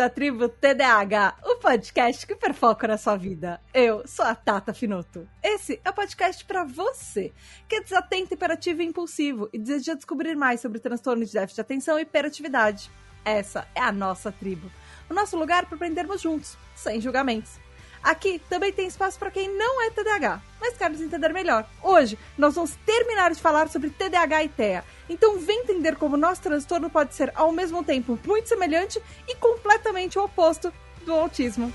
ouvindo 0.00 0.02
a 0.02 0.08
tribo 0.08 0.48
TDAH, 0.48 1.36
o 1.44 1.56
podcast 1.56 2.26
que 2.26 2.34
perfoca 2.34 2.88
na 2.88 2.96
sua 2.96 3.16
vida. 3.16 3.60
Eu 3.74 4.06
sou 4.06 4.24
a 4.24 4.34
Tata 4.34 4.72
Finoto. 4.72 5.28
Esse 5.42 5.80
é 5.84 5.90
o 5.90 5.92
podcast 5.92 6.44
para 6.44 6.64
você, 6.64 7.32
que 7.68 7.76
é 7.76 7.82
desatento, 7.82 8.32
hiperativo 8.32 8.80
e 8.80 8.86
impulsivo 8.86 9.48
e 9.52 9.58
deseja 9.58 9.94
descobrir 9.94 10.34
mais 10.34 10.60
sobre 10.60 10.78
transtorno 10.78 11.24
de 11.24 11.32
déficit 11.32 11.56
de 11.56 11.60
atenção 11.60 11.98
e 11.98 12.02
hiperatividade. 12.02 12.90
Essa 13.24 13.68
é 13.74 13.80
a 13.80 13.92
nossa 13.92 14.32
tribo. 14.32 14.70
O 15.08 15.14
nosso 15.14 15.36
lugar 15.36 15.66
para 15.66 15.76
aprendermos 15.76 16.20
juntos, 16.22 16.56
sem 16.74 17.00
julgamentos. 17.00 17.58
Aqui 18.02 18.40
também 18.48 18.72
tem 18.72 18.86
espaço 18.86 19.18
para 19.18 19.30
quem 19.30 19.54
não 19.56 19.82
é 19.82 19.90
TDAH, 19.90 20.40
mas 20.60 20.76
quer 20.76 20.90
nos 20.90 21.00
entender 21.00 21.32
melhor. 21.32 21.66
Hoje 21.82 22.18
nós 22.36 22.54
vamos 22.54 22.74
terminar 22.86 23.30
de 23.30 23.40
falar 23.40 23.68
sobre 23.68 23.90
TDAH 23.90 24.44
e 24.44 24.48
TEA. 24.48 24.84
Então 25.08 25.38
vem 25.38 25.60
entender 25.60 25.96
como 25.96 26.16
nosso 26.16 26.40
transtorno 26.40 26.88
pode 26.88 27.14
ser 27.14 27.30
ao 27.34 27.52
mesmo 27.52 27.84
tempo 27.84 28.18
muito 28.26 28.48
semelhante 28.48 29.00
e 29.28 29.34
completamente 29.36 30.18
o 30.18 30.24
oposto 30.24 30.72
do 31.04 31.12
autismo. 31.12 31.72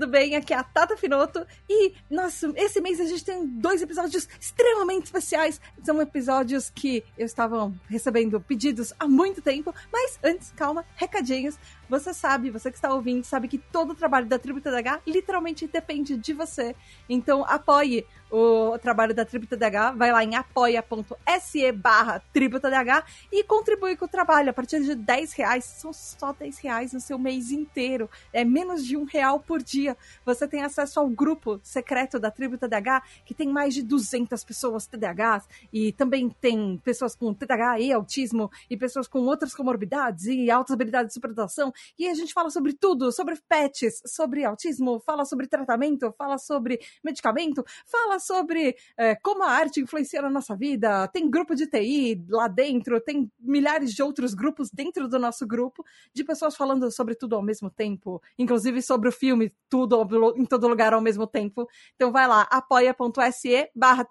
Tudo 0.00 0.12
bem? 0.12 0.34
Aqui 0.34 0.54
é 0.54 0.56
a 0.56 0.64
Tata 0.64 0.96
Finoto 0.96 1.46
e, 1.68 1.92
nossa, 2.08 2.50
esse 2.56 2.80
mês 2.80 2.98
a 2.98 3.04
gente 3.04 3.22
tem 3.22 3.46
dois 3.46 3.82
episódios 3.82 4.26
extremamente 4.40 5.04
especiais. 5.04 5.60
São 5.84 6.00
episódios 6.00 6.70
que 6.70 7.04
eu 7.18 7.26
estava 7.26 7.70
recebendo 7.86 8.40
pedidos 8.40 8.94
há 8.98 9.06
muito 9.06 9.42
tempo, 9.42 9.74
mas 9.92 10.18
antes, 10.24 10.54
calma, 10.56 10.86
recadinhos. 10.96 11.58
Você 11.86 12.14
sabe, 12.14 12.48
você 12.50 12.70
que 12.70 12.78
está 12.78 12.94
ouvindo, 12.94 13.24
sabe 13.24 13.46
que 13.46 13.58
todo 13.58 13.90
o 13.90 13.94
trabalho 13.94 14.26
da 14.26 14.38
Tribo 14.38 14.58
TDH 14.58 15.02
literalmente 15.06 15.66
depende 15.66 16.16
de 16.16 16.32
você. 16.32 16.74
Então 17.06 17.44
apoie 17.44 18.06
o 18.30 18.78
trabalho 18.78 19.14
da 19.14 19.24
Tribo 19.24 19.46
TDH, 19.46 19.92
vai 19.96 20.12
lá 20.12 20.22
em 20.22 20.36
apoia.se 20.36 21.72
barra 21.72 22.22
TribuTDH 22.32 23.04
e 23.32 23.42
contribui 23.42 23.96
com 23.96 24.04
o 24.04 24.08
trabalho. 24.08 24.50
A 24.50 24.52
partir 24.52 24.82
de 24.82 24.94
10 24.94 25.32
reais, 25.32 25.64
são 25.64 25.92
só 25.92 26.32
10 26.32 26.58
reais 26.58 26.92
no 26.92 27.00
seu 27.00 27.18
mês 27.18 27.50
inteiro. 27.50 28.08
É 28.32 28.44
menos 28.44 28.86
de 28.86 28.96
um 28.96 29.04
real 29.04 29.40
por 29.40 29.62
dia. 29.62 29.96
Você 30.24 30.46
tem 30.46 30.62
acesso 30.62 31.00
ao 31.00 31.08
grupo 31.08 31.60
secreto 31.62 32.18
da 32.18 32.30
Tribo 32.30 32.56
TDH, 32.56 33.02
que 33.24 33.34
tem 33.34 33.48
mais 33.48 33.74
de 33.74 33.82
200 33.82 34.44
pessoas 34.44 34.86
TDAHs 34.86 35.48
e 35.72 35.92
também 35.92 36.28
tem 36.28 36.80
pessoas 36.84 37.16
com 37.16 37.34
TDAH 37.34 37.80
e 37.80 37.92
autismo 37.92 38.50
e 38.68 38.76
pessoas 38.76 39.08
com 39.08 39.20
outras 39.20 39.54
comorbidades 39.54 40.26
e 40.26 40.50
altas 40.50 40.74
habilidades 40.74 41.08
de 41.08 41.14
superação 41.14 41.72
e 41.98 42.08
a 42.08 42.14
gente 42.14 42.32
fala 42.32 42.50
sobre 42.50 42.72
tudo, 42.72 43.10
sobre 43.12 43.36
pets, 43.48 44.02
sobre 44.06 44.44
autismo, 44.44 45.00
fala 45.00 45.24
sobre 45.24 45.46
tratamento, 45.46 46.12
fala 46.16 46.38
sobre 46.38 46.80
medicamento, 47.02 47.64
fala 47.86 48.18
sobre 48.20 48.76
é, 48.96 49.14
como 49.16 49.42
a 49.42 49.50
arte 49.50 49.80
influencia 49.80 50.22
na 50.22 50.30
nossa 50.30 50.54
vida. 50.54 51.08
Tem 51.08 51.28
grupo 51.28 51.54
de 51.54 51.66
TI 51.66 52.24
lá 52.28 52.46
dentro, 52.46 53.00
tem 53.00 53.30
milhares 53.38 53.92
de 53.92 54.02
outros 54.02 54.34
grupos 54.34 54.70
dentro 54.70 55.08
do 55.08 55.18
nosso 55.18 55.46
grupo, 55.46 55.84
de 56.14 56.22
pessoas 56.22 56.56
falando 56.56 56.90
sobre 56.90 57.14
tudo 57.14 57.34
ao 57.34 57.42
mesmo 57.42 57.70
tempo, 57.70 58.22
inclusive 58.38 58.82
sobre 58.82 59.08
o 59.08 59.12
filme, 59.12 59.52
tudo 59.68 60.06
em 60.36 60.44
todo 60.44 60.68
lugar 60.68 60.92
ao 60.92 61.00
mesmo 61.00 61.26
tempo. 61.26 61.66
Então 61.96 62.12
vai 62.12 62.28
lá, 62.28 62.42
apoia.se 62.50 63.70
barra 63.74 64.06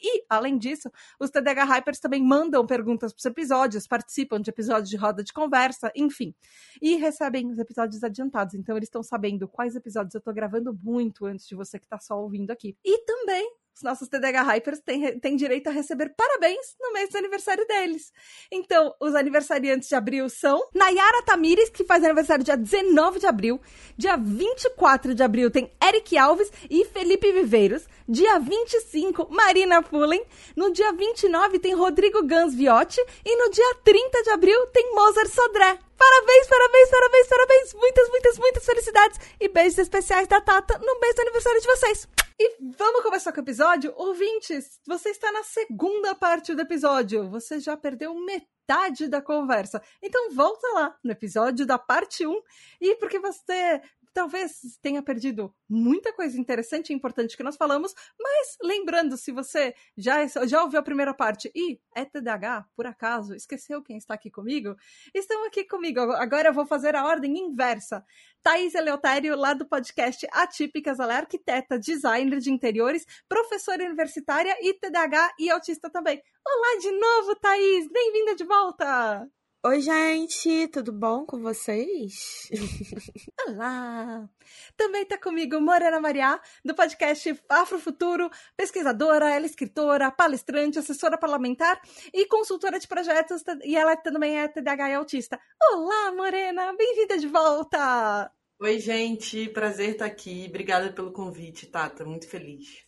e, 0.00 0.24
além 0.28 0.58
disso, 0.58 0.90
os 1.18 1.30
TDH 1.30 1.64
Hypers 1.64 2.00
também 2.00 2.22
mandam 2.22 2.66
perguntas 2.66 3.12
para 3.12 3.18
os 3.18 3.24
episódios, 3.24 3.86
participam 3.86 4.40
de 4.40 4.50
episódios 4.50 4.90
de 4.90 4.96
roda 4.96 5.22
de 5.22 5.32
conversa, 5.32 5.90
enfim. 5.94 6.34
E 6.80 6.96
recebem 6.96 7.50
os 7.50 7.58
episódios 7.58 8.02
adiantados. 8.02 8.54
Então 8.54 8.76
eles 8.76 8.88
estão 8.88 9.02
sabendo 9.02 9.48
quais 9.48 9.74
episódios 9.74 10.14
eu 10.14 10.20
tô 10.20 10.32
gravando 10.32 10.76
muito 10.82 11.26
antes 11.26 11.46
de 11.46 11.54
você 11.54 11.78
que 11.78 11.86
tá 11.86 11.98
só 11.98 12.20
ouvindo 12.20 12.50
aqui. 12.50 12.76
E 12.84 13.04
também 13.04 13.37
os 13.78 13.82
nossos 13.82 14.08
TDH 14.08 14.42
Hypers 14.42 14.80
têm, 14.80 15.20
têm 15.20 15.36
direito 15.36 15.68
a 15.68 15.70
receber 15.70 16.12
parabéns 16.16 16.74
no 16.80 16.92
mês 16.92 17.10
do 17.10 17.18
aniversário 17.18 17.64
deles. 17.64 18.12
Então, 18.50 18.92
os 18.98 19.14
aniversariantes 19.14 19.88
de 19.88 19.94
abril 19.94 20.28
são 20.28 20.60
Nayara 20.74 21.22
Tamires, 21.22 21.70
que 21.70 21.84
faz 21.84 22.02
aniversário 22.02 22.44
dia 22.44 22.56
19 22.56 23.20
de 23.20 23.26
abril. 23.26 23.60
Dia 23.96 24.16
24 24.16 25.14
de 25.14 25.22
abril 25.22 25.48
tem 25.48 25.70
Eric 25.80 26.18
Alves 26.18 26.50
e 26.68 26.84
Felipe 26.86 27.30
Viveiros. 27.30 27.86
Dia 28.08 28.40
25, 28.40 29.28
Marina 29.30 29.80
Fullen. 29.80 30.24
No 30.56 30.72
dia 30.72 30.92
29 30.92 31.60
tem 31.60 31.72
Rodrigo 31.72 32.24
Gans 32.24 32.54
Viotti. 32.54 33.00
E 33.24 33.36
no 33.36 33.48
dia 33.52 33.76
30 33.84 34.22
de 34.24 34.30
abril 34.30 34.66
tem 34.72 34.92
Mozart 34.92 35.28
Sodré. 35.28 35.78
Parabéns, 35.96 36.46
parabéns, 36.48 36.90
parabéns, 36.90 37.26
parabéns. 37.28 37.74
Muitas, 37.74 38.08
muitas, 38.08 38.38
muitas 38.38 38.64
felicidades 38.64 39.20
e 39.40 39.48
beijos 39.48 39.78
especiais 39.78 40.26
da 40.26 40.40
Tata 40.40 40.78
no 40.78 40.98
mês 40.98 41.14
do 41.14 41.22
aniversário 41.22 41.60
de 41.60 41.66
vocês. 41.66 42.27
E 42.40 42.56
vamos 42.60 43.02
começar 43.02 43.32
com 43.32 43.40
o 43.40 43.42
episódio? 43.42 43.92
Ouvintes, 43.96 44.80
você 44.86 45.08
está 45.08 45.32
na 45.32 45.42
segunda 45.42 46.14
parte 46.14 46.54
do 46.54 46.62
episódio. 46.62 47.28
Você 47.30 47.58
já 47.58 47.76
perdeu 47.76 48.14
metade 48.14 49.08
da 49.08 49.20
conversa. 49.20 49.82
Então 50.00 50.30
volta 50.30 50.64
lá 50.74 50.96
no 51.02 51.10
episódio 51.10 51.66
da 51.66 51.76
parte 51.76 52.24
1 52.24 52.40
e 52.80 52.94
porque 52.94 53.18
você 53.18 53.82
talvez 54.12 54.78
tenha 54.82 55.02
perdido 55.02 55.54
muita 55.68 56.12
coisa 56.12 56.38
interessante 56.38 56.90
e 56.90 56.94
importante 56.94 57.36
que 57.36 57.42
nós 57.42 57.56
falamos, 57.56 57.94
mas 58.18 58.56
lembrando, 58.62 59.16
se 59.16 59.32
você 59.32 59.74
já, 59.96 60.26
já 60.46 60.62
ouviu 60.62 60.80
a 60.80 60.82
primeira 60.82 61.14
parte 61.14 61.50
e 61.54 61.80
é 61.94 62.04
TDAH, 62.04 62.66
por 62.74 62.86
acaso, 62.86 63.34
esqueceu 63.34 63.82
quem 63.82 63.96
está 63.96 64.14
aqui 64.14 64.30
comigo? 64.30 64.76
Estão 65.14 65.46
aqui 65.46 65.64
comigo. 65.64 66.00
Agora 66.00 66.48
eu 66.48 66.54
vou 66.54 66.66
fazer 66.66 66.94
a 66.94 67.06
ordem 67.06 67.38
inversa. 67.38 68.04
Thaís 68.42 68.74
Eleutério, 68.74 69.36
lá 69.36 69.52
do 69.52 69.66
podcast 69.66 70.26
Atípicas, 70.32 70.98
ela 71.00 71.14
é 71.14 71.16
arquiteta, 71.18 71.78
designer 71.78 72.38
de 72.38 72.50
interiores, 72.50 73.06
professora 73.28 73.84
universitária 73.84 74.56
e 74.60 74.74
TDAH 74.74 75.34
e 75.38 75.50
autista 75.50 75.90
também. 75.90 76.22
Olá 76.46 76.78
de 76.80 76.90
novo, 76.90 77.36
Thaís! 77.36 77.88
Bem-vinda 77.90 78.34
de 78.34 78.44
volta! 78.44 79.37
Oi, 79.66 79.80
gente, 79.80 80.68
tudo 80.68 80.92
bom 80.92 81.26
com 81.26 81.42
vocês? 81.42 82.48
Olá! 83.48 84.30
Também 84.76 85.02
está 85.02 85.18
comigo 85.18 85.60
Morena 85.60 85.98
Maria, 85.98 86.40
do 86.64 86.76
podcast 86.76 87.36
Afrofuturo, 87.48 88.30
pesquisadora, 88.56 89.28
ela 89.28 89.44
é 89.44 89.46
escritora, 89.46 90.12
palestrante, 90.12 90.78
assessora 90.78 91.18
parlamentar 91.18 91.80
e 92.14 92.24
consultora 92.26 92.78
de 92.78 92.86
projetos, 92.86 93.42
e 93.64 93.76
ela 93.76 93.96
também 93.96 94.38
é 94.38 94.46
TDAH 94.46 94.90
e 94.90 94.94
autista. 94.94 95.40
Olá, 95.72 96.12
Morena! 96.12 96.72
Bem-vinda 96.76 97.18
de 97.18 97.26
volta! 97.26 98.30
Oi, 98.60 98.78
gente, 98.78 99.48
prazer 99.48 99.90
estar 99.90 100.06
aqui. 100.06 100.46
Obrigada 100.48 100.92
pelo 100.92 101.12
convite, 101.12 101.66
Tata, 101.66 102.04
muito 102.04 102.28
feliz. 102.28 102.84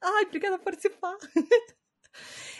Ai, 0.00 0.24
obrigada 0.24 0.56
por 0.56 0.66
participar. 0.66 1.16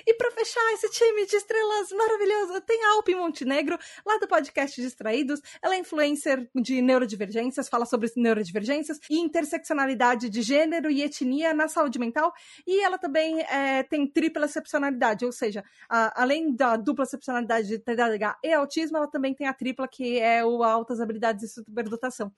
E 0.07 0.15
para 0.15 0.31
fechar 0.31 0.73
esse 0.73 0.89
time 0.91 1.27
de 1.27 1.37
estrelas 1.37 1.91
maravilhoso, 1.93 2.61
tem 2.63 2.85
a 2.85 2.93
Alpin 2.95 3.15
Montenegro, 3.15 3.79
lá 4.05 4.19
do 4.19 4.27
podcast 4.27 4.81
Distraídos. 4.81 5.41
Ela 5.63 5.75
é 5.75 5.79
influencer 5.79 6.49
de 6.55 6.83
neurodivergências, 6.83 7.69
fala 7.69 7.87
sobre 7.87 8.11
neurodivergências 8.17 8.99
e 9.09 9.19
interseccionalidade 9.19 10.29
de 10.29 10.43
gênero 10.43 10.91
e 10.91 11.03
etnia 11.03 11.55
na 11.55 11.69
saúde 11.69 11.99
mental. 11.99 12.33
E 12.67 12.81
ela 12.81 12.99
também 12.99 13.41
é, 13.43 13.83
tem 13.83 14.07
tripla 14.07 14.47
excepcionalidade, 14.47 15.25
ou 15.25 15.33
seja, 15.33 15.65
a, 15.89 16.23
além 16.23 16.55
da 16.55 16.77
dupla 16.77 17.05
excepcionalidade 17.05 17.69
de 17.69 17.79
TDAH 17.79 18.39
e 18.43 18.53
autismo, 18.53 18.97
ela 18.97 19.09
também 19.09 19.35
tem 19.35 19.47
a 19.47 19.55
tripla, 19.55 19.87
que 19.89 20.19
é 20.19 20.45
o 20.45 20.63
altas 20.63 21.01
habilidades 21.01 21.45
e 21.45 21.49
superdotação. 21.49 22.33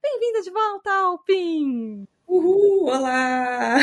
Bem-vinda 0.00 0.42
de 0.42 0.50
volta, 0.50 0.92
Alpin! 0.92 2.06
Uhul, 2.28 2.84
olá! 2.84 3.78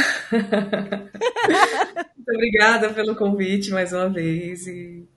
Muito 2.16 2.32
obrigada 2.32 2.94
pelo 2.94 3.16
convite 3.16 3.72
mais 3.72 3.92
uma 3.92 4.08
vez 4.08 4.68
e 4.68 5.10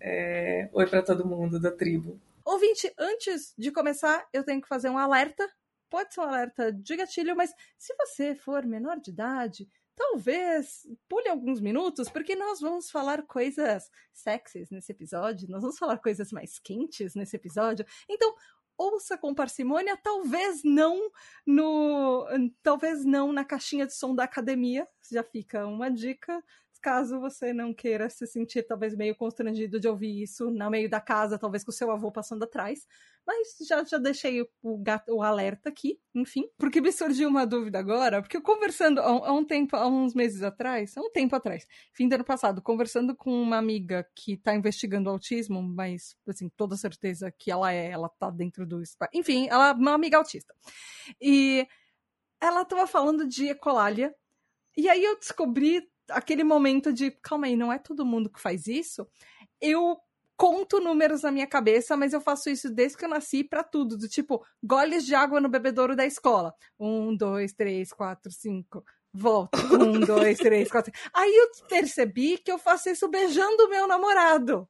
é, 0.00 0.68
oi 0.72 0.84
para 0.88 1.00
todo 1.00 1.24
mundo 1.24 1.60
da 1.60 1.70
tribo. 1.70 2.20
Ouvinte, 2.44 2.92
antes 2.98 3.54
de 3.56 3.70
começar, 3.70 4.26
eu 4.32 4.42
tenho 4.42 4.60
que 4.60 4.66
fazer 4.66 4.90
um 4.90 4.98
alerta. 4.98 5.48
Pode 5.88 6.12
ser 6.12 6.22
um 6.22 6.24
alerta 6.24 6.72
de 6.72 6.96
gatilho, 6.96 7.36
mas 7.36 7.54
se 7.78 7.94
você 7.94 8.34
for 8.34 8.66
menor 8.66 8.98
de 8.98 9.12
idade, 9.12 9.68
talvez 9.94 10.86
pule 11.08 11.28
alguns 11.28 11.60
minutos, 11.60 12.08
porque 12.08 12.34
nós 12.34 12.60
vamos 12.60 12.90
falar 12.90 13.22
coisas 13.22 13.88
sexys 14.12 14.70
nesse 14.70 14.90
episódio, 14.90 15.48
nós 15.48 15.62
vamos 15.62 15.78
falar 15.78 15.98
coisas 15.98 16.32
mais 16.32 16.58
quentes 16.58 17.14
nesse 17.14 17.36
episódio. 17.36 17.86
Então, 18.08 18.34
ouça 18.76 19.16
com 19.16 19.34
parcimônia, 19.34 19.96
talvez 19.96 20.62
não 20.64 21.10
no, 21.46 22.26
talvez 22.62 23.04
não 23.04 23.32
na 23.32 23.44
caixinha 23.44 23.86
de 23.86 23.94
som 23.94 24.14
da 24.14 24.24
academia. 24.24 24.88
Já 25.10 25.22
fica 25.22 25.66
uma 25.66 25.90
dica. 25.90 26.42
Caso 26.84 27.18
você 27.18 27.54
não 27.54 27.72
queira 27.72 28.10
se 28.10 28.26
sentir 28.26 28.62
talvez 28.62 28.94
meio 28.94 29.16
constrangido 29.16 29.80
de 29.80 29.88
ouvir 29.88 30.22
isso 30.22 30.50
no 30.50 30.68
meio 30.68 30.86
da 30.86 31.00
casa, 31.00 31.38
talvez 31.38 31.64
com 31.64 31.70
o 31.70 31.74
seu 31.74 31.90
avô 31.90 32.12
passando 32.12 32.42
atrás. 32.42 32.86
Mas 33.26 33.56
já, 33.66 33.82
já 33.84 33.96
deixei 33.96 34.42
o, 34.42 34.48
o 35.08 35.22
alerta 35.22 35.70
aqui, 35.70 35.98
enfim. 36.14 36.44
Porque 36.58 36.82
me 36.82 36.92
surgiu 36.92 37.30
uma 37.30 37.46
dúvida 37.46 37.78
agora, 37.78 38.20
porque 38.20 38.36
eu 38.36 38.42
conversando 38.42 39.00
há, 39.00 39.06
há 39.06 39.32
um 39.32 39.46
tempo, 39.46 39.74
há 39.74 39.86
uns 39.86 40.14
meses 40.14 40.42
atrás, 40.42 40.94
há 40.94 41.00
um 41.00 41.10
tempo 41.10 41.34
atrás, 41.34 41.66
fim 41.94 42.06
do 42.06 42.16
ano 42.16 42.24
passado, 42.24 42.60
conversando 42.60 43.16
com 43.16 43.32
uma 43.32 43.56
amiga 43.56 44.06
que 44.14 44.36
tá 44.36 44.54
investigando 44.54 45.08
autismo, 45.08 45.62
mas, 45.62 46.14
assim, 46.28 46.50
toda 46.50 46.76
certeza 46.76 47.32
que 47.32 47.50
ela 47.50 47.72
é, 47.72 47.92
ela 47.92 48.10
tá 48.10 48.28
dentro 48.28 48.66
do. 48.66 48.82
Enfim, 49.14 49.48
ela 49.48 49.70
é 49.70 49.72
uma 49.72 49.94
amiga 49.94 50.18
autista. 50.18 50.54
E 51.18 51.66
ela 52.38 52.62
tava 52.62 52.86
falando 52.86 53.26
de 53.26 53.48
ecolalia, 53.48 54.14
e 54.76 54.86
aí 54.86 55.02
eu 55.02 55.18
descobri 55.18 55.82
aquele 56.10 56.44
momento 56.44 56.92
de, 56.92 57.10
calma 57.10 57.46
aí, 57.46 57.56
não 57.56 57.72
é 57.72 57.78
todo 57.78 58.04
mundo 58.06 58.30
que 58.30 58.40
faz 58.40 58.66
isso. 58.66 59.06
Eu 59.60 59.98
conto 60.36 60.80
números 60.80 61.22
na 61.22 61.30
minha 61.30 61.46
cabeça, 61.46 61.96
mas 61.96 62.12
eu 62.12 62.20
faço 62.20 62.50
isso 62.50 62.70
desde 62.70 62.98
que 62.98 63.04
eu 63.04 63.08
nasci 63.08 63.44
para 63.44 63.62
tudo, 63.62 63.96
do 63.96 64.08
tipo, 64.08 64.44
goles 64.62 65.04
de 65.04 65.14
água 65.14 65.40
no 65.40 65.48
bebedouro 65.48 65.94
da 65.94 66.04
escola. 66.04 66.54
Um, 66.78 67.16
dois, 67.16 67.52
três, 67.52 67.92
quatro, 67.92 68.30
cinco. 68.32 68.84
Volta. 69.12 69.58
Um, 69.72 70.00
dois, 70.00 70.38
três, 70.38 70.70
quatro. 70.70 70.92
Aí 71.12 71.32
eu 71.32 71.68
percebi 71.68 72.38
que 72.38 72.50
eu 72.50 72.58
faço 72.58 72.88
isso 72.88 73.08
beijando 73.08 73.64
o 73.64 73.70
meu 73.70 73.86
namorado. 73.86 74.68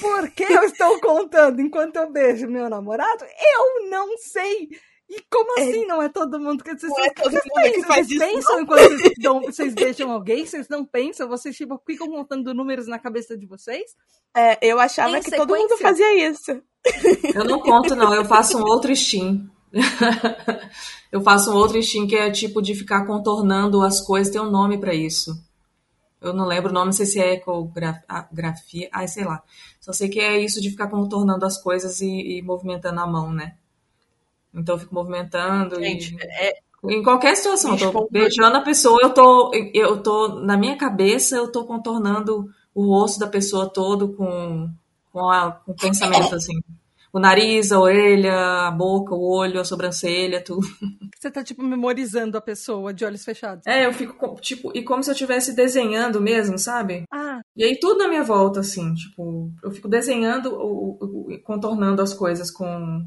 Por 0.00 0.30
que 0.30 0.44
eu 0.44 0.62
estou 0.64 1.00
contando 1.00 1.60
enquanto 1.60 1.96
eu 1.96 2.10
beijo 2.10 2.46
meu 2.46 2.68
namorado? 2.68 3.24
Eu 3.24 3.90
não 3.90 4.16
sei. 4.18 4.68
E 5.08 5.22
como 5.30 5.58
é. 5.58 5.62
assim 5.62 5.86
não 5.86 6.02
é 6.02 6.08
todo 6.08 6.40
mundo? 6.40 6.64
que 6.64 6.76
vocês, 6.76 6.90
não 6.90 7.04
é 7.04 7.10
todo 7.10 7.30
vocês 7.30 7.44
mundo 7.44 7.54
pensam, 7.54 7.72
que 7.72 7.86
faz 7.86 8.06
vocês 8.06 8.20
isso, 8.20 8.32
pensam 8.32 8.60
enquanto 8.60 8.88
vocês, 8.90 9.12
dão, 9.18 9.40
vocês 9.42 9.74
beijam 9.74 10.10
alguém? 10.10 10.46
Vocês 10.46 10.68
não 10.68 10.84
pensam? 10.84 11.28
Vocês 11.28 11.56
tipo, 11.56 11.80
ficam 11.86 12.08
contando 12.08 12.54
números 12.54 12.86
na 12.86 12.98
cabeça 12.98 13.36
de 13.36 13.46
vocês? 13.46 13.94
É, 14.34 14.58
eu 14.66 14.80
achava 14.80 15.10
em 15.10 15.20
que 15.20 15.30
sequência. 15.30 15.46
todo 15.46 15.56
mundo 15.56 15.78
fazia 15.78 16.28
isso. 16.28 16.62
Eu 17.34 17.44
não 17.44 17.60
conto, 17.60 17.94
não. 17.94 18.14
Eu 18.14 18.24
faço 18.24 18.58
um 18.58 18.62
outro 18.62 18.94
steam. 18.96 19.48
eu 21.12 21.20
faço 21.20 21.50
um 21.52 21.54
outro 21.54 21.80
steam 21.82 22.06
que 22.06 22.16
é 22.16 22.30
tipo 22.30 22.60
de 22.60 22.74
ficar 22.74 23.06
contornando 23.06 23.82
as 23.82 24.00
coisas. 24.00 24.32
Tem 24.32 24.40
um 24.40 24.50
nome 24.50 24.78
para 24.78 24.94
isso. 24.94 25.34
Eu 26.20 26.32
não 26.32 26.46
lembro 26.46 26.70
o 26.70 26.74
nome, 26.74 26.86
não 26.86 26.92
sei 26.92 27.06
se 27.06 27.20
é 27.20 27.34
ecografia. 27.34 28.88
Ai, 28.90 29.06
sei 29.06 29.24
lá. 29.24 29.42
Só 29.78 29.92
sei 29.92 30.08
que 30.08 30.18
é 30.18 30.40
isso 30.40 30.60
de 30.60 30.70
ficar 30.70 30.88
contornando 30.88 31.44
as 31.44 31.60
coisas 31.60 32.00
e, 32.00 32.38
e 32.38 32.42
movimentando 32.42 32.98
a 33.00 33.06
mão, 33.06 33.30
né? 33.30 33.56
Então 34.54 34.76
eu 34.76 34.78
fico 34.78 34.94
movimentando. 34.94 35.76
Gente, 35.76 36.14
e... 36.14 36.22
é... 36.22 36.64
Em 36.86 37.02
qualquer 37.02 37.34
situação, 37.34 37.78
eu 37.78 37.90
tô 37.90 38.08
beijando 38.10 38.58
a 38.58 38.60
pessoa, 38.60 39.00
eu 39.02 39.08
tô, 39.08 39.50
eu 39.72 40.02
tô, 40.02 40.40
na 40.40 40.54
minha 40.54 40.76
cabeça, 40.76 41.34
eu 41.34 41.50
tô 41.50 41.64
contornando 41.64 42.46
o 42.74 42.86
rosto 42.86 43.18
da 43.18 43.26
pessoa 43.26 43.70
todo 43.70 44.12
com, 44.12 44.68
com, 45.10 45.30
a, 45.30 45.52
com 45.52 45.72
o 45.72 45.74
pensamento, 45.74 46.34
assim. 46.36 46.60
O 47.10 47.20
nariz, 47.20 47.70
a 47.70 47.78
orelha, 47.78 48.66
a 48.66 48.70
boca, 48.72 49.14
o 49.14 49.22
olho, 49.22 49.60
a 49.60 49.64
sobrancelha, 49.64 50.42
tudo. 50.42 50.66
Você 51.16 51.30
tá, 51.30 51.44
tipo, 51.44 51.62
memorizando 51.62 52.36
a 52.36 52.40
pessoa 52.40 52.92
de 52.92 53.04
olhos 53.04 53.24
fechados. 53.24 53.64
É, 53.66 53.86
eu 53.86 53.92
fico, 53.92 54.34
tipo, 54.40 54.72
e 54.76 54.82
como 54.82 55.02
se 55.02 55.10
eu 55.10 55.12
estivesse 55.12 55.54
desenhando 55.54 56.20
mesmo, 56.20 56.58
sabe? 56.58 57.04
Ah. 57.10 57.40
E 57.56 57.64
aí 57.64 57.78
tudo 57.78 57.98
na 57.98 58.08
minha 58.08 58.24
volta, 58.24 58.60
assim, 58.60 58.92
tipo, 58.94 59.50
eu 59.62 59.70
fico 59.70 59.88
desenhando, 59.88 60.54
o, 60.54 61.30
o, 61.30 61.40
contornando 61.44 62.02
as 62.02 62.12
coisas 62.12 62.50
com, 62.50 63.06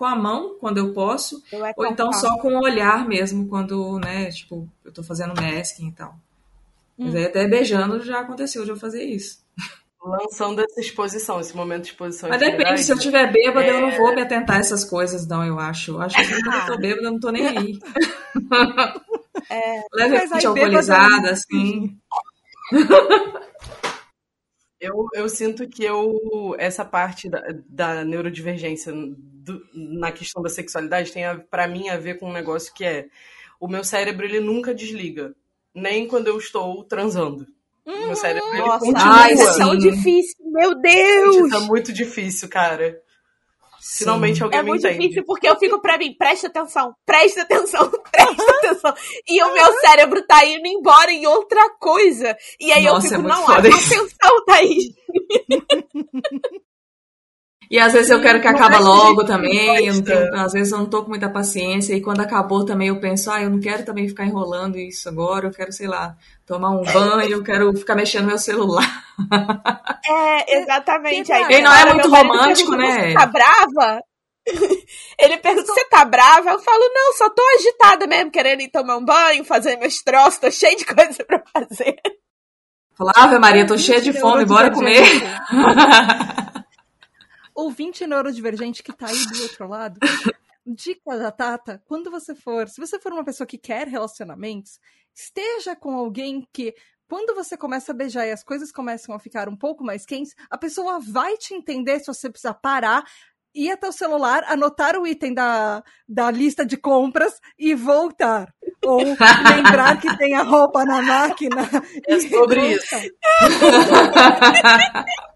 com 0.00 0.06
a 0.06 0.16
mão 0.16 0.56
quando 0.58 0.78
eu 0.78 0.94
posso, 0.94 1.44
eu 1.52 1.62
é 1.62 1.74
ou 1.76 1.84
então 1.84 2.10
só 2.10 2.38
com 2.38 2.54
o 2.54 2.62
olhar 2.62 3.06
mesmo 3.06 3.46
quando, 3.46 3.98
né, 3.98 4.30
tipo, 4.30 4.66
eu 4.82 4.90
tô 4.90 5.02
fazendo 5.02 5.38
masking 5.38 5.88
e 5.88 5.92
tal. 5.92 6.18
Hum. 6.98 7.04
Mas 7.04 7.16
aí 7.16 7.26
até 7.26 7.46
beijando 7.46 8.02
já 8.02 8.20
aconteceu 8.20 8.64
de 8.64 8.70
eu 8.70 8.78
fazer 8.78 9.04
isso. 9.04 9.44
Lançando 10.02 10.62
essa 10.62 10.80
exposição, 10.80 11.38
esse 11.38 11.54
momento 11.54 11.82
de 11.82 11.88
exposição. 11.90 12.30
Mas 12.30 12.40
depende, 12.40 12.82
se 12.82 12.90
eu 12.90 12.98
tiver 12.98 13.30
bêbada, 13.30 13.66
é... 13.66 13.76
eu 13.76 13.82
não 13.82 13.90
vou 13.90 14.14
me 14.14 14.22
atentar 14.22 14.56
a 14.56 14.60
essas 14.60 14.86
coisas, 14.86 15.26
não, 15.26 15.44
eu 15.44 15.58
acho. 15.58 15.90
Eu 15.90 16.00
acho 16.00 16.16
que 16.16 16.42
quando 16.42 16.54
eu 16.54 16.66
tô 16.66 16.78
bêbada, 16.80 17.06
eu 17.06 17.12
não 17.12 17.20
tô 17.20 17.30
nem 17.30 17.46
aí. 17.46 17.78
É, 19.50 19.82
Levemente 19.92 20.46
alcoolizada, 20.46 21.30
assim. 21.30 21.94
Eu, 24.80 25.06
eu 25.12 25.28
sinto 25.28 25.68
que 25.68 25.84
eu 25.84 26.56
essa 26.58 26.86
parte 26.86 27.28
da, 27.28 27.42
da 27.68 28.02
neurodivergência 28.02 28.94
do, 29.50 29.66
na 29.74 30.12
questão 30.12 30.42
da 30.42 30.48
sexualidade 30.48 31.12
tem 31.12 31.24
para 31.50 31.66
mim 31.66 31.88
a 31.88 31.96
ver 31.96 32.18
com 32.18 32.28
um 32.28 32.32
negócio 32.32 32.72
que 32.74 32.84
é 32.84 33.06
o 33.58 33.68
meu 33.68 33.84
cérebro 33.84 34.24
ele 34.24 34.40
nunca 34.40 34.74
desliga, 34.74 35.34
nem 35.74 36.06
quando 36.06 36.28
eu 36.28 36.38
estou 36.38 36.82
transando. 36.84 37.46
Uhum. 37.86 38.06
Meu 38.06 38.16
cérebro 38.16 38.48
ele 38.50 38.58
Nossa, 38.60 38.84
continua. 38.84 39.14
Ai, 39.14 39.32
é 39.32 39.56
tão 39.56 39.76
difícil, 39.76 40.36
meu 40.46 40.80
Deus! 40.80 41.36
Gente, 41.36 41.50
tá 41.50 41.60
muito 41.60 41.92
difícil, 41.92 42.48
cara. 42.48 43.00
Finalmente 43.82 44.42
alguém 44.42 44.60
é 44.60 44.62
me 44.62 44.70
entende. 44.70 44.86
É 44.86 44.90
muito 44.90 45.02
difícil 45.02 45.24
porque 45.24 45.48
eu 45.48 45.58
fico 45.58 45.80
pra 45.80 45.96
mim, 45.96 46.14
presta 46.14 46.48
atenção, 46.48 46.94
presta 47.04 47.42
atenção, 47.42 47.90
presta 48.12 48.52
atenção. 48.58 48.94
E 49.28 49.42
o 49.42 49.54
meu 49.54 49.72
cérebro 49.80 50.22
tá 50.26 50.44
indo 50.44 50.66
embora 50.66 51.10
em 51.10 51.26
outra 51.26 51.70
coisa. 51.78 52.36
E 52.60 52.70
aí 52.72 52.84
Nossa, 52.84 53.06
eu 53.06 53.10
fico, 53.10 53.22
é 53.22 53.32
não, 53.32 53.50
atenção, 53.50 54.44
Thaís. 54.46 54.84
E 57.70 57.78
às 57.78 57.92
vezes 57.92 58.10
eu 58.10 58.20
quero 58.20 58.40
que 58.40 58.48
acabe 58.48 58.78
logo 58.78 59.24
também, 59.24 59.86
eu 59.86 60.02
tenho, 60.02 60.34
às 60.34 60.52
vezes 60.52 60.72
eu 60.72 60.78
não 60.78 60.86
tô 60.86 61.04
com 61.04 61.10
muita 61.10 61.28
paciência, 61.28 61.94
e 61.94 62.00
quando 62.00 62.18
acabou 62.20 62.64
também 62.64 62.88
eu 62.88 62.98
penso, 62.98 63.30
ah, 63.30 63.40
eu 63.40 63.48
não 63.48 63.60
quero 63.60 63.84
também 63.84 64.08
ficar 64.08 64.26
enrolando 64.26 64.76
isso 64.76 65.08
agora, 65.08 65.46
eu 65.46 65.52
quero, 65.52 65.70
sei 65.72 65.86
lá, 65.86 66.16
tomar 66.44 66.70
um 66.70 66.82
banho, 66.82 67.30
eu 67.30 67.44
quero 67.44 67.72
ficar 67.74 67.94
mexendo 67.94 68.22
no 68.22 68.28
meu 68.28 68.38
celular. 68.38 69.04
É, 70.12 70.58
exatamente. 70.62 71.30
Aí, 71.30 71.44
e 71.58 71.62
não 71.62 71.72
é 71.72 71.92
muito 71.92 72.08
romântico, 72.08 72.74
né? 72.74 73.10
Você 73.10 73.14
tá 73.14 73.26
brava? 73.26 74.02
Ele 75.20 75.36
pergunta, 75.36 75.66
você 75.66 75.84
tá 75.84 76.04
brava? 76.04 76.50
Eu 76.50 76.58
falo, 76.58 76.90
não, 76.92 77.12
só 77.12 77.30
tô 77.30 77.42
agitada 77.58 78.06
mesmo, 78.06 78.30
querendo 78.30 78.62
ir 78.62 78.70
tomar 78.70 78.96
um 78.96 79.04
banho, 79.04 79.44
fazer 79.44 79.76
meus 79.76 80.02
troços, 80.02 80.38
tô 80.38 80.50
cheia 80.50 80.74
de 80.74 80.84
coisa 80.86 81.24
pra 81.24 81.40
fazer. 81.52 81.96
Fala, 82.96 83.12
Ave 83.14 83.38
Maria, 83.38 83.66
tô 83.66 83.78
cheia 83.78 84.00
de 84.00 84.12
fome, 84.12 84.44
bora 84.44 84.72
comer. 84.72 85.04
Ouvinte 87.60 88.06
neurodivergente 88.06 88.82
que 88.82 88.92
tá 88.92 89.06
aí 89.06 89.26
do 89.26 89.42
outro 89.42 89.68
lado, 89.68 90.00
dica 90.66 91.18
da 91.18 91.30
Tata, 91.30 91.82
quando 91.86 92.10
você 92.10 92.34
for, 92.34 92.68
se 92.68 92.80
você 92.80 92.98
for 92.98 93.12
uma 93.12 93.24
pessoa 93.24 93.46
que 93.46 93.58
quer 93.58 93.88
relacionamentos, 93.88 94.78
esteja 95.14 95.74
com 95.74 95.94
alguém 95.94 96.46
que 96.52 96.74
quando 97.08 97.34
você 97.34 97.56
começa 97.56 97.90
a 97.90 97.94
beijar 97.94 98.26
e 98.26 98.30
as 98.30 98.44
coisas 98.44 98.70
começam 98.70 99.14
a 99.14 99.18
ficar 99.18 99.48
um 99.48 99.56
pouco 99.56 99.82
mais 99.82 100.06
quentes, 100.06 100.34
a 100.48 100.56
pessoa 100.56 101.00
vai 101.00 101.36
te 101.36 101.54
entender 101.54 101.98
se 101.98 102.06
você 102.06 102.30
precisar 102.30 102.54
parar, 102.54 103.04
ir 103.52 103.72
até 103.72 103.88
o 103.88 103.92
celular, 103.92 104.44
anotar 104.44 104.96
o 104.96 105.04
item 105.04 105.34
da, 105.34 105.82
da 106.08 106.30
lista 106.30 106.64
de 106.64 106.76
compras 106.76 107.40
e 107.58 107.74
voltar. 107.74 108.54
Ou 108.84 109.00
lembrar 109.00 110.00
que 110.00 110.16
tem 110.18 110.34
a 110.34 110.44
roupa 110.44 110.84
na 110.84 111.02
máquina. 111.02 111.68
É 112.06 112.20
sobre 112.20 112.74
isso. 112.74 112.94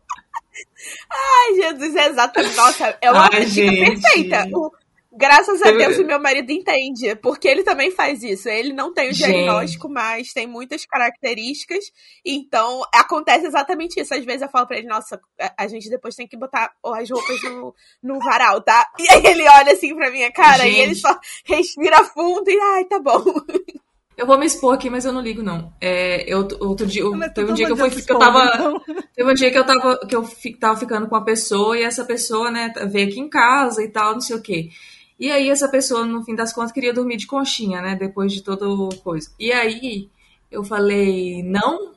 Ai, 1.10 1.54
Jesus, 1.54 1.96
é 1.96 2.06
exatamente. 2.08 2.56
Nossa, 2.56 2.98
é 3.00 3.10
uma 3.10 3.24
Ai, 3.24 3.30
perfeita. 3.30 4.48
O, 4.52 4.70
graças 5.16 5.62
a 5.62 5.70
Deus 5.70 5.98
o 5.98 6.04
meu 6.04 6.18
marido 6.18 6.50
entende, 6.50 7.14
porque 7.16 7.48
ele 7.48 7.62
também 7.62 7.90
faz 7.90 8.22
isso. 8.22 8.48
Ele 8.48 8.72
não 8.72 8.92
tem 8.92 9.10
o 9.10 9.12
diagnóstico, 9.12 9.88
gente. 9.88 9.94
mas 9.94 10.32
tem 10.32 10.46
muitas 10.46 10.84
características. 10.84 11.84
Então, 12.24 12.82
acontece 12.92 13.46
exatamente 13.46 14.00
isso. 14.00 14.14
Às 14.14 14.24
vezes 14.24 14.42
eu 14.42 14.48
falo 14.48 14.66
pra 14.66 14.76
ele, 14.76 14.88
nossa, 14.88 15.20
a 15.56 15.66
gente 15.68 15.88
depois 15.88 16.14
tem 16.14 16.26
que 16.26 16.36
botar 16.36 16.72
as 16.84 17.10
roupas 17.10 17.42
no, 17.42 17.74
no 18.02 18.18
varal, 18.18 18.60
tá? 18.60 18.90
E 18.98 19.12
aí 19.12 19.24
ele 19.26 19.48
olha 19.48 19.72
assim 19.72 19.94
pra 19.94 20.10
minha 20.10 20.32
cara 20.32 20.64
gente. 20.64 20.76
e 20.76 20.80
ele 20.80 20.94
só 20.94 21.16
respira 21.44 22.04
fundo 22.04 22.50
e, 22.50 22.58
ai, 22.58 22.84
tá 22.84 22.98
bom. 22.98 23.22
Eu 24.16 24.26
vou 24.26 24.38
me 24.38 24.46
expor 24.46 24.74
aqui, 24.74 24.88
mas 24.88 25.04
eu 25.04 25.12
não 25.12 25.20
ligo, 25.20 25.42
não. 25.42 25.72
É, 25.80 26.24
eu, 26.32 26.46
outro 26.60 26.86
dia, 26.86 27.02
eu, 27.02 27.18
teve 27.32 27.50
um 27.50 27.54
dia 27.54 27.66
que 27.66 27.72
eu 27.72 27.76
fui, 27.76 27.90
que 27.90 28.12
eu 28.12 28.18
tava. 28.18 28.44
Não. 28.56 28.80
Teve 29.14 29.30
um 29.30 29.34
dia 29.34 29.50
que 29.50 29.58
eu 29.58 29.64
tava, 29.64 29.98
que 30.06 30.14
eu 30.14 30.24
fi, 30.24 30.54
tava 30.54 30.78
ficando 30.78 31.08
com 31.08 31.14
uma 31.14 31.24
pessoa 31.24 31.78
e 31.78 31.82
essa 31.82 32.04
pessoa, 32.04 32.50
né, 32.50 32.72
veio 32.90 33.08
aqui 33.08 33.20
em 33.20 33.28
casa 33.28 33.82
e 33.82 33.88
tal, 33.88 34.14
não 34.14 34.20
sei 34.20 34.36
o 34.36 34.42
quê. 34.42 34.70
E 35.18 35.30
aí 35.30 35.48
essa 35.48 35.68
pessoa, 35.68 36.04
no 36.04 36.24
fim 36.24 36.34
das 36.34 36.52
contas, 36.52 36.72
queria 36.72 36.92
dormir 36.92 37.16
de 37.16 37.26
conchinha, 37.26 37.80
né? 37.80 37.94
Depois 37.94 38.32
de 38.32 38.42
toda 38.42 38.66
coisa. 39.02 39.30
E 39.38 39.52
aí 39.52 40.10
eu 40.50 40.64
falei, 40.64 41.42
não. 41.42 41.94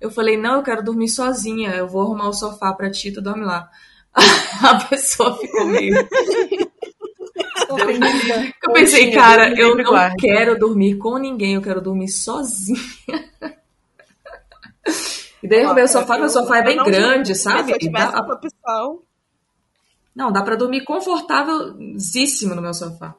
Eu 0.00 0.10
falei, 0.10 0.36
não, 0.36 0.56
eu 0.56 0.62
quero 0.62 0.82
dormir 0.82 1.08
sozinha. 1.08 1.70
Eu 1.74 1.88
vou 1.88 2.02
arrumar 2.02 2.28
o 2.28 2.32
sofá 2.32 2.72
pra 2.72 2.90
ti, 2.90 3.12
tu 3.12 3.20
dorme 3.20 3.44
lá. 3.44 3.70
A 4.62 4.84
pessoa 4.86 5.36
ficou 5.36 5.66
meio. 5.66 5.96
Eu 8.62 8.72
pensei, 8.72 9.10
cara, 9.10 9.52
eu 9.58 9.76
não 9.76 9.84
guarda. 9.84 10.16
quero 10.18 10.58
dormir 10.58 10.96
com 10.96 11.18
ninguém, 11.18 11.54
eu 11.54 11.62
quero 11.62 11.80
dormir 11.80 12.08
sozinha. 12.08 12.80
E 15.42 15.46
daí 15.46 15.66
o 15.66 15.74
meu 15.74 15.86
sofá, 15.86 16.16
meu 16.16 16.30
sofá 16.30 16.58
é 16.58 16.62
bem 16.62 16.82
grande, 16.82 17.34
sabe? 17.34 17.64
Se 17.64 17.72
eu 17.72 17.78
tivesse 17.78 18.12
dá... 18.12 18.20
opção. 18.20 19.02
Não, 20.16 20.32
dá 20.32 20.42
para 20.42 20.56
dormir 20.56 20.84
confortávelzíssimo 20.84 22.54
no 22.54 22.62
meu 22.62 22.72
sofá. 22.72 23.14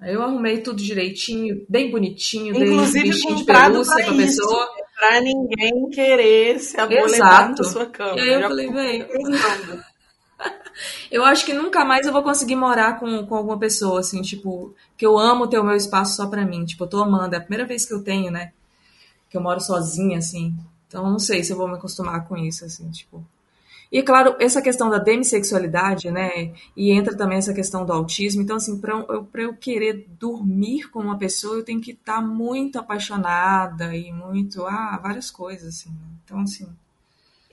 Aí 0.00 0.14
eu 0.14 0.22
arrumei 0.22 0.62
tudo 0.62 0.82
direitinho, 0.82 1.66
bem 1.68 1.90
bonitinho, 1.90 2.56
Inclusive, 2.56 2.92
dei 2.92 3.02
um 3.02 3.14
bichinho 3.14 3.36
de 3.36 3.44
pelúcia 3.44 3.94
pra, 3.94 4.04
pra 4.04 4.14
pessoa. 4.14 4.68
pra 4.98 5.20
ninguém 5.20 5.90
querer 5.90 6.58
se 6.60 6.80
aboletar 6.80 7.50
na 7.50 7.62
sua 7.62 7.84
cama. 7.84 8.16
E 8.16 8.20
aí 8.20 8.32
eu 8.32 8.40
falei, 8.40 8.70
velho. 8.70 9.08
Eu 11.10 11.24
acho 11.24 11.44
que 11.44 11.52
nunca 11.52 11.84
mais 11.84 12.06
eu 12.06 12.12
vou 12.12 12.22
conseguir 12.22 12.56
morar 12.56 12.98
com, 12.98 13.26
com 13.26 13.34
alguma 13.34 13.58
pessoa, 13.58 14.00
assim, 14.00 14.22
tipo, 14.22 14.74
que 14.96 15.04
eu 15.04 15.18
amo 15.18 15.46
ter 15.46 15.58
o 15.58 15.64
meu 15.64 15.76
espaço 15.76 16.16
só 16.16 16.26
pra 16.26 16.44
mim. 16.44 16.64
Tipo, 16.64 16.84
eu 16.84 16.88
tô 16.88 17.02
amando. 17.02 17.34
É 17.34 17.38
a 17.38 17.40
primeira 17.40 17.66
vez 17.66 17.84
que 17.84 17.92
eu 17.92 18.02
tenho, 18.02 18.30
né? 18.30 18.52
Que 19.28 19.36
eu 19.36 19.42
moro 19.42 19.60
sozinha, 19.60 20.18
assim. 20.18 20.54
Então, 20.88 21.10
não 21.10 21.18
sei 21.18 21.44
se 21.44 21.52
eu 21.52 21.56
vou 21.56 21.68
me 21.68 21.74
acostumar 21.74 22.26
com 22.26 22.36
isso, 22.36 22.64
assim, 22.64 22.90
tipo. 22.90 23.24
E, 23.92 24.02
claro, 24.02 24.36
essa 24.38 24.62
questão 24.62 24.88
da 24.88 24.98
demissexualidade, 24.98 26.10
né? 26.10 26.52
E 26.76 26.92
entra 26.92 27.16
também 27.16 27.38
essa 27.38 27.52
questão 27.52 27.84
do 27.84 27.92
autismo. 27.92 28.40
Então, 28.40 28.56
assim, 28.56 28.80
para 28.80 28.94
eu, 28.94 29.28
eu 29.34 29.54
querer 29.54 30.06
dormir 30.18 30.88
com 30.90 31.00
uma 31.00 31.18
pessoa, 31.18 31.56
eu 31.56 31.64
tenho 31.64 31.80
que 31.80 31.90
estar 31.92 32.16
tá 32.16 32.20
muito 32.22 32.78
apaixonada 32.78 33.94
e 33.96 34.12
muito. 34.12 34.64
Ah, 34.64 34.98
várias 35.02 35.30
coisas, 35.30 35.68
assim. 35.68 35.90
Né? 35.90 36.06
Então, 36.24 36.40
assim. 36.40 36.68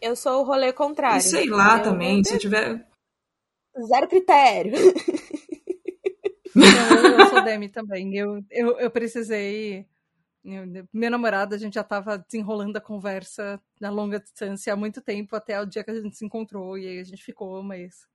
Eu 0.01 0.15
sou 0.15 0.41
o 0.41 0.43
rolê 0.43 0.71
contrário. 0.73 1.17
E 1.17 1.21
sei 1.21 1.49
lá 1.49 1.77
eu, 1.77 1.83
também, 1.83 2.23
se 2.23 2.35
eu 2.35 2.39
tiver. 2.39 2.85
Zero 3.87 4.07
critério. 4.07 4.73
Não, 6.55 7.19
eu 7.19 7.27
sou 7.27 7.43
Demi 7.43 7.69
também. 7.69 8.15
Eu, 8.15 8.43
eu, 8.49 8.79
eu 8.79 8.89
precisei 8.89 9.87
meu 10.93 11.11
namorado, 11.11 11.53
a 11.53 11.57
gente 11.57 11.73
já 11.73 11.81
estava 11.81 12.17
desenrolando 12.17 12.77
a 12.77 12.81
conversa 12.81 13.61
na 13.81 13.89
longa 13.89 14.19
distância 14.19 14.71
há 14.71 14.75
muito 14.75 15.01
tempo, 15.01 15.35
até 15.35 15.59
o 15.59 15.65
dia 15.65 15.83
que 15.83 15.91
a 15.91 16.01
gente 16.01 16.15
se 16.15 16.25
encontrou, 16.25 16.77
e 16.77 16.87
aí 16.87 16.99
a 16.99 17.03
gente 17.03 17.21
ficou 17.21 17.59
um 17.59 17.63
mês. 17.63 18.07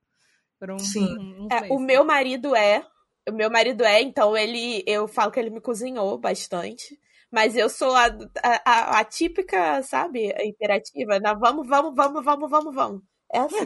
Um, 0.62 0.78
Sim. 0.78 1.18
Um, 1.18 1.48
é, 1.50 1.70
o 1.70 1.78
meu 1.78 2.04
marido 2.04 2.54
é. 2.56 2.86
O 3.28 3.32
meu 3.32 3.50
marido 3.50 3.84
é, 3.84 4.00
então 4.00 4.36
ele. 4.36 4.82
Eu 4.86 5.06
falo 5.06 5.30
que 5.30 5.38
ele 5.38 5.50
me 5.50 5.60
cozinhou 5.60 6.16
bastante. 6.18 6.98
Mas 7.32 7.56
eu 7.56 7.68
sou 7.70 7.94
a, 7.96 8.08
a, 8.44 9.00
a 9.00 9.04
típica, 9.04 9.82
sabe, 9.82 10.32
imperativa. 10.44 11.18
Na, 11.18 11.34
vamos, 11.34 11.66
vamos, 11.66 11.94
vamos, 11.96 12.24
vamos, 12.24 12.50
vamos, 12.50 12.74
vamos. 12.74 13.02
É 13.32 13.38
assim. 13.38 13.56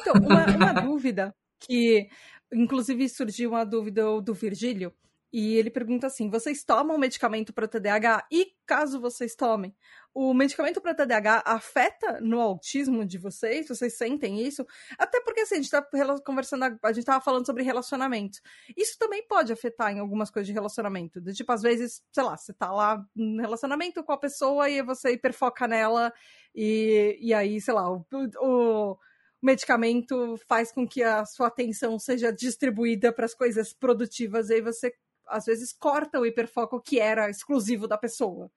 então, 0.00 0.14
uma, 0.14 0.46
uma 0.46 0.72
dúvida 0.82 1.34
que, 1.60 2.08
inclusive, 2.52 3.08
surgiu 3.08 3.50
uma 3.50 3.64
dúvida 3.64 4.20
do 4.20 4.34
Virgílio 4.34 4.92
e 5.32 5.56
ele 5.56 5.70
pergunta 5.70 6.06
assim: 6.06 6.30
vocês 6.30 6.64
tomam 6.64 6.98
medicamento 6.98 7.52
para 7.52 7.68
TDAH? 7.68 8.26
E 8.30 8.52
caso 8.64 9.00
vocês 9.00 9.34
tomem, 9.34 9.74
o 10.14 10.32
medicamento 10.32 10.80
para 10.80 10.94
TDAH 10.94 11.42
afeta 11.44 12.20
no 12.20 12.40
autismo 12.40 13.04
de 13.04 13.18
vocês? 13.18 13.68
Vocês 13.68 13.96
sentem 13.98 14.40
isso? 14.40 14.66
Até 14.98 15.20
porque 15.20 15.40
assim, 15.40 15.56
a 15.56 15.58
gente 15.58 15.70
tá 15.70 15.86
conversando, 16.24 16.78
a 16.82 16.92
gente 16.92 17.04
tava 17.04 17.22
falando 17.22 17.44
sobre 17.44 17.62
relacionamento. 17.62 18.38
Isso 18.76 18.96
também 18.98 19.26
pode 19.26 19.52
afetar 19.52 19.92
em 19.92 19.98
algumas 19.98 20.30
coisas 20.30 20.46
de 20.46 20.52
relacionamento. 20.52 21.20
De, 21.20 21.34
tipo, 21.34 21.52
às 21.52 21.62
vezes, 21.62 22.02
sei 22.12 22.22
lá, 22.22 22.36
você 22.36 22.52
tá 22.52 22.72
lá 22.72 23.04
no 23.14 23.40
relacionamento 23.40 24.02
com 24.02 24.12
a 24.12 24.18
pessoa 24.18 24.70
e 24.70 24.82
você 24.82 25.12
hiperfoca 25.12 25.68
nela, 25.68 26.12
e, 26.54 27.18
e 27.20 27.34
aí, 27.34 27.60
sei 27.60 27.74
lá, 27.74 27.90
o, 27.92 28.06
o 28.40 28.96
medicamento 29.42 30.36
faz 30.48 30.72
com 30.72 30.88
que 30.88 31.02
a 31.02 31.24
sua 31.26 31.48
atenção 31.48 31.98
seja 31.98 32.32
distribuída 32.32 33.12
para 33.12 33.26
as 33.26 33.34
coisas 33.34 33.72
produtivas, 33.74 34.48
e 34.48 34.54
aí 34.54 34.60
você 34.62 34.94
às 35.28 35.44
vezes 35.44 35.72
corta 35.72 36.20
o 36.20 36.26
hiperfoco 36.26 36.80
que 36.80 36.98
era 36.98 37.30
exclusivo 37.30 37.86
da 37.86 37.98
pessoa. 37.98 38.50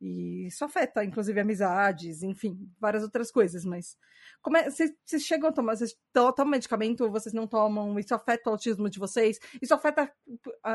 E 0.00 0.48
isso 0.48 0.64
afeta, 0.64 1.04
inclusive, 1.04 1.38
amizades, 1.38 2.24
enfim, 2.24 2.68
várias 2.80 3.04
outras 3.04 3.30
coisas, 3.30 3.64
mas 3.64 3.96
como 4.42 4.56
é, 4.56 4.68
vocês, 4.68 4.92
vocês 5.04 5.22
chegam 5.22 5.48
a 5.48 5.52
tomar, 5.52 5.76
vocês 5.76 5.96
tomam 6.12 6.50
medicamento 6.50 7.08
vocês 7.08 7.32
não 7.32 7.46
tomam, 7.46 7.96
isso 8.00 8.12
afeta 8.12 8.50
o 8.50 8.52
autismo 8.54 8.90
de 8.90 8.98
vocês? 8.98 9.38
Isso 9.62 9.72
afeta, 9.72 10.12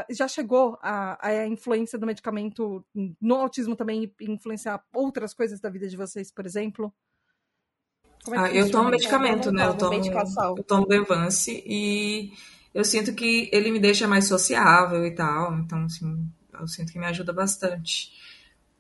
já 0.10 0.30
chegou 0.30 0.80
a, 0.82 1.28
a 1.28 1.46
influência 1.46 2.00
do 2.00 2.08
medicamento 2.08 2.86
no 3.20 3.36
autismo 3.36 3.76
também 3.76 4.10
influenciar 4.22 4.82
outras 4.96 5.34
coisas 5.34 5.60
da 5.60 5.70
vida 5.70 5.90
de 5.90 5.98
vocês, 5.98 6.32
por 6.32 6.46
exemplo? 6.46 6.94
É 8.30 8.38
ah, 8.38 8.52
eu 8.54 8.72
tomo 8.72 8.90
medicamento, 8.90 9.52
né? 9.52 9.68
Eu 9.68 9.78
tomo, 9.78 9.94
eu 10.58 10.64
tomo 10.64 10.86
Devance 10.86 11.64
e 11.66 12.32
eu 12.74 12.84
sinto 12.84 13.14
que 13.14 13.50
ele 13.52 13.72
me 13.72 13.80
deixa 13.80 14.08
mais 14.08 14.26
sociável 14.26 15.06
e 15.06 15.12
tal. 15.12 15.58
Então, 15.60 15.86
assim, 15.86 16.28
eu 16.60 16.68
sinto 16.68 16.92
que 16.92 17.00
me 17.00 17.06
ajuda 17.06 17.34
bastante. 17.34 18.12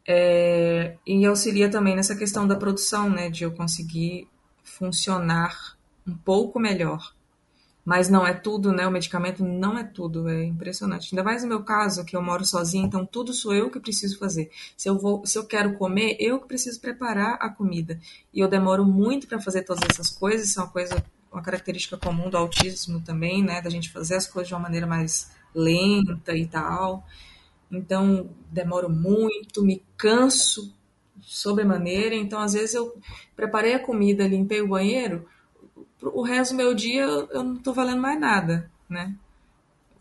É, 0.08 0.96
e 1.06 1.26
auxilia 1.26 1.70
também 1.70 1.96
nessa 1.96 2.16
questão 2.16 2.48
da 2.48 2.56
produção, 2.56 3.10
né? 3.10 3.30
De 3.30 3.44
eu 3.44 3.52
conseguir 3.52 4.28
funcionar 4.64 5.78
um 6.08 6.16
pouco 6.16 6.60
melhor. 6.60 7.14
Mas 7.84 8.10
não 8.10 8.28
é 8.28 8.34
tudo, 8.34 8.74
né? 8.74 8.86
O 8.86 8.92
medicamento 8.92 9.44
não 9.44 9.78
é 9.78 9.84
tudo, 9.84 10.28
é 10.28 10.44
impressionante. 10.44 11.10
Ainda 11.12 11.24
mais 11.24 11.44
no 11.44 11.50
meu 11.50 11.64
caso, 11.64 12.04
que 12.04 12.18
eu 12.18 12.22
moro 12.22 12.46
sozinha, 12.46 12.86
então 12.86 13.06
tudo 13.06 13.34
sou 13.34 13.54
eu 13.54 13.70
que 13.70 13.80
preciso 13.80 14.20
fazer. 14.20 14.52
Se 14.76 14.90
eu 14.90 14.98
vou, 15.00 15.26
se 15.26 15.38
eu 15.38 15.46
quero 15.46 15.78
comer, 15.78 16.18
eu 16.20 16.40
que 16.40 16.48
preciso 16.48 16.82
preparar 16.82 17.38
a 17.40 17.50
comida. 17.50 17.98
E 18.34 18.42
eu 18.42 18.48
demoro 18.50 18.86
muito 18.86 19.26
para 19.26 19.40
fazer 19.40 19.64
todas 19.64 19.84
essas 19.90 20.10
coisas, 20.10 20.50
isso 20.50 20.60
é 20.60 20.64
uma 20.64 20.70
coisa 20.70 21.02
uma 21.32 21.42
característica 21.42 21.98
comum 21.98 22.30
do 22.30 22.38
autismo 22.38 23.02
também, 23.02 23.44
né? 23.44 23.62
Da 23.62 23.70
gente 23.70 23.92
fazer 23.92 24.16
as 24.16 24.28
coisas 24.28 24.48
de 24.48 24.54
uma 24.54 24.62
maneira 24.62 24.88
mais 24.88 25.32
lenta 25.54 26.36
e 26.36 26.46
tal. 26.48 27.06
Então, 27.72 28.30
demoro 28.52 28.90
muito, 28.90 29.64
me 29.64 29.84
canso 29.98 30.74
sobremaneira. 31.22 32.16
Então, 32.16 32.40
às 32.40 32.54
vezes, 32.54 32.76
eu 32.76 32.96
preparei 33.36 33.74
a 33.74 33.80
comida, 33.80 34.28
limpei 34.28 34.62
o 34.62 34.68
banheiro, 34.68 35.28
o 36.02 36.22
resto 36.22 36.52
do 36.52 36.58
meu 36.58 36.74
dia 36.74 37.04
eu 37.04 37.44
não 37.44 37.58
tô 37.58 37.74
valendo 37.74 38.02
mais 38.02 38.20
nada, 38.20 38.70
né? 38.90 39.16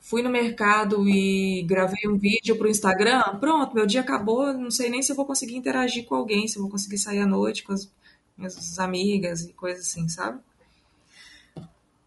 Fui 0.00 0.22
no 0.22 0.30
mercado 0.30 1.08
e 1.08 1.64
gravei 1.66 2.08
um 2.08 2.16
vídeo 2.16 2.56
pro 2.56 2.68
Instagram, 2.68 3.22
pronto, 3.40 3.74
meu 3.74 3.86
dia 3.86 4.02
acabou, 4.02 4.52
não 4.52 4.70
sei 4.70 4.88
nem 4.88 5.02
se 5.02 5.10
eu 5.10 5.16
vou 5.16 5.26
conseguir 5.26 5.56
interagir 5.56 6.04
com 6.04 6.14
alguém, 6.14 6.46
se 6.46 6.58
eu 6.58 6.62
vou 6.62 6.70
conseguir 6.70 6.98
sair 6.98 7.20
à 7.20 7.26
noite 7.26 7.64
com 7.64 7.72
as 7.72 7.90
minhas 8.36 8.78
amigas 8.78 9.42
e 9.42 9.52
coisas 9.52 9.86
assim, 9.86 10.08
sabe? 10.08 10.38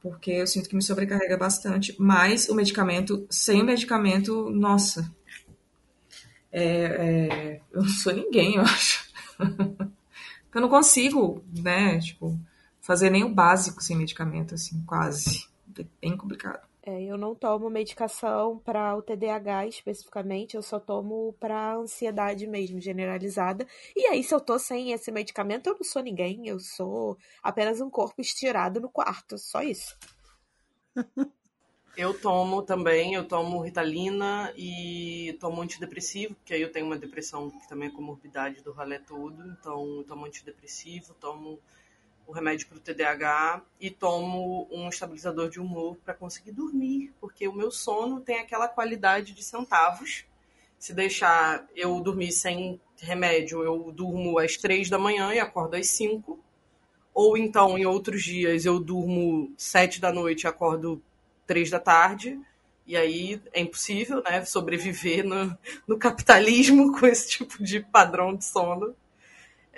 Porque 0.02 0.32
eu 0.32 0.48
sinto 0.48 0.70
que 0.70 0.76
me 0.76 0.82
sobrecarrega 0.82 1.38
bastante. 1.38 1.96
Mas 2.00 2.48
o 2.50 2.56
medicamento, 2.56 3.28
sem 3.30 3.62
o 3.62 3.66
medicamento, 3.66 4.50
nossa, 4.50 5.14
é, 6.52 6.64
é, 6.64 7.62
eu 7.72 7.82
não 7.82 7.90
sou 7.90 8.14
ninguém, 8.14 8.56
eu 8.56 8.62
acho. 8.62 9.10
eu 9.40 10.62
não 10.62 10.70
consigo, 10.70 11.44
né, 11.54 12.00
tipo, 12.00 12.40
fazer 12.82 13.10
nem 13.10 13.24
o 13.24 13.34
básico 13.34 13.84
sem 13.84 13.96
medicamento, 13.96 14.56
assim, 14.56 14.82
quase. 14.86 15.48
É 15.78 15.86
bem 16.02 16.18
complicado. 16.18 16.69
É, 16.90 17.04
eu 17.04 17.18
não 17.20 17.36
tomo 17.36 17.70
medicação 17.70 18.58
para 18.58 18.96
o 18.96 19.02
TDAH 19.04 19.68
especificamente, 19.68 20.56
eu 20.56 20.64
só 20.64 20.80
tomo 20.80 21.36
para 21.40 21.76
ansiedade 21.76 22.48
mesmo, 22.48 22.82
generalizada. 22.82 23.68
E 23.96 24.08
aí, 24.08 24.24
se 24.24 24.34
eu 24.34 24.42
tô 24.42 24.58
sem 24.58 24.92
esse 24.92 25.12
medicamento, 25.12 25.68
eu 25.68 25.76
não 25.76 25.84
sou 25.84 26.02
ninguém, 26.02 26.48
eu 26.48 26.60
sou 26.60 27.16
apenas 27.44 27.80
um 27.80 27.92
corpo 27.92 28.20
estirado 28.22 28.82
no 28.82 28.90
quarto, 28.90 29.38
só 29.38 29.62
isso. 29.62 29.96
Eu 31.96 32.20
tomo 32.20 32.64
também, 32.64 33.14
eu 33.14 33.28
tomo 33.28 33.62
Ritalina 33.62 34.52
e 34.58 35.38
tomo 35.40 35.62
antidepressivo, 35.62 36.34
porque 36.36 36.56
aí 36.56 36.62
eu 36.62 36.72
tenho 36.72 36.88
uma 36.88 36.98
depressão 36.98 37.52
que 37.52 37.68
também 37.68 37.90
é 37.90 37.92
comorbidade 37.92 38.64
do 38.64 38.72
ralé 38.72 38.98
todo, 38.98 39.46
então 39.48 39.98
eu 39.98 40.04
tomo 40.06 40.26
antidepressivo, 40.26 41.14
tomo 41.20 41.60
o 42.30 42.32
remédio 42.32 42.68
para 42.68 42.78
o 42.78 42.80
TDAH 42.80 43.64
e 43.82 43.90
tomo 43.90 44.68
um 44.70 44.88
estabilizador 44.88 45.50
de 45.50 45.60
humor 45.60 45.98
para 46.06 46.14
conseguir 46.14 46.52
dormir, 46.52 47.12
porque 47.20 47.48
o 47.48 47.54
meu 47.54 47.72
sono 47.72 48.22
tem 48.22 48.38
aquela 48.38 48.68
qualidade 48.68 49.34
de 49.34 49.44
centavos. 49.44 50.26
Se 50.78 50.94
deixar 50.94 51.68
eu 51.76 52.00
dormir 52.00 52.32
sem 52.32 52.80
remédio, 53.02 53.64
eu 53.64 53.92
durmo 53.92 54.38
às 54.38 54.58
três 54.58 54.92
da 54.92 55.00
manhã 55.00 55.34
e 55.34 55.40
acordo 55.40 55.76
às 55.76 55.88
cinco. 55.90 56.40
Ou 57.16 57.36
então, 57.36 57.80
em 57.80 57.88
outros 57.88 58.24
dias, 58.24 58.64
eu 58.64 58.80
durmo 58.80 59.52
sete 59.58 60.00
da 60.00 60.14
noite 60.14 60.44
e 60.44 60.48
acordo 60.48 61.02
três 61.48 61.72
da 61.72 61.80
tarde. 61.80 62.40
E 62.86 62.96
aí 62.96 63.42
é 63.52 63.60
impossível, 63.60 64.22
né, 64.22 64.46
sobreviver 64.46 65.26
no, 65.26 65.58
no 65.88 65.98
capitalismo 65.98 66.94
com 66.98 67.08
esse 67.08 67.28
tipo 67.28 67.64
de 67.64 67.80
padrão 67.80 68.36
de 68.36 68.46
sono. 68.46 68.96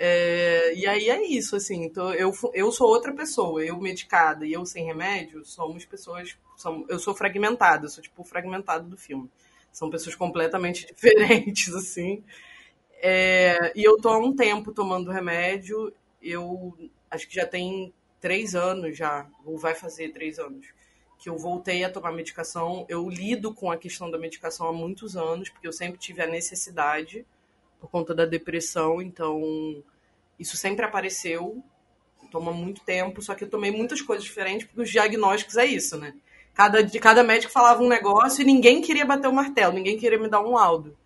É, 0.04 0.74
e 0.74 0.84
aí 0.84 1.08
é 1.08 1.22
isso, 1.24 1.54
assim. 1.54 1.84
Então 1.84 2.12
eu, 2.12 2.32
eu 2.54 2.72
sou 2.72 2.88
outra 2.88 3.14
pessoa, 3.14 3.64
eu 3.64 3.78
medicada 3.78 4.44
e 4.44 4.52
eu 4.52 4.66
sem 4.66 4.84
remédio, 4.84 5.44
somos 5.44 5.84
pessoas. 5.84 6.36
Somos, 6.56 6.88
eu 6.90 6.98
sou 6.98 7.14
fragmentada, 7.14 7.86
eu 7.86 7.88
sou 7.88 8.02
tipo 8.02 8.24
fragmentado 8.24 8.88
do 8.88 8.96
filme. 8.96 9.30
São 9.70 9.88
pessoas 9.90 10.16
completamente 10.16 10.86
diferentes, 10.92 11.72
assim. 11.72 12.24
É, 13.00 13.72
e 13.76 13.84
eu 13.84 13.96
tô 13.96 14.08
há 14.08 14.18
um 14.18 14.34
tempo 14.34 14.72
tomando 14.72 15.12
remédio. 15.12 15.92
Eu 16.20 16.76
acho 17.08 17.28
que 17.28 17.36
já 17.36 17.46
tem 17.46 17.94
três 18.20 18.56
anos 18.56 18.98
já, 18.98 19.28
ou 19.44 19.56
vai 19.56 19.74
fazer 19.76 20.08
três 20.10 20.36
anos, 20.40 20.66
que 21.16 21.28
eu 21.28 21.38
voltei 21.38 21.84
a 21.84 21.90
tomar 21.90 22.10
medicação. 22.10 22.84
Eu 22.88 23.08
lido 23.08 23.54
com 23.54 23.70
a 23.70 23.76
questão 23.76 24.10
da 24.10 24.18
medicação 24.18 24.66
há 24.66 24.72
muitos 24.72 25.16
anos, 25.16 25.48
porque 25.48 25.68
eu 25.68 25.72
sempre 25.72 26.00
tive 26.00 26.22
a 26.22 26.26
necessidade 26.26 27.24
por 27.80 27.88
conta 27.88 28.12
da 28.12 28.24
depressão, 28.26 29.00
então 29.00 29.82
isso 30.42 30.56
sempre 30.56 30.84
apareceu, 30.84 31.62
toma 32.30 32.52
muito 32.52 32.82
tempo, 32.82 33.22
só 33.22 33.34
que 33.34 33.44
eu 33.44 33.50
tomei 33.50 33.70
muitas 33.70 34.00
coisas 34.00 34.24
diferentes, 34.24 34.66
porque 34.66 34.82
os 34.82 34.90
diagnósticos 34.90 35.56
é 35.56 35.66
isso, 35.66 35.98
né? 35.98 36.14
Cada, 36.54 36.86
cada 37.00 37.22
médico 37.22 37.52
falava 37.52 37.82
um 37.82 37.88
negócio 37.88 38.42
e 38.42 38.44
ninguém 38.44 38.80
queria 38.80 39.06
bater 39.06 39.28
o 39.28 39.32
martelo, 39.32 39.72
ninguém 39.72 39.98
queria 39.98 40.18
me 40.18 40.28
dar 40.28 40.40
um 40.40 40.52
laudo. 40.52 40.96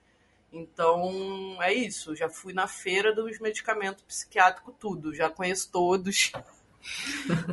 Então, 0.52 1.56
é 1.60 1.72
isso. 1.72 2.16
Já 2.16 2.28
fui 2.28 2.52
na 2.52 2.66
feira 2.66 3.14
dos 3.14 3.38
medicamentos 3.38 4.02
psiquiátricos, 4.04 4.74
tudo. 4.78 5.14
Já 5.14 5.28
conheço 5.28 5.70
todos. 5.70 6.32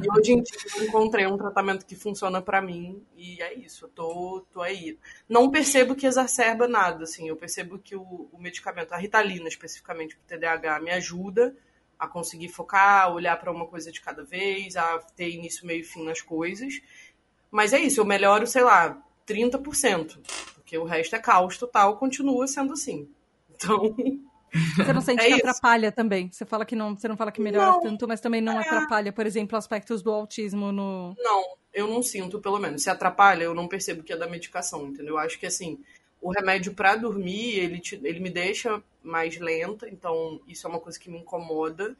e 0.01 0.11
hoje 0.11 0.31
em 0.31 0.41
dia 0.41 0.57
eu 0.77 0.85
encontrei 0.85 1.25
um 1.25 1.37
tratamento 1.37 1.85
que 1.85 1.95
funciona 1.95 2.41
para 2.41 2.61
mim 2.61 3.03
e 3.17 3.41
é 3.41 3.53
isso, 3.55 3.85
eu 3.85 3.89
tô, 3.89 4.45
tô 4.51 4.61
aí. 4.61 4.97
Não 5.27 5.49
percebo 5.49 5.95
que 5.95 6.05
exacerba 6.05 6.67
nada, 6.67 7.03
assim, 7.03 7.27
eu 7.27 7.35
percebo 7.35 7.79
que 7.79 7.95
o, 7.95 8.29
o 8.31 8.37
medicamento, 8.37 8.93
a 8.93 8.97
Ritalina 8.97 9.47
especificamente 9.47 10.15
para 10.15 10.37
TDAH, 10.37 10.79
me 10.81 10.91
ajuda 10.91 11.55
a 12.03 12.07
conseguir 12.07 12.49
focar, 12.49 13.13
olhar 13.13 13.39
para 13.39 13.51
uma 13.51 13.65
coisa 13.65 13.91
de 13.91 14.01
cada 14.01 14.23
vez, 14.23 14.75
a 14.75 14.99
ter 15.15 15.29
início, 15.29 15.65
meio 15.65 15.81
e 15.81 15.83
fim 15.83 16.03
nas 16.03 16.21
coisas. 16.21 16.81
Mas 17.49 17.71
é 17.71 17.79
isso, 17.79 18.01
eu 18.01 18.05
melhoro, 18.05 18.45
sei 18.45 18.63
lá, 18.63 19.01
30%, 19.27 20.19
porque 20.53 20.77
o 20.77 20.83
resto 20.83 21.15
é 21.15 21.19
caos 21.19 21.57
total, 21.57 21.97
continua 21.97 22.45
sendo 22.47 22.73
assim. 22.73 23.07
Então, 23.49 23.95
você 24.75 24.91
não 24.91 25.01
sente 25.01 25.21
é 25.23 25.27
que 25.27 25.35
isso. 25.35 25.47
atrapalha 25.47 25.91
também. 25.91 26.29
Você 26.31 26.45
fala 26.45 26.65
que 26.65 26.75
não, 26.75 26.95
você 26.95 27.07
não 27.07 27.15
fala 27.15 27.31
que 27.31 27.41
melhora 27.41 27.71
não, 27.71 27.79
tanto, 27.79 28.07
mas 28.07 28.19
também 28.19 28.41
não 28.41 28.59
é... 28.59 28.67
atrapalha, 28.67 29.13
por 29.13 29.25
exemplo, 29.25 29.57
aspectos 29.57 30.01
do 30.01 30.11
autismo 30.11 30.71
no. 30.71 31.15
Não, 31.17 31.43
eu 31.73 31.87
não 31.87 32.03
sinto, 32.03 32.39
pelo 32.41 32.59
menos. 32.59 32.83
Se 32.83 32.89
atrapalha, 32.89 33.43
eu 33.43 33.53
não 33.53 33.67
percebo 33.67 34.03
que 34.03 34.11
é 34.11 34.17
da 34.17 34.27
medicação, 34.27 34.87
entendeu? 34.87 35.13
Eu 35.13 35.19
acho 35.19 35.39
que 35.39 35.45
assim, 35.45 35.79
o 36.23 36.31
remédio 36.31 36.73
para 36.73 36.95
dormir, 36.95 37.59
ele, 37.59 37.79
te, 37.79 37.99
ele 38.03 38.19
me 38.19 38.29
deixa 38.29 38.81
mais 39.03 39.37
lenta, 39.37 39.87
então 39.89 40.41
isso 40.47 40.65
é 40.65 40.69
uma 40.69 40.79
coisa 40.79 40.99
que 40.99 41.09
me 41.09 41.19
incomoda. 41.19 41.95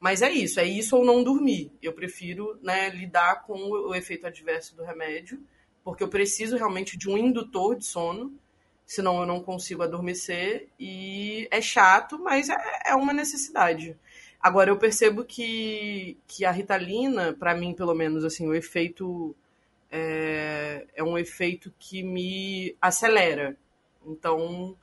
Mas 0.00 0.22
é 0.22 0.30
isso, 0.30 0.60
é 0.60 0.64
isso 0.64 0.96
ou 0.96 1.04
não 1.04 1.22
dormir. 1.22 1.70
Eu 1.82 1.92
prefiro 1.92 2.58
né, 2.62 2.90
lidar 2.90 3.42
com 3.42 3.54
o 3.54 3.94
efeito 3.94 4.26
adverso 4.26 4.76
do 4.76 4.84
remédio, 4.84 5.40
porque 5.82 6.02
eu 6.02 6.08
preciso 6.08 6.56
realmente 6.56 6.96
de 6.96 7.10
um 7.10 7.18
indutor 7.18 7.76
de 7.76 7.84
sono 7.84 8.32
senão 8.86 9.20
eu 9.20 9.26
não 9.26 9.42
consigo 9.42 9.82
adormecer. 9.82 10.68
E 10.78 11.48
é 11.50 11.60
chato, 11.60 12.18
mas 12.18 12.48
é, 12.48 12.56
é 12.86 12.94
uma 12.94 13.12
necessidade. 13.12 13.96
Agora, 14.40 14.70
eu 14.70 14.76
percebo 14.76 15.24
que, 15.24 16.18
que 16.26 16.44
a 16.44 16.50
Ritalina, 16.50 17.32
para 17.32 17.54
mim, 17.54 17.72
pelo 17.74 17.94
menos, 17.94 18.24
assim, 18.24 18.46
o 18.46 18.54
efeito 18.54 19.34
é, 19.90 20.86
é 20.94 21.02
um 21.02 21.16
efeito 21.16 21.72
que 21.78 22.02
me 22.02 22.76
acelera. 22.80 23.56
Então, 24.06 24.76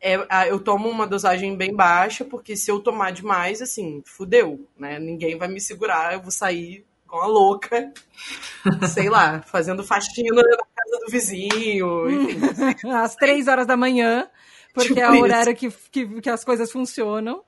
é, 0.00 0.50
eu 0.50 0.60
tomo 0.60 0.88
uma 0.88 1.06
dosagem 1.06 1.56
bem 1.56 1.74
baixa, 1.74 2.24
porque 2.24 2.56
se 2.56 2.70
eu 2.70 2.80
tomar 2.80 3.12
demais, 3.12 3.62
assim, 3.62 4.02
fudeu, 4.04 4.66
né? 4.78 4.98
Ninguém 4.98 5.36
vai 5.36 5.48
me 5.48 5.60
segurar, 5.60 6.14
eu 6.14 6.22
vou 6.22 6.30
sair 6.30 6.84
com 7.06 7.18
a 7.18 7.26
louca, 7.26 7.92
sei 8.92 9.08
lá, 9.08 9.42
fazendo 9.42 9.82
faxina 9.84 10.42
na 10.42 10.56
casa 10.56 11.04
do 11.04 11.10
vizinho, 11.10 12.10
enfim. 12.10 12.40
Às 12.90 13.14
três 13.14 13.48
horas 13.48 13.66
da 13.66 13.76
manhã, 13.76 14.28
porque 14.74 14.88
tipo 14.88 15.00
é 15.00 15.10
o 15.10 15.20
horário 15.20 15.54
que, 15.56 15.70
que, 15.90 16.20
que, 16.20 16.30
as 16.30 16.44
coisas 16.44 16.70
funcionam. 16.70 17.42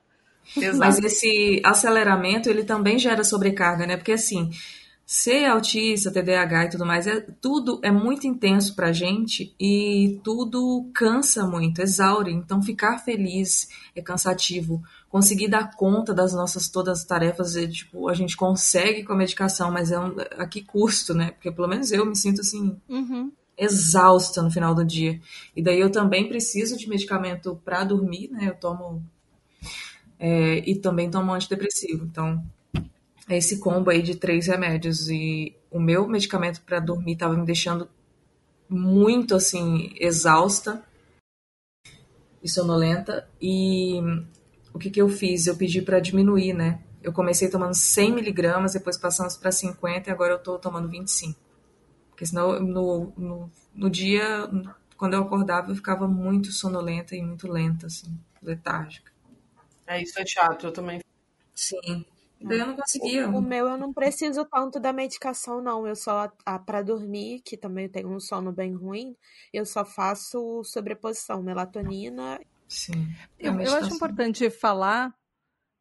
Exato. 0.57 0.77
Mas 0.79 0.97
esse 0.97 1.61
aceleramento, 1.63 2.49
ele 2.49 2.63
também 2.63 2.97
gera 2.97 3.23
sobrecarga, 3.23 3.85
né? 3.85 3.97
Porque 3.97 4.13
assim, 4.13 4.49
ser 5.11 5.45
autista, 5.45 6.11
TDAH 6.11 6.65
e 6.65 6.69
tudo 6.69 6.85
mais, 6.85 7.07
é, 7.07 7.19
tudo 7.19 7.79
é 7.81 7.91
muito 7.91 8.27
intenso 8.27 8.75
pra 8.75 8.91
gente 8.91 9.55
e 9.59 10.21
tudo 10.23 10.87
cansa 10.93 11.47
muito, 11.47 11.81
exaure. 11.81 12.31
Então, 12.31 12.61
ficar 12.61 12.99
feliz 12.99 13.69
é 13.95 14.03
cansativo 14.03 14.83
conseguir 15.09 15.47
dar 15.47 15.75
conta 15.75 16.13
das 16.13 16.31
nossas 16.35 16.69
todas 16.69 16.99
as 16.99 17.05
tarefas, 17.05 17.55
e, 17.55 17.67
tipo, 17.67 18.07
a 18.07 18.13
gente 18.13 18.37
consegue 18.37 19.03
com 19.03 19.11
a 19.11 19.17
medicação, 19.17 19.71
mas 19.71 19.91
é 19.91 19.99
um, 19.99 20.15
a 20.37 20.45
que 20.45 20.61
custo, 20.61 21.15
né? 21.15 21.31
Porque 21.31 21.51
pelo 21.51 21.67
menos 21.67 21.91
eu 21.91 22.05
me 22.05 22.15
sinto 22.15 22.41
assim, 22.41 22.79
uhum. 22.87 23.31
exausta 23.57 24.43
no 24.43 24.51
final 24.51 24.75
do 24.75 24.85
dia. 24.85 25.19
E 25.55 25.63
daí 25.63 25.79
eu 25.79 25.91
também 25.91 26.27
preciso 26.29 26.77
de 26.77 26.87
medicamento 26.87 27.59
para 27.65 27.83
dormir, 27.83 28.29
né? 28.29 28.47
Eu 28.47 28.53
tomo. 28.53 29.03
É, 30.19 30.59
e 30.69 30.75
também 30.75 31.09
tomo 31.09 31.33
antidepressivo. 31.33 32.05
Então, 32.05 32.45
é 32.45 32.58
esse 33.37 33.59
combo 33.59 33.89
aí 33.89 34.01
de 34.01 34.15
três 34.15 34.47
remédios. 34.47 35.09
E 35.09 35.55
o 35.69 35.79
meu 35.79 36.07
medicamento 36.07 36.61
para 36.61 36.79
dormir 36.79 37.13
estava 37.13 37.35
me 37.35 37.45
deixando 37.45 37.89
muito 38.67 39.35
assim, 39.35 39.93
exausta 39.99 40.83
e 42.41 42.49
sonolenta. 42.49 43.27
E 43.41 43.99
o 44.73 44.79
que, 44.79 44.89
que 44.89 45.01
eu 45.01 45.09
fiz? 45.09 45.47
Eu 45.47 45.55
pedi 45.55 45.81
para 45.81 45.99
diminuir, 45.99 46.53
né? 46.53 46.81
Eu 47.01 47.13
comecei 47.13 47.49
tomando 47.49 47.73
100 47.73 48.13
miligramas, 48.13 48.73
depois 48.73 48.97
passamos 48.97 49.37
para 49.37 49.51
50 49.51 50.09
e 50.09 50.13
agora 50.13 50.33
eu 50.33 50.37
estou 50.37 50.59
tomando 50.59 50.89
25. 50.89 51.39
Porque 52.09 52.25
senão 52.25 52.59
no, 52.59 53.13
no, 53.17 53.51
no, 53.73 53.89
dia, 53.89 54.49
quando 54.97 55.13
eu 55.13 55.21
acordava, 55.21 55.71
eu 55.71 55.75
ficava 55.75 56.07
muito 56.07 56.51
sonolenta 56.51 57.15
e 57.15 57.21
muito 57.21 57.47
lenta, 57.47 57.87
assim, 57.87 58.19
letárgica. 58.43 59.11
É, 59.87 60.01
isso 60.01 60.19
é 60.19 60.25
chato, 60.25 60.67
eu 60.67 60.71
também. 60.73 60.99
Sim. 61.55 62.05
Daí 62.41 62.59
eu 62.59 62.67
não 62.67 62.75
conseguia. 62.75 63.29
O, 63.29 63.37
o, 63.37 63.41
meu 63.41 63.67
eu 63.67 63.77
não 63.77 63.93
preciso 63.93 64.45
tanto 64.45 64.79
da 64.79 64.93
medicação, 64.93 65.61
não. 65.61 65.85
Eu 65.85 65.95
só, 65.95 66.31
para 66.65 66.81
dormir, 66.81 67.41
que 67.41 67.57
também 67.57 67.89
tenho 67.89 68.09
um 68.09 68.19
sono 68.19 68.51
bem 68.51 68.73
ruim, 68.73 69.15
eu 69.51 69.65
só 69.65 69.83
faço 69.83 70.63
sobreposição, 70.63 71.43
melatonina 71.43 72.39
Sim. 72.69 73.11
Eu, 73.39 73.59
eu 73.59 73.73
acho 73.75 73.93
importante 73.93 74.47
falar. 74.49 75.13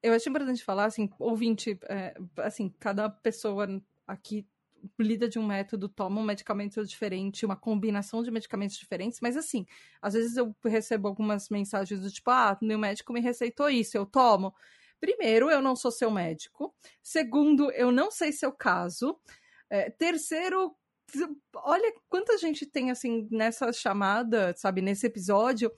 Eu 0.02 0.14
acho 0.14 0.28
importante 0.28 0.64
falar, 0.64 0.86
assim, 0.86 1.10
ouvinte, 1.18 1.78
é, 1.88 2.14
assim, 2.38 2.72
cada 2.80 3.10
pessoa 3.10 3.66
aqui 4.06 4.46
lida 4.98 5.28
de 5.28 5.38
um 5.38 5.46
método, 5.46 5.88
toma 5.88 6.20
um 6.20 6.24
medicamento 6.24 6.84
diferente, 6.86 7.44
uma 7.44 7.56
combinação 7.56 8.22
de 8.22 8.30
medicamentos 8.30 8.76
diferentes, 8.76 9.18
mas 9.20 9.36
assim, 9.36 9.66
às 10.00 10.14
vezes 10.14 10.36
eu 10.36 10.54
recebo 10.64 11.08
algumas 11.08 11.48
mensagens 11.48 12.00
do 12.00 12.10
tipo, 12.10 12.30
ah, 12.30 12.56
meu 12.62 12.78
médico 12.78 13.12
me 13.12 13.20
receitou 13.20 13.68
isso, 13.68 13.96
eu 13.96 14.06
tomo. 14.06 14.54
Primeiro, 15.00 15.50
eu 15.50 15.62
não 15.62 15.76
sou 15.76 15.90
seu 15.90 16.10
médico. 16.10 16.74
Segundo, 17.02 17.70
eu 17.72 17.92
não 17.92 18.10
sei 18.10 18.32
seu 18.32 18.52
caso. 18.52 19.18
É, 19.70 19.90
terceiro, 19.90 20.74
olha 21.54 21.92
quanta 22.08 22.36
gente 22.38 22.66
tem 22.66 22.90
assim 22.90 23.28
nessa 23.30 23.72
chamada, 23.72 24.54
sabe, 24.56 24.82
nesse 24.82 25.06
episódio, 25.06 25.72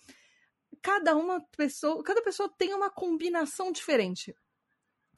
cada 0.83 1.17
uma 1.17 1.41
pessoa, 1.57 2.03
cada 2.03 2.23
pessoa 2.23 2.53
tem 2.57 2.75
uma 2.75 2.91
combinação 2.91 3.73
diferente. 3.73 4.35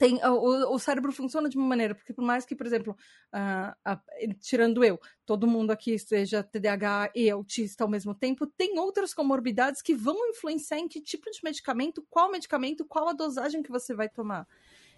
Tem, 0.02 0.18
o, 0.24 0.74
o 0.74 0.78
cérebro 0.80 1.12
funciona 1.12 1.48
de 1.48 1.56
uma 1.56 1.64
maneira, 1.64 1.94
porque 1.94 2.12
por 2.12 2.24
mais 2.24 2.44
que, 2.44 2.56
por 2.56 2.66
exemplo, 2.66 2.96
uh, 3.32 3.92
uh, 3.92 4.34
tirando 4.40 4.82
eu, 4.82 4.98
todo 5.24 5.46
mundo 5.46 5.70
aqui 5.70 5.96
seja 5.96 6.42
TDAH 6.42 7.12
e 7.14 7.30
autista 7.30 7.84
ao 7.84 7.88
mesmo 7.88 8.12
tempo, 8.12 8.44
tem 8.44 8.80
outras 8.80 9.14
comorbidades 9.14 9.80
que 9.80 9.94
vão 9.94 10.16
influenciar 10.28 10.80
em 10.80 10.88
que 10.88 11.00
tipo 11.00 11.30
de 11.30 11.38
medicamento, 11.44 12.04
qual 12.10 12.32
medicamento, 12.32 12.84
qual 12.84 13.10
a 13.10 13.12
dosagem 13.12 13.62
que 13.62 13.70
você 13.70 13.94
vai 13.94 14.08
tomar. 14.08 14.44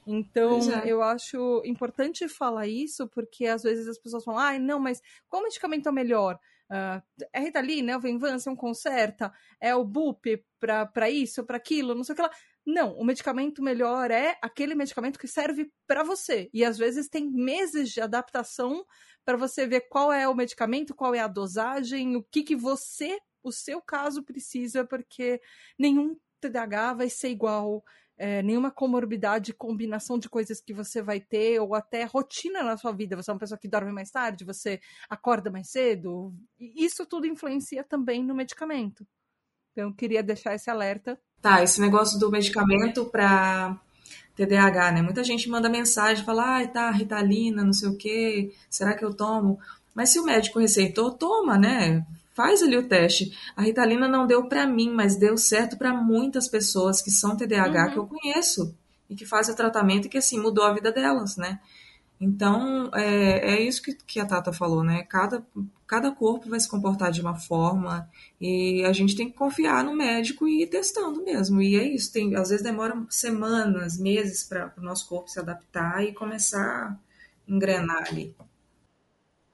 Então, 0.06 0.58
é. 0.72 0.88
eu 0.90 1.02
acho 1.02 1.60
importante 1.66 2.26
falar 2.26 2.66
isso, 2.66 3.06
porque 3.06 3.44
às 3.44 3.62
vezes 3.62 3.86
as 3.86 3.98
pessoas 3.98 4.24
falam, 4.24 4.40
ah, 4.40 4.58
não, 4.58 4.80
mas 4.80 5.02
qual 5.28 5.42
medicamento 5.42 5.86
é 5.86 5.92
melhor? 5.92 6.40
Uh, 6.70 7.26
é 7.30 7.40
Ritalina, 7.40 7.92
é 7.92 7.96
o 7.98 8.00
Venvanse, 8.00 8.48
é 8.48 8.52
um 8.52 8.56
Concerta, 8.56 9.30
é 9.60 9.74
o 9.74 9.84
BUP 9.84 10.42
para 10.58 11.10
isso, 11.10 11.44
para 11.44 11.58
aquilo, 11.58 11.94
não 11.94 12.04
sei 12.04 12.14
o 12.14 12.16
que 12.16 12.22
lá. 12.22 12.30
Não, 12.66 12.94
o 12.94 13.04
medicamento 13.04 13.62
melhor 13.62 14.10
é 14.10 14.38
aquele 14.40 14.74
medicamento 14.74 15.18
que 15.18 15.28
serve 15.28 15.70
para 15.86 16.02
você. 16.02 16.48
E 16.52 16.64
às 16.64 16.78
vezes 16.78 17.08
tem 17.08 17.30
meses 17.30 17.90
de 17.90 18.00
adaptação 18.00 18.84
para 19.24 19.36
você 19.36 19.66
ver 19.66 19.82
qual 19.88 20.12
é 20.12 20.26
o 20.28 20.34
medicamento, 20.34 20.94
qual 20.94 21.14
é 21.14 21.20
a 21.20 21.28
dosagem, 21.28 22.16
o 22.16 22.22
que, 22.22 22.42
que 22.42 22.56
você, 22.56 23.18
o 23.42 23.52
seu 23.52 23.82
caso, 23.82 24.22
precisa, 24.22 24.84
porque 24.84 25.40
nenhum 25.78 26.16
TDAH 26.40 26.94
vai 26.94 27.10
ser 27.10 27.28
igual 27.28 27.84
é, 28.16 28.42
nenhuma 28.42 28.70
comorbidade, 28.70 29.52
combinação 29.52 30.18
de 30.18 30.28
coisas 30.28 30.60
que 30.60 30.72
você 30.72 31.02
vai 31.02 31.20
ter, 31.20 31.60
ou 31.60 31.74
até 31.74 32.04
rotina 32.04 32.62
na 32.62 32.76
sua 32.76 32.92
vida. 32.92 33.16
Você 33.16 33.30
é 33.30 33.34
uma 33.34 33.40
pessoa 33.40 33.58
que 33.58 33.68
dorme 33.68 33.92
mais 33.92 34.10
tarde, 34.10 34.44
você 34.44 34.80
acorda 35.08 35.50
mais 35.50 35.70
cedo. 35.70 36.34
Isso 36.58 37.04
tudo 37.06 37.26
influencia 37.26 37.82
também 37.82 38.22
no 38.22 38.34
medicamento. 38.34 39.06
Então, 39.72 39.88
eu 39.88 39.94
queria 39.94 40.22
deixar 40.22 40.54
esse 40.54 40.70
alerta. 40.70 41.20
Tá, 41.44 41.62
esse 41.62 41.78
negócio 41.78 42.18
do 42.18 42.30
medicamento 42.30 43.04
para 43.04 43.76
TDAH, 44.34 44.92
né? 44.92 45.02
Muita 45.02 45.22
gente 45.22 45.46
manda 45.46 45.68
mensagem, 45.68 46.24
fala, 46.24 46.62
ah, 46.62 46.66
tá, 46.66 46.90
Ritalina, 46.90 47.62
não 47.62 47.74
sei 47.74 47.90
o 47.90 47.98
quê, 47.98 48.54
será 48.70 48.94
que 48.94 49.04
eu 49.04 49.12
tomo? 49.12 49.58
Mas 49.94 50.08
se 50.08 50.18
o 50.18 50.24
médico 50.24 50.58
receitou, 50.58 51.10
toma, 51.10 51.58
né? 51.58 52.02
Faz 52.32 52.62
ali 52.62 52.78
o 52.78 52.88
teste. 52.88 53.36
A 53.54 53.60
Ritalina 53.60 54.08
não 54.08 54.26
deu 54.26 54.48
para 54.48 54.66
mim, 54.66 54.90
mas 54.90 55.16
deu 55.16 55.36
certo 55.36 55.76
para 55.76 55.92
muitas 55.92 56.48
pessoas 56.48 57.02
que 57.02 57.10
são 57.10 57.36
TDAH 57.36 57.84
uhum. 57.84 57.90
que 57.90 57.98
eu 57.98 58.06
conheço 58.06 58.74
e 59.10 59.14
que 59.14 59.26
fazem 59.26 59.52
o 59.52 59.56
tratamento 59.56 60.06
e 60.06 60.08
que 60.08 60.16
assim 60.16 60.40
mudou 60.40 60.64
a 60.64 60.72
vida 60.72 60.90
delas, 60.90 61.36
né? 61.36 61.60
Então 62.18 62.90
é, 62.94 63.56
é 63.56 63.60
isso 63.60 63.82
que, 63.82 63.92
que 63.92 64.18
a 64.18 64.24
Tata 64.24 64.50
falou, 64.50 64.82
né? 64.82 65.02
Cada, 65.02 65.44
cada 65.94 66.10
corpo 66.10 66.50
vai 66.50 66.58
se 66.58 66.68
comportar 66.68 67.12
de 67.12 67.20
uma 67.20 67.36
forma 67.36 68.10
e 68.40 68.84
a 68.84 68.92
gente 68.92 69.14
tem 69.14 69.30
que 69.30 69.36
confiar 69.36 69.84
no 69.84 69.94
médico 69.94 70.48
e 70.48 70.64
ir 70.64 70.66
testando 70.66 71.22
mesmo. 71.22 71.62
E 71.62 71.76
é 71.76 71.84
isso. 71.84 72.12
Tem, 72.12 72.34
às 72.34 72.48
vezes 72.48 72.64
demora 72.64 73.00
semanas, 73.08 73.96
meses 73.96 74.42
para 74.42 74.72
o 74.76 74.80
nosso 74.80 75.08
corpo 75.08 75.30
se 75.30 75.38
adaptar 75.38 76.02
e 76.02 76.12
começar 76.12 76.58
a 76.58 76.96
engrenar 77.46 78.08
ali. 78.08 78.34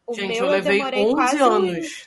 O 0.07 0.14
gente, 0.14 0.38
eu 0.38 0.46
levei 0.46 0.81
eu 0.81 1.12
11 1.12 1.38
anos. 1.38 2.07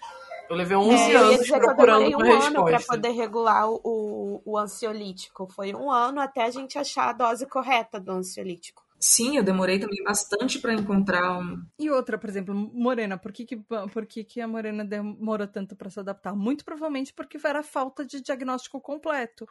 Eu 0.50 0.56
levei 0.56 0.78
11 0.78 0.94
é, 0.94 1.16
anos 1.16 1.48
procurando 1.48 2.12
eu 2.12 2.18
um 2.18 2.42
ano 2.42 2.66
para 2.66 2.80
poder 2.82 3.12
regular 3.12 3.70
o, 3.70 4.42
o 4.44 4.58
ansiolítico. 4.58 5.48
Foi 5.48 5.76
um 5.76 5.92
ano 5.92 6.20
até 6.20 6.44
a 6.44 6.50
gente 6.50 6.80
achar 6.80 7.10
a 7.10 7.14
dose 7.14 7.46
correta 7.46 8.00
do 8.00 8.12
ansiolítico. 8.12 8.83
Sim, 9.06 9.36
eu 9.36 9.44
demorei 9.44 9.78
também 9.78 10.02
bastante 10.02 10.60
para 10.60 10.74
encontrar 10.74 11.38
um. 11.38 11.62
E 11.78 11.90
outra, 11.90 12.18
por 12.18 12.30
exemplo, 12.30 12.56
Morena, 12.56 13.18
por 13.18 13.34
que, 13.34 13.46
que, 13.46 13.58
por 13.92 14.06
que, 14.06 14.24
que 14.24 14.40
a 14.40 14.48
Morena 14.48 14.86
demorou 14.86 15.46
tanto 15.46 15.76
para 15.76 15.90
se 15.90 16.00
adaptar? 16.00 16.34
Muito 16.34 16.64
provavelmente 16.64 17.14
porque 17.14 17.38
era 17.44 17.62
falta 17.62 18.06
de 18.06 18.22
diagnóstico 18.22 18.80
completo. 18.80 19.46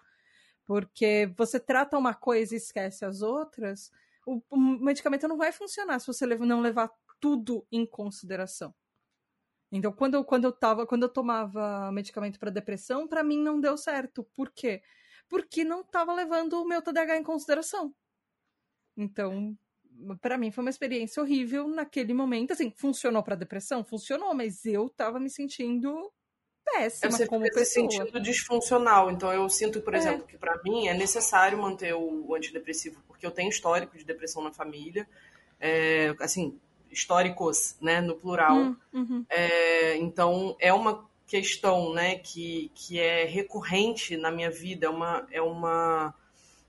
Porque 0.65 1.31
você 1.37 1.61
trata 1.61 1.99
uma 1.99 2.15
coisa 2.15 2.55
e 2.55 2.57
esquece 2.57 3.05
as 3.05 3.21
outras, 3.21 3.91
o, 4.27 4.41
o 4.49 4.57
medicamento 4.59 5.29
não 5.29 5.37
vai 5.37 5.53
funcionar 5.53 5.99
se 5.99 6.07
você 6.07 6.25
não 6.25 6.63
levar 6.63 6.91
tudo 7.21 7.67
em 7.71 7.85
consideração. 7.85 8.75
Então, 9.71 9.93
quando 9.93 10.25
quando 10.25 10.45
eu 10.47 10.53
tava, 10.53 10.87
quando 10.87 11.03
eu 11.03 11.11
tomava 11.11 11.93
medicamento 11.93 12.41
para 12.41 12.51
depressão, 12.51 13.07
para 13.07 13.23
mim 13.23 13.43
não 13.43 13.61
deu 13.61 13.77
certo. 13.77 14.25
Por 14.35 14.51
quê? 14.51 14.83
Porque 15.29 15.63
não 15.63 15.83
estava 15.83 16.15
levando 16.15 16.55
o 16.55 16.67
meu 16.67 16.81
TDAH 16.81 17.19
em 17.19 17.23
consideração. 17.23 17.95
Então, 18.97 19.57
para 20.21 20.37
mim 20.39 20.51
foi 20.51 20.63
uma 20.63 20.71
experiência 20.71 21.23
horrível 21.23 21.69
naquele 21.69 22.13
momento. 22.15 22.53
Assim, 22.53 22.73
funcionou 22.77 23.23
para 23.23 23.35
depressão? 23.35 23.85
Funcionou, 23.85 24.35
mas 24.35 24.65
eu 24.65 24.89
tava 24.89 25.19
me 25.19 25.31
sentindo 25.31 26.11
péssima 26.65 27.11
Você 27.11 27.27
como 27.27 27.45
pessoa. 27.45 27.65
se 27.65 27.73
sentindo 27.73 28.21
disfuncional. 28.21 29.11
Então, 29.11 29.33
eu 29.33 29.49
sinto, 29.49 29.81
por 29.81 29.95
é. 29.95 29.99
exemplo, 29.99 30.27
que 30.27 30.39
para 30.39 30.61
mim 30.63 30.89
é 30.89 30.95
necessário 30.95 31.59
manter 31.59 31.95
o 31.95 32.35
antidepressivo, 32.35 33.03
porque 33.07 33.27
eu 33.27 33.31
tenho 33.31 33.49
histórico 33.49 33.97
de 33.97 34.05
depressão 34.05 34.43
na 34.43 34.53
família. 34.53 35.09
É, 35.61 36.15
assim, 36.19 36.59
históricos, 36.91 37.77
né, 37.81 38.01
no 38.01 38.15
plural. 38.15 38.57
Hum, 38.57 38.77
uhum. 38.93 39.27
É, 39.29 39.97
então, 39.97 40.57
é 40.61 40.73
uma 40.73 41.09
questão, 41.27 41.95
né, 41.95 42.17
que, 42.17 42.71
que 42.75 43.01
é 43.01 43.25
recorrente 43.25 44.17
na 44.17 44.31
minha 44.31 44.51
vida, 44.51 44.87
é 44.87 44.91
uma, 44.91 45.27
é 45.31 45.41
uma, 45.41 46.15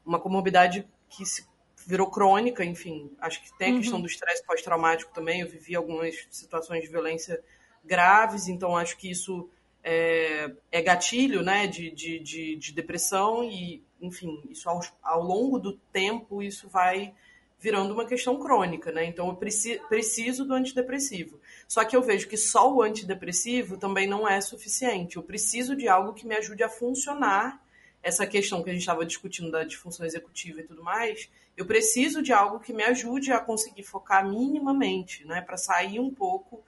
uma 0.05 0.19
comorbidade 0.19 0.87
que 1.09 1.25
se 1.25 1.45
virou 1.87 2.09
crônica, 2.09 2.63
enfim. 2.63 3.11
Acho 3.19 3.41
que 3.41 3.57
tem 3.57 3.69
a 3.69 3.73
uhum. 3.73 3.79
questão 3.81 4.01
do 4.01 4.07
estresse 4.07 4.43
pós-traumático 4.45 5.13
também. 5.13 5.41
Eu 5.41 5.49
vivi 5.49 5.75
algumas 5.75 6.15
situações 6.29 6.81
de 6.81 6.89
violência 6.89 7.43
graves, 7.83 8.47
então 8.47 8.77
acho 8.77 8.97
que 8.97 9.09
isso 9.09 9.49
é, 9.83 10.51
é 10.71 10.81
gatilho 10.81 11.41
né, 11.41 11.67
de, 11.67 11.91
de, 11.91 12.19
de, 12.19 12.55
de, 12.55 12.71
depressão 12.71 13.43
e, 13.43 13.83
enfim, 14.01 14.41
isso 14.49 14.69
ao, 14.69 14.79
ao 15.01 15.21
longo 15.21 15.59
do 15.59 15.73
tempo 15.91 16.41
isso 16.41 16.69
vai 16.69 17.13
virando 17.59 17.93
uma 17.93 18.05
questão 18.05 18.37
crônica, 18.37 18.91
né? 18.91 19.05
Então 19.05 19.29
eu 19.29 19.35
preci, 19.35 19.79
preciso 19.87 20.43
do 20.43 20.53
antidepressivo. 20.53 21.39
Só 21.65 21.85
que 21.85 21.95
eu 21.95 22.01
vejo 22.01 22.27
que 22.27 22.35
só 22.35 22.69
o 22.69 22.81
antidepressivo 22.81 23.77
também 23.77 24.05
não 24.05 24.27
é 24.27 24.41
suficiente. 24.41 25.15
Eu 25.15 25.23
preciso 25.23 25.73
de 25.73 25.87
algo 25.87 26.13
que 26.13 26.27
me 26.27 26.35
ajude 26.35 26.61
a 26.61 26.67
funcionar 26.67 27.63
essa 28.01 28.27
questão 28.27 28.61
que 28.61 28.69
a 28.69 28.73
gente 28.73 28.81
estava 28.81 29.05
discutindo 29.05 29.49
da 29.49 29.63
disfunção 29.63 30.05
executiva 30.05 30.59
e 30.59 30.63
tudo 30.63 30.83
mais, 30.83 31.29
eu 31.55 31.65
preciso 31.65 32.21
de 32.21 32.33
algo 32.33 32.59
que 32.59 32.73
me 32.73 32.83
ajude 32.83 33.31
a 33.31 33.39
conseguir 33.39 33.83
focar 33.83 34.27
minimamente, 34.27 35.25
né, 35.25 35.41
para 35.41 35.57
sair 35.57 35.99
um 35.99 36.13
pouco 36.13 36.63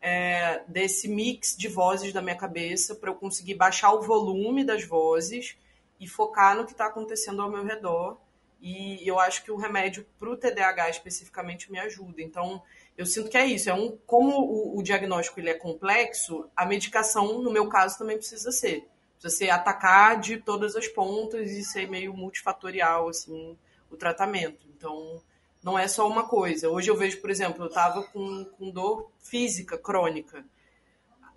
é, 0.00 0.62
desse 0.66 1.08
mix 1.08 1.56
de 1.56 1.68
vozes 1.68 2.12
da 2.12 2.22
minha 2.22 2.36
cabeça, 2.36 2.94
para 2.94 3.10
eu 3.10 3.14
conseguir 3.14 3.54
baixar 3.54 3.92
o 3.92 4.02
volume 4.02 4.64
das 4.64 4.84
vozes 4.84 5.56
e 5.98 6.08
focar 6.08 6.56
no 6.56 6.64
que 6.64 6.72
está 6.72 6.86
acontecendo 6.86 7.42
ao 7.42 7.50
meu 7.50 7.64
redor. 7.64 8.18
E 8.62 9.06
eu 9.06 9.18
acho 9.18 9.42
que 9.42 9.50
o 9.50 9.56
remédio 9.56 10.06
para 10.18 10.30
o 10.30 10.36
TDAH 10.36 10.90
especificamente 10.90 11.70
me 11.70 11.78
ajuda. 11.78 12.20
Então, 12.20 12.62
eu 12.96 13.06
sinto 13.06 13.30
que 13.30 13.36
é 13.36 13.46
isso. 13.46 13.70
É 13.70 13.74
um, 13.74 13.96
como 14.06 14.38
o, 14.38 14.78
o 14.78 14.82
diagnóstico 14.82 15.40
ele 15.40 15.50
é 15.50 15.54
complexo, 15.54 16.48
a 16.54 16.66
medicação, 16.66 17.40
no 17.40 17.50
meu 17.50 17.68
caso, 17.68 17.98
também 17.98 18.16
precisa 18.16 18.50
ser 18.50 18.86
você 19.18 19.50
atacar 19.50 20.18
de 20.18 20.38
todas 20.38 20.74
as 20.74 20.88
pontas 20.88 21.50
e 21.50 21.62
ser 21.62 21.88
meio 21.88 22.14
multifatorial, 22.14 23.08
assim, 23.08 23.56
o 23.90 23.96
tratamento. 23.96 24.66
Então, 24.76 25.20
não 25.62 25.78
é 25.78 25.86
só 25.86 26.08
uma 26.08 26.26
coisa. 26.26 26.70
Hoje 26.70 26.90
eu 26.90 26.96
vejo, 26.96 27.20
por 27.20 27.30
exemplo, 27.30 27.64
eu 27.64 27.68
estava 27.68 28.02
com, 28.04 28.44
com 28.44 28.70
dor 28.70 29.10
física 29.18 29.76
crônica. 29.76 30.44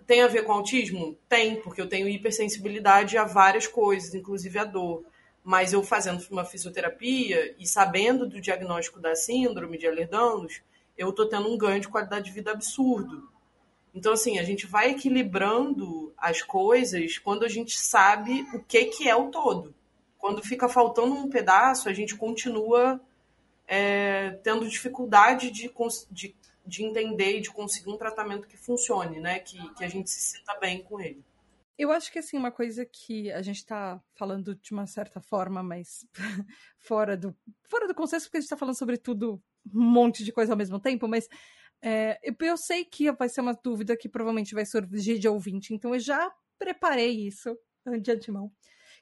Tem 0.06 0.22
a 0.22 0.28
ver 0.28 0.44
com 0.44 0.52
autismo? 0.52 1.16
Tem, 1.28 1.60
porque 1.60 1.80
eu 1.80 1.88
tenho 1.88 2.08
hipersensibilidade 2.08 3.16
a 3.16 3.24
várias 3.24 3.66
coisas, 3.66 4.14
inclusive 4.14 4.58
a 4.58 4.64
dor. 4.64 5.04
Mas 5.42 5.72
eu 5.72 5.82
fazendo 5.82 6.24
uma 6.30 6.44
fisioterapia 6.44 7.54
e 7.58 7.66
sabendo 7.66 8.26
do 8.26 8.40
diagnóstico 8.40 9.00
da 9.00 9.14
síndrome 9.14 9.76
de 9.76 9.86
Ehlers-Danlos, 9.86 10.62
eu 10.96 11.10
estou 11.10 11.28
tendo 11.28 11.52
um 11.52 11.58
ganho 11.58 11.80
de 11.80 11.88
qualidade 11.88 12.26
de 12.26 12.32
vida 12.32 12.50
absurdo. 12.50 13.28
Então, 13.94 14.12
assim, 14.12 14.38
a 14.38 14.42
gente 14.42 14.66
vai 14.66 14.90
equilibrando 14.90 16.12
as 16.16 16.42
coisas 16.42 17.18
quando 17.18 17.44
a 17.44 17.48
gente 17.48 17.78
sabe 17.78 18.44
o 18.54 18.60
que, 18.60 18.86
que 18.86 19.08
é 19.08 19.14
o 19.14 19.30
todo. 19.30 19.74
Quando 20.24 20.42
fica 20.42 20.70
faltando 20.70 21.14
um 21.14 21.28
pedaço, 21.28 21.86
a 21.86 21.92
gente 21.92 22.16
continua 22.16 22.98
é, 23.68 24.30
tendo 24.42 24.66
dificuldade 24.66 25.50
de, 25.50 25.70
de, 26.10 26.34
de 26.64 26.82
entender 26.82 27.36
e 27.36 27.40
de 27.42 27.50
conseguir 27.50 27.90
um 27.90 27.98
tratamento 27.98 28.48
que 28.48 28.56
funcione, 28.56 29.20
né? 29.20 29.40
Que, 29.40 29.58
que 29.74 29.84
a 29.84 29.88
gente 29.88 30.08
se 30.08 30.38
sinta 30.38 30.58
bem 30.58 30.82
com 30.82 30.98
ele. 30.98 31.22
Eu 31.76 31.92
acho 31.92 32.10
que 32.10 32.18
assim, 32.18 32.38
uma 32.38 32.50
coisa 32.50 32.86
que 32.86 33.30
a 33.32 33.42
gente 33.42 33.58
está 33.58 34.02
falando 34.14 34.54
de 34.54 34.72
uma 34.72 34.86
certa 34.86 35.20
forma, 35.20 35.62
mas 35.62 36.06
fora 36.78 37.18
do, 37.18 37.36
fora 37.68 37.86
do 37.86 37.94
consenso, 37.94 38.24
porque 38.24 38.38
a 38.38 38.40
gente 38.40 38.46
está 38.46 38.56
falando 38.56 38.78
sobre 38.78 38.96
tudo, 38.96 39.38
um 39.74 39.90
monte 39.90 40.24
de 40.24 40.32
coisa 40.32 40.54
ao 40.54 40.58
mesmo 40.58 40.80
tempo, 40.80 41.06
mas 41.06 41.28
é, 41.82 42.18
eu 42.40 42.56
sei 42.56 42.86
que 42.86 43.12
vai 43.12 43.28
ser 43.28 43.42
uma 43.42 43.52
dúvida 43.52 43.94
que 43.94 44.08
provavelmente 44.08 44.54
vai 44.54 44.64
surgir 44.64 45.18
de 45.18 45.28
ouvinte, 45.28 45.74
então 45.74 45.92
eu 45.92 46.00
já 46.00 46.32
preparei 46.58 47.10
isso 47.10 47.54
de 48.00 48.10
antemão. 48.10 48.50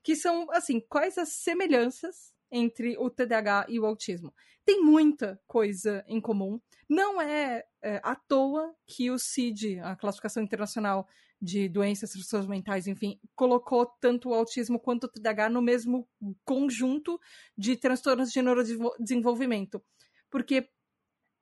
Que 0.02 0.16
são, 0.16 0.50
assim, 0.50 0.80
quais 0.80 1.18
as 1.18 1.30
semelhanças 1.30 2.32
entre 2.50 2.96
o 2.98 3.08
TDAH 3.08 3.66
e 3.68 3.78
o 3.78 3.86
autismo? 3.86 4.34
Tem 4.64 4.82
muita 4.82 5.40
coisa 5.46 6.04
em 6.06 6.20
comum. 6.20 6.60
Não 6.88 7.20
é, 7.20 7.64
é 7.82 8.00
à 8.02 8.14
toa 8.14 8.74
que 8.86 9.10
o 9.10 9.18
CID, 9.18 9.80
a 9.80 9.96
Classificação 9.96 10.42
Internacional 10.42 11.08
de 11.40 11.68
Doenças 11.68 12.10
Transtornos 12.10 12.48
Mentais, 12.48 12.86
enfim, 12.86 13.18
colocou 13.34 13.86
tanto 14.00 14.28
o 14.28 14.34
autismo 14.34 14.78
quanto 14.78 15.04
o 15.04 15.08
TDAH 15.08 15.48
no 15.48 15.60
mesmo 15.60 16.08
conjunto 16.44 17.20
de 17.58 17.76
transtornos 17.76 18.30
de 18.30 18.40
neurodesenvolvimento. 18.40 19.82
Porque 20.30 20.68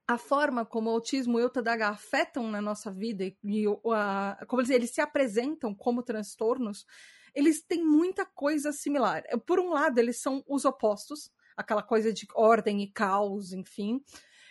a 0.08 0.16
forma 0.16 0.64
como 0.64 0.90
o 0.90 0.94
autismo 0.94 1.38
e 1.38 1.44
o 1.44 1.50
TDAH 1.50 1.90
afetam 1.90 2.50
na 2.50 2.60
nossa 2.60 2.90
vida 2.90 3.24
e, 3.24 3.36
e 3.44 3.64
a, 3.94 4.44
como 4.48 4.62
eles, 4.62 4.70
eles 4.70 4.90
se 4.90 5.00
apresentam 5.00 5.74
como 5.74 6.02
transtornos, 6.02 6.86
eles 7.34 7.62
têm 7.62 7.84
muita 7.84 8.24
coisa 8.24 8.72
similar. 8.72 9.22
Por 9.46 9.58
um 9.60 9.70
lado, 9.70 9.98
eles 9.98 10.20
são 10.20 10.44
os 10.46 10.64
opostos, 10.64 11.30
aquela 11.56 11.82
coisa 11.82 12.12
de 12.12 12.26
ordem 12.34 12.82
e 12.82 12.90
caos, 12.90 13.52
enfim. 13.52 14.02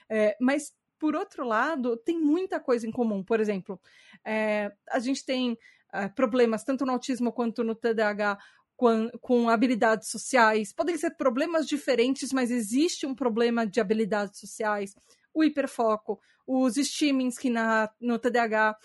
É, 0.09 0.35
mas, 0.39 0.73
por 0.97 1.15
outro 1.15 1.45
lado, 1.45 1.97
tem 1.97 2.19
muita 2.19 2.59
coisa 2.59 2.87
em 2.87 2.91
comum. 2.91 3.23
Por 3.23 3.39
exemplo, 3.39 3.79
é, 4.25 4.71
a 4.89 4.99
gente 4.99 5.25
tem 5.25 5.57
é, 5.93 6.07
problemas 6.07 6.63
tanto 6.63 6.85
no 6.85 6.91
autismo 6.91 7.31
quanto 7.31 7.63
no 7.63 7.75
TDAH 7.75 8.37
com, 8.75 9.09
com, 9.19 9.49
habilidades 9.49 10.09
sociais. 10.09 10.71
Podem 10.71 10.97
ser 10.97 11.11
problemas 11.11 11.67
diferentes, 11.67 12.31
mas 12.31 12.49
existe 12.49 13.05
um 13.05 13.13
problema 13.13 13.67
de 13.67 13.81
habilidades 13.81 14.39
sociais 14.39 14.95
o 15.33 15.43
hiperfoco, 15.43 16.19
os 16.45 16.77
streamings 16.77 17.37
que 17.37 17.49
na, 17.49 17.89
no 17.99 18.17
TDAH 18.17 18.75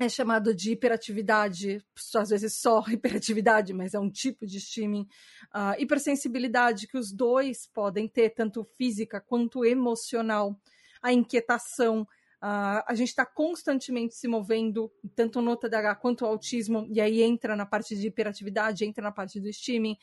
é 0.00 0.08
chamado 0.08 0.54
de 0.54 0.72
hiperatividade, 0.72 1.84
às 2.16 2.30
vezes 2.30 2.54
só 2.54 2.82
hiperatividade, 2.88 3.74
mas 3.74 3.92
é 3.92 4.00
um 4.00 4.10
tipo 4.10 4.46
de 4.46 4.56
streaming, 4.56 5.06
uh, 5.54 5.78
hipersensibilidade 5.78 6.86
que 6.86 6.96
os 6.96 7.12
dois 7.12 7.66
podem 7.66 8.08
ter, 8.08 8.30
tanto 8.30 8.64
física 8.64 9.20
quanto 9.20 9.62
emocional, 9.62 10.58
a 11.02 11.12
inquietação, 11.12 12.00
uh, 12.02 12.82
a 12.86 12.94
gente 12.94 13.08
está 13.08 13.26
constantemente 13.26 14.14
se 14.14 14.26
movendo, 14.26 14.90
tanto 15.14 15.42
no 15.42 15.54
TDAH 15.54 15.96
quanto 15.96 16.24
no 16.24 16.30
autismo, 16.30 16.86
e 16.90 16.98
aí 16.98 17.20
entra 17.20 17.54
na 17.54 17.66
parte 17.66 17.94
de 17.94 18.06
hiperatividade, 18.06 18.86
entra 18.86 19.04
na 19.04 19.12
parte 19.12 19.38
do 19.38 19.50
streaming. 19.50 19.98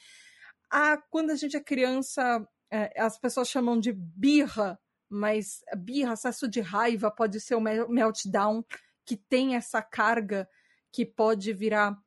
Ah, 0.69 1.01
quando 1.09 1.31
a 1.31 1.35
gente 1.35 1.57
é 1.57 1.59
criança, 1.59 2.47
é, 2.69 3.01
as 3.01 3.17
pessoas 3.17 3.49
chamam 3.49 3.79
de 3.79 3.93
birra, 3.93 4.79
mas 5.09 5.61
birra, 5.75 6.13
acesso 6.13 6.47
de 6.47 6.61
raiva 6.61 7.09
pode 7.09 7.39
ser 7.39 7.55
um 7.55 7.61
meltdown 7.61 8.63
que 9.07 9.15
tem 9.15 9.55
essa 9.55 9.81
carga 9.81 10.47
que 10.91 11.05
pode 11.05 11.53
virar 11.53 11.97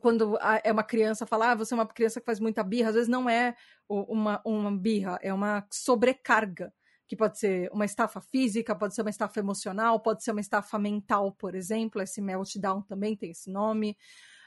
quando 0.00 0.36
é 0.64 0.72
uma 0.72 0.82
criança 0.82 1.24
falar, 1.24 1.52
ah, 1.52 1.54
você 1.54 1.72
é 1.72 1.76
uma 1.76 1.86
criança 1.86 2.18
que 2.18 2.26
faz 2.26 2.40
muita 2.40 2.64
birra, 2.64 2.88
às 2.88 2.94
vezes 2.94 3.08
não 3.08 3.30
é 3.30 3.54
uma, 3.88 4.40
uma 4.44 4.76
birra, 4.76 5.20
é 5.22 5.32
uma 5.32 5.64
sobrecarga, 5.70 6.72
que 7.06 7.14
pode 7.14 7.38
ser 7.38 7.70
uma 7.72 7.84
estafa 7.84 8.20
física, 8.20 8.74
pode 8.74 8.94
ser 8.94 9.02
uma 9.02 9.10
estafa 9.10 9.38
emocional, 9.38 10.00
pode 10.00 10.24
ser 10.24 10.32
uma 10.32 10.40
estafa 10.40 10.78
mental, 10.78 11.32
por 11.32 11.54
exemplo, 11.54 12.02
esse 12.02 12.20
meltdown 12.20 12.82
também 12.82 13.16
tem 13.16 13.30
esse 13.30 13.50
nome. 13.50 13.96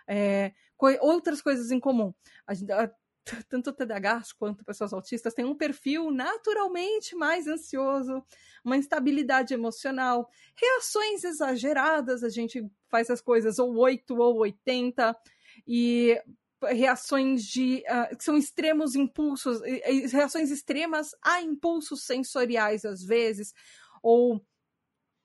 É, 0.07 0.51
co 0.75 0.87
outras 0.99 1.41
coisas 1.41 1.71
em 1.71 1.79
comum. 1.79 2.13
A 2.45 2.53
gente, 2.53 2.71
a, 2.71 2.91
tanto 3.49 3.73
TDAH 3.73 4.23
quanto 4.37 4.65
pessoas 4.65 4.93
autistas 4.93 5.33
têm 5.33 5.45
um 5.45 5.55
perfil 5.55 6.11
naturalmente 6.11 7.15
mais 7.15 7.47
ansioso, 7.47 8.23
uma 8.63 8.77
instabilidade 8.77 9.53
emocional, 9.53 10.29
reações 10.55 11.23
exageradas, 11.23 12.23
a 12.23 12.29
gente 12.29 12.65
faz 12.89 13.09
as 13.09 13.21
coisas 13.21 13.59
ou 13.59 13.75
8 13.77 14.15
ou 14.15 14.37
80, 14.39 15.15
e 15.67 16.19
reações 16.69 17.43
de 17.43 17.83
uh, 17.87 18.15
que 18.15 18.23
são 18.23 18.37
extremos 18.37 18.95
impulsos, 18.95 19.61
reações 20.11 20.51
extremas 20.51 21.15
a 21.21 21.41
impulsos 21.41 22.03
sensoriais 22.03 22.85
às 22.85 23.03
vezes, 23.03 23.53
ou 24.01 24.43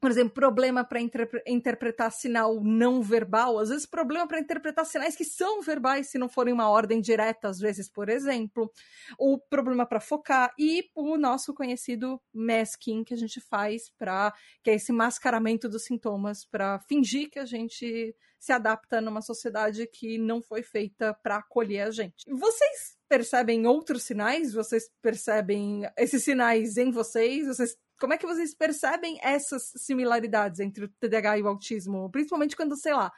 por 0.07 0.12
exemplo, 0.12 0.35
problema 0.35 0.85
para 0.85 1.01
interpretar 1.45 2.12
sinal 2.12 2.62
não 2.62 3.03
verbal, 3.03 3.59
às 3.59 3.71
vezes 3.71 3.87
problema 3.87 4.25
para 4.25 4.38
interpretar 4.38 4.87
sinais 4.87 5.16
que 5.16 5.25
são 5.25 5.61
verbais 5.61 6.11
se 6.11 6.16
não 6.16 6.29
forem 6.29 6.55
uma 6.55 6.71
ordem 6.71 7.01
direta, 7.01 7.49
às 7.49 7.59
vezes, 7.59 7.88
por 7.88 8.09
exemplo, 8.09 8.71
ou 9.19 9.37
problema 9.37 9.85
para 9.85 9.99
focar 9.99 10.55
e 10.57 10.88
o 10.95 11.19
nosso 11.19 11.53
conhecido 11.53 12.23
masking 12.33 13.03
que 13.03 13.14
a 13.14 13.16
gente 13.16 13.40
faz 13.40 13.90
para 13.99 14.33
que 14.62 14.71
é 14.71 14.75
esse 14.75 14.92
mascaramento 14.92 15.69
dos 15.69 15.83
sintomas 15.83 16.45
para 16.45 16.79
fingir 16.88 17.29
que 17.29 17.40
a 17.40 17.45
gente 17.45 18.14
se 18.38 18.53
adapta 18.53 19.01
numa 19.01 19.23
sociedade 19.23 19.88
que 19.88 20.19
não 20.19 20.40
foi 20.40 20.62
feita 20.62 21.14
para 21.21 21.38
acolher 21.38 21.81
a 21.81 21.90
gente. 21.90 22.31
Vocês 22.31 22.97
percebem 23.09 23.66
outros 23.66 24.05
sinais? 24.05 24.53
Vocês 24.53 24.88
percebem 25.03 25.83
esses 25.97 26.23
sinais 26.23 26.77
em 26.77 26.92
vocês? 26.92 27.49
Vocês 27.49 27.77
como 27.98 28.14
é 28.14 28.18
que 28.18 28.26
vocês 28.26 28.54
percebem 28.54 29.18
essas 29.22 29.72
similaridades 29.76 30.61
entre 30.61 30.85
o 30.85 30.88
TDAH 30.88 31.38
e 31.38 31.42
o 31.42 31.48
autismo? 31.48 32.11
Principalmente 32.11 32.56
quando, 32.56 32.76
sei 32.76 32.92
lá, 32.92 33.12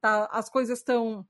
tá, 0.00 0.28
as 0.32 0.48
coisas 0.48 0.78
estão 0.78 1.26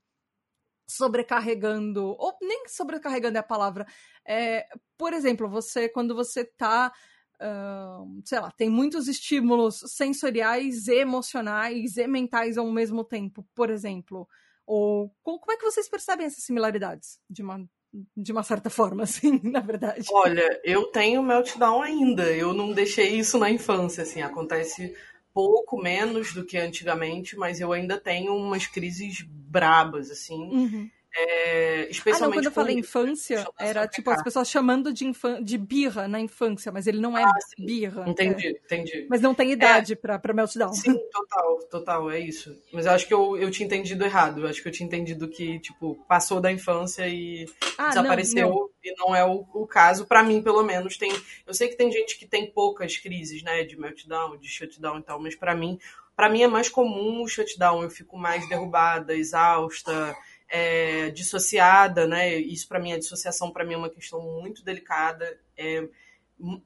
sobrecarregando, 0.87 2.15
ou 2.17 2.37
nem 2.41 2.67
sobrecarregando 2.67 3.37
é 3.37 3.39
a 3.39 3.43
palavra. 3.43 3.85
É, 4.25 4.67
por 4.97 5.13
exemplo, 5.13 5.49
você, 5.49 5.89
quando 5.89 6.15
você 6.15 6.41
está 6.41 6.91
Uh, 7.35 8.21
sei 8.23 8.39
lá, 8.39 8.49
tem 8.49 8.69
muitos 8.69 9.09
estímulos 9.09 9.83
sensoriais, 9.87 10.87
emocionais 10.87 11.97
e 11.97 12.07
mentais 12.07 12.57
ao 12.57 12.71
mesmo 12.71 13.03
tempo, 13.03 13.45
por 13.53 13.69
exemplo. 13.69 14.25
Ou 14.65 15.13
como 15.21 15.51
é 15.51 15.57
que 15.57 15.65
vocês 15.65 15.89
percebem 15.89 16.25
essas 16.25 16.45
similaridades 16.45 17.19
de 17.29 17.43
uma 17.43 17.69
de 18.15 18.31
uma 18.31 18.43
certa 18.43 18.69
forma, 18.69 19.03
assim, 19.03 19.39
na 19.43 19.59
verdade. 19.59 20.07
Olha, 20.11 20.59
eu 20.63 20.85
tenho 20.87 21.23
meltdown 21.23 21.81
ainda. 21.81 22.31
Eu 22.31 22.53
não 22.53 22.71
deixei 22.71 23.17
isso 23.17 23.37
na 23.37 23.49
infância, 23.49 24.03
assim, 24.03 24.21
acontece 24.21 24.95
pouco 25.33 25.77
menos 25.81 26.33
do 26.33 26.45
que 26.45 26.57
antigamente, 26.57 27.35
mas 27.35 27.59
eu 27.59 27.73
ainda 27.73 27.99
tenho 27.99 28.33
umas 28.33 28.67
crises 28.67 29.21
brabas, 29.27 30.09
assim. 30.09 30.35
Uhum. 30.35 30.89
É, 31.17 31.87
especialmente 31.89 32.23
ah, 32.23 32.27
não, 32.27 32.33
quando 32.33 32.45
eu 32.45 32.51
falei 32.51 32.77
infância, 32.77 33.47
era 33.57 33.87
tipo 33.87 34.09
as 34.09 34.21
pessoas 34.21 34.49
chamando 34.49 34.91
de, 34.91 35.09
de 35.41 35.57
birra 35.57 36.09
na 36.09 36.19
infância, 36.19 36.73
mas 36.73 36.87
ele 36.87 36.99
não 36.99 37.17
é 37.17 37.23
ah, 37.23 37.31
birra. 37.57 38.03
Entendi, 38.05 38.47
é. 38.47 38.49
entendi. 38.49 39.07
Mas 39.09 39.21
não 39.21 39.33
tem 39.33 39.49
idade 39.49 39.93
é, 39.93 39.95
pra, 39.95 40.19
pra 40.19 40.33
meltdown. 40.33 40.73
Sim, 40.73 40.93
total, 41.09 41.59
total, 41.71 42.11
é 42.11 42.19
isso. 42.19 42.53
Mas 42.73 42.85
eu 42.85 42.91
acho 42.91 43.07
que 43.07 43.13
eu, 43.13 43.37
eu 43.37 43.49
tinha 43.49 43.65
entendido 43.65 44.03
errado. 44.03 44.41
Eu 44.41 44.49
acho 44.49 44.61
que 44.61 44.67
eu 44.67 44.71
tinha 44.73 44.85
entendido 44.85 45.29
que, 45.29 45.57
tipo, 45.59 45.95
passou 46.05 46.41
da 46.41 46.51
infância 46.51 47.07
e 47.07 47.45
ah, 47.77 47.87
desapareceu. 47.87 48.49
Não, 48.49 48.55
não. 48.55 48.69
E 48.83 48.93
não 48.97 49.15
é 49.15 49.25
o, 49.25 49.45
o 49.53 49.65
caso, 49.65 50.05
para 50.05 50.21
mim, 50.21 50.41
pelo 50.41 50.63
menos. 50.63 50.97
Tem, 50.97 51.13
eu 51.47 51.53
sei 51.53 51.69
que 51.69 51.77
tem 51.77 51.89
gente 51.93 52.19
que 52.19 52.27
tem 52.27 52.51
poucas 52.51 52.97
crises, 52.97 53.41
né, 53.41 53.63
de 53.63 53.79
meltdown, 53.79 54.37
de 54.37 54.49
shutdown 54.49 54.99
e 54.99 55.03
tal, 55.03 55.17
mas 55.21 55.33
para 55.33 55.55
mim, 55.55 55.79
para 56.13 56.29
mim 56.29 56.43
é 56.43 56.47
mais 56.47 56.67
comum 56.67 57.23
o 57.23 57.27
shutdown. 57.27 57.83
Eu 57.83 57.89
fico 57.89 58.17
mais 58.17 58.47
derrubada, 58.49 59.15
exausta 59.15 60.13
é, 60.49 61.09
dissociada, 61.09 62.07
né? 62.07 62.35
Isso 62.35 62.67
para 62.67 62.79
mim, 62.79 62.93
a 62.93 62.99
dissociação 62.99 63.51
para 63.51 63.65
mim 63.65 63.73
é 63.73 63.77
uma 63.77 63.89
questão 63.89 64.21
muito 64.21 64.63
delicada. 64.63 65.39
É, 65.57 65.87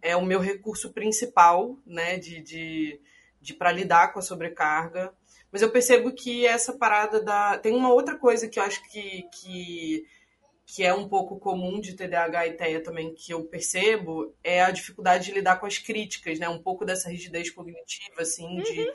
é 0.01 0.15
o 0.15 0.25
meu 0.25 0.39
recurso 0.39 0.91
principal, 0.91 1.77
né? 1.85 2.17
De, 2.17 2.41
de, 2.41 2.99
de 3.41 3.53
para 3.53 3.71
lidar 3.71 4.13
com 4.13 4.19
a 4.19 4.23
sobrecarga. 4.23 5.13
Mas 5.51 5.61
eu 5.61 5.71
percebo 5.71 6.11
que 6.11 6.45
essa 6.45 6.73
parada 6.73 7.21
da. 7.21 7.57
Tem 7.57 7.73
uma 7.73 7.91
outra 7.91 8.15
coisa 8.15 8.47
que 8.47 8.59
eu 8.59 8.63
acho 8.63 8.87
que, 8.89 9.23
que, 9.33 10.05
que 10.65 10.83
é 10.83 10.93
um 10.93 11.07
pouco 11.07 11.39
comum 11.39 11.79
de 11.79 11.95
TDAH 11.95 12.47
e 12.47 12.53
TEA 12.53 12.83
também, 12.83 13.13
que 13.15 13.33
eu 13.33 13.43
percebo, 13.45 14.35
é 14.43 14.61
a 14.61 14.69
dificuldade 14.69 15.25
de 15.25 15.31
lidar 15.31 15.59
com 15.59 15.65
as 15.65 15.79
críticas, 15.79 16.37
né? 16.37 16.47
Um 16.47 16.61
pouco 16.61 16.85
dessa 16.85 17.09
rigidez 17.09 17.49
cognitiva, 17.49 18.21
assim, 18.21 18.57
uhum. 18.57 18.63
de 18.63 18.93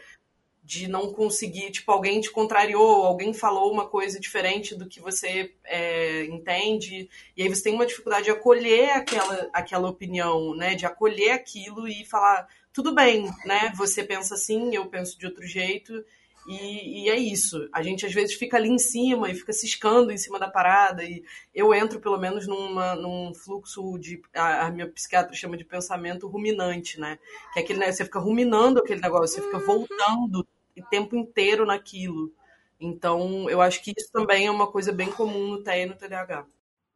de 0.64 0.88
não 0.88 1.12
conseguir, 1.12 1.70
tipo, 1.70 1.92
alguém 1.92 2.22
te 2.22 2.30
contrariou, 2.30 3.04
alguém 3.04 3.34
falou 3.34 3.70
uma 3.70 3.86
coisa 3.86 4.18
diferente 4.18 4.74
do 4.74 4.88
que 4.88 4.98
você 4.98 5.52
é, 5.62 6.24
entende, 6.24 7.08
e 7.36 7.42
aí 7.42 7.48
você 7.48 7.64
tem 7.64 7.74
uma 7.74 7.84
dificuldade 7.84 8.24
de 8.24 8.30
acolher 8.30 8.90
aquela, 8.90 9.50
aquela 9.52 9.88
opinião, 9.90 10.54
né? 10.54 10.74
De 10.74 10.86
acolher 10.86 11.32
aquilo 11.32 11.86
e 11.86 12.04
falar, 12.06 12.48
tudo 12.72 12.94
bem, 12.94 13.30
né? 13.44 13.72
Você 13.76 14.02
pensa 14.02 14.34
assim, 14.34 14.74
eu 14.74 14.86
penso 14.86 15.18
de 15.18 15.26
outro 15.26 15.46
jeito, 15.46 16.02
e, 16.46 17.04
e, 17.04 17.10
é 17.10 17.16
isso. 17.16 17.68
A 17.72 17.82
gente 17.82 18.04
às 18.04 18.12
vezes 18.12 18.34
fica 18.34 18.56
ali 18.56 18.68
em 18.68 18.78
cima 18.78 19.30
e 19.30 19.34
fica 19.34 19.52
ciscando 19.52 20.10
em 20.10 20.18
cima 20.18 20.38
da 20.38 20.48
parada. 20.48 21.02
E 21.02 21.24
eu 21.54 21.72
entro, 21.72 22.00
pelo 22.00 22.18
menos, 22.18 22.46
numa, 22.46 22.94
num 22.94 23.32
fluxo 23.34 23.98
de. 23.98 24.20
A, 24.34 24.66
a 24.66 24.70
minha 24.70 24.86
psiquiatra 24.88 25.34
chama 25.34 25.56
de 25.56 25.64
pensamento 25.64 26.28
ruminante, 26.28 27.00
né? 27.00 27.18
Que 27.54 27.60
é 27.60 27.62
aquele, 27.62 27.78
né, 27.78 27.90
você 27.90 28.04
fica 28.04 28.18
ruminando 28.18 28.78
aquele 28.78 29.00
negócio, 29.00 29.36
você 29.36 29.42
fica 29.42 29.58
voltando 29.58 30.40
o 30.40 30.46
tempo 30.82 31.16
inteiro 31.16 31.64
naquilo. 31.66 32.32
Então, 32.78 33.48
eu 33.48 33.60
acho 33.60 33.82
que 33.82 33.94
isso 33.96 34.10
também 34.12 34.46
é 34.46 34.50
uma 34.50 34.70
coisa 34.70 34.92
bem 34.92 35.10
comum 35.10 35.48
no 35.48 35.62
TE 35.62 35.70
e 35.70 35.86
no 35.86 35.94
TDAH. 35.94 36.46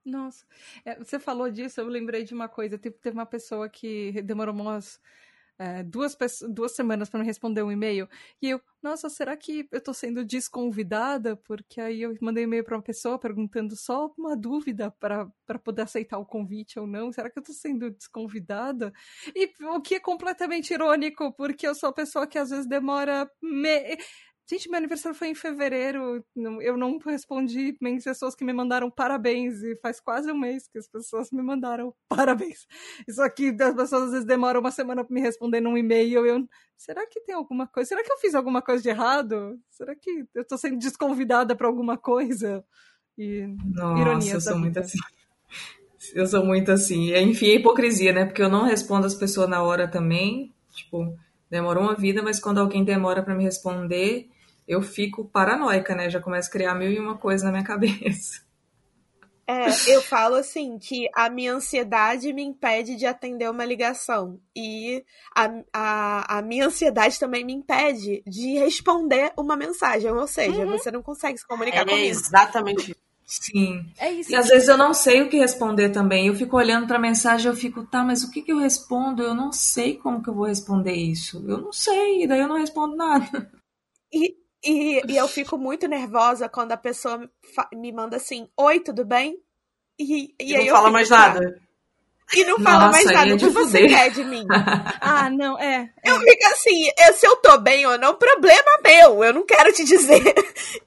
Nossa, 0.04 0.46
é, 0.84 0.96
você 0.96 1.18
falou 1.18 1.50
disso, 1.50 1.80
eu 1.80 1.86
lembrei 1.86 2.24
de 2.24 2.32
uma 2.32 2.48
coisa. 2.48 2.78
Teve, 2.78 2.96
uma 3.10 3.26
pessoa 3.26 3.68
que 3.68 4.22
demorou 4.22 4.54
umas 4.54 5.00
é, 5.58 5.82
duas, 5.82 6.16
duas 6.48 6.72
semanas 6.72 7.10
para 7.10 7.20
me 7.20 7.26
responder 7.26 7.62
um 7.62 7.72
e-mail. 7.72 8.08
E 8.40 8.50
eu, 8.50 8.60
nossa, 8.82 9.08
será 9.10 9.36
que 9.36 9.68
eu 9.72 9.78
estou 9.78 9.92
sendo 9.92 10.24
desconvidada? 10.24 11.36
Porque 11.36 11.80
aí 11.80 12.02
eu 12.02 12.16
mandei 12.20 12.44
um 12.44 12.48
e-mail 12.48 12.64
para 12.64 12.76
uma 12.76 12.82
pessoa 12.82 13.18
perguntando 13.18 13.74
só 13.74 14.12
uma 14.16 14.36
dúvida 14.36 14.90
para 15.00 15.28
poder 15.64 15.82
aceitar 15.82 16.18
o 16.18 16.26
convite 16.26 16.78
ou 16.78 16.86
não. 16.86 17.12
Será 17.12 17.28
que 17.28 17.38
eu 17.38 17.42
estou 17.42 17.54
sendo 17.54 17.90
desconvidada? 17.90 18.92
E 19.34 19.52
o 19.64 19.80
que 19.80 19.96
é 19.96 20.00
completamente 20.00 20.72
irônico, 20.72 21.32
porque 21.32 21.66
eu 21.66 21.74
sou 21.74 21.88
a 21.88 21.92
pessoa 21.92 22.26
que 22.26 22.38
às 22.38 22.50
vezes 22.50 22.66
demora. 22.68 23.28
Me 23.42 23.98
Gente, 24.50 24.70
meu 24.70 24.78
aniversário 24.78 25.16
foi 25.16 25.28
em 25.28 25.34
fevereiro, 25.34 26.24
eu 26.62 26.74
não 26.74 26.98
respondi 26.98 27.76
bem 27.82 28.00
pessoas 28.00 28.34
que 28.34 28.42
me 28.42 28.52
mandaram 28.52 28.90
parabéns, 28.90 29.62
e 29.62 29.76
faz 29.76 30.00
quase 30.00 30.32
um 30.32 30.38
mês 30.38 30.66
que 30.66 30.78
as 30.78 30.88
pessoas 30.88 31.30
me 31.30 31.42
mandaram 31.42 31.94
parabéns. 32.08 32.66
Isso 33.06 33.20
aqui, 33.20 33.54
as 33.60 33.74
pessoas 33.74 34.04
às 34.04 34.10
vezes 34.12 34.26
demoram 34.26 34.60
uma 34.60 34.70
semana 34.70 35.04
para 35.04 35.14
me 35.14 35.20
responder 35.20 35.60
num 35.60 35.76
e-mail, 35.76 36.24
eu, 36.24 36.48
será 36.78 37.06
que 37.06 37.20
tem 37.20 37.34
alguma 37.34 37.66
coisa? 37.66 37.88
Será 37.90 38.02
que 38.02 38.10
eu 38.10 38.16
fiz 38.16 38.34
alguma 38.34 38.62
coisa 38.62 38.82
de 38.82 38.88
errado? 38.88 39.60
Será 39.68 39.94
que 39.94 40.24
eu 40.34 40.40
estou 40.40 40.56
sendo 40.56 40.78
desconvidada 40.78 41.54
para 41.54 41.66
alguma 41.66 41.98
coisa? 41.98 42.64
E 43.18 43.46
Nossa, 43.74 44.00
ironia 44.00 44.32
eu 44.32 44.40
sou 44.40 44.58
muito 44.58 44.78
assim. 44.78 44.98
Eu 46.14 46.26
sou 46.26 46.42
muito 46.42 46.72
assim. 46.72 47.14
Enfim, 47.14 47.48
é 47.48 47.56
hipocrisia, 47.56 48.14
né? 48.14 48.24
Porque 48.24 48.40
eu 48.40 48.48
não 48.48 48.64
respondo 48.64 49.06
as 49.06 49.14
pessoas 49.14 49.48
na 49.48 49.62
hora 49.62 49.86
também. 49.86 50.54
Tipo, 50.72 51.14
demorou 51.50 51.82
uma 51.82 51.96
vida, 51.96 52.22
mas 52.22 52.40
quando 52.40 52.58
alguém 52.58 52.82
demora 52.82 53.22
para 53.22 53.34
me 53.34 53.44
responder, 53.44 54.30
eu 54.68 54.82
fico 54.82 55.24
paranoica, 55.24 55.94
né? 55.94 56.10
Já 56.10 56.20
começo 56.20 56.48
a 56.48 56.52
criar 56.52 56.74
mil 56.74 56.90
e 56.90 56.98
uma 56.98 57.16
coisa 57.16 57.46
na 57.46 57.50
minha 57.50 57.64
cabeça. 57.66 58.46
É, 59.46 59.66
eu 59.86 60.02
falo 60.02 60.34
assim 60.34 60.78
que 60.78 61.08
a 61.14 61.30
minha 61.30 61.54
ansiedade 61.54 62.30
me 62.34 62.42
impede 62.42 62.96
de 62.96 63.06
atender 63.06 63.50
uma 63.50 63.64
ligação. 63.64 64.38
E 64.54 65.02
a, 65.34 65.50
a, 65.72 66.38
a 66.38 66.42
minha 66.42 66.66
ansiedade 66.66 67.18
também 67.18 67.46
me 67.46 67.54
impede 67.54 68.22
de 68.26 68.58
responder 68.58 69.32
uma 69.38 69.56
mensagem. 69.56 70.10
Ou 70.10 70.26
seja, 70.26 70.66
uhum. 70.66 70.72
você 70.72 70.90
não 70.90 71.02
consegue 71.02 71.38
se 71.38 71.46
comunicar 71.46 71.78
é, 71.78 71.84
comigo. 71.86 71.98
É 71.98 72.06
exatamente 72.08 72.94
Sim. 73.28 73.84
É 73.98 74.10
isso. 74.10 74.32
E 74.32 74.34
às 74.34 74.48
vezes 74.48 74.68
eu 74.68 74.78
não 74.78 74.94
sei 74.94 75.20
o 75.20 75.28
que 75.28 75.36
responder 75.36 75.90
também. 75.90 76.28
Eu 76.28 76.34
fico 76.34 76.56
olhando 76.56 76.86
para 76.86 76.96
a 76.96 77.00
mensagem, 77.00 77.46
eu 77.46 77.54
fico, 77.54 77.86
tá, 77.86 78.02
mas 78.02 78.24
o 78.24 78.30
que, 78.30 78.40
que 78.40 78.50
eu 78.50 78.58
respondo? 78.58 79.22
Eu 79.22 79.34
não 79.34 79.52
sei 79.52 79.98
como 79.98 80.22
que 80.22 80.30
eu 80.30 80.34
vou 80.34 80.46
responder 80.46 80.94
isso. 80.94 81.44
Eu 81.46 81.58
não 81.58 81.70
sei, 81.70 82.22
e 82.22 82.26
daí 82.26 82.40
eu 82.40 82.48
não 82.48 82.58
respondo 82.58 82.96
nada. 82.96 83.52
E, 84.10 84.34
e, 84.64 85.00
e 85.06 85.16
eu 85.16 85.28
fico 85.28 85.56
muito 85.56 85.86
nervosa 85.86 86.48
quando 86.48 86.72
a 86.72 86.76
pessoa 86.76 87.28
me 87.72 87.92
manda 87.92 88.16
assim: 88.16 88.48
Oi, 88.56 88.80
tudo 88.80 89.04
bem? 89.04 89.38
E, 89.98 90.34
e, 90.40 90.52
e 90.52 90.56
aí 90.56 90.66
não 90.66 90.74
fala 90.74 90.84
fico, 90.84 90.92
mais 90.92 91.10
nada. 91.10 91.60
E 92.34 92.44
não 92.44 92.58
fala 92.60 92.86
Nossa, 92.86 92.90
mais 92.90 93.04
nada. 93.06 93.30
É 93.30 93.34
o 93.34 93.38
que 93.38 93.48
você 93.48 93.86
quer 93.86 94.10
de 94.10 94.24
mim? 94.24 94.46
ah, 95.00 95.30
não, 95.30 95.58
é, 95.58 95.90
é. 96.04 96.10
Eu 96.10 96.20
fico 96.20 96.46
assim, 96.52 96.88
eu, 97.06 97.14
se 97.14 97.26
eu 97.26 97.36
tô 97.36 97.58
bem 97.58 97.86
ou 97.86 97.98
não, 97.98 98.14
problema 98.14 98.78
meu. 98.84 99.24
Eu 99.24 99.32
não 99.32 99.46
quero 99.46 99.72
te 99.72 99.84
dizer. 99.84 100.22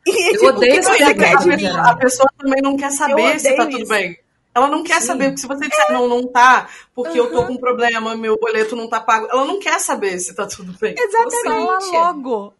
E, 0.05 0.29
eu 0.29 0.33
tipo, 0.33 0.47
odeio 0.47 0.73
o 0.73 0.75
que 0.77 0.83
você 0.83 1.13
quer 1.13 1.37
de 1.37 1.55
mim? 1.57 1.67
A 1.67 1.95
pessoa 1.95 2.27
também 2.37 2.61
não 2.61 2.75
quer 2.75 2.91
saber 2.91 3.39
se 3.39 3.55
tá 3.55 3.65
tudo 3.65 3.87
bem. 3.87 4.19
Ela 4.53 4.67
não 4.67 4.83
quer 4.83 4.99
Sim. 4.99 5.07
saber, 5.07 5.25
porque 5.25 5.41
se 5.41 5.47
você 5.47 5.67
disser 5.67 5.85
é. 5.89 5.93
não, 5.93 6.07
não 6.07 6.27
tá, 6.27 6.67
porque 6.93 7.19
uhum. 7.19 7.27
eu 7.27 7.31
tô 7.31 7.45
com 7.45 7.53
um 7.53 7.57
problema, 7.57 8.15
meu 8.15 8.37
boleto 8.37 8.75
não 8.75 8.89
tá 8.89 8.99
pago, 8.99 9.27
ela 9.31 9.45
não 9.45 9.59
quer 9.59 9.79
saber 9.79 10.19
se 10.19 10.35
tá 10.35 10.45
tudo 10.45 10.75
bem. 10.79 10.93
Exatamente. 10.97 11.91
Fala 11.91 12.11
logo. 12.11 12.53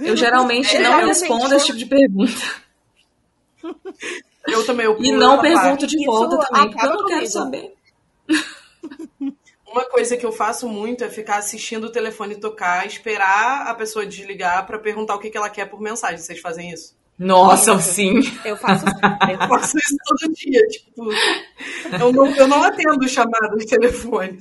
Eu 0.00 0.16
geralmente 0.16 0.76
é, 0.76 0.80
não 0.80 1.04
respondo 1.04 1.54
esse 1.54 1.66
tipo 1.66 1.78
de 1.78 1.86
pergunta. 1.86 2.40
Eu 4.46 4.64
também. 4.64 4.86
Eu 4.86 4.96
e 4.98 5.12
não 5.12 5.40
pergunto 5.40 5.86
de 5.86 6.04
volta 6.04 6.36
Isso 6.36 6.46
também, 6.46 6.70
porque 6.70 6.86
eu 6.86 6.90
não 6.90 7.06
quero 7.06 7.26
saber. 7.26 7.74
Uma 9.66 9.84
coisa 9.84 10.16
que 10.16 10.24
eu 10.24 10.32
faço 10.32 10.66
muito 10.68 11.04
é 11.04 11.10
ficar 11.10 11.36
assistindo 11.36 11.84
o 11.84 11.92
telefone 11.92 12.36
tocar, 12.36 12.86
esperar 12.86 13.66
a 13.66 13.74
pessoa 13.74 14.06
desligar 14.06 14.66
para 14.66 14.78
perguntar 14.78 15.14
o 15.14 15.18
que 15.18 15.36
ela 15.36 15.50
quer 15.50 15.66
por 15.66 15.80
mensagem. 15.80 16.18
Vocês 16.18 16.40
fazem 16.40 16.72
isso? 16.72 16.96
Nossa, 17.18 17.78
sim. 17.80 18.20
Eu 18.44 18.56
faço, 18.56 18.84
eu 19.30 19.48
faço 19.48 19.76
isso 19.76 19.96
todo 20.06 20.32
dia. 20.34 20.66
Tipo, 20.68 21.10
eu 22.00 22.12
não, 22.12 22.26
eu 22.34 22.48
não 22.48 22.62
atendo 22.62 23.08
chamada 23.08 23.56
de 23.56 23.66
telefone. 23.66 24.40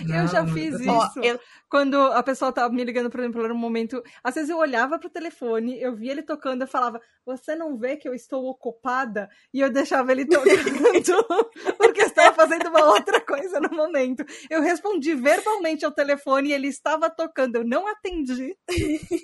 Não, 0.00 0.22
eu 0.22 0.28
já 0.28 0.46
fiz 0.46 0.80
isso. 0.80 0.90
Ó, 0.90 1.08
eu, 1.22 1.40
quando 1.74 1.96
a 1.96 2.22
pessoa 2.22 2.52
tava 2.52 2.72
me 2.72 2.84
ligando, 2.84 3.10
por 3.10 3.18
exemplo, 3.18 3.42
era 3.42 3.52
um 3.52 3.58
momento. 3.58 4.00
Às 4.22 4.36
vezes 4.36 4.48
eu 4.48 4.58
olhava 4.58 4.96
pro 4.96 5.10
telefone, 5.10 5.82
eu 5.82 5.92
via 5.92 6.12
ele 6.12 6.22
tocando, 6.22 6.62
eu 6.62 6.68
falava, 6.68 7.00
você 7.26 7.56
não 7.56 7.76
vê 7.76 7.96
que 7.96 8.08
eu 8.08 8.14
estou 8.14 8.44
ocupada? 8.44 9.28
E 9.52 9.60
eu 9.60 9.68
deixava 9.68 10.12
ele 10.12 10.22
tocando, 10.24 11.50
porque 11.76 12.02
estava 12.02 12.32
fazendo 12.32 12.68
uma 12.68 12.84
outra 12.84 13.20
coisa 13.20 13.58
no 13.58 13.70
momento. 13.70 14.24
Eu 14.48 14.62
respondi 14.62 15.16
verbalmente 15.16 15.84
ao 15.84 15.90
telefone 15.90 16.50
e 16.50 16.52
ele 16.52 16.68
estava 16.68 17.10
tocando. 17.10 17.56
Eu 17.56 17.64
não 17.64 17.88
atendi 17.88 18.56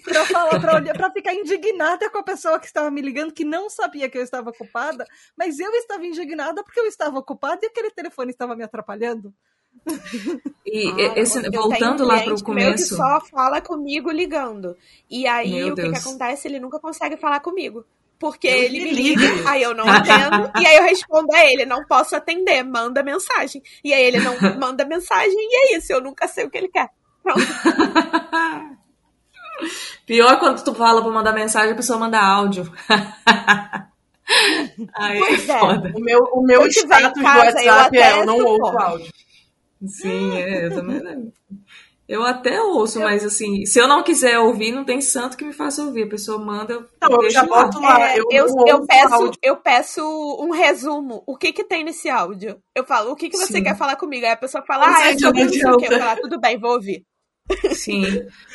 pra 0.02 0.26
falar, 0.26 0.58
pra, 0.58 0.74
olhar, 0.74 0.96
pra 0.96 1.12
ficar 1.12 1.32
indignada 1.32 2.10
com 2.10 2.18
a 2.18 2.24
pessoa 2.24 2.58
que 2.58 2.66
estava 2.66 2.90
me 2.90 3.00
ligando, 3.00 3.32
que 3.32 3.44
não 3.44 3.70
sabia 3.70 4.10
que 4.10 4.18
eu 4.18 4.22
estava 4.22 4.50
ocupada, 4.50 5.06
mas 5.38 5.60
eu 5.60 5.70
estava 5.74 6.04
indignada 6.04 6.64
porque 6.64 6.80
eu 6.80 6.86
estava 6.86 7.16
ocupada 7.16 7.60
e 7.62 7.68
aquele 7.68 7.92
telefone 7.92 8.32
estava 8.32 8.56
me 8.56 8.64
atrapalhando. 8.64 9.32
E 10.64 10.88
ah, 10.88 11.14
esse, 11.16 11.40
voltando 11.50 12.04
lá 12.04 12.20
para 12.20 12.34
o 12.34 12.44
começo. 12.44 12.74
que 12.74 12.96
só 12.96 13.20
fala 13.20 13.60
comigo 13.60 14.10
ligando. 14.10 14.76
E 15.10 15.26
aí 15.26 15.54
meu 15.54 15.72
o 15.72 15.74
que, 15.74 15.90
que, 15.90 15.98
acontece? 15.98 16.46
Ele 16.46 16.60
nunca 16.60 16.78
consegue 16.78 17.16
falar 17.16 17.40
comigo. 17.40 17.84
Porque 18.18 18.46
eu 18.46 18.52
ele 18.52 18.84
me 18.84 18.92
liga, 18.92 19.22
liga, 19.22 19.50
aí 19.50 19.62
eu 19.62 19.74
não 19.74 19.88
atendo, 19.88 20.52
e 20.60 20.66
aí 20.66 20.76
eu 20.76 20.82
respondo 20.82 21.34
a 21.34 21.46
ele, 21.46 21.64
não 21.64 21.86
posso 21.86 22.14
atender, 22.14 22.62
manda 22.62 23.02
mensagem. 23.02 23.62
E 23.82 23.94
aí 23.94 24.02
ele 24.02 24.20
não 24.20 24.36
manda 24.60 24.84
mensagem, 24.84 25.34
e 25.34 25.56
é 25.56 25.78
isso, 25.78 25.90
eu 25.90 26.02
nunca 26.02 26.28
sei 26.28 26.44
o 26.44 26.50
que 26.50 26.58
ele 26.58 26.68
quer. 26.68 26.90
Pronto. 27.22 27.40
Pior 30.06 30.38
quando 30.38 30.62
tu 30.62 30.74
fala 30.74 31.02
pra 31.02 31.10
mandar 31.10 31.32
mensagem, 31.32 31.72
a 31.72 31.76
pessoa 31.76 31.98
manda 31.98 32.20
áudio. 32.20 32.70
aí 34.94 35.18
pois 35.18 35.48
é. 35.48 35.58
Foda. 35.58 35.90
O 35.96 36.00
meu, 36.00 36.20
o 36.32 36.42
meu 36.42 36.66
status 36.66 37.14
do 37.14 37.24
WhatsApp 37.24 37.96
é 37.96 38.20
eu 38.20 38.26
não 38.26 38.38
ouço 38.38 38.78
áudio. 38.78 39.10
Sim, 39.86 40.36
é, 40.36 40.66
eu 40.66 40.74
também. 40.74 41.32
Eu 42.10 42.24
até 42.24 42.60
ouço, 42.60 42.98
eu... 42.98 43.04
mas 43.04 43.24
assim, 43.24 43.64
se 43.64 43.78
eu 43.78 43.86
não 43.86 44.02
quiser 44.02 44.36
ouvir, 44.40 44.72
não 44.72 44.84
tem 44.84 45.00
santo 45.00 45.36
que 45.36 45.44
me 45.44 45.52
faça 45.52 45.84
ouvir. 45.84 46.02
A 46.02 46.08
pessoa 46.08 46.44
manda. 46.44 46.84
Não, 47.00 47.22
eu 47.22 47.30
já 47.30 47.44
boto 47.44 47.78
lá. 47.78 48.10
É, 48.10 48.18
eu, 48.18 48.24
eu, 48.32 48.46
eu 48.66 48.84
peço, 48.84 49.30
eu 49.40 49.56
peço 49.58 50.02
um 50.40 50.50
resumo. 50.50 51.22
O 51.24 51.36
que 51.36 51.52
que 51.52 51.62
tem 51.62 51.84
nesse 51.84 52.10
áudio? 52.10 52.60
Eu 52.74 52.84
falo, 52.84 53.12
o 53.12 53.14
que 53.14 53.28
que 53.28 53.36
você 53.36 53.52
Sim. 53.52 53.62
quer 53.62 53.76
falar 53.76 53.94
comigo? 53.94 54.26
Aí 54.26 54.32
a 54.32 54.36
pessoa 54.36 54.64
fala, 54.66 54.86
ah, 54.88 55.06
é 55.08 55.16
sobre 55.16 55.42
isso 55.42 55.76
que 55.76 55.86
eu 55.86 56.00
falar, 56.00 56.16
tudo 56.16 56.40
bem, 56.40 56.58
vou 56.58 56.72
ouvir. 56.72 57.06
Sim, 57.74 58.04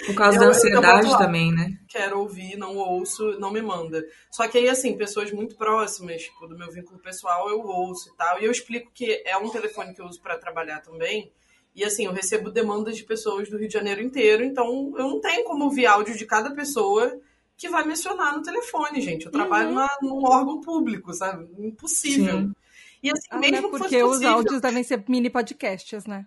por 0.05 0.15
causa 0.15 0.37
eu, 0.37 0.41
da 0.41 0.47
ansiedade 0.47 1.17
também, 1.17 1.51
né? 1.51 1.77
Quero 1.87 2.19
ouvir, 2.19 2.57
não 2.57 2.75
ouço, 2.77 3.39
não 3.39 3.51
me 3.51 3.61
manda. 3.61 4.03
Só 4.31 4.47
que 4.47 4.57
aí, 4.57 4.69
assim, 4.69 4.97
pessoas 4.97 5.31
muito 5.31 5.55
próximas, 5.55 6.23
tipo, 6.23 6.47
do 6.47 6.57
meu 6.57 6.71
vínculo 6.71 6.99
pessoal, 6.99 7.49
eu 7.49 7.59
ouço 7.61 8.09
e 8.09 8.17
tal. 8.17 8.41
E 8.41 8.45
eu 8.45 8.51
explico 8.51 8.91
que 8.93 9.21
é 9.25 9.37
um 9.37 9.49
telefone 9.49 9.93
que 9.93 10.01
eu 10.01 10.05
uso 10.05 10.21
para 10.21 10.37
trabalhar 10.37 10.81
também. 10.81 11.31
E 11.75 11.83
assim, 11.83 12.05
eu 12.05 12.13
recebo 12.13 12.49
demandas 12.49 12.95
de 12.95 13.03
pessoas 13.03 13.49
do 13.49 13.57
Rio 13.57 13.67
de 13.67 13.73
Janeiro 13.73 14.01
inteiro, 14.01 14.43
então 14.45 14.93
eu 14.97 15.09
não 15.09 15.19
tenho 15.19 15.43
como 15.43 15.65
ouvir 15.65 15.85
áudio 15.85 16.15
de 16.17 16.25
cada 16.25 16.51
pessoa 16.51 17.19
que 17.57 17.69
vai 17.69 17.85
mencionar 17.85 18.35
no 18.35 18.41
telefone, 18.41 19.01
gente. 19.01 19.25
Eu 19.25 19.31
trabalho 19.31 19.69
uhum. 19.69 19.75
na, 19.75 19.89
num 20.01 20.23
órgão 20.25 20.61
público, 20.61 21.13
sabe? 21.13 21.47
Impossível. 21.57 22.39
Sim. 22.41 22.55
E 23.03 23.11
assim, 23.11 23.27
ah, 23.29 23.37
mesmo 23.37 23.71
né? 23.71 23.77
porque 23.77 24.01
os 24.03 24.23
áudios 24.23 24.61
devem 24.61 24.83
ser 24.83 25.03
mini 25.07 25.29
podcasts, 25.29 26.05
né? 26.05 26.25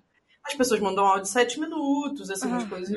As 0.49 0.55
pessoas 0.55 0.81
mandam 0.81 1.05
áudio 1.05 1.23
de 1.23 1.29
sete 1.29 1.61
minutos, 1.61 2.31
assim, 2.31 2.49
umas 2.49 2.65
ah. 2.65 2.69
coisas 2.69 2.97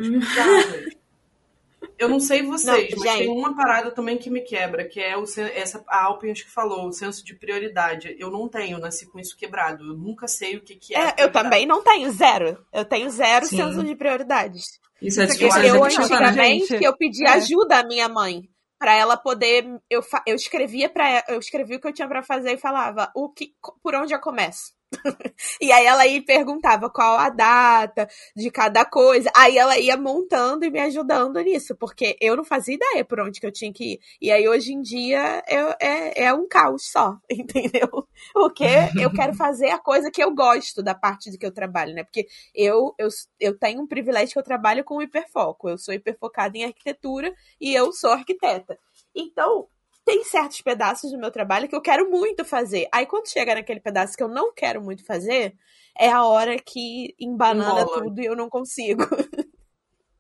Eu 1.98 2.10
não 2.10 2.20
sei 2.20 2.44
vocês, 2.44 2.92
não, 2.92 3.00
mas 3.00 3.18
tem 3.18 3.30
uma 3.30 3.56
parada 3.56 3.92
também 3.92 4.18
que 4.18 4.30
me 4.30 4.42
quebra, 4.42 4.88
que 4.88 5.00
é 5.00 5.16
o, 5.18 5.24
essa, 5.54 5.84
a 5.88 6.06
Alpin 6.06 6.34
que 6.34 6.50
falou, 6.50 6.88
o 6.88 6.92
senso 6.92 7.24
de 7.24 7.36
prioridade. 7.36 8.16
Eu 8.18 8.32
não 8.32 8.48
tenho, 8.48 8.80
nasci 8.80 9.06
com 9.06 9.20
isso 9.20 9.38
quebrado. 9.38 9.84
Eu 9.84 9.98
nunca 9.98 10.28
sei 10.28 10.58
o 10.58 10.62
que, 10.62 10.76
que 10.76 10.96
é. 10.96 11.10
é 11.10 11.16
eu 11.20 11.32
também 11.32 11.66
não 11.66 11.84
tenho, 11.84 12.12
zero. 12.12 12.58
Eu 12.74 12.86
tenho 12.86 13.10
zero 13.10 13.46
Sim. 13.46 13.58
senso 13.58 13.84
de 13.84 13.96
prioridades. 13.96 14.80
Isso 15.02 15.22
é 15.22 15.26
difícil. 15.26 15.62
Eu, 15.64 15.84
antigamente, 15.84 16.84
eu 16.84 16.96
pedi 16.96 17.24
é. 17.26 17.32
ajuda 17.32 17.80
à 17.80 17.84
minha 17.84 18.08
mãe 18.08 18.50
para 18.80 18.96
ela 18.96 19.16
poder 19.16 19.64
eu, 19.88 20.02
eu 20.26 20.36
escrevia 20.36 20.90
para 20.90 21.24
eu 21.28 21.38
escrevia 21.38 21.78
o 21.78 21.80
que 21.80 21.88
eu 21.88 21.94
tinha 21.94 22.08
para 22.08 22.24
fazer 22.24 22.54
e 22.54 22.58
falava 22.58 23.12
o 23.16 23.30
que 23.30 23.54
por 23.84 23.94
onde 23.94 24.12
eu 24.12 24.20
começo 24.20 24.74
e 25.62 25.72
aí 25.72 25.86
ela 25.86 26.06
ia 26.06 26.24
perguntava 26.24 26.90
qual 26.90 27.18
a 27.18 27.30
data 27.30 28.08
de 28.36 28.52
cada 28.52 28.86
coisa. 28.86 29.32
Aí 29.36 29.58
ela 29.58 29.78
ia 29.80 29.98
montando 29.98 30.66
e 30.66 30.70
me 30.70 30.80
ajudando 30.80 31.40
nisso, 31.40 31.76
porque 31.76 32.18
eu 32.20 32.36
não 32.36 32.44
fazia 32.44 32.76
ideia 32.76 33.06
por 33.06 33.20
onde 33.20 33.40
que 33.40 33.46
eu 33.46 33.52
tinha 33.52 33.72
que 33.72 33.94
ir. 33.94 34.00
E 34.22 34.32
aí 34.32 34.48
hoje 34.48 34.74
em 34.74 34.82
dia 34.82 35.44
eu, 35.48 35.70
é, 35.80 36.26
é 36.26 36.34
um 36.34 36.48
caos 36.48 36.90
só, 36.92 37.18
entendeu? 37.30 38.08
Porque 38.34 38.66
eu 39.00 39.12
quero 39.12 39.34
fazer 39.34 39.70
a 39.70 39.80
coisa 39.80 40.12
que 40.12 40.24
eu 40.24 40.34
gosto 40.34 40.84
da 40.84 40.94
parte 40.94 41.32
do 41.32 41.38
que 41.38 41.46
eu 41.46 41.52
trabalho, 41.52 41.94
né? 41.94 42.04
Porque 42.04 42.28
eu, 42.54 42.94
eu, 42.98 43.08
eu 43.40 43.58
tenho 43.58 43.82
um 43.82 43.88
privilégio 43.88 44.34
que 44.34 44.40
eu 44.40 44.44
trabalho 44.44 44.84
com 44.84 45.02
hiperfoco. 45.02 45.70
Eu 45.70 45.78
sou 45.78 45.94
hiperfocada 45.94 46.58
em 46.58 46.66
arquitetura 46.66 47.34
e 47.60 47.74
eu 47.74 47.92
sou 47.92 48.12
arquiteta. 48.12 48.78
Então, 49.16 49.68
tem 50.06 50.24
certos 50.24 50.62
pedaços 50.62 51.12
do 51.12 51.18
meu 51.18 51.32
trabalho 51.32 51.68
que 51.68 51.76
eu 51.76 51.82
quero 51.82 52.10
muito 52.10 52.44
fazer. 52.44 52.88
Aí 52.92 53.06
quando 53.06 53.30
chega 53.30 53.56
naquele 53.56 53.80
pedaço 53.80 54.16
que 54.18 54.24
eu 54.24 54.28
não 54.28 54.54
quero 54.54 54.82
muito 54.82 55.06
fazer, 55.06 55.56
é 55.98 56.10
a 56.10 56.24
hora 56.24 56.58
que 56.58 57.16
embanana 57.20 57.86
tudo 57.86 58.20
e 58.22 58.26
eu 58.26 58.36
não 58.36 58.50
consigo. 58.50 59.04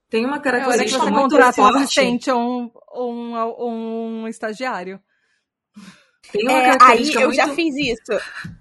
Tem 0.09 0.25
uma 0.25 0.41
característica 0.41 1.03
é 1.03 1.05
que 1.05 1.11
muito 1.11 1.37
forte. 1.37 1.61
um 1.61 1.65
assistente 1.67 2.29
ou 2.29 2.71
um, 2.93 3.33
um, 3.37 4.23
um 4.23 4.27
estagiário. 4.27 5.01
Tem 6.31 6.43
uma 6.43 6.51
é, 6.51 6.77
característica 6.77 7.19
aí 7.19 7.23
eu 7.23 7.29
muito... 7.29 7.37
já 7.37 7.47
fiz 7.55 7.75
isso. 7.77 8.51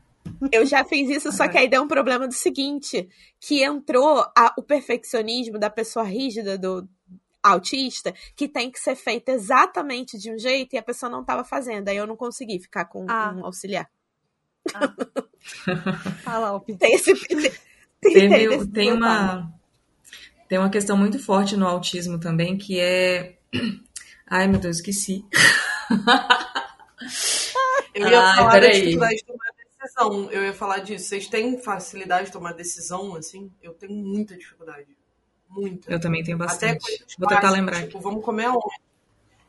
Eu 0.52 0.64
já 0.64 0.85
fiz 0.85 1.11
isso, 1.11 1.33
só 1.33 1.48
que 1.48 1.59
aí 1.59 1.68
deu 1.68 1.83
um 1.83 1.88
problema 1.88 2.26
do 2.26 2.33
seguinte, 2.33 3.09
que 3.40 3.62
entrou 3.62 4.20
a, 4.37 4.54
o 4.56 4.62
perfeccionismo 4.62 5.59
da 5.59 5.68
pessoa 5.68 6.04
rígida 6.04 6.56
do, 6.56 6.88
autista 7.42 8.14
que 8.37 8.48
tem 8.48 8.70
que 8.70 8.79
ser 8.79 8.94
feita 8.94 9.33
exatamente 9.33 10.18
de 10.18 10.33
um 10.33 10.38
jeito 10.38 10.74
e 10.74 10.79
a 10.79 10.83
pessoa 10.83 11.11
não 11.11 11.22
estava 11.22 11.44
fazendo. 11.44 11.88
Aí 11.88 11.96
eu 11.96 12.07
não 12.07 12.16
consegui 12.16 12.59
ficar 12.59 12.85
com 12.87 13.07
ah. 13.09 13.35
um 13.37 13.44
auxiliar. 13.44 13.88
Ah. 14.74 14.92
Tem 16.79 16.94
esse. 16.94 17.14
Tem, 18.00 18.31
tem, 18.31 18.66
tem 18.66 18.92
uma. 18.92 19.53
Tem 20.48 20.59
uma 20.59 20.70
questão 20.70 20.96
muito 20.96 21.18
forte 21.18 21.57
no 21.57 21.66
autismo 21.66 22.18
também, 22.18 22.57
que 22.59 22.81
é. 22.81 23.38
Ai, 24.26 24.48
meu 24.48 24.59
Deus, 24.59 24.76
esqueci. 24.76 25.24
Eu 27.94 28.09
ia 28.09 28.20
Ai, 28.20 28.37
falar 28.37 28.61
da 28.61 28.68
dificuldade 28.68 29.16
de 29.16 29.24
tomar 29.24 29.50
decisão. 29.57 30.31
Eu 30.31 30.44
ia 30.44 30.53
falar 30.53 30.79
disso. 30.79 31.07
Vocês 31.07 31.29
têm 31.29 31.59
facilidade 31.59 32.26
de 32.26 32.33
tomar 32.33 32.53
decisão, 32.53 33.14
assim? 33.16 33.53
Eu 33.62 33.74
tenho 33.74 33.92
muita 33.92 34.37
dificuldade. 34.37 34.96
Muita. 35.51 35.93
Eu 35.93 36.01
também 36.01 36.23
tenho 36.23 36.39
bastante. 36.39 37.05
Vou 37.19 37.29
tentar 37.29 37.51
lembrar. 37.51 37.83
Tipo, 37.83 37.99
vamos 37.99 38.25
comer 38.25 38.45
aonde? 38.45 38.81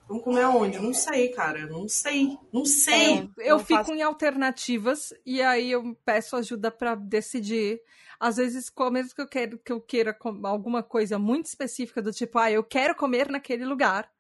Vamos 0.08 0.24
comer 0.24 0.42
aonde? 0.42 0.80
Não 0.80 0.94
sei, 0.94 1.30
cara. 1.30 1.68
Não 1.68 1.88
sei. 1.88 2.38
Não 2.52 2.66
sei. 2.66 3.30
É, 3.40 3.52
eu 3.52 3.58
não 3.58 3.60
fico 3.60 3.80
faço... 3.80 3.94
em 3.94 4.02
alternativas 4.02 5.14
e 5.26 5.42
aí 5.42 5.72
eu 5.72 5.96
peço 6.04 6.36
ajuda 6.36 6.72
para 6.72 6.96
decidir. 6.96 7.80
Às 8.20 8.38
vezes, 8.38 8.72
mesmo 8.92 9.16
que 9.16 9.22
eu, 9.22 9.28
quero, 9.28 9.58
que 9.60 9.72
eu 9.72 9.80
queira 9.80 10.18
alguma 10.44 10.84
coisa 10.84 11.18
muito 11.18 11.46
específica, 11.46 12.02
do 12.02 12.12
tipo, 12.12 12.38
ah, 12.38 12.52
eu 12.52 12.64
quero 12.64 12.96
comer 12.96 13.30
naquele 13.30 13.66
lugar. 13.66 14.12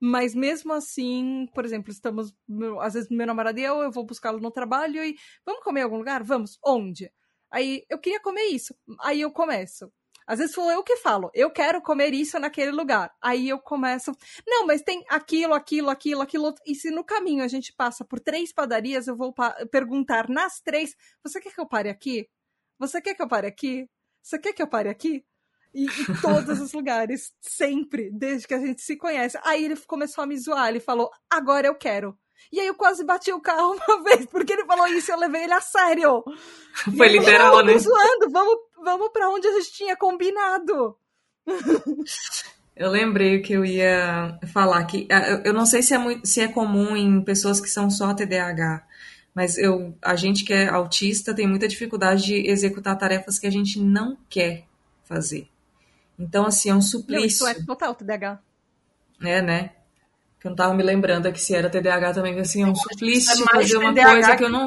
Mas 0.00 0.34
mesmo 0.34 0.72
assim, 0.72 1.48
por 1.54 1.64
exemplo, 1.64 1.90
estamos. 1.90 2.34
Às 2.80 2.94
vezes, 2.94 3.08
meu 3.10 3.26
namorado 3.26 3.58
e 3.58 3.62
eu, 3.62 3.80
eu 3.80 3.90
vou 3.90 4.04
buscá-lo 4.04 4.40
no 4.40 4.50
trabalho 4.50 5.02
e. 5.04 5.16
Vamos 5.44 5.62
comer 5.62 5.80
em 5.80 5.84
algum 5.84 5.98
lugar? 5.98 6.22
Vamos. 6.22 6.58
Onde? 6.64 7.10
Aí 7.50 7.84
eu 7.88 7.98
queria 7.98 8.20
comer 8.20 8.46
isso. 8.46 8.74
Aí 9.00 9.20
eu 9.20 9.30
começo. 9.30 9.92
Às 10.26 10.38
vezes 10.38 10.54
sou 10.54 10.70
eu 10.70 10.82
que 10.82 10.96
falo, 10.96 11.30
eu 11.34 11.50
quero 11.50 11.82
comer 11.82 12.14
isso 12.14 12.38
naquele 12.38 12.70
lugar. 12.70 13.12
Aí 13.20 13.48
eu 13.48 13.58
começo, 13.58 14.12
não, 14.46 14.66
mas 14.66 14.82
tem 14.82 15.04
aquilo, 15.08 15.54
aquilo, 15.54 15.90
aquilo, 15.90 16.22
aquilo. 16.22 16.54
E 16.66 16.74
se 16.74 16.90
no 16.90 17.04
caminho 17.04 17.44
a 17.44 17.48
gente 17.48 17.72
passa 17.72 18.04
por 18.04 18.20
três 18.20 18.52
padarias, 18.52 19.06
eu 19.06 19.16
vou 19.16 19.34
perguntar 19.70 20.28
nas 20.28 20.60
três: 20.60 20.94
você 21.22 21.40
quer 21.40 21.52
que 21.52 21.60
eu 21.60 21.68
pare 21.68 21.90
aqui? 21.90 22.28
Você 22.78 23.00
quer 23.00 23.14
que 23.14 23.22
eu 23.22 23.28
pare 23.28 23.46
aqui? 23.46 23.88
Você 24.22 24.38
quer 24.38 24.52
que 24.52 24.62
eu 24.62 24.68
pare 24.68 24.88
aqui? 24.88 25.24
E, 25.74 25.86
em 25.86 26.20
todos 26.22 26.60
os 26.60 26.72
lugares, 26.72 27.32
sempre, 27.40 28.08
desde 28.12 28.46
que 28.46 28.54
a 28.54 28.60
gente 28.60 28.80
se 28.80 28.96
conhece. 28.96 29.36
Aí 29.42 29.64
ele 29.64 29.76
começou 29.86 30.22
a 30.22 30.26
me 30.26 30.38
zoar, 30.38 30.68
ele 30.68 30.80
falou: 30.80 31.10
agora 31.28 31.66
eu 31.66 31.74
quero. 31.74 32.16
E 32.52 32.60
aí 32.60 32.66
eu 32.66 32.74
quase 32.74 33.04
bati 33.04 33.32
o 33.32 33.40
carro 33.40 33.76
uma 33.88 34.02
vez, 34.02 34.26
porque 34.26 34.52
ele 34.52 34.64
falou 34.64 34.86
isso 34.86 35.10
e 35.10 35.12
eu 35.12 35.18
levei 35.18 35.44
ele 35.44 35.52
a 35.52 35.60
sério. 35.60 36.22
Foi 36.96 37.08
literal, 37.08 37.56
falei, 37.56 37.74
né? 37.74 37.80
zoando, 37.80 38.30
vamos, 38.30 38.56
vamos 38.84 39.08
pra 39.08 39.28
onde 39.30 39.48
a 39.48 39.52
gente 39.52 39.72
tinha 39.72 39.96
combinado. 39.96 40.96
Eu 42.76 42.90
lembrei 42.90 43.40
que 43.40 43.52
eu 43.52 43.64
ia 43.64 44.36
falar 44.52 44.84
que 44.84 45.06
eu 45.44 45.52
não 45.52 45.64
sei 45.64 45.80
se 45.80 45.94
é, 45.94 45.98
muito, 45.98 46.26
se 46.26 46.40
é 46.40 46.48
comum 46.48 46.96
em 46.96 47.22
pessoas 47.22 47.60
que 47.60 47.68
são 47.68 47.88
só 47.88 48.12
TDAH, 48.12 48.84
mas 49.32 49.56
eu, 49.56 49.96
a 50.02 50.16
gente 50.16 50.44
que 50.44 50.52
é 50.52 50.68
autista 50.68 51.32
tem 51.32 51.46
muita 51.46 51.68
dificuldade 51.68 52.24
de 52.24 52.50
executar 52.50 52.98
tarefas 52.98 53.38
que 53.38 53.46
a 53.46 53.50
gente 53.50 53.80
não 53.80 54.16
quer 54.28 54.64
fazer. 55.04 55.48
Então, 56.18 56.46
assim, 56.46 56.70
é 56.70 56.74
um 56.74 56.82
suplício. 56.82 57.26
Isso 57.26 57.46
é 57.46 57.54
total 57.54 57.94
TDAH. 57.94 58.40
É, 59.22 59.40
né? 59.40 59.70
Que 60.40 60.48
eu 60.48 60.50
não 60.50 60.56
tava 60.56 60.74
me 60.74 60.82
lembrando 60.82 61.26
aqui 61.26 61.40
se 61.40 61.54
era 61.54 61.70
TDAH 61.70 62.14
também, 62.14 62.38
assim, 62.40 62.62
é 62.62 62.66
um 62.66 62.74
suplício 62.74 63.44
é 63.44 63.50
fazer 63.50 63.76
uma 63.76 63.94
coisa 63.94 64.36
que 64.36 64.44
eu 64.44 64.48
não. 64.48 64.66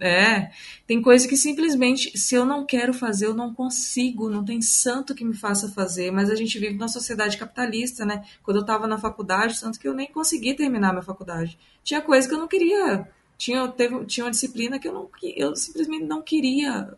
É, 0.00 0.50
tem 0.86 1.02
coisa 1.02 1.26
que 1.26 1.36
simplesmente, 1.36 2.16
se 2.16 2.34
eu 2.34 2.44
não 2.44 2.64
quero 2.64 2.94
fazer, 2.94 3.26
eu 3.26 3.34
não 3.34 3.52
consigo, 3.52 4.30
não 4.30 4.44
tem 4.44 4.62
santo 4.62 5.14
que 5.14 5.24
me 5.24 5.34
faça 5.34 5.68
fazer, 5.68 6.12
mas 6.12 6.30
a 6.30 6.36
gente 6.36 6.58
vive 6.58 6.74
numa 6.74 6.88
sociedade 6.88 7.36
capitalista, 7.36 8.04
né? 8.04 8.24
Quando 8.42 8.58
eu 8.58 8.60
estava 8.60 8.86
na 8.86 8.96
faculdade, 8.96 9.60
tanto 9.60 9.78
que 9.78 9.88
eu 9.88 9.94
nem 9.94 10.06
consegui 10.06 10.54
terminar 10.54 10.92
minha 10.92 11.02
faculdade. 11.02 11.58
Tinha 11.82 12.00
coisa 12.00 12.28
que 12.28 12.34
eu 12.34 12.38
não 12.38 12.46
queria, 12.46 13.08
tinha, 13.36 13.66
teve, 13.68 14.04
tinha 14.04 14.24
uma 14.24 14.30
disciplina 14.30 14.78
que 14.78 14.86
eu, 14.88 14.92
não, 14.92 15.10
eu 15.22 15.56
simplesmente 15.56 16.04
não 16.04 16.22
queria 16.22 16.94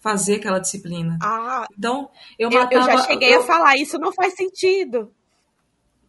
fazer 0.00 0.36
aquela 0.36 0.58
disciplina. 0.58 1.18
Ah, 1.22 1.66
então, 1.76 2.10
eu 2.38 2.50
matava... 2.50 2.74
Eu, 2.74 2.80
eu 2.80 2.86
já 2.86 2.98
cheguei 3.04 3.34
eu, 3.34 3.40
a 3.40 3.44
falar, 3.44 3.76
isso 3.76 3.98
não 3.98 4.12
faz 4.12 4.34
sentido. 4.34 5.12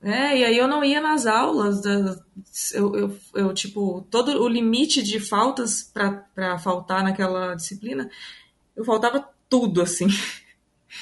É, 0.01 0.37
e 0.37 0.45
aí 0.45 0.57
eu 0.57 0.67
não 0.67 0.83
ia 0.83 1.01
nas 1.01 1.25
aulas, 1.25 1.83
eu, 2.73 2.95
eu, 2.95 3.17
eu 3.33 3.53
tipo, 3.53 4.05
todo 4.11 4.41
o 4.41 4.47
limite 4.47 5.01
de 5.01 5.19
faltas 5.19 5.81
para 5.83 6.59
faltar 6.59 7.03
naquela 7.03 7.55
disciplina, 7.55 8.09
eu 8.75 8.85
faltava 8.85 9.27
tudo, 9.49 9.81
assim. 9.81 10.07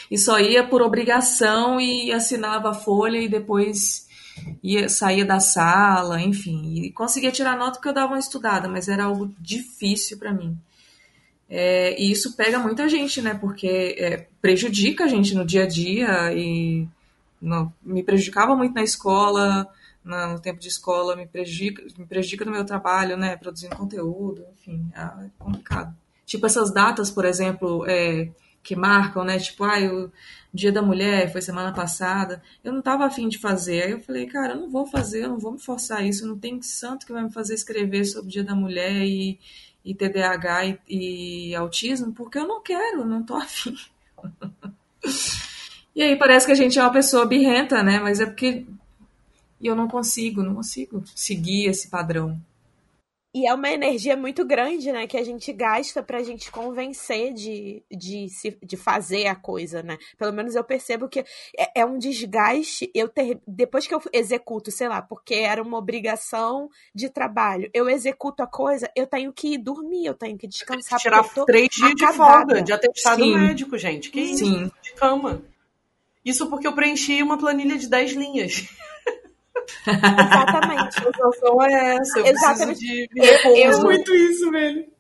E 0.10 0.18
só 0.18 0.40
ia 0.40 0.68
por 0.68 0.82
obrigação 0.82 1.80
e 1.80 2.12
assinava 2.12 2.72
a 2.72 2.74
folha 2.74 3.18
e 3.18 3.30
depois 3.30 4.08
ia, 4.62 4.90
saía 4.90 5.24
da 5.24 5.40
sala, 5.40 6.22
enfim. 6.22 6.84
E 6.84 6.92
conseguia 6.92 7.32
tirar 7.32 7.58
nota 7.58 7.74
porque 7.74 7.90
eu 7.90 7.94
dava 7.94 8.14
uma 8.14 8.20
estudada, 8.20 8.68
mas 8.68 8.88
era 8.88 9.06
algo 9.06 9.34
difícil 9.40 10.18
para 10.18 10.34
mim. 10.34 10.58
É, 11.50 12.00
e 12.02 12.12
isso 12.12 12.36
pega 12.36 12.60
muita 12.60 12.90
gente, 12.90 13.22
né? 13.22 13.36
Porque 13.36 13.96
é, 13.98 14.28
prejudica 14.42 15.06
a 15.06 15.08
gente 15.08 15.36
no 15.36 15.46
dia 15.46 15.64
a 15.64 15.68
dia 15.68 16.34
e 16.34 16.88
não, 17.46 17.74
me 17.82 18.04
prejudicava 18.04 18.56
muito 18.56 18.74
na 18.74 18.84
escola, 18.84 19.68
no 20.04 20.40
tempo 20.40 20.60
de 20.60 20.68
escola, 20.68 21.16
me 21.16 21.26
prejudica, 21.26 21.84
me 21.98 22.06
prejudica 22.06 22.46
no 22.46 22.52
meu 22.52 22.66
trabalho, 22.66 23.18
né, 23.18 23.36
produzindo 23.36 23.76
conteúdo, 23.76 24.46
enfim, 24.54 24.92
é 24.94 25.30
complicado. 25.40 25.96
Tipo 26.26 26.46
essas 26.46 26.72
datas, 26.72 27.10
por 27.10 27.26
exemplo, 27.26 27.86
é, 27.88 28.30
que 28.64 28.76
marcam, 28.76 29.24
né, 29.24 29.38
tipo, 29.40 29.64
ah, 29.64 29.78
o 29.80 30.12
Dia 30.54 30.72
da 30.72 30.82
Mulher 30.82 31.32
foi 31.32 31.42
semana 31.42 31.74
passada, 31.74 32.42
eu 32.64 32.72
não 32.72 32.80
estava 32.80 33.06
afim 33.06 33.28
de 33.28 33.38
fazer, 33.38 33.84
aí 33.84 33.92
eu 33.92 34.00
falei, 34.00 34.26
cara, 34.28 34.54
eu 34.54 34.62
não 34.62 34.70
vou 34.70 34.86
fazer, 34.86 35.24
eu 35.24 35.30
não 35.30 35.40
vou 35.40 35.52
me 35.52 35.60
forçar 35.60 36.06
isso, 36.06 36.28
não 36.28 36.38
tem 36.38 36.62
santo 36.62 37.06
que 37.06 37.14
vai 37.14 37.24
me 37.24 37.32
fazer 37.32 37.54
escrever 37.56 38.06
sobre 38.06 38.28
o 38.28 38.32
Dia 38.32 38.44
da 38.44 38.56
Mulher 38.56 39.04
e, 39.04 39.40
e 39.84 39.94
TDAH 39.94 40.66
e, 40.88 41.50
e 41.50 41.56
autismo, 41.56 42.14
porque 42.14 42.38
eu 42.38 42.48
não 42.48 42.62
quero, 42.62 43.06
não 43.06 43.24
tô 43.24 43.36
afim. 43.38 43.76
E 45.96 46.04
aí 46.04 46.16
parece 46.18 46.46
que 46.46 46.52
a 46.52 46.56
gente 46.56 46.78
é 46.78 46.82
uma 46.82 46.92
pessoa 46.92 47.26
birrenta, 47.26 47.82
né? 47.82 48.00
Mas 48.00 48.20
é 48.20 48.26
porque 48.26 48.66
eu 49.62 49.76
não 49.76 49.88
consigo, 49.88 50.44
não 50.44 50.56
consigo 50.56 51.04
seguir 51.16 51.70
esse 51.70 51.90
padrão. 51.90 52.38
E 53.34 53.46
é 53.46 53.54
uma 53.54 53.70
energia 53.70 54.16
muito 54.16 54.46
grande, 54.46 54.94
né, 54.94 55.06
que 55.08 55.18
a 55.18 55.24
gente 55.24 55.52
gasta 55.52 56.02
pra 56.02 56.24
gente 56.24 56.50
convencer 56.50 57.34
de, 57.34 57.84
de, 57.92 58.30
se, 58.30 58.58
de 58.64 58.78
fazer 58.78 59.28
a 59.28 59.36
coisa, 59.36 59.84
né? 59.84 59.98
Pelo 60.18 60.32
menos 60.32 60.56
eu 60.56 60.64
percebo 60.64 61.10
que 61.10 61.20
é, 61.58 61.82
é 61.82 61.86
um 61.86 61.98
desgaste. 61.98 62.90
Eu 62.96 63.10
ter, 63.10 63.38
depois 63.46 63.86
que 63.86 63.94
eu 63.94 64.02
executo, 64.14 64.72
sei 64.72 64.88
lá, 64.88 65.02
porque 65.02 65.34
era 65.34 65.62
uma 65.62 65.78
obrigação 65.78 66.70
de 66.94 67.10
trabalho, 67.10 67.70
eu 67.74 67.90
executo 67.90 68.42
a 68.42 68.48
coisa, 68.48 68.90
eu 68.96 69.06
tenho 69.06 69.34
que 69.34 69.58
três 69.58 70.06
eu 70.06 70.14
tenho 70.14 70.38
que 70.38 70.48
descansar. 70.48 70.98
Tirar 70.98 71.24
três 71.46 71.68
dias 71.70 71.92
acabada. 71.92 72.14
de 72.14 72.46
folga, 72.46 72.62
de 72.62 72.72
atestado 72.72 73.22
Sim. 73.22 73.36
médico, 73.36 73.78
gente. 73.78 74.12
Que 74.12 74.28
Sim. 74.28 74.64
isso? 74.64 74.74
De 74.82 74.94
cama. 74.94 75.44
Isso 76.26 76.50
porque 76.50 76.68
eu 76.68 76.74
preenchi 76.74 77.22
uma 77.22 77.38
planilha 77.38 77.78
de 77.78 77.88
10 77.88 78.14
linhas. 78.14 78.68
Exatamente. 79.88 80.98
A 80.98 81.04
situação 81.04 81.62
é 81.64 81.96
essa. 81.98 82.20
Eu 82.20 82.26
Exatamente. 82.26 82.80
preciso 82.80 83.10
de 83.14 83.62
eu, 83.62 83.72
eu, 83.72 83.82
muito 83.84 84.14
isso, 84.16 84.52
velho. 84.52 84.96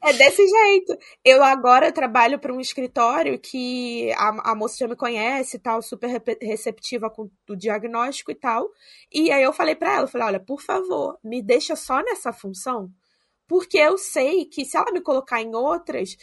É 0.00 0.12
desse 0.12 0.46
jeito. 0.46 0.96
Eu 1.24 1.42
agora 1.42 1.90
trabalho 1.90 2.38
para 2.38 2.52
um 2.52 2.60
escritório 2.60 3.38
que 3.38 4.12
a, 4.12 4.52
a 4.52 4.54
moça 4.54 4.76
já 4.78 4.86
me 4.86 4.94
conhece 4.94 5.56
e 5.56 5.60
tal, 5.60 5.82
super 5.82 6.22
receptiva 6.40 7.10
com 7.10 7.28
o 7.48 7.56
diagnóstico 7.56 8.30
e 8.30 8.34
tal. 8.34 8.70
E 9.12 9.32
aí 9.32 9.42
eu 9.42 9.52
falei 9.52 9.74
para 9.74 9.94
ela, 9.94 10.04
eu 10.04 10.08
falei, 10.08 10.28
olha, 10.28 10.40
por 10.40 10.62
favor, 10.62 11.18
me 11.22 11.42
deixa 11.42 11.74
só 11.74 12.00
nessa 12.00 12.32
função, 12.32 12.88
porque 13.48 13.76
eu 13.76 13.98
sei 13.98 14.44
que 14.44 14.64
se 14.64 14.76
ela 14.76 14.92
me 14.92 15.00
colocar 15.00 15.42
em 15.42 15.52
outras, 15.54 16.16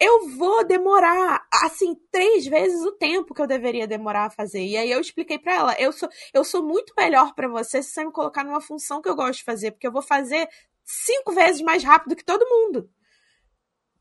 eu 0.00 0.28
vou 0.30 0.64
demorar, 0.64 1.46
assim, 1.64 1.94
três 2.10 2.46
vezes 2.46 2.84
o 2.84 2.92
tempo 2.92 3.34
que 3.34 3.42
eu 3.42 3.46
deveria 3.46 3.86
demorar 3.86 4.26
a 4.26 4.30
fazer. 4.30 4.64
E 4.64 4.76
aí 4.76 4.90
eu 4.90 5.00
expliquei 5.00 5.38
para 5.38 5.54
ela, 5.54 5.76
eu 5.78 5.92
sou, 5.92 6.08
eu 6.32 6.44
sou 6.44 6.62
muito 6.62 6.94
melhor 6.96 7.34
para 7.34 7.48
você 7.48 7.82
se 7.82 7.90
você 7.90 8.04
me 8.04 8.12
colocar 8.12 8.44
numa 8.44 8.60
função 8.60 9.02
que 9.02 9.08
eu 9.08 9.16
gosto 9.16 9.38
de 9.38 9.44
fazer, 9.44 9.72
porque 9.72 9.86
eu 9.86 9.92
vou 9.92 10.02
fazer 10.02 10.48
cinco 10.84 11.32
vezes 11.32 11.60
mais 11.62 11.82
rápido 11.82 12.14
que 12.14 12.24
todo 12.24 12.48
mundo. 12.48 12.88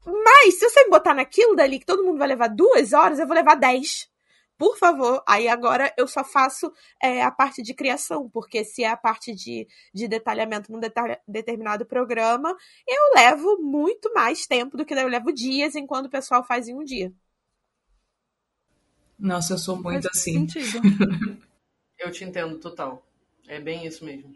Mas 0.06 0.60
se 0.60 0.70
você 0.70 0.84
me 0.84 0.90
botar 0.90 1.14
naquilo 1.14 1.56
dali 1.56 1.80
que 1.80 1.86
todo 1.86 2.04
mundo 2.04 2.20
vai 2.20 2.28
levar 2.28 2.48
duas 2.48 2.94
horas, 2.94 3.20
eu 3.20 3.28
vou 3.28 3.36
levar 3.36 3.56
dez 3.56 4.08
por 4.58 4.78
favor. 4.78 5.24
Aí 5.28 5.48
agora 5.48 5.94
eu 5.98 6.08
só 6.08 6.24
faço 6.24 6.72
é, 7.02 7.22
a 7.22 7.32
parte 7.32 7.62
de 7.62 7.74
criação, 7.74 8.30
porque 8.30 8.64
se 8.64 8.84
é 8.84 8.90
a 8.90 8.98
parte 8.98 9.34
de, 9.34 9.68
de 9.94 10.08
detalhamento 10.08 10.72
num 10.72 10.80
detalha, 10.80 11.22
determinado 11.28 11.86
programa, 11.86 12.56
eu 12.88 13.14
levo 13.16 13.58
muito 13.60 14.12
mais 14.14 14.48
tempo 14.48 14.76
do 14.76 14.86
que 14.86 14.94
eu 14.94 15.08
levo 15.08 15.32
dias, 15.32 15.76
enquanto 15.76 16.08
o 16.08 16.12
pessoal 16.12 16.44
faz 16.44 16.68
em 16.68 16.76
um 16.76 16.84
dia. 16.84 17.14
Nossa, 19.20 19.54
eu 19.54 19.58
sou 19.58 19.76
muito 19.76 20.04
Faz 20.04 20.18
assim. 20.18 20.48
eu 21.98 22.12
te 22.12 22.24
entendo 22.24 22.60
total. 22.60 23.04
É 23.48 23.60
bem 23.60 23.86
isso 23.86 24.06
mesmo. 24.06 24.36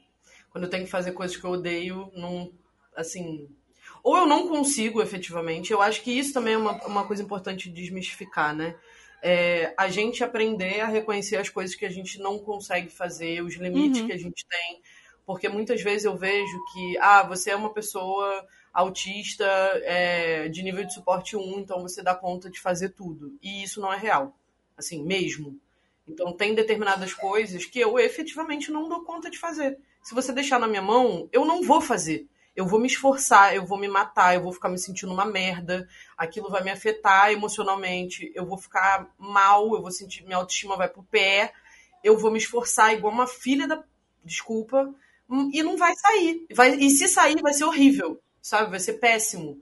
Quando 0.49 0.65
eu 0.65 0.69
tenho 0.69 0.85
que 0.85 0.91
fazer 0.91 1.11
coisas 1.11 1.37
que 1.37 1.43
eu 1.43 1.51
odeio, 1.51 2.11
não. 2.15 2.51
Assim. 2.95 3.47
Ou 4.03 4.17
eu 4.17 4.25
não 4.25 4.47
consigo 4.47 5.01
efetivamente. 5.01 5.71
Eu 5.71 5.81
acho 5.81 6.01
que 6.01 6.11
isso 6.11 6.33
também 6.33 6.55
é 6.55 6.57
uma, 6.57 6.73
uma 6.85 7.05
coisa 7.05 7.21
importante 7.21 7.69
de 7.69 7.81
desmistificar, 7.81 8.55
né? 8.55 8.75
É, 9.21 9.73
a 9.77 9.87
gente 9.87 10.23
aprender 10.23 10.81
a 10.81 10.87
reconhecer 10.87 11.37
as 11.37 11.49
coisas 11.49 11.75
que 11.75 11.85
a 11.85 11.89
gente 11.89 12.19
não 12.19 12.39
consegue 12.39 12.89
fazer, 12.89 13.41
os 13.41 13.55
limites 13.55 14.01
uhum. 14.01 14.07
que 14.07 14.13
a 14.13 14.17
gente 14.17 14.45
tem. 14.47 14.81
Porque 15.25 15.47
muitas 15.47 15.81
vezes 15.81 16.05
eu 16.05 16.17
vejo 16.17 16.57
que, 16.73 16.97
ah, 16.99 17.23
você 17.23 17.51
é 17.51 17.55
uma 17.55 17.71
pessoa 17.71 18.45
autista 18.73 19.45
é, 19.83 20.49
de 20.49 20.63
nível 20.63 20.83
de 20.83 20.93
suporte 20.93 21.35
1, 21.35 21.59
então 21.59 21.81
você 21.81 22.01
dá 22.01 22.15
conta 22.15 22.49
de 22.49 22.59
fazer 22.59 22.89
tudo. 22.89 23.37
E 23.41 23.63
isso 23.63 23.79
não 23.79 23.93
é 23.93 23.97
real. 23.97 24.35
Assim, 24.75 25.03
mesmo. 25.03 25.59
Então 26.07 26.33
tem 26.33 26.55
determinadas 26.55 27.13
coisas 27.13 27.65
que 27.65 27.79
eu 27.79 27.99
efetivamente 27.99 28.71
não 28.71 28.89
dou 28.89 29.03
conta 29.03 29.29
de 29.29 29.37
fazer. 29.37 29.77
Se 30.01 30.15
você 30.15 30.33
deixar 30.33 30.59
na 30.59 30.67
minha 30.67 30.81
mão, 30.81 31.29
eu 31.31 31.45
não 31.45 31.61
vou 31.61 31.79
fazer 31.79 32.27
eu 32.55 32.65
vou 32.65 32.79
me 32.79 32.87
esforçar, 32.87 33.55
eu 33.55 33.65
vou 33.65 33.77
me 33.77 33.87
matar, 33.87 34.35
eu 34.35 34.41
vou 34.41 34.51
ficar 34.51 34.69
me 34.69 34.77
sentindo 34.77 35.13
uma 35.13 35.25
merda, 35.25 35.87
aquilo 36.17 36.49
vai 36.49 36.63
me 36.63 36.69
afetar 36.69 37.31
emocionalmente, 37.31 38.31
eu 38.35 38.45
vou 38.45 38.57
ficar 38.57 39.09
mal, 39.17 39.73
eu 39.73 39.81
vou 39.81 39.91
sentir, 39.91 40.23
minha 40.23 40.37
autoestima 40.37 40.75
vai 40.75 40.89
pro 40.89 41.03
pé, 41.03 41.53
eu 42.03 42.17
vou 42.17 42.31
me 42.31 42.37
esforçar 42.37 42.93
igual 42.93 43.13
uma 43.13 43.27
filha 43.27 43.67
da. 43.67 43.83
Desculpa, 44.23 44.93
e 45.51 45.63
não 45.63 45.77
vai 45.77 45.95
sair. 45.95 46.45
Vai, 46.53 46.75
e 46.75 46.89
se 46.89 47.07
sair, 47.07 47.41
vai 47.41 47.53
ser 47.53 47.63
horrível, 47.63 48.21
sabe? 48.41 48.69
Vai 48.69 48.79
ser 48.79 48.93
péssimo. 48.93 49.59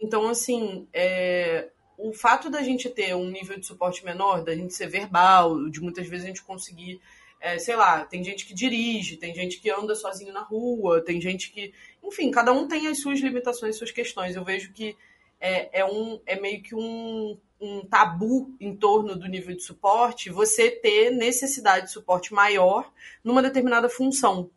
Então, 0.00 0.28
assim, 0.28 0.86
é, 0.92 1.68
o 1.96 2.12
fato 2.12 2.48
da 2.48 2.62
gente 2.62 2.88
ter 2.88 3.14
um 3.14 3.28
nível 3.28 3.58
de 3.58 3.66
suporte 3.66 4.04
menor, 4.04 4.44
da 4.44 4.54
gente 4.54 4.74
ser 4.74 4.86
verbal, 4.86 5.68
de 5.68 5.80
muitas 5.80 6.06
vezes 6.06 6.24
a 6.24 6.28
gente 6.28 6.44
conseguir 6.44 7.00
é, 7.40 7.58
sei 7.58 7.76
lá, 7.76 8.04
tem 8.04 8.22
gente 8.24 8.44
que 8.44 8.54
dirige, 8.54 9.16
tem 9.16 9.34
gente 9.34 9.60
que 9.60 9.70
anda 9.70 9.94
sozinho 9.94 10.32
na 10.32 10.42
rua, 10.42 11.00
tem 11.04 11.20
gente 11.20 11.50
que. 11.52 11.72
Enfim, 12.02 12.30
cada 12.30 12.52
um 12.52 12.66
tem 12.66 12.88
as 12.88 13.00
suas 13.00 13.20
limitações, 13.20 13.76
suas 13.76 13.90
questões. 13.90 14.34
Eu 14.34 14.44
vejo 14.44 14.72
que 14.72 14.96
é, 15.40 15.80
é, 15.80 15.84
um, 15.84 16.20
é 16.26 16.40
meio 16.40 16.62
que 16.62 16.74
um, 16.74 17.38
um 17.60 17.84
tabu 17.86 18.54
em 18.60 18.74
torno 18.74 19.16
do 19.16 19.28
nível 19.28 19.54
de 19.54 19.62
suporte 19.62 20.30
você 20.30 20.70
ter 20.70 21.10
necessidade 21.10 21.86
de 21.86 21.92
suporte 21.92 22.34
maior 22.34 22.90
numa 23.22 23.42
determinada 23.42 23.88
função. 23.88 24.50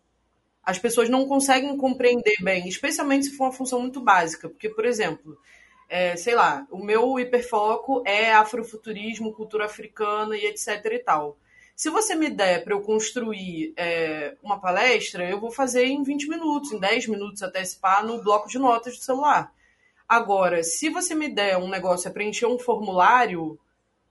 As 0.64 0.78
pessoas 0.78 1.10
não 1.10 1.28
conseguem 1.28 1.76
compreender 1.76 2.36
bem, 2.42 2.68
especialmente 2.68 3.26
se 3.26 3.38
for 3.38 3.46
uma 3.46 3.52
função 3.52 3.80
muito 3.80 4.00
básica. 4.00 4.48
Porque, 4.48 4.70
por 4.70 4.86
exemplo, 4.86 5.38
é, 5.90 6.16
sei 6.16 6.36
lá, 6.36 6.66
o 6.72 6.78
meu 6.84 7.20
hiperfoco 7.20 8.04
é 8.06 8.32
afrofuturismo, 8.32 9.34
cultura 9.34 9.66
africana 9.66 10.38
e 10.38 10.46
etc 10.46 10.86
e 10.86 11.00
tal. 11.00 11.38
Se 11.82 11.90
você 11.90 12.14
me 12.14 12.30
der 12.30 12.64
para 12.64 12.76
eu 12.76 12.82
construir 12.82 13.74
é, 13.76 14.36
uma 14.44 14.60
palestra, 14.60 15.28
eu 15.28 15.40
vou 15.40 15.50
fazer 15.50 15.88
em 15.88 16.04
20 16.04 16.30
minutos, 16.30 16.72
em 16.72 16.80
10 16.80 17.08
minutos 17.08 17.42
até 17.42 17.60
esse 17.60 17.76
par 17.76 18.06
no 18.06 18.22
bloco 18.22 18.48
de 18.48 18.60
notas 18.60 19.00
do 19.00 19.04
celular. 19.04 19.52
Agora, 20.08 20.62
se 20.62 20.90
você 20.90 21.16
me 21.16 21.28
der 21.28 21.58
um 21.58 21.68
negócio, 21.68 22.08
é 22.08 22.12
preencher 22.12 22.46
um 22.46 22.60
formulário, 22.60 23.58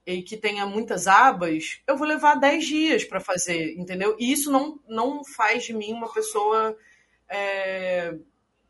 e 0.05 0.21
que 0.21 0.37
tenha 0.37 0.67
muitas 0.67 1.07
abas, 1.07 1.81
eu 1.87 1.97
vou 1.97 2.09
levar 2.09 2.41
10 2.41 2.67
dias 2.67 3.05
para 3.05 3.21
fazer, 3.21 3.79
entendeu? 3.79 4.17
E 4.19 4.33
isso 4.33 4.51
não, 4.51 4.81
não 4.89 5.25
faz 5.25 5.63
de 5.63 5.73
mim 5.73 5.93
uma 5.93 6.13
pessoa 6.13 6.77
é, 7.29 8.17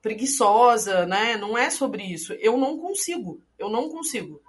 preguiçosa, 0.02 1.06
né? 1.06 1.38
Não 1.38 1.56
é 1.56 1.70
sobre 1.70 2.02
isso. 2.02 2.34
Eu 2.34 2.58
não 2.58 2.76
consigo, 2.76 3.40
eu 3.58 3.70
não 3.70 3.88
consigo. 3.88 4.42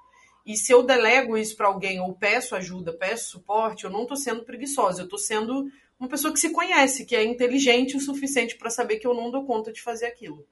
E 0.45 0.57
se 0.57 0.71
eu 0.71 0.83
delego 0.83 1.37
isso 1.37 1.55
para 1.55 1.67
alguém 1.67 1.99
ou 1.99 2.13
peço 2.13 2.55
ajuda, 2.55 2.93
peço 2.93 3.29
suporte, 3.29 3.83
eu 3.83 3.89
não 3.89 4.03
estou 4.03 4.17
sendo 4.17 4.43
preguiçosa, 4.43 5.01
eu 5.01 5.05
estou 5.05 5.19
sendo 5.19 5.69
uma 5.99 6.09
pessoa 6.09 6.33
que 6.33 6.39
se 6.39 6.49
conhece, 6.51 7.05
que 7.05 7.15
é 7.15 7.23
inteligente 7.23 7.95
o 7.95 8.01
suficiente 8.01 8.57
para 8.57 8.71
saber 8.71 8.97
que 8.97 9.05
eu 9.05 9.13
não 9.13 9.29
dou 9.29 9.45
conta 9.45 9.71
de 9.71 9.81
fazer 9.81 10.07
aquilo. 10.07 10.47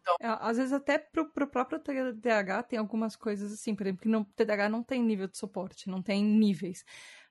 Então... 0.00 0.14
É, 0.20 0.28
às 0.40 0.56
vezes 0.56 0.72
até 0.72 0.96
pro, 0.96 1.28
pro 1.32 1.48
próprio 1.48 1.80
TDAH 1.80 2.62
tem 2.62 2.78
algumas 2.78 3.16
coisas 3.16 3.52
assim, 3.52 3.74
por 3.74 3.84
exemplo, 3.84 4.02
que 4.02 4.08
no 4.08 4.24
TDAH 4.24 4.68
não 4.68 4.84
tem 4.84 5.02
nível 5.02 5.26
de 5.26 5.36
suporte, 5.36 5.90
não 5.90 6.00
tem 6.00 6.22
níveis. 6.22 6.84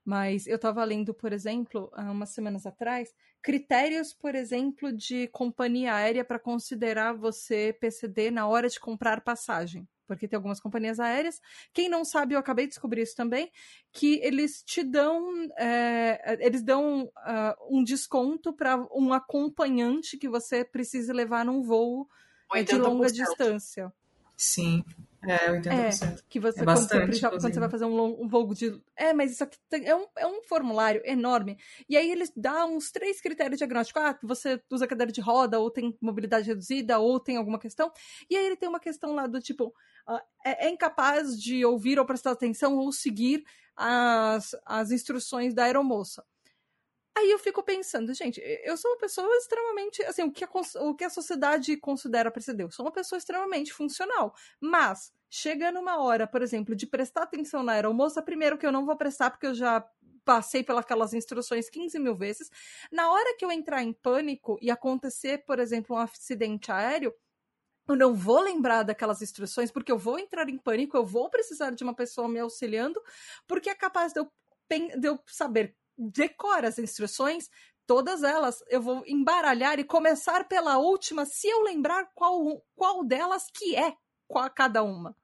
Mas 0.03 0.45
eu 0.45 0.57
estava 0.57 0.83
lendo, 0.83 1.13
por 1.13 1.31
exemplo, 1.31 1.89
há 1.93 2.11
umas 2.11 2.29
semanas 2.29 2.65
atrás, 2.65 3.11
critérios, 3.41 4.13
por 4.13 4.35
exemplo, 4.35 4.91
de 4.91 5.27
companhia 5.29 5.95
aérea 5.95 6.25
para 6.25 6.37
considerar 6.37 7.13
você 7.13 7.73
PCD 7.79 8.29
na 8.29 8.47
hora 8.47 8.67
de 8.67 8.79
comprar 8.79 9.21
passagem 9.21 9.87
porque 10.07 10.27
tem 10.27 10.37
algumas 10.37 10.59
companhias 10.59 10.99
aéreas. 10.99 11.41
Quem 11.73 11.89
não 11.89 12.05
sabe, 12.05 12.35
eu 12.35 12.39
acabei 12.39 12.65
de 12.65 12.71
descobrir 12.71 13.01
isso 13.01 13.15
também, 13.15 13.51
que 13.91 14.19
eles 14.23 14.63
te 14.63 14.83
dão, 14.83 15.47
é, 15.57 16.37
eles 16.39 16.63
dão 16.63 17.05
uh, 17.05 17.77
um 17.77 17.83
desconto 17.83 18.53
para 18.53 18.77
um 18.93 19.13
acompanhante 19.13 20.17
que 20.17 20.29
você 20.29 20.63
precise 20.63 21.11
levar 21.11 21.45
num 21.45 21.61
voo 21.61 22.07
de 22.65 22.77
longa 22.77 23.11
distância. 23.11 23.91
Sim. 24.37 24.83
É, 25.27 25.51
80%. 25.51 25.71
É, 25.71 26.15
que 26.29 26.39
você, 26.39 26.61
é 26.61 26.63
bastante, 26.63 27.19
quando, 27.19 27.39
quando, 27.39 27.53
você 27.53 27.59
vai 27.59 27.69
fazer 27.69 27.85
um, 27.85 27.95
long, 27.95 28.17
um 28.19 28.27
voo 28.27 28.53
de. 28.53 28.81
É, 28.95 29.13
mas 29.13 29.31
isso 29.31 29.43
aqui 29.43 29.57
tem, 29.69 29.87
é, 29.87 29.95
um, 29.95 30.05
é 30.17 30.27
um 30.27 30.43
formulário 30.43 31.01
enorme. 31.05 31.57
E 31.89 31.97
aí 31.97 32.11
eles 32.11 32.31
dão 32.35 32.75
uns 32.75 32.91
três 32.91 33.19
critérios 33.21 33.57
diagnósticos. 33.57 34.01
Ah, 34.01 34.17
você 34.23 34.61
usa 34.71 34.87
cadeira 34.87 35.11
de 35.11 35.21
roda, 35.21 35.59
ou 35.59 35.71
tem 35.71 35.97
mobilidade 36.01 36.47
reduzida, 36.47 36.99
ou 36.99 37.19
tem 37.19 37.37
alguma 37.37 37.59
questão. 37.59 37.91
E 38.29 38.35
aí 38.35 38.45
ele 38.45 38.55
tem 38.55 38.69
uma 38.69 38.79
questão 38.79 39.13
lá 39.13 39.27
do 39.27 39.41
tipo: 39.41 39.73
uh, 40.07 40.19
é, 40.45 40.67
é 40.67 40.69
incapaz 40.69 41.39
de 41.39 41.65
ouvir 41.65 41.99
ou 41.99 42.05
prestar 42.05 42.31
atenção 42.31 42.77
ou 42.77 42.91
seguir 42.91 43.43
as, 43.75 44.55
as 44.65 44.91
instruções 44.91 45.53
da 45.53 45.65
aeromoça. 45.65 46.23
Aí 47.17 47.31
eu 47.31 47.39
fico 47.39 47.63
pensando, 47.63 48.13
gente, 48.13 48.41
eu 48.43 48.75
sou 48.75 48.91
uma 48.91 48.97
pessoa 48.97 49.27
extremamente, 49.37 50.03
assim, 50.03 50.23
o 50.23 50.31
que 50.31 50.43
a, 50.43 50.49
o 50.81 50.93
que 50.93 51.03
a 51.05 51.09
sociedade 51.09 51.77
considera 51.77 52.29
precedeu? 52.29 52.69
Sou 52.69 52.85
uma 52.85 52.91
pessoa 52.91 53.17
extremamente 53.17 53.71
funcional, 53.71 54.35
mas 54.59 55.13
chega 55.29 55.71
numa 55.71 55.97
hora, 56.01 56.27
por 56.27 56.41
exemplo, 56.41 56.75
de 56.75 56.85
prestar 56.85 57.23
atenção 57.23 57.63
na 57.63 57.71
aeromoça, 57.71 58.21
primeiro 58.21 58.57
que 58.57 58.65
eu 58.65 58.71
não 58.71 58.85
vou 58.85 58.97
prestar 58.97 59.31
porque 59.31 59.47
eu 59.47 59.53
já 59.53 59.87
passei 60.25 60.63
pelas 60.63 61.13
instruções 61.13 61.69
15 61.69 61.97
mil 61.99 62.15
vezes. 62.15 62.49
Na 62.91 63.09
hora 63.09 63.37
que 63.37 63.45
eu 63.45 63.51
entrar 63.51 63.81
em 63.81 63.93
pânico 63.93 64.57
e 64.61 64.69
acontecer, 64.69 65.45
por 65.45 65.59
exemplo, 65.59 65.95
um 65.95 65.99
acidente 65.99 66.71
aéreo, 66.71 67.13
eu 67.87 67.95
não 67.95 68.13
vou 68.13 68.41
lembrar 68.41 68.83
daquelas 68.83 69.21
instruções, 69.21 69.71
porque 69.71 69.91
eu 69.91 69.97
vou 69.97 70.19
entrar 70.19 70.49
em 70.49 70.57
pânico, 70.57 70.97
eu 70.97 71.05
vou 71.05 71.29
precisar 71.29 71.71
de 71.71 71.83
uma 71.83 71.93
pessoa 71.93 72.27
me 72.27 72.39
auxiliando, 72.39 73.01
porque 73.47 73.69
é 73.69 73.75
capaz 73.75 74.11
de 74.11 74.19
eu, 74.19 74.31
de 74.69 75.07
eu 75.07 75.19
saber 75.27 75.77
decora 75.97 76.67
as 76.67 76.79
instruções, 76.79 77.49
todas 77.85 78.23
elas 78.23 78.63
eu 78.69 78.81
vou 78.81 79.03
embaralhar 79.05 79.79
e 79.79 79.83
começar 79.83 80.47
pela 80.47 80.77
última, 80.77 81.25
se 81.25 81.47
eu 81.47 81.61
lembrar 81.61 82.11
qual, 82.13 82.63
qual 82.75 83.03
delas 83.03 83.49
que 83.53 83.75
é 83.75 83.95
qual, 84.27 84.49
cada 84.49 84.83
uma. 84.83 85.15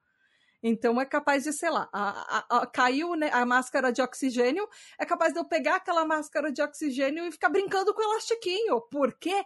Então 0.62 1.00
é 1.00 1.04
capaz 1.04 1.42
de, 1.42 1.52
sei 1.52 1.70
lá, 1.70 1.88
a, 1.92 2.38
a, 2.38 2.62
a, 2.62 2.66
caiu 2.66 3.16
né, 3.16 3.28
a 3.32 3.44
máscara 3.44 3.92
de 3.92 4.00
oxigênio, 4.00 4.68
é 4.96 5.04
capaz 5.04 5.32
de 5.32 5.40
eu 5.40 5.44
pegar 5.44 5.76
aquela 5.76 6.04
máscara 6.04 6.52
de 6.52 6.62
oxigênio 6.62 7.26
e 7.26 7.32
ficar 7.32 7.48
brincando 7.48 7.92
com 7.92 8.00
o 8.00 8.04
elastiquinho. 8.04 8.80
Por 8.82 9.12
quê? 9.14 9.44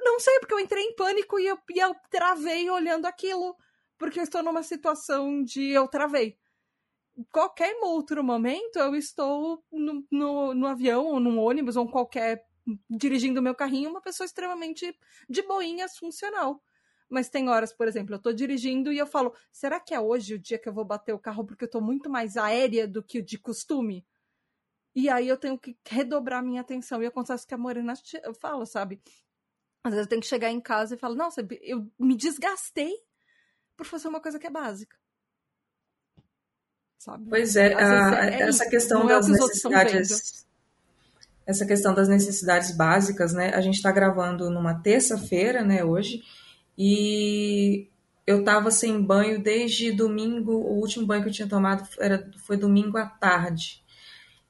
Não 0.00 0.20
sei, 0.20 0.38
porque 0.40 0.52
eu 0.52 0.60
entrei 0.60 0.84
em 0.84 0.94
pânico 0.94 1.38
e 1.38 1.46
eu, 1.46 1.58
e 1.70 1.78
eu 1.78 1.94
travei 2.10 2.68
olhando 2.68 3.06
aquilo. 3.06 3.56
Porque 3.96 4.18
eu 4.18 4.24
estou 4.24 4.42
numa 4.42 4.62
situação 4.62 5.42
de 5.42 5.70
eu 5.70 5.88
travei 5.88 6.36
qualquer 7.30 7.74
outro 7.82 8.22
momento 8.24 8.78
eu 8.78 8.94
estou 8.94 9.62
no, 9.70 10.04
no, 10.10 10.54
no 10.54 10.66
avião 10.66 11.06
ou 11.06 11.20
num 11.20 11.38
ônibus 11.38 11.76
ou 11.76 11.88
qualquer 11.88 12.46
dirigindo 12.88 13.42
meu 13.42 13.54
carrinho 13.54 13.90
uma 13.90 14.00
pessoa 14.00 14.24
extremamente 14.24 14.96
de 15.28 15.42
boinhas 15.42 15.96
funcional 15.98 16.62
mas 17.12 17.28
tem 17.28 17.46
horas, 17.50 17.74
por 17.74 17.86
exemplo, 17.86 18.14
eu 18.14 18.16
estou 18.16 18.32
dirigindo 18.32 18.90
e 18.90 18.96
eu 18.96 19.06
falo, 19.06 19.34
será 19.52 19.78
que 19.78 19.92
é 19.92 20.00
hoje 20.00 20.32
o 20.34 20.38
dia 20.38 20.58
que 20.58 20.66
eu 20.66 20.72
vou 20.72 20.82
bater 20.82 21.12
o 21.12 21.18
carro 21.18 21.44
porque 21.44 21.64
eu 21.64 21.66
estou 21.66 21.82
muito 21.82 22.08
mais 22.08 22.38
aérea 22.38 22.88
do 22.88 23.02
que 23.02 23.20
de 23.20 23.38
costume? 23.38 24.06
E 24.94 25.10
aí 25.10 25.28
eu 25.28 25.36
tenho 25.36 25.58
que 25.58 25.76
redobrar 25.86 26.42
minha 26.42 26.62
atenção. 26.62 27.02
E 27.02 27.06
acontece 27.06 27.46
que 27.46 27.52
a 27.52 27.58
Morena 27.58 27.92
fala, 28.40 28.64
sabe? 28.64 29.02
Às 29.84 29.92
vezes 29.92 30.06
eu 30.06 30.08
tenho 30.08 30.22
que 30.22 30.26
chegar 30.26 30.50
em 30.50 30.60
casa 30.60 30.94
e 30.94 30.98
falar, 30.98 31.14
nossa, 31.14 31.46
eu 31.60 31.86
me 31.98 32.16
desgastei 32.16 32.94
por 33.76 33.84
fazer 33.84 34.08
uma 34.08 34.20
coisa 34.20 34.38
que 34.38 34.46
é 34.46 34.50
básica 34.50 34.96
sabe? 37.02 37.24
Pois 37.28 37.56
é, 37.56 37.74
a, 37.74 38.26
é 38.26 38.42
essa 38.42 38.68
questão 38.68 39.04
é 39.04 39.08
das 39.08 39.26
necessidades. 39.26 40.46
Essa 41.44 41.66
questão 41.66 41.92
das 41.92 42.08
necessidades 42.08 42.76
básicas, 42.76 43.32
né? 43.32 43.50
A 43.52 43.60
gente 43.60 43.74
está 43.74 43.90
gravando 43.90 44.48
numa 44.48 44.74
terça-feira, 44.74 45.64
né, 45.64 45.84
hoje, 45.84 46.22
e 46.78 47.88
eu 48.24 48.40
estava 48.40 48.70
sem 48.70 49.02
banho 49.02 49.42
desde 49.42 49.90
domingo. 49.90 50.52
O 50.52 50.78
último 50.78 51.04
banho 51.04 51.24
que 51.24 51.28
eu 51.28 51.32
tinha 51.32 51.48
tomado 51.48 51.88
era, 51.98 52.30
foi 52.46 52.56
domingo 52.56 52.96
à 52.96 53.06
tarde. 53.06 53.82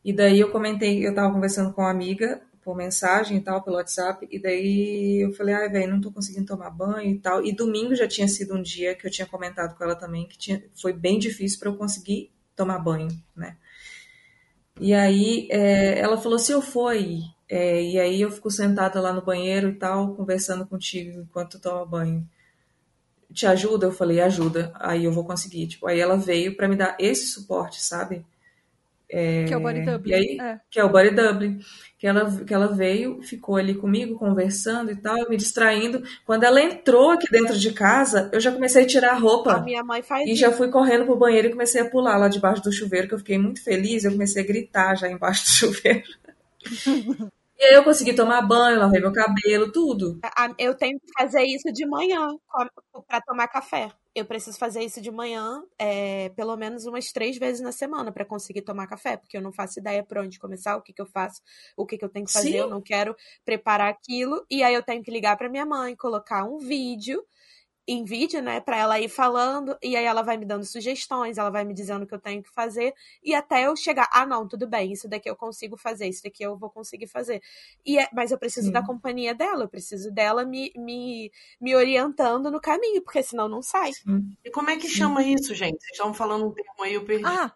E 0.04 0.12
daí 0.12 0.38
eu 0.38 0.50
comentei, 0.50 1.06
eu 1.06 1.10
estava 1.10 1.32
conversando 1.32 1.72
com 1.72 1.80
uma 1.80 1.90
amiga 1.90 2.42
por 2.62 2.76
mensagem 2.76 3.38
e 3.38 3.40
tal, 3.40 3.62
pelo 3.62 3.76
WhatsApp, 3.76 4.28
e 4.30 4.38
daí 4.38 5.24
eu 5.24 5.32
falei, 5.32 5.54
ai, 5.54 5.68
velho, 5.68 5.92
não 5.92 6.00
tô 6.00 6.12
conseguindo 6.12 6.46
tomar 6.46 6.70
banho 6.70 7.10
e 7.10 7.18
tal. 7.18 7.44
E 7.44 7.52
domingo 7.52 7.94
já 7.94 8.06
tinha 8.06 8.28
sido 8.28 8.54
um 8.54 8.62
dia 8.62 8.94
que 8.94 9.06
eu 9.06 9.10
tinha 9.10 9.26
comentado 9.26 9.76
com 9.76 9.82
ela 9.82 9.96
também, 9.96 10.28
que 10.28 10.36
tinha, 10.36 10.62
foi 10.80 10.92
bem 10.92 11.18
difícil 11.18 11.58
para 11.58 11.70
eu 11.70 11.76
conseguir 11.76 12.30
tomar 12.56 12.78
banho, 12.78 13.08
né? 13.36 13.56
E 14.80 14.94
aí 14.94 15.48
é, 15.50 15.98
ela 15.98 16.16
falou: 16.16 16.38
se 16.38 16.52
eu 16.52 16.62
for 16.62 16.88
aí, 16.88 17.22
é, 17.48 17.82
e 17.82 17.98
aí 17.98 18.20
eu 18.20 18.30
fico 18.30 18.50
sentada 18.50 19.00
lá 19.00 19.12
no 19.12 19.22
banheiro 19.22 19.70
e 19.70 19.74
tal, 19.74 20.14
conversando 20.14 20.66
contigo 20.66 21.20
enquanto 21.20 21.60
toma 21.60 21.84
banho. 21.86 22.28
Te 23.32 23.46
ajuda? 23.46 23.86
Eu 23.86 23.92
falei: 23.92 24.20
ajuda. 24.20 24.72
Aí 24.74 25.04
eu 25.04 25.12
vou 25.12 25.24
conseguir. 25.24 25.66
Tipo, 25.66 25.86
aí 25.86 25.98
ela 26.00 26.16
veio 26.16 26.56
para 26.56 26.68
me 26.68 26.76
dar 26.76 26.96
esse 26.98 27.26
suporte, 27.26 27.82
sabe? 27.82 28.24
É, 29.08 29.44
que 29.44 29.52
é 29.52 29.56
o 29.56 29.60
Body 29.60 29.82
Dublin. 29.82 30.14
Aí, 30.14 30.38
é. 30.40 30.60
Que 30.70 30.80
é 30.80 30.84
o 30.84 30.88
Body 30.88 31.10
Dublin. 31.10 31.60
Que 32.02 32.08
ela, 32.08 32.28
que 32.44 32.52
ela 32.52 32.66
veio, 32.66 33.22
ficou 33.22 33.54
ali 33.54 33.74
comigo, 33.74 34.18
conversando 34.18 34.90
e 34.90 34.96
tal, 34.96 35.14
me 35.30 35.36
distraindo. 35.36 36.02
Quando 36.26 36.42
ela 36.42 36.60
entrou 36.60 37.12
aqui 37.12 37.30
dentro 37.30 37.56
de 37.56 37.70
casa, 37.70 38.28
eu 38.32 38.40
já 38.40 38.50
comecei 38.50 38.82
a 38.82 38.86
tirar 38.88 39.12
a 39.12 39.16
roupa. 39.18 39.52
A 39.52 39.60
minha 39.60 39.84
mãe 39.84 40.02
faz 40.02 40.26
E 40.26 40.32
isso. 40.32 40.40
já 40.40 40.50
fui 40.50 40.66
correndo 40.68 41.04
pro 41.04 41.14
banheiro 41.14 41.46
e 41.46 41.52
comecei 41.52 41.80
a 41.80 41.88
pular 41.88 42.16
lá 42.18 42.26
debaixo 42.26 42.60
do 42.60 42.72
chuveiro, 42.72 43.06
que 43.06 43.14
eu 43.14 43.18
fiquei 43.18 43.38
muito 43.38 43.62
feliz. 43.62 44.02
Eu 44.04 44.10
comecei 44.10 44.42
a 44.42 44.44
gritar 44.44 44.96
já 44.96 45.08
embaixo 45.08 45.44
do 45.44 45.50
chuveiro. 45.70 46.02
E 47.62 47.64
aí 47.64 47.74
eu 47.74 47.84
consegui 47.84 48.12
tomar 48.12 48.42
banho, 48.42 48.80
lavei 48.80 49.00
meu 49.00 49.12
cabelo, 49.12 49.70
tudo. 49.70 50.18
Eu 50.58 50.74
tenho 50.74 50.98
que 50.98 51.06
fazer 51.16 51.44
isso 51.44 51.72
de 51.72 51.86
manhã 51.86 52.36
para 53.06 53.20
tomar 53.20 53.46
café. 53.46 53.88
Eu 54.12 54.24
preciso 54.24 54.58
fazer 54.58 54.82
isso 54.82 55.00
de 55.00 55.12
manhã, 55.12 55.62
é, 55.78 56.30
pelo 56.30 56.56
menos 56.56 56.86
umas 56.86 57.12
três 57.12 57.38
vezes 57.38 57.60
na 57.60 57.70
semana 57.70 58.10
para 58.10 58.24
conseguir 58.24 58.62
tomar 58.62 58.88
café, 58.88 59.16
porque 59.16 59.36
eu 59.36 59.40
não 59.40 59.52
faço 59.52 59.78
ideia 59.78 60.02
por 60.02 60.18
onde 60.18 60.40
começar, 60.40 60.76
o 60.76 60.82
que, 60.82 60.92
que 60.92 61.00
eu 61.00 61.06
faço, 61.06 61.40
o 61.76 61.86
que, 61.86 61.96
que 61.96 62.04
eu 62.04 62.08
tenho 62.08 62.26
que 62.26 62.32
fazer, 62.32 62.50
Sim. 62.50 62.56
eu 62.56 62.68
não 62.68 62.82
quero 62.82 63.14
preparar 63.44 63.90
aquilo. 63.90 64.44
E 64.50 64.64
aí 64.64 64.74
eu 64.74 64.82
tenho 64.82 65.00
que 65.00 65.12
ligar 65.12 65.36
para 65.36 65.48
minha 65.48 65.64
mãe, 65.64 65.94
colocar 65.94 66.42
um 66.42 66.58
vídeo 66.58 67.24
em 67.86 68.04
vídeo, 68.04 68.40
né, 68.40 68.60
para 68.60 68.76
ela 68.76 69.00
ir 69.00 69.08
falando, 69.08 69.76
e 69.82 69.96
aí 69.96 70.04
ela 70.04 70.22
vai 70.22 70.36
me 70.36 70.44
dando 70.44 70.64
sugestões, 70.64 71.36
ela 71.36 71.50
vai 71.50 71.64
me 71.64 71.74
dizendo 71.74 72.04
o 72.04 72.06
que 72.06 72.14
eu 72.14 72.20
tenho 72.20 72.42
que 72.42 72.50
fazer, 72.50 72.94
e 73.22 73.34
até 73.34 73.66
eu 73.66 73.74
chegar, 73.76 74.08
ah, 74.12 74.24
não, 74.24 74.46
tudo 74.46 74.68
bem, 74.68 74.92
isso 74.92 75.08
daqui 75.08 75.28
eu 75.28 75.36
consigo 75.36 75.76
fazer, 75.76 76.08
isso 76.08 76.22
daqui 76.22 76.44
eu 76.44 76.56
vou 76.56 76.70
conseguir 76.70 77.08
fazer. 77.08 77.42
E 77.84 77.98
é, 77.98 78.08
mas 78.12 78.30
eu 78.30 78.38
preciso 78.38 78.66
Sim. 78.66 78.72
da 78.72 78.84
companhia 78.84 79.34
dela, 79.34 79.64
eu 79.64 79.68
preciso 79.68 80.12
dela 80.12 80.44
me, 80.44 80.72
me, 80.76 81.30
me 81.60 81.74
orientando 81.74 82.50
no 82.50 82.60
caminho, 82.60 83.02
porque 83.02 83.22
senão 83.22 83.48
não 83.48 83.62
sai. 83.62 83.92
Sim. 83.92 84.36
E 84.44 84.50
como 84.50 84.70
é 84.70 84.76
que 84.76 84.88
chama 84.88 85.22
isso, 85.24 85.54
gente? 85.54 85.80
Vocês 85.80 85.92
estão 85.92 86.14
falando 86.14 86.46
um 86.46 86.52
termo 86.52 86.82
aí, 86.82 86.94
eu 86.94 87.04
perdi. 87.04 87.24
Ah, 87.26 87.52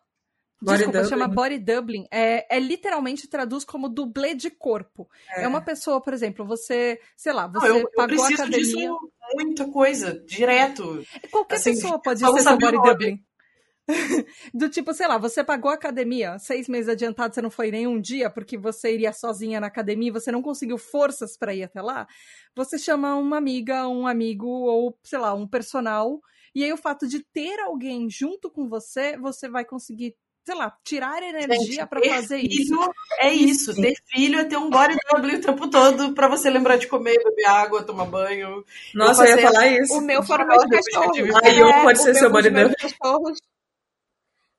Body 0.66 0.78
Desculpa, 0.78 0.98
Dublin. 0.98 1.08
chama 1.08 1.28
Body 1.28 1.58
Dublin. 1.58 2.06
É, 2.10 2.56
é 2.56 2.58
literalmente 2.58 3.28
traduz 3.28 3.64
como 3.64 3.88
dublê 3.88 4.34
de 4.34 4.50
corpo. 4.50 5.08
É. 5.36 5.44
é. 5.44 5.48
uma 5.48 5.60
pessoa, 5.60 6.00
por 6.00 6.12
exemplo, 6.12 6.44
você, 6.44 7.00
sei 7.16 7.32
lá, 7.32 7.46
você 7.46 7.68
não, 7.68 7.78
eu, 7.78 7.90
pagou 7.94 8.24
a 8.24 8.28
academia. 8.28 8.58
Disso 8.58 8.98
muita 9.34 9.70
coisa, 9.70 10.12
direto. 10.26 11.04
Qualquer 11.30 11.56
assim, 11.56 11.72
pessoa 11.74 12.00
pode 12.00 12.20
ser 12.20 12.42
seu 12.42 12.58
Body 12.58 12.76
Dublin. 12.82 13.24
Do 14.52 14.68
tipo, 14.68 14.92
sei 14.92 15.06
lá, 15.06 15.16
você 15.16 15.44
pagou 15.44 15.70
a 15.70 15.74
academia 15.74 16.40
seis 16.40 16.68
meses 16.68 16.88
adiantado, 16.88 17.32
você 17.32 17.40
não 17.40 17.50
foi 17.50 17.70
nenhum 17.70 18.00
dia 18.00 18.28
porque 18.28 18.58
você 18.58 18.92
iria 18.92 19.12
sozinha 19.12 19.60
na 19.60 19.68
academia, 19.68 20.12
você 20.12 20.32
não 20.32 20.42
conseguiu 20.42 20.76
forças 20.76 21.36
para 21.36 21.54
ir 21.54 21.62
até 21.62 21.80
lá. 21.80 22.06
Você 22.56 22.78
chama 22.78 23.14
uma 23.14 23.38
amiga, 23.38 23.86
um 23.86 24.06
amigo 24.06 24.48
ou, 24.48 24.98
sei 25.04 25.20
lá, 25.20 25.32
um 25.34 25.46
personal. 25.46 26.20
E 26.52 26.64
aí 26.64 26.72
o 26.72 26.76
fato 26.76 27.06
de 27.06 27.22
ter 27.22 27.60
alguém 27.60 28.10
junto 28.10 28.50
com 28.50 28.68
você, 28.68 29.16
você 29.16 29.48
vai 29.48 29.64
conseguir 29.64 30.16
sei 30.47 30.55
lá, 30.55 30.72
tirar 30.84 31.20
energia 31.24 31.84
para 31.88 32.01
fazer 32.01 32.38
isso. 32.38 32.78
É 33.18 33.34
isso, 33.34 33.72
Sim. 33.72 33.82
ter 33.82 33.94
filho 34.07 34.38
é 34.38 34.44
ter 34.44 34.57
um 34.57 34.70
body 34.70 34.97
double 35.11 35.34
o 35.34 35.40
tempo 35.40 35.68
todo 35.68 36.14
para 36.14 36.28
você 36.28 36.49
lembrar 36.49 36.76
de 36.76 36.86
comer, 36.86 37.18
beber 37.18 37.47
água, 37.47 37.82
tomar 37.82 38.05
banho. 38.05 38.64
Nossa, 38.94 39.24
eu, 39.24 39.30
eu 39.30 39.36
ia 39.36 39.42
falar 39.42 39.66
isso. 39.66 39.94
O 39.94 40.01
meu 40.01 40.22
foram 40.22 40.47
meus 40.47 40.64
cachorros. 40.64 41.34
Aí 41.44 41.59
eu 41.59 41.72
pode 41.82 42.01
ser 42.01 42.14
seu 42.14 42.30
body 42.30 42.51
double. 42.51 42.76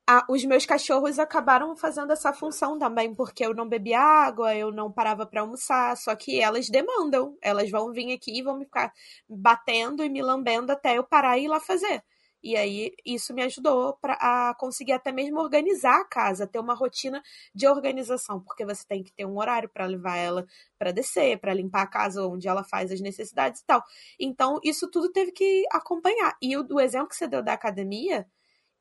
Ah, 0.09 0.25
os 0.29 0.43
meus 0.43 0.65
cachorros 0.65 1.19
acabaram 1.19 1.75
fazendo 1.75 2.11
essa 2.11 2.33
função 2.33 2.77
também, 2.77 3.13
porque 3.13 3.45
eu 3.45 3.53
não 3.53 3.67
bebia 3.67 3.99
água, 3.99 4.55
eu 4.55 4.71
não 4.71 4.91
parava 4.91 5.25
para 5.25 5.41
almoçar, 5.41 5.95
só 5.97 6.15
que 6.15 6.39
elas 6.39 6.69
demandam, 6.69 7.37
elas 7.41 7.69
vão 7.69 7.91
vir 7.91 8.13
aqui 8.13 8.39
e 8.39 8.41
vão 8.41 8.57
me 8.57 8.65
ficar 8.65 8.93
batendo 9.27 10.03
e 10.03 10.09
me 10.09 10.21
lambendo 10.21 10.71
até 10.71 10.97
eu 10.97 11.03
parar 11.03 11.37
e 11.37 11.43
ir 11.43 11.47
lá 11.49 11.59
fazer. 11.59 12.01
E 12.43 12.55
aí 12.55 12.93
isso 13.05 13.33
me 13.33 13.43
ajudou 13.43 13.93
pra, 14.01 14.13
a 14.13 14.55
conseguir 14.55 14.93
até 14.93 15.11
mesmo 15.11 15.39
organizar 15.39 16.01
a 16.01 16.05
casa, 16.05 16.47
ter 16.47 16.59
uma 16.59 16.73
rotina 16.73 17.21
de 17.53 17.67
organização, 17.67 18.39
porque 18.41 18.65
você 18.65 18.85
tem 18.87 19.03
que 19.03 19.11
ter 19.11 19.25
um 19.25 19.37
horário 19.37 19.69
para 19.69 19.85
levar 19.85 20.17
ela 20.17 20.45
para 20.77 20.91
descer, 20.91 21.39
para 21.39 21.53
limpar 21.53 21.83
a 21.83 21.87
casa 21.87 22.25
onde 22.25 22.47
ela 22.47 22.63
faz 22.63 22.91
as 22.91 23.01
necessidades 23.01 23.61
e 23.61 23.65
tal. 23.65 23.83
Então 24.19 24.59
isso 24.63 24.89
tudo 24.89 25.11
teve 25.11 25.31
que 25.31 25.65
acompanhar. 25.71 26.37
E 26.41 26.55
o, 26.57 26.65
o 26.71 26.79
exemplo 26.79 27.09
que 27.09 27.15
você 27.15 27.27
deu 27.27 27.43
da 27.43 27.53
academia, 27.53 28.27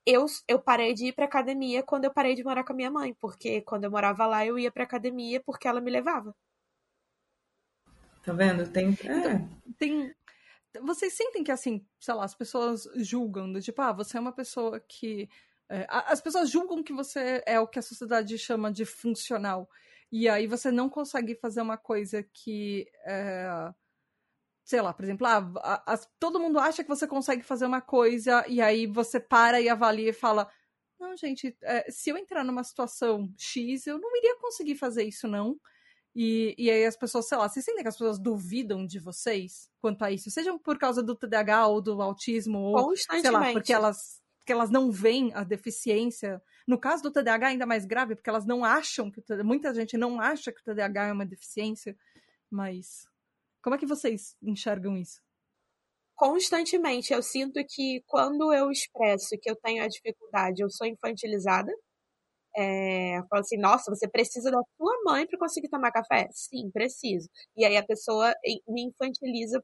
eu, 0.06 0.26
eu 0.48 0.58
parei 0.60 0.94
de 0.94 1.06
ir 1.06 1.12
pra 1.12 1.24
academia 1.24 1.82
quando 1.82 2.04
eu 2.04 2.12
parei 2.12 2.34
de 2.34 2.44
morar 2.44 2.64
com 2.64 2.72
a 2.72 2.76
minha 2.76 2.90
mãe, 2.90 3.14
porque 3.20 3.60
quando 3.62 3.84
eu 3.84 3.90
morava 3.90 4.26
lá 4.26 4.46
eu 4.46 4.58
ia 4.58 4.70
pra 4.70 4.84
academia 4.84 5.42
porque 5.44 5.66
ela 5.68 5.80
me 5.80 5.90
levava. 5.90 6.34
Tá 8.24 8.32
vendo? 8.32 8.68
Tem. 8.70 8.88
É. 9.04 9.72
Tem. 9.78 10.12
Vocês 10.80 11.12
sentem 11.14 11.44
que, 11.44 11.52
assim, 11.52 11.86
sei 12.00 12.14
lá, 12.14 12.24
as 12.24 12.34
pessoas 12.34 12.88
julgam, 12.96 13.52
do 13.52 13.60
tipo, 13.60 13.80
ah, 13.82 13.92
você 13.92 14.16
é 14.16 14.20
uma 14.20 14.32
pessoa 14.32 14.80
que. 14.80 15.28
É, 15.68 15.86
as 15.88 16.20
pessoas 16.20 16.48
julgam 16.48 16.82
que 16.82 16.92
você 16.92 17.42
é 17.44 17.58
o 17.58 17.66
que 17.66 17.78
a 17.78 17.82
sociedade 17.82 18.38
chama 18.38 18.72
de 18.72 18.84
funcional. 18.84 19.68
E 20.10 20.28
aí 20.28 20.46
você 20.46 20.70
não 20.70 20.88
consegue 20.88 21.34
fazer 21.34 21.60
uma 21.60 21.76
coisa 21.76 22.22
que. 22.22 22.86
É, 23.04 23.72
sei 24.64 24.80
lá, 24.80 24.92
por 24.92 25.04
exemplo, 25.04 25.26
ah, 25.26 25.52
a, 25.58 25.94
a, 25.94 25.98
todo 26.18 26.40
mundo 26.40 26.58
acha 26.58 26.82
que 26.82 26.88
você 26.88 27.06
consegue 27.06 27.42
fazer 27.42 27.66
uma 27.66 27.80
coisa 27.80 28.44
e 28.48 28.60
aí 28.60 28.86
você 28.86 29.20
para 29.20 29.60
e 29.60 29.68
avalia 29.68 30.10
e 30.10 30.12
fala: 30.12 30.50
Não, 30.98 31.16
gente, 31.16 31.56
é, 31.62 31.90
se 31.90 32.10
eu 32.10 32.16
entrar 32.16 32.44
numa 32.44 32.64
situação 32.64 33.32
X, 33.38 33.86
eu 33.86 33.98
não 33.98 34.16
iria 34.16 34.36
conseguir 34.40 34.76
fazer 34.76 35.04
isso, 35.04 35.28
não. 35.28 35.58
E, 36.18 36.54
e 36.56 36.70
aí 36.70 36.86
as 36.86 36.96
pessoas, 36.96 37.28
sei 37.28 37.36
lá, 37.36 37.46
vocês 37.46 37.62
sentem 37.62 37.82
que 37.82 37.88
as 37.88 37.94
pessoas 37.94 38.18
duvidam 38.18 38.86
de 38.86 38.98
vocês 38.98 39.68
quanto 39.78 40.02
a 40.02 40.10
isso? 40.10 40.30
Seja 40.30 40.58
por 40.58 40.78
causa 40.78 41.02
do 41.02 41.14
TDAH 41.14 41.66
ou 41.66 41.82
do 41.82 42.00
autismo, 42.00 42.58
ou 42.58 42.96
sei 42.96 43.30
lá, 43.30 43.52
porque 43.52 43.70
elas, 43.70 44.22
porque 44.38 44.50
elas 44.50 44.70
não 44.70 44.90
veem 44.90 45.30
a 45.34 45.44
deficiência. 45.44 46.42
No 46.66 46.78
caso 46.78 47.02
do 47.02 47.10
TDAH, 47.10 47.48
ainda 47.48 47.66
mais 47.66 47.84
grave, 47.84 48.14
porque 48.14 48.30
elas 48.30 48.46
não 48.46 48.64
acham 48.64 49.10
que. 49.10 49.22
Muita 49.44 49.74
gente 49.74 49.98
não 49.98 50.18
acha 50.18 50.50
que 50.50 50.58
o 50.58 50.64
TDAH 50.64 51.08
é 51.08 51.12
uma 51.12 51.26
deficiência, 51.26 51.94
mas 52.50 53.06
como 53.62 53.76
é 53.76 53.78
que 53.78 53.84
vocês 53.84 54.34
enxergam 54.42 54.96
isso? 54.96 55.20
Constantemente. 56.14 57.12
Eu 57.12 57.22
sinto 57.22 57.62
que 57.68 58.02
quando 58.06 58.54
eu 58.54 58.70
expresso 58.70 59.36
que 59.38 59.50
eu 59.50 59.56
tenho 59.56 59.84
a 59.84 59.88
dificuldade, 59.88 60.62
eu 60.62 60.70
sou 60.70 60.86
infantilizada. 60.86 61.70
É, 62.56 63.18
eu 63.18 63.26
falo 63.28 63.40
assim, 63.42 63.58
nossa, 63.58 63.90
você 63.94 64.08
precisa 64.08 64.50
da 64.50 64.60
sua 64.78 64.94
mãe 65.04 65.26
para 65.26 65.38
conseguir 65.38 65.68
tomar 65.68 65.92
café? 65.92 66.28
Sim, 66.32 66.70
preciso. 66.72 67.28
E 67.56 67.64
aí 67.64 67.76
a 67.76 67.84
pessoa 67.86 68.32
me 68.68 68.82
infantiliza 68.84 69.62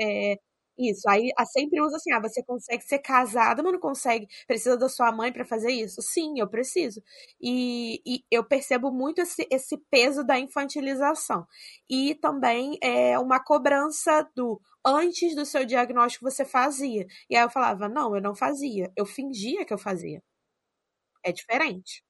é, 0.00 0.36
isso. 0.78 1.08
Aí 1.08 1.30
sempre 1.46 1.80
usa 1.82 1.96
assim: 1.96 2.12
ah, 2.12 2.20
você 2.20 2.42
consegue 2.42 2.84
ser 2.84 2.98
casada, 3.00 3.62
mas 3.62 3.72
não 3.72 3.80
consegue, 3.80 4.26
precisa 4.46 4.76
da 4.76 4.88
sua 4.88 5.10
mãe 5.12 5.32
para 5.32 5.44
fazer 5.44 5.70
isso? 5.72 6.00
Sim, 6.02 6.38
eu 6.40 6.48
preciso. 6.48 7.02
E, 7.40 8.00
e, 8.06 8.24
eu 8.30 8.44
percebo 8.44 8.90
muito 8.92 9.20
esse, 9.20 9.46
esse 9.50 9.76
peso 9.90 10.24
da 10.24 10.38
infantilização. 10.38 11.46
E 11.90 12.14
também 12.16 12.78
é 12.82 13.18
uma 13.18 13.40
cobrança 13.42 14.28
do 14.36 14.60
antes 14.86 15.34
do 15.34 15.44
seu 15.46 15.64
diagnóstico 15.64 16.30
você 16.30 16.44
fazia. 16.44 17.06
E 17.30 17.36
aí 17.36 17.42
eu 17.44 17.50
falava: 17.50 17.88
não, 17.88 18.14
eu 18.16 18.22
não 18.22 18.34
fazia. 18.34 18.92
Eu 18.96 19.06
fingia 19.06 19.64
que 19.64 19.74
eu 19.74 19.78
fazia. 19.78 20.22
É 21.22 21.30
diferente. 21.32 22.02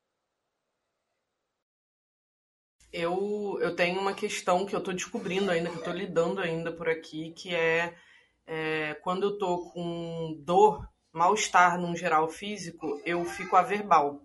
Eu, 2.93 3.59
eu 3.61 3.77
tenho 3.77 4.01
uma 4.01 4.15
questão 4.15 4.65
que 4.65 4.75
eu 4.75 4.81
tô 4.81 4.93
descobrindo 4.93 5.51
ainda, 5.51 5.71
que 5.71 5.77
eu 5.77 5.85
tô 5.85 5.91
lidando 5.91 6.41
ainda 6.41 6.73
por 6.73 6.89
aqui, 6.89 7.33
que 7.33 7.55
é 7.55 7.95
é, 8.49 8.95
quando 9.03 9.25
eu 9.25 9.39
tô 9.39 9.71
com 9.71 10.35
dor, 10.41 10.89
mal-estar 11.13 11.79
num 11.79 11.95
geral 11.95 12.27
físico, 12.31 12.99
eu 13.05 13.23
fico 13.27 13.55
averbal. 13.57 14.23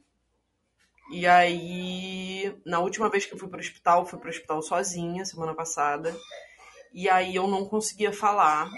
E 1.12 1.28
aí, 1.28 2.58
na 2.66 2.80
última 2.80 3.10
vez 3.10 3.26
que 3.26 3.34
eu 3.34 3.38
fui 3.38 3.50
pro 3.50 3.60
hospital, 3.60 4.06
fui 4.06 4.18
pro 4.18 4.30
hospital 4.30 4.62
sozinha, 4.62 5.26
semana 5.26 5.54
passada. 5.54 6.16
E 6.94 7.10
aí 7.10 7.36
eu 7.36 7.48
não 7.48 7.66
conseguia 7.66 8.14
falar. 8.14 8.72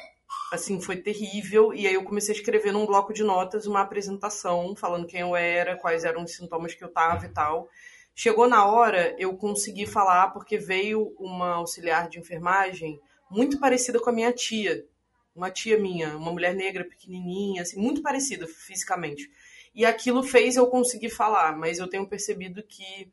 Assim, 0.51 0.81
foi 0.81 0.97
terrível. 0.97 1.71
E 1.71 1.85
aí 1.85 1.93
eu 1.93 2.03
comecei 2.03 2.33
a 2.33 2.37
escrever 2.37 2.73
num 2.73 2.87
bloco 2.87 3.13
de 3.13 3.23
notas 3.23 3.67
uma 3.67 3.81
apresentação, 3.81 4.75
falando 4.75 5.05
quem 5.05 5.21
eu 5.21 5.35
era, 5.35 5.77
quais 5.77 6.03
eram 6.03 6.23
os 6.23 6.33
sintomas 6.33 6.73
que 6.73 6.83
eu 6.83 6.91
tava 6.91 7.27
e 7.27 7.29
tal. 7.29 7.69
Chegou 8.15 8.47
na 8.47 8.65
hora, 8.65 9.13
eu 9.19 9.35
consegui 9.35 9.85
falar 9.85 10.29
porque 10.29 10.57
veio 10.57 11.13
uma 11.19 11.55
auxiliar 11.55 12.09
de 12.09 12.17
enfermagem 12.17 12.99
muito 13.29 13.59
parecida 13.59 13.99
com 13.99 14.09
a 14.09 14.13
minha 14.13 14.31
tia 14.31 14.87
uma 15.35 15.51
tia 15.51 15.77
minha, 15.77 16.15
uma 16.15 16.31
mulher 16.31 16.55
negra 16.55 16.85
pequenininha, 16.85 17.61
assim, 17.61 17.77
muito 17.77 18.01
parecida 18.01 18.47
fisicamente. 18.47 19.29
E 19.73 19.85
aquilo 19.85 20.23
fez 20.23 20.55
eu 20.55 20.67
conseguir 20.67 21.09
falar, 21.09 21.57
mas 21.57 21.77
eu 21.77 21.87
tenho 21.87 22.07
percebido 22.07 22.63
que 22.63 23.11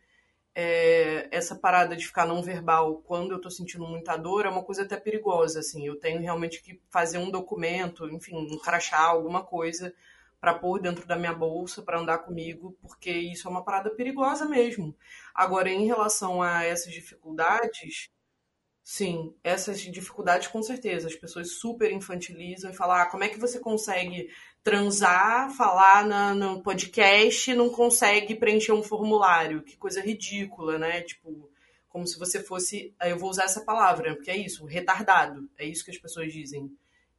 é, 0.54 1.26
essa 1.32 1.56
parada 1.56 1.96
de 1.96 2.06
ficar 2.06 2.24
não 2.24 2.42
verbal 2.42 3.02
quando 3.04 3.32
eu 3.32 3.40
tô 3.40 3.50
sentindo 3.50 3.84
muita 3.84 4.16
dor 4.16 4.46
é 4.46 4.48
uma 4.48 4.62
coisa 4.62 4.82
até 4.82 4.96
perigosa, 4.96 5.58
assim. 5.58 5.84
Eu 5.84 5.98
tenho 5.98 6.20
realmente 6.20 6.62
que 6.62 6.80
fazer 6.88 7.18
um 7.18 7.30
documento, 7.30 8.08
enfim, 8.08 8.36
um 8.36 8.58
crachá, 8.58 9.00
alguma 9.00 9.42
coisa 9.42 9.92
para 10.42 10.54
pôr 10.54 10.80
dentro 10.80 11.06
da 11.06 11.14
minha 11.14 11.32
bolsa 11.32 11.82
para 11.82 12.00
andar 12.00 12.18
comigo, 12.18 12.76
porque 12.82 13.12
isso 13.12 13.46
é 13.46 13.50
uma 13.50 13.62
parada 13.62 13.90
perigosa 13.90 14.44
mesmo. 14.44 14.92
Agora, 15.32 15.70
em 15.70 15.86
relação 15.86 16.42
a 16.42 16.64
essas 16.64 16.92
dificuldades, 16.92 18.10
Sim, 18.84 19.32
essas 19.44 19.80
dificuldades 19.80 20.48
com 20.48 20.60
certeza. 20.60 21.06
As 21.06 21.14
pessoas 21.14 21.52
super 21.52 21.92
infantilizam 21.92 22.72
e 22.72 22.74
falam: 22.74 22.96
ah, 22.96 23.06
como 23.06 23.22
é 23.22 23.28
que 23.28 23.38
você 23.38 23.60
consegue 23.60 24.28
transar, 24.64 25.54
falar 25.54 26.04
na, 26.04 26.34
no 26.34 26.60
podcast 26.64 27.54
não 27.54 27.70
consegue 27.70 28.34
preencher 28.34 28.72
um 28.72 28.82
formulário? 28.82 29.62
Que 29.62 29.76
coisa 29.76 30.00
ridícula, 30.00 30.78
né? 30.78 31.00
Tipo, 31.02 31.48
como 31.88 32.04
se 32.08 32.18
você 32.18 32.42
fosse. 32.42 32.92
Eu 33.00 33.16
vou 33.16 33.30
usar 33.30 33.44
essa 33.44 33.60
palavra, 33.64 34.16
porque 34.16 34.32
é 34.32 34.36
isso, 34.36 34.64
retardado. 34.64 35.48
É 35.56 35.64
isso 35.64 35.84
que 35.84 35.92
as 35.92 35.98
pessoas 35.98 36.32
dizem. 36.32 36.68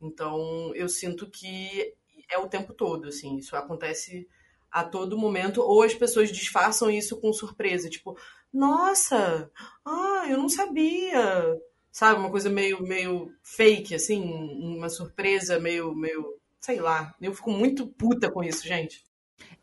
Então, 0.01 0.75
eu 0.75 0.89
sinto 0.89 1.29
que 1.31 1.95
é 2.33 2.37
o 2.37 2.47
tempo 2.47 2.73
todo, 2.73 3.07
assim. 3.07 3.37
Isso 3.37 3.55
acontece 3.55 4.27
a 4.71 4.83
todo 4.83 5.17
momento, 5.17 5.61
ou 5.61 5.83
as 5.83 5.93
pessoas 5.93 6.31
disfarçam 6.31 6.89
isso 6.89 7.21
com 7.21 7.31
surpresa, 7.31 7.89
tipo, 7.89 8.17
nossa, 8.51 9.51
ah, 9.85 10.25
eu 10.27 10.37
não 10.37 10.49
sabia. 10.49 11.59
Sabe, 11.91 12.19
uma 12.19 12.31
coisa 12.31 12.49
meio, 12.49 12.81
meio 12.81 13.31
fake, 13.43 13.93
assim, 13.93 14.23
uma 14.23 14.89
surpresa 14.89 15.59
meio, 15.59 15.93
meio, 15.93 16.39
sei 16.59 16.79
lá. 16.79 17.13
Eu 17.21 17.35
fico 17.35 17.51
muito 17.51 17.85
puta 17.85 18.31
com 18.31 18.43
isso, 18.43 18.67
gente. 18.67 19.03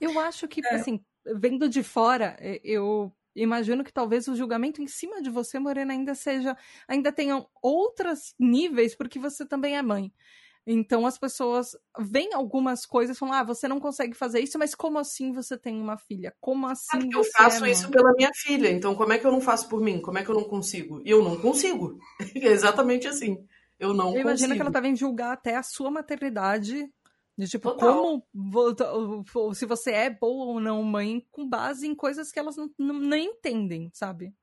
Eu 0.01 0.19
acho 0.21 0.47
que, 0.47 0.65
é. 0.65 0.75
assim, 0.77 1.01
vendo 1.27 1.69
de 1.69 1.83
fora, 1.83 2.37
eu 2.63 3.13
imagino 3.35 3.83
que 3.83 3.93
talvez 3.93 4.29
o 4.29 4.37
julgamento 4.37 4.81
em 4.81 4.87
cima 4.87 5.21
de 5.21 5.29
você, 5.29 5.59
Morena, 5.59 5.93
ainda 5.93 6.15
seja, 6.15 6.57
ainda 6.87 7.11
tenham 7.11 7.49
outros 7.61 8.35
níveis, 8.39 8.95
porque 8.95 9.19
você 9.19 9.45
também 9.45 9.77
é 9.77 9.83
mãe. 9.83 10.13
Então 10.67 11.07
as 11.07 11.19
pessoas 11.19 11.71
veem 11.99 12.35
algumas 12.35 12.85
coisas 12.85 13.17
e 13.17 13.19
falam: 13.19 13.35
ah, 13.35 13.43
você 13.43 13.67
não 13.67 13.81
consegue 13.81 14.15
fazer 14.15 14.41
isso, 14.41 14.59
mas 14.59 14.75
como 14.75 14.99
assim 14.99 15.33
você 15.33 15.57
tem 15.57 15.81
uma 15.81 15.97
filha? 15.97 16.35
Como 16.41 16.67
assim 16.67 17.11
eu 17.13 17.25
faço 17.25 17.65
é 17.65 17.71
isso 17.71 17.91
pela 17.91 18.13
minha 18.13 18.31
filha, 18.35 18.71
então 18.71 18.95
como 18.95 19.13
é 19.13 19.19
que 19.19 19.27
eu 19.27 19.33
não 19.33 19.41
faço 19.41 19.69
por 19.69 19.81
mim? 19.81 20.01
Como 20.01 20.19
é 20.19 20.25
que 20.25 20.31
eu 20.31 20.35
não 20.35 20.45
consigo? 20.45 21.01
E 21.05 21.11
eu 21.11 21.23
não 21.23 21.41
consigo. 21.41 21.99
é 22.37 22.49
exatamente 22.49 23.09
assim. 23.09 23.45
Eu 23.79 23.95
não 23.95 24.09
eu 24.09 24.23
consigo. 24.23 24.29
Imagino 24.29 24.55
que 24.55 24.61
ela 24.61 24.71
tá 24.71 24.81
vendo 24.81 24.97
julgar 24.97 25.33
até 25.33 25.57
a 25.57 25.63
sua 25.63 25.91
maternidade. 25.91 26.89
De 27.39 27.49
tipo, 27.49 27.71
Total. 27.71 28.23
como 29.33 29.55
se 29.55 29.65
você 29.65 29.93
é 29.93 30.11
boa 30.11 30.45
ou 30.45 30.61
não 30.61 30.83
mãe, 30.83 31.27
com 31.31 31.49
base 31.49 31.87
em 31.87 31.95
coisas 31.95 32.31
que 32.31 32.39
elas 32.39 32.55
não, 32.55 32.71
não, 32.79 33.01
nem 33.01 33.29
entendem, 33.29 33.91
sabe? 33.95 34.35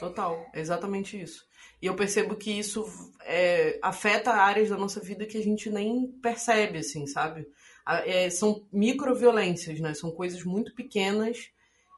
Total, 0.00 0.46
é 0.54 0.60
exatamente 0.60 1.20
isso. 1.20 1.45
E 1.80 1.86
eu 1.86 1.94
percebo 1.94 2.36
que 2.36 2.50
isso 2.50 2.84
é, 3.22 3.78
afeta 3.82 4.32
áreas 4.32 4.70
da 4.70 4.76
nossa 4.76 5.00
vida 5.00 5.26
que 5.26 5.36
a 5.36 5.42
gente 5.42 5.70
nem 5.70 6.06
percebe, 6.22 6.78
assim, 6.78 7.06
sabe? 7.06 7.46
É, 8.04 8.28
são 8.30 8.66
microviolências, 8.72 9.78
né? 9.80 9.94
São 9.94 10.10
coisas 10.10 10.42
muito 10.44 10.74
pequenas. 10.74 11.50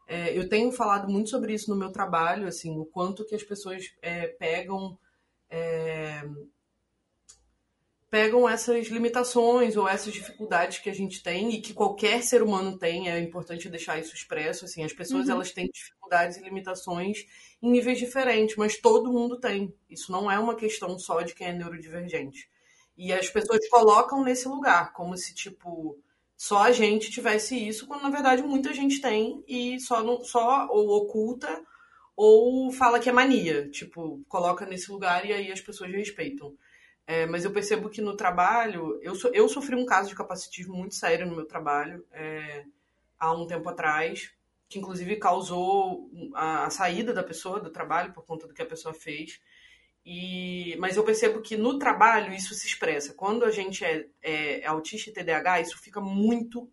É, 0.06 0.36
eu 0.36 0.48
tenho 0.48 0.72
falado 0.72 1.08
muito 1.08 1.30
sobre 1.30 1.54
isso 1.54 1.70
no 1.70 1.76
meu 1.76 1.92
trabalho, 1.92 2.46
assim, 2.46 2.78
o 2.78 2.84
quanto 2.84 3.24
que 3.24 3.34
as 3.34 3.42
pessoas 3.42 3.94
é, 4.02 4.26
pegam 4.26 4.98
é, 5.50 6.22
pegam 8.10 8.48
essas 8.48 8.88
limitações 8.88 9.76
ou 9.76 9.86
essas 9.86 10.12
dificuldades 10.12 10.78
que 10.78 10.88
a 10.88 10.94
gente 10.94 11.22
tem 11.22 11.54
e 11.54 11.60
que 11.60 11.74
qualquer 11.74 12.22
ser 12.22 12.42
humano 12.42 12.78
tem, 12.78 13.10
é 13.10 13.18
importante 13.18 13.68
deixar 13.68 13.98
isso 13.98 14.14
expresso, 14.14 14.64
assim, 14.64 14.82
as 14.82 14.92
pessoas 14.92 15.26
uhum. 15.26 15.34
elas 15.34 15.52
têm 15.52 15.68
dificuldades 15.72 16.38
e 16.38 16.42
limitações 16.42 17.26
em 17.62 17.70
níveis 17.70 17.98
diferentes, 17.98 18.56
mas 18.56 18.78
todo 18.78 19.12
mundo 19.12 19.38
tem. 19.38 19.74
Isso 19.90 20.10
não 20.10 20.30
é 20.30 20.38
uma 20.38 20.54
questão 20.54 20.98
só 20.98 21.20
de 21.20 21.34
quem 21.34 21.48
é 21.48 21.52
neurodivergente. 21.52 22.48
E 22.96 23.12
as 23.12 23.28
pessoas 23.28 23.68
colocam 23.68 24.24
nesse 24.24 24.48
lugar, 24.48 24.92
como 24.92 25.16
se, 25.16 25.34
tipo, 25.34 25.98
só 26.36 26.62
a 26.64 26.72
gente 26.72 27.10
tivesse 27.10 27.56
isso, 27.56 27.86
quando 27.86 28.02
na 28.02 28.10
verdade 28.10 28.42
muita 28.42 28.72
gente 28.72 29.00
tem 29.00 29.42
e 29.46 29.78
só, 29.80 30.02
não, 30.02 30.24
só 30.24 30.66
ou 30.70 30.88
oculta 30.90 31.62
ou 32.16 32.72
fala 32.72 32.98
que 32.98 33.08
é 33.08 33.12
mania. 33.12 33.68
Tipo, 33.68 34.24
coloca 34.28 34.64
nesse 34.64 34.90
lugar 34.90 35.26
e 35.26 35.32
aí 35.32 35.52
as 35.52 35.60
pessoas 35.60 35.92
respeitam. 35.92 36.56
É, 37.08 37.24
mas 37.24 37.42
eu 37.42 37.50
percebo 37.50 37.88
que 37.88 38.02
no 38.02 38.14
trabalho, 38.14 39.00
eu, 39.00 39.14
so, 39.14 39.28
eu 39.28 39.48
sofri 39.48 39.74
um 39.74 39.86
caso 39.86 40.10
de 40.10 40.14
capacitismo 40.14 40.76
muito 40.76 40.94
sério 40.94 41.26
no 41.26 41.34
meu 41.34 41.46
trabalho 41.46 42.04
é, 42.12 42.66
há 43.18 43.32
um 43.32 43.46
tempo 43.46 43.66
atrás, 43.66 44.30
que 44.68 44.78
inclusive 44.78 45.16
causou 45.16 46.10
a, 46.34 46.66
a, 46.66 46.70
saída 46.70 47.14
da 47.14 47.22
pessoa 47.22 47.60
do 47.60 47.70
trabalho 47.70 48.12
por 48.12 48.26
conta 48.26 48.46
do 48.46 48.52
que 48.52 48.60
a 48.60 48.66
pessoa 48.66 48.92
fez. 48.92 49.40
E, 50.04 50.76
mas 50.78 50.98
eu 50.98 51.02
percebo 51.02 51.40
que 51.40 51.56
no 51.56 51.78
trabalho 51.78 52.30
isso 52.30 52.52
se 52.52 52.66
expressa. 52.66 53.14
Quando 53.14 53.46
a 53.46 53.50
gente 53.50 53.86
é, 53.86 54.04
é, 54.20 54.60
é 54.60 54.66
autista 54.66 55.08
e 55.08 55.12
TDAH, 55.14 55.62
isso 55.62 55.78
fica 55.78 56.02
muito, 56.02 56.70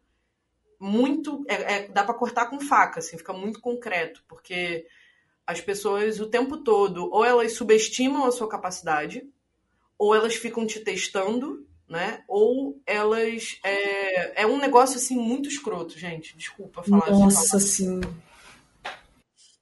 muito. 0.77 1.45
É, 1.47 1.75
é, 1.75 1.87
dá 1.87 2.03
para 2.03 2.13
cortar 2.13 2.47
com 2.47 2.59
faca, 2.59 2.99
assim, 2.99 3.17
fica 3.17 3.31
muito 3.31 3.61
concreto, 3.61 4.21
porque 4.27 4.85
as 5.47 5.61
pessoas 5.61 6.19
o 6.19 6.29
tempo 6.29 6.57
todo 6.57 7.09
ou 7.09 7.23
elas 7.23 7.53
subestimam 7.53 8.25
a 8.25 8.31
sua 8.33 8.49
capacidade 8.49 9.25
ou 9.97 10.15
elas 10.15 10.35
ficam 10.35 10.65
te 10.65 10.79
testando, 10.79 11.65
né? 11.87 12.23
Ou 12.27 12.81
elas. 12.85 13.59
É, 13.63 14.43
é 14.43 14.47
um 14.47 14.57
negócio 14.57 14.97
assim 14.97 15.17
muito 15.17 15.49
escroto, 15.49 15.97
gente. 15.97 16.35
Desculpa 16.37 16.83
falar 16.83 17.09
Nossa, 17.11 17.59
sim. 17.59 18.01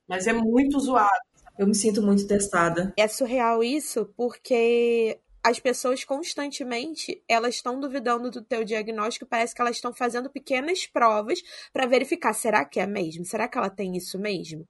Mas 0.07 0.27
é 0.27 0.33
muito 0.33 0.79
zoado. 0.79 1.09
Eu 1.57 1.67
me 1.67 1.75
sinto 1.75 2.01
muito 2.01 2.27
testada. 2.27 2.93
É 2.97 3.07
surreal 3.07 3.63
isso, 3.63 4.11
porque 4.17 5.19
as 5.43 5.59
pessoas 5.59 6.03
constantemente 6.03 7.21
elas 7.27 7.55
estão 7.55 7.79
duvidando 7.79 8.31
do 8.31 8.41
teu 8.41 8.63
diagnóstico, 8.63 9.25
parece 9.25 9.53
que 9.53 9.61
elas 9.61 9.75
estão 9.75 9.93
fazendo 9.93 10.29
pequenas 10.29 10.87
provas 10.87 11.41
para 11.71 11.85
verificar, 11.85 12.33
será 12.33 12.63
que 12.63 12.79
é 12.79 12.87
mesmo? 12.87 13.25
Será 13.25 13.47
que 13.47 13.57
ela 13.57 13.69
tem 13.69 13.95
isso 13.97 14.17
mesmo? 14.17 14.65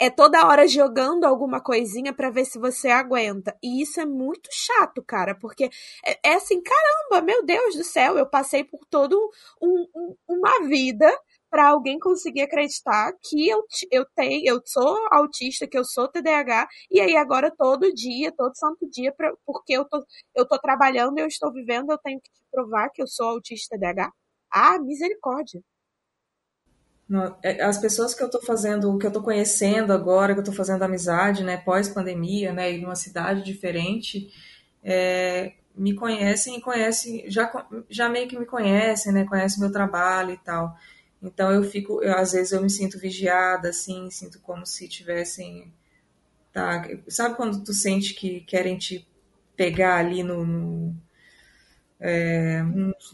É 0.00 0.10
toda 0.10 0.46
hora 0.46 0.66
jogando 0.66 1.24
alguma 1.24 1.60
coisinha 1.60 2.12
para 2.12 2.30
ver 2.30 2.44
se 2.44 2.58
você 2.58 2.88
aguenta. 2.88 3.56
E 3.62 3.82
isso 3.82 4.00
é 4.00 4.04
muito 4.06 4.48
chato, 4.52 5.02
cara, 5.02 5.34
porque 5.34 5.70
é, 6.04 6.30
é 6.30 6.34
assim, 6.34 6.60
caramba, 6.62 7.24
meu 7.24 7.44
Deus 7.44 7.76
do 7.76 7.84
céu, 7.84 8.18
eu 8.18 8.26
passei 8.26 8.64
por 8.64 8.80
todo 8.90 9.18
um, 9.62 9.86
um, 9.94 10.16
uma 10.28 10.66
vida 10.66 11.10
para 11.50 11.68
alguém 11.68 11.98
conseguir 12.00 12.42
acreditar 12.42 13.12
que 13.22 13.48
eu, 13.48 13.64
eu 13.90 14.04
tenho, 14.16 14.42
eu 14.44 14.60
sou 14.64 15.06
autista, 15.12 15.68
que 15.68 15.78
eu 15.78 15.84
sou 15.84 16.08
TDAH, 16.08 16.68
e 16.90 17.00
aí 17.00 17.16
agora 17.16 17.48
todo 17.56 17.94
dia, 17.94 18.32
todo 18.32 18.56
santo 18.56 18.88
dia, 18.90 19.12
pra, 19.12 19.32
porque 19.46 19.72
eu 19.74 19.84
tô, 19.84 20.04
eu 20.34 20.46
tô 20.48 20.58
trabalhando, 20.58 21.16
eu 21.18 21.28
estou 21.28 21.52
vivendo, 21.52 21.92
eu 21.92 21.98
tenho 21.98 22.20
que 22.20 22.30
te 22.32 22.42
provar 22.50 22.90
que 22.90 23.00
eu 23.02 23.06
sou 23.06 23.28
autista 23.28 23.76
TDAH. 23.76 24.12
Ah, 24.50 24.78
misericórdia. 24.80 25.62
É, 27.42 27.62
as 27.62 27.78
pessoas 27.78 28.14
que 28.14 28.22
eu 28.22 28.26
estou 28.26 28.42
fazendo, 28.42 28.96
que 28.98 29.06
eu 29.06 29.08
estou 29.08 29.22
conhecendo 29.22 29.92
agora, 29.92 30.32
que 30.32 30.38
eu 30.38 30.42
estou 30.42 30.54
fazendo 30.54 30.82
amizade, 30.82 31.44
né, 31.44 31.56
pós-pandemia, 31.58 32.52
né, 32.52 32.72
e 32.72 32.80
numa 32.80 32.96
cidade 32.96 33.42
diferente, 33.42 34.32
é, 34.82 35.52
me 35.76 35.94
conhecem 35.94 36.56
e 36.56 36.60
conhecem, 36.60 37.30
já, 37.30 37.50
já 37.90 38.08
meio 38.08 38.26
que 38.28 38.38
me 38.38 38.46
conhecem, 38.46 39.12
né, 39.12 39.24
conhecem 39.24 39.60
meu 39.60 39.70
trabalho 39.70 40.32
e 40.32 40.38
tal. 40.38 40.76
Então 41.22 41.52
eu 41.52 41.62
fico, 41.64 42.02
eu, 42.02 42.16
às 42.16 42.32
vezes 42.32 42.52
eu 42.52 42.62
me 42.62 42.70
sinto 42.70 42.98
vigiada, 42.98 43.68
assim, 43.70 44.10
sinto 44.10 44.40
como 44.40 44.66
se 44.66 44.88
tivessem, 44.88 45.72
tá, 46.52 46.88
sabe 47.08 47.36
quando 47.36 47.62
tu 47.64 47.74
sente 47.74 48.14
que 48.14 48.40
querem 48.40 48.78
te 48.78 49.06
pegar 49.56 49.96
ali 49.98 50.22
no, 50.22 50.44
no 50.44 50.96
é, 52.06 52.62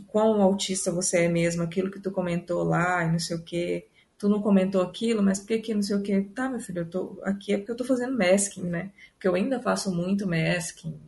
quão 0.08 0.42
autista 0.42 0.90
você 0.90 1.18
é 1.18 1.28
mesmo, 1.28 1.62
aquilo 1.62 1.92
que 1.92 2.00
tu 2.00 2.10
comentou 2.10 2.64
lá 2.64 3.04
e 3.04 3.12
não 3.12 3.20
sei 3.20 3.36
o 3.36 3.42
que. 3.42 3.86
Tu 4.18 4.28
não 4.28 4.42
comentou 4.42 4.82
aquilo, 4.82 5.22
mas 5.22 5.38
por 5.38 5.46
que 5.46 5.58
que 5.60 5.74
não 5.74 5.82
sei 5.82 5.96
o 5.96 6.02
que? 6.02 6.20
Tá, 6.22 6.48
meu 6.48 6.58
filho, 6.58 6.80
eu 6.80 6.90
tô 6.90 7.20
aqui 7.22 7.54
é 7.54 7.56
porque 7.56 7.70
eu 7.70 7.76
tô 7.76 7.84
fazendo 7.84 8.18
masking, 8.18 8.64
né? 8.64 8.90
Porque 9.14 9.28
eu 9.28 9.34
ainda 9.36 9.60
faço 9.60 9.94
muito 9.94 10.26
masking. 10.26 10.98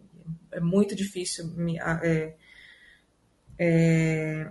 É 0.53 0.61
muito 0.61 0.95
difícil 0.95 1.49
me, 1.49 1.79
é, 1.81 2.35
é, 3.59 4.49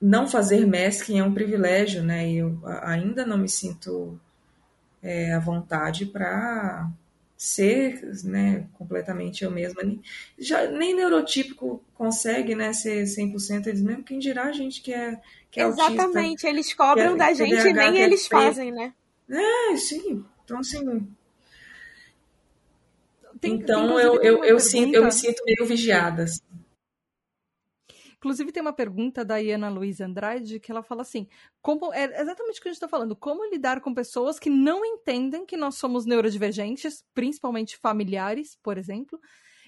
não 0.00 0.26
fazer 0.26 0.66
masking 0.66 1.18
é 1.18 1.24
um 1.24 1.34
privilégio, 1.34 2.02
né? 2.02 2.30
E 2.30 2.38
eu 2.38 2.58
ainda 2.64 3.26
não 3.26 3.36
me 3.36 3.48
sinto 3.48 4.18
é, 5.02 5.34
à 5.34 5.38
vontade 5.38 6.06
para 6.06 6.90
ser 7.40 8.02
né, 8.22 8.66
completamente 8.74 9.44
eu 9.44 9.50
mesma. 9.50 9.80
Já, 10.38 10.70
nem 10.70 10.94
neurotípico 10.94 11.82
consegue 11.94 12.54
né, 12.54 12.74
ser 12.74 13.04
100%, 13.04 13.66
eles 13.66 13.80
mesmo 13.80 14.04
quem 14.04 14.18
dirá 14.18 14.44
a 14.44 14.52
gente 14.52 14.82
que 14.82 14.92
é, 14.92 15.18
que 15.50 15.58
é 15.58 15.64
Exatamente, 15.64 16.18
autista, 16.18 16.48
eles 16.50 16.74
cobram 16.74 17.14
é, 17.14 17.16
da 17.16 17.32
gente 17.32 17.66
e 17.66 17.72
nem 17.72 17.98
é 17.98 18.04
eles 18.04 18.26
fazem, 18.26 18.70
né? 18.70 18.92
É, 19.30 19.74
sim. 19.78 20.22
Então, 20.44 20.58
assim... 20.58 21.08
Tem, 23.40 23.54
então, 23.54 23.86
tem, 23.86 24.04
eu, 24.04 24.22
eu, 24.22 24.44
eu, 24.44 24.60
sinto, 24.60 24.94
eu 24.94 25.02
me 25.02 25.10
sinto 25.10 25.42
meio 25.46 25.66
vigiada. 25.66 26.24
Assim. 26.24 26.42
Inclusive, 28.20 28.52
tem 28.52 28.60
uma 28.60 28.72
pergunta 28.74 29.24
da 29.24 29.38
Iana 29.38 29.70
Luiz 29.70 29.98
Andrade 29.98 30.60
que 30.60 30.70
ela 30.70 30.82
fala 30.82 31.00
assim: 31.00 31.26
como 31.62 31.90
é 31.92 32.04
exatamente 32.20 32.60
o 32.60 32.62
que 32.62 32.68
a 32.68 32.70
gente 32.70 32.76
está 32.76 32.86
falando, 32.86 33.16
como 33.16 33.48
lidar 33.50 33.80
com 33.80 33.94
pessoas 33.94 34.38
que 34.38 34.50
não 34.50 34.84
entendem 34.84 35.46
que 35.46 35.56
nós 35.56 35.76
somos 35.76 36.04
neurodivergentes, 36.04 37.02
principalmente 37.14 37.78
familiares, 37.78 38.58
por 38.62 38.76
exemplo, 38.76 39.18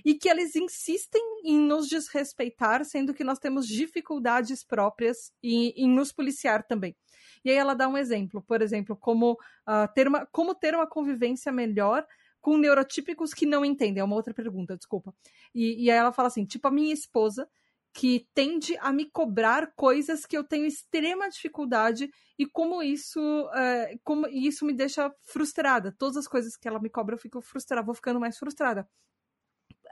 e 0.05 0.15
que 0.15 0.29
eles 0.29 0.55
insistem 0.55 1.23
em 1.45 1.59
nos 1.59 1.89
desrespeitar, 1.89 2.85
sendo 2.85 3.15
que 3.15 3.25
nós 3.25 3.39
temos 3.39 3.67
dificuldades 3.67 4.63
próprias 4.63 5.33
e 5.43 5.71
em 5.83 5.89
nos 5.89 6.13
policiar 6.13 6.63
também. 6.63 6.95
E 7.43 7.51
aí 7.51 7.57
ela 7.57 7.73
dá 7.73 7.89
um 7.89 7.97
exemplo, 7.97 8.43
por 8.43 8.61
exemplo, 8.61 8.95
como, 8.95 9.33
uh, 9.33 9.91
ter, 9.95 10.07
uma, 10.07 10.27
como 10.27 10.55
ter 10.55 10.75
uma 10.75 10.87
convivência 10.87 11.51
melhor 11.51 12.07
com 12.39 12.59
neurotípicos 12.59 13.33
que 13.33 13.47
não 13.47 13.65
entendem. 13.65 14.03
É 14.03 14.05
uma 14.05 14.17
outra 14.17 14.35
pergunta, 14.35 14.77
desculpa. 14.77 15.15
E, 15.55 15.85
e 15.85 15.91
aí 15.91 15.97
ela 15.97 16.13
fala 16.13 16.29
assim: 16.29 16.45
tipo, 16.45 16.69
a 16.69 16.71
minha 16.71 16.93
esposa 16.93 17.49
que 17.93 18.27
tende 18.35 18.77
a 18.79 18.93
me 18.93 19.11
cobrar 19.11 19.73
coisas 19.75 20.25
que 20.25 20.37
eu 20.37 20.43
tenho 20.43 20.65
extrema 20.65 21.29
dificuldade 21.29 22.11
e 22.39 22.47
como 22.47 22.83
isso 22.83 23.21
é, 23.55 23.99
como 24.03 24.27
isso 24.29 24.65
me 24.65 24.73
deixa 24.73 25.15
frustrada. 25.23 25.95
Todas 25.99 26.17
as 26.17 26.27
coisas 26.27 26.57
que 26.57 26.67
ela 26.67 26.81
me 26.81 26.89
cobra 26.89 27.15
eu 27.15 27.19
fico 27.19 27.41
frustrada, 27.43 27.85
vou 27.85 27.95
ficando 27.95 28.19
mais 28.19 28.39
frustrada. 28.39 28.89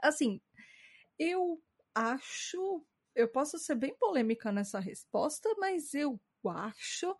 Assim, 0.01 0.41
eu 1.19 1.61
acho, 1.93 2.83
eu 3.15 3.27
posso 3.27 3.59
ser 3.59 3.75
bem 3.75 3.95
polêmica 3.99 4.51
nessa 4.51 4.79
resposta, 4.79 5.47
mas 5.59 5.93
eu 5.93 6.19
acho 6.47 7.15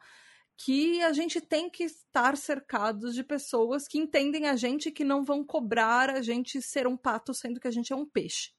que 0.58 1.02
a 1.04 1.14
gente 1.14 1.40
tem 1.42 1.70
que 1.70 1.84
estar 1.84 2.36
cercados 2.38 3.14
de 3.14 3.24
pessoas 3.24 3.88
que 3.88 3.98
entendem 4.00 4.48
a 4.48 4.56
gente 4.56 4.92
que 4.92 5.04
não 5.04 5.24
vão 5.24 5.44
cobrar 5.44 6.10
a 6.10 6.22
gente 6.22 6.62
ser 6.62 6.88
um 6.88 6.98
pato 6.98 7.34
sendo 7.34 7.60
que 7.60 7.68
a 7.68 7.72
gente 7.72 7.94
é 7.94 7.96
um 7.96 8.06
peixe. 8.06 8.52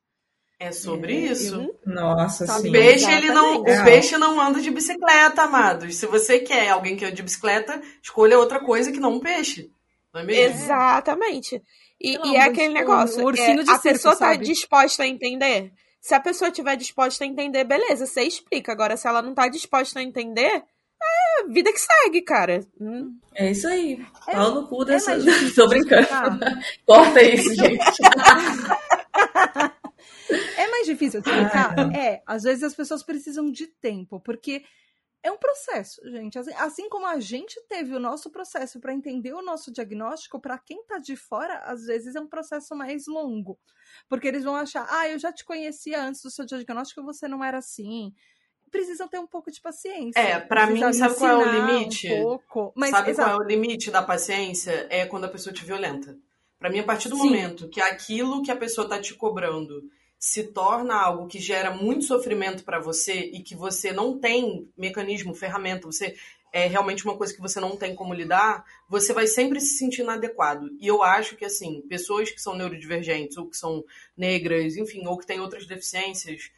É 0.62 0.70
sobre 0.70 1.12
é, 1.12 1.32
isso. 1.32 1.56
Eu... 1.56 1.80
Nossa, 1.84 2.46
sim. 2.46 2.68
O 2.68 2.72
peixe, 2.72 3.10
ele 3.10 3.32
não, 3.32 3.62
o 3.62 3.64
peixe 3.64 4.16
não 4.16 4.40
anda 4.40 4.60
de 4.60 4.70
bicicleta, 4.70 5.42
amados. 5.42 5.96
Se 5.96 6.06
você 6.06 6.38
quer 6.38 6.70
alguém 6.70 6.96
que 6.96 7.04
anda 7.04 7.16
de 7.16 7.22
bicicleta, 7.22 7.82
escolha 8.00 8.38
outra 8.38 8.60
coisa 8.60 8.92
que 8.92 9.00
não 9.00 9.14
um 9.14 9.20
peixe. 9.20 9.72
Não 10.14 10.20
é 10.20 10.24
mesmo? 10.24 10.62
Exatamente. 10.62 11.60
E, 12.00 12.16
não, 12.16 12.26
e 12.26 12.36
é 12.36 12.42
aquele 12.42 12.72
negócio. 12.72 13.26
Um 13.26 13.30
é, 13.30 13.60
a 13.68 13.78
pessoa 13.78 14.14
tá 14.14 14.30
sabe? 14.30 14.44
disposta 14.44 15.02
a 15.02 15.08
entender. 15.08 15.72
Se 16.00 16.14
a 16.14 16.20
pessoa 16.20 16.48
estiver 16.48 16.76
disposta 16.76 17.24
a 17.24 17.26
entender, 17.26 17.64
beleza, 17.64 18.06
você 18.06 18.22
explica. 18.22 18.70
Agora, 18.70 18.96
se 18.96 19.08
ela 19.08 19.20
não 19.20 19.34
tá 19.34 19.48
disposta 19.48 19.98
a 19.98 20.02
entender, 20.02 20.62
é 21.02 21.48
vida 21.48 21.72
que 21.72 21.80
segue, 21.80 22.22
cara. 22.22 22.64
Hum. 22.80 23.16
É 23.34 23.50
isso 23.50 23.66
aí. 23.66 24.00
É, 24.28 24.32
Pau 24.32 24.54
no 24.54 24.68
cu 24.68 24.84
dessa. 24.84 25.14
É 25.14 25.18
Tô 25.56 25.66
brincando. 25.68 26.06
Corta 26.86 27.20
isso, 27.20 27.52
gente. 27.54 27.82
É 30.56 30.70
mais 30.70 30.86
difícil 30.86 31.20
explicar? 31.20 31.74
Ah, 31.78 31.96
é. 31.96 32.22
Às 32.26 32.42
vezes 32.42 32.62
as 32.62 32.74
pessoas 32.74 33.02
precisam 33.02 33.50
de 33.50 33.66
tempo, 33.66 34.20
porque 34.20 34.64
é 35.22 35.30
um 35.30 35.38
processo, 35.38 36.00
gente. 36.10 36.38
Assim, 36.38 36.52
assim 36.54 36.88
como 36.88 37.06
a 37.06 37.20
gente 37.20 37.60
teve 37.68 37.94
o 37.94 38.00
nosso 38.00 38.30
processo 38.30 38.80
para 38.80 38.92
entender 38.92 39.32
o 39.32 39.42
nosso 39.42 39.72
diagnóstico, 39.72 40.40
para 40.40 40.58
quem 40.58 40.80
está 40.80 40.98
de 40.98 41.14
fora, 41.14 41.58
às 41.58 41.84
vezes 41.86 42.16
é 42.16 42.20
um 42.20 42.26
processo 42.26 42.74
mais 42.74 43.06
longo. 43.06 43.58
Porque 44.08 44.26
eles 44.26 44.44
vão 44.44 44.56
achar, 44.56 44.86
ah, 44.90 45.08
eu 45.08 45.18
já 45.18 45.32
te 45.32 45.44
conhecia 45.44 46.02
antes 46.02 46.22
do 46.22 46.30
seu 46.30 46.44
diagnóstico, 46.44 47.04
você 47.04 47.28
não 47.28 47.44
era 47.44 47.58
assim 47.58 48.12
precisam 48.72 49.06
ter 49.06 49.18
um 49.18 49.26
pouco 49.26 49.52
de 49.52 49.60
paciência. 49.60 50.18
É, 50.18 50.40
para 50.40 50.66
mim, 50.66 50.80
sabe 50.94 51.14
qual 51.14 51.42
é 51.42 51.46
o 51.46 51.52
limite? 51.52 52.10
Um 52.10 52.22
pouco, 52.22 52.72
mas, 52.74 52.90
sabe 52.90 53.10
exato. 53.10 53.28
qual 53.28 53.42
é 53.42 53.44
o 53.44 53.46
limite 53.46 53.90
da 53.90 54.02
paciência? 54.02 54.86
É 54.88 55.04
quando 55.04 55.24
a 55.24 55.28
pessoa 55.28 55.52
te 55.52 55.62
violenta. 55.62 56.16
Para 56.58 56.70
mim, 56.70 56.78
a 56.78 56.84
partir 56.84 57.08
do 57.08 57.16
Sim. 57.16 57.24
momento 57.24 57.68
que 57.68 57.80
aquilo 57.80 58.42
que 58.42 58.50
a 58.50 58.56
pessoa 58.56 58.88
tá 58.88 58.98
te 58.98 59.14
cobrando 59.14 59.82
se 60.22 60.44
torna 60.44 60.94
algo 60.94 61.26
que 61.26 61.40
gera 61.40 61.72
muito 61.74 62.04
sofrimento 62.04 62.62
para 62.62 62.78
você 62.78 63.12
e 63.12 63.42
que 63.42 63.56
você 63.56 63.90
não 63.90 64.20
tem 64.20 64.70
mecanismo, 64.78 65.34
ferramenta, 65.34 65.84
você 65.84 66.14
é 66.52 66.68
realmente 66.68 67.04
uma 67.04 67.16
coisa 67.16 67.34
que 67.34 67.40
você 67.40 67.58
não 67.58 67.76
tem 67.76 67.92
como 67.92 68.14
lidar, 68.14 68.64
você 68.88 69.12
vai 69.12 69.26
sempre 69.26 69.60
se 69.60 69.76
sentir 69.76 70.02
inadequado. 70.02 70.70
E 70.78 70.86
eu 70.86 71.02
acho 71.02 71.34
que, 71.34 71.44
assim, 71.44 71.82
pessoas 71.88 72.30
que 72.30 72.40
são 72.40 72.54
neurodivergentes, 72.54 73.36
ou 73.36 73.48
que 73.48 73.56
são 73.56 73.84
negras, 74.16 74.76
enfim, 74.76 75.04
ou 75.08 75.18
que 75.18 75.26
têm 75.26 75.40
outras 75.40 75.66
deficiências, 75.66 76.52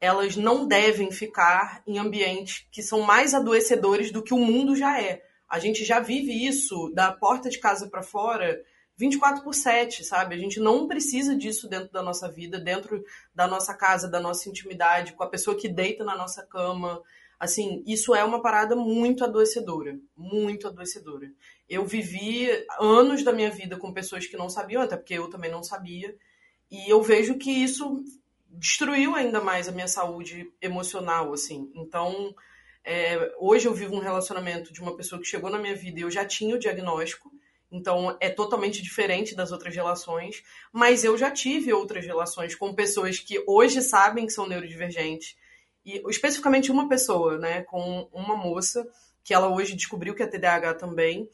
elas 0.00 0.34
não 0.34 0.66
devem 0.66 1.12
ficar 1.12 1.82
em 1.86 1.98
ambientes 1.98 2.66
que 2.72 2.82
são 2.82 3.02
mais 3.02 3.34
adoecedores 3.34 4.10
do 4.10 4.22
que 4.22 4.32
o 4.32 4.38
mundo 4.38 4.74
já 4.74 4.98
é. 4.98 5.22
A 5.46 5.58
gente 5.58 5.84
já 5.84 6.00
vive 6.00 6.46
isso 6.46 6.90
da 6.94 7.12
porta 7.12 7.50
de 7.50 7.58
casa 7.58 7.86
para 7.86 8.02
fora 8.02 8.64
24 9.00 9.42
por 9.42 9.54
7, 9.54 10.04
sabe? 10.04 10.34
A 10.34 10.38
gente 10.38 10.60
não 10.60 10.86
precisa 10.86 11.34
disso 11.34 11.66
dentro 11.66 11.90
da 11.90 12.02
nossa 12.02 12.30
vida, 12.30 12.60
dentro 12.60 13.02
da 13.34 13.48
nossa 13.48 13.72
casa, 13.72 14.06
da 14.06 14.20
nossa 14.20 14.46
intimidade, 14.46 15.14
com 15.14 15.24
a 15.24 15.28
pessoa 15.28 15.56
que 15.56 15.70
deita 15.70 16.04
na 16.04 16.14
nossa 16.14 16.46
cama. 16.46 17.02
Assim, 17.38 17.82
isso 17.86 18.14
é 18.14 18.22
uma 18.22 18.42
parada 18.42 18.76
muito 18.76 19.24
adoecedora, 19.24 19.98
muito 20.14 20.68
adoecedora. 20.68 21.32
Eu 21.66 21.86
vivi 21.86 22.46
anos 22.78 23.24
da 23.24 23.32
minha 23.32 23.50
vida 23.50 23.78
com 23.78 23.90
pessoas 23.90 24.26
que 24.26 24.36
não 24.36 24.50
sabiam, 24.50 24.82
até 24.82 24.98
porque 24.98 25.14
eu 25.14 25.30
também 25.30 25.50
não 25.50 25.62
sabia, 25.62 26.14
e 26.70 26.92
eu 26.92 27.00
vejo 27.00 27.38
que 27.38 27.50
isso 27.50 28.04
destruiu 28.50 29.14
ainda 29.14 29.40
mais 29.40 29.66
a 29.66 29.72
minha 29.72 29.88
saúde 29.88 30.52
emocional, 30.60 31.32
assim. 31.32 31.72
Então, 31.74 32.34
é, 32.84 33.32
hoje 33.38 33.66
eu 33.66 33.72
vivo 33.72 33.94
um 33.94 34.00
relacionamento 34.00 34.74
de 34.74 34.82
uma 34.82 34.94
pessoa 34.94 35.18
que 35.18 35.26
chegou 35.26 35.48
na 35.48 35.58
minha 35.58 35.74
vida 35.74 36.00
e 36.00 36.02
eu 36.02 36.10
já 36.10 36.22
tinha 36.26 36.54
o 36.54 36.58
diagnóstico, 36.58 37.32
então 37.70 38.16
é 38.20 38.28
totalmente 38.28 38.82
diferente 38.82 39.34
das 39.34 39.52
outras 39.52 39.74
relações, 39.74 40.42
mas 40.72 41.04
eu 41.04 41.16
já 41.16 41.30
tive 41.30 41.72
outras 41.72 42.04
relações 42.04 42.54
com 42.54 42.74
pessoas 42.74 43.18
que 43.18 43.42
hoje 43.46 43.80
sabem 43.82 44.26
que 44.26 44.32
são 44.32 44.48
neurodivergentes 44.48 45.36
e 45.84 46.02
especificamente 46.08 46.70
uma 46.70 46.88
pessoa, 46.88 47.38
né, 47.38 47.62
com 47.62 48.08
uma 48.12 48.36
moça 48.36 48.86
que 49.22 49.34
ela 49.34 49.48
hoje 49.48 49.76
descobriu 49.76 50.14
que 50.14 50.22
é 50.22 50.26
TDAH 50.26 50.74
também. 50.74 51.28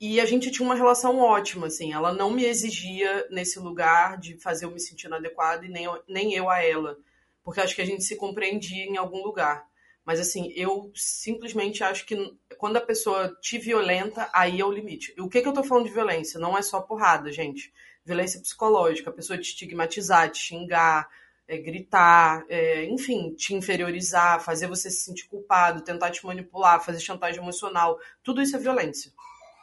E 0.00 0.20
a 0.20 0.24
gente 0.24 0.50
tinha 0.50 0.64
uma 0.64 0.76
relação 0.76 1.18
ótima, 1.18 1.66
assim. 1.66 1.92
Ela 1.92 2.12
não 2.12 2.30
me 2.30 2.44
exigia 2.44 3.26
nesse 3.30 3.58
lugar 3.58 4.16
de 4.16 4.36
fazer 4.38 4.64
eu 4.64 4.70
me 4.70 4.78
sentir 4.78 5.06
inadequada 5.06 5.66
e 5.66 5.68
nem 5.68 5.86
nem 6.06 6.34
eu 6.34 6.48
a 6.48 6.62
ela. 6.62 6.96
Porque 7.42 7.60
acho 7.60 7.74
que 7.74 7.82
a 7.82 7.86
gente 7.86 8.04
se 8.04 8.14
compreendia 8.14 8.84
em 8.84 8.96
algum 8.96 9.24
lugar. 9.24 9.67
Mas, 10.08 10.20
assim, 10.20 10.50
eu 10.56 10.90
simplesmente 10.94 11.84
acho 11.84 12.06
que 12.06 12.16
quando 12.56 12.78
a 12.78 12.80
pessoa 12.80 13.36
te 13.42 13.58
violenta, 13.58 14.26
aí 14.32 14.58
é 14.58 14.64
o 14.64 14.72
limite. 14.72 15.12
E 15.14 15.20
o 15.20 15.28
que, 15.28 15.42
que 15.42 15.46
eu 15.46 15.52
tô 15.52 15.62
falando 15.62 15.84
de 15.84 15.92
violência? 15.92 16.40
Não 16.40 16.56
é 16.56 16.62
só 16.62 16.80
porrada, 16.80 17.30
gente. 17.30 17.70
Violência 18.06 18.40
psicológica, 18.40 19.10
a 19.10 19.12
pessoa 19.12 19.38
te 19.38 19.50
estigmatizar, 19.50 20.30
te 20.30 20.38
xingar, 20.38 21.06
é, 21.46 21.58
gritar, 21.58 22.42
é, 22.48 22.86
enfim, 22.86 23.34
te 23.34 23.54
inferiorizar, 23.54 24.40
fazer 24.40 24.66
você 24.66 24.90
se 24.90 25.02
sentir 25.02 25.28
culpado, 25.28 25.84
tentar 25.84 26.10
te 26.10 26.24
manipular, 26.24 26.82
fazer 26.82 27.00
chantagem 27.00 27.42
emocional, 27.42 27.98
tudo 28.22 28.40
isso 28.40 28.56
é 28.56 28.58
violência. 28.58 29.12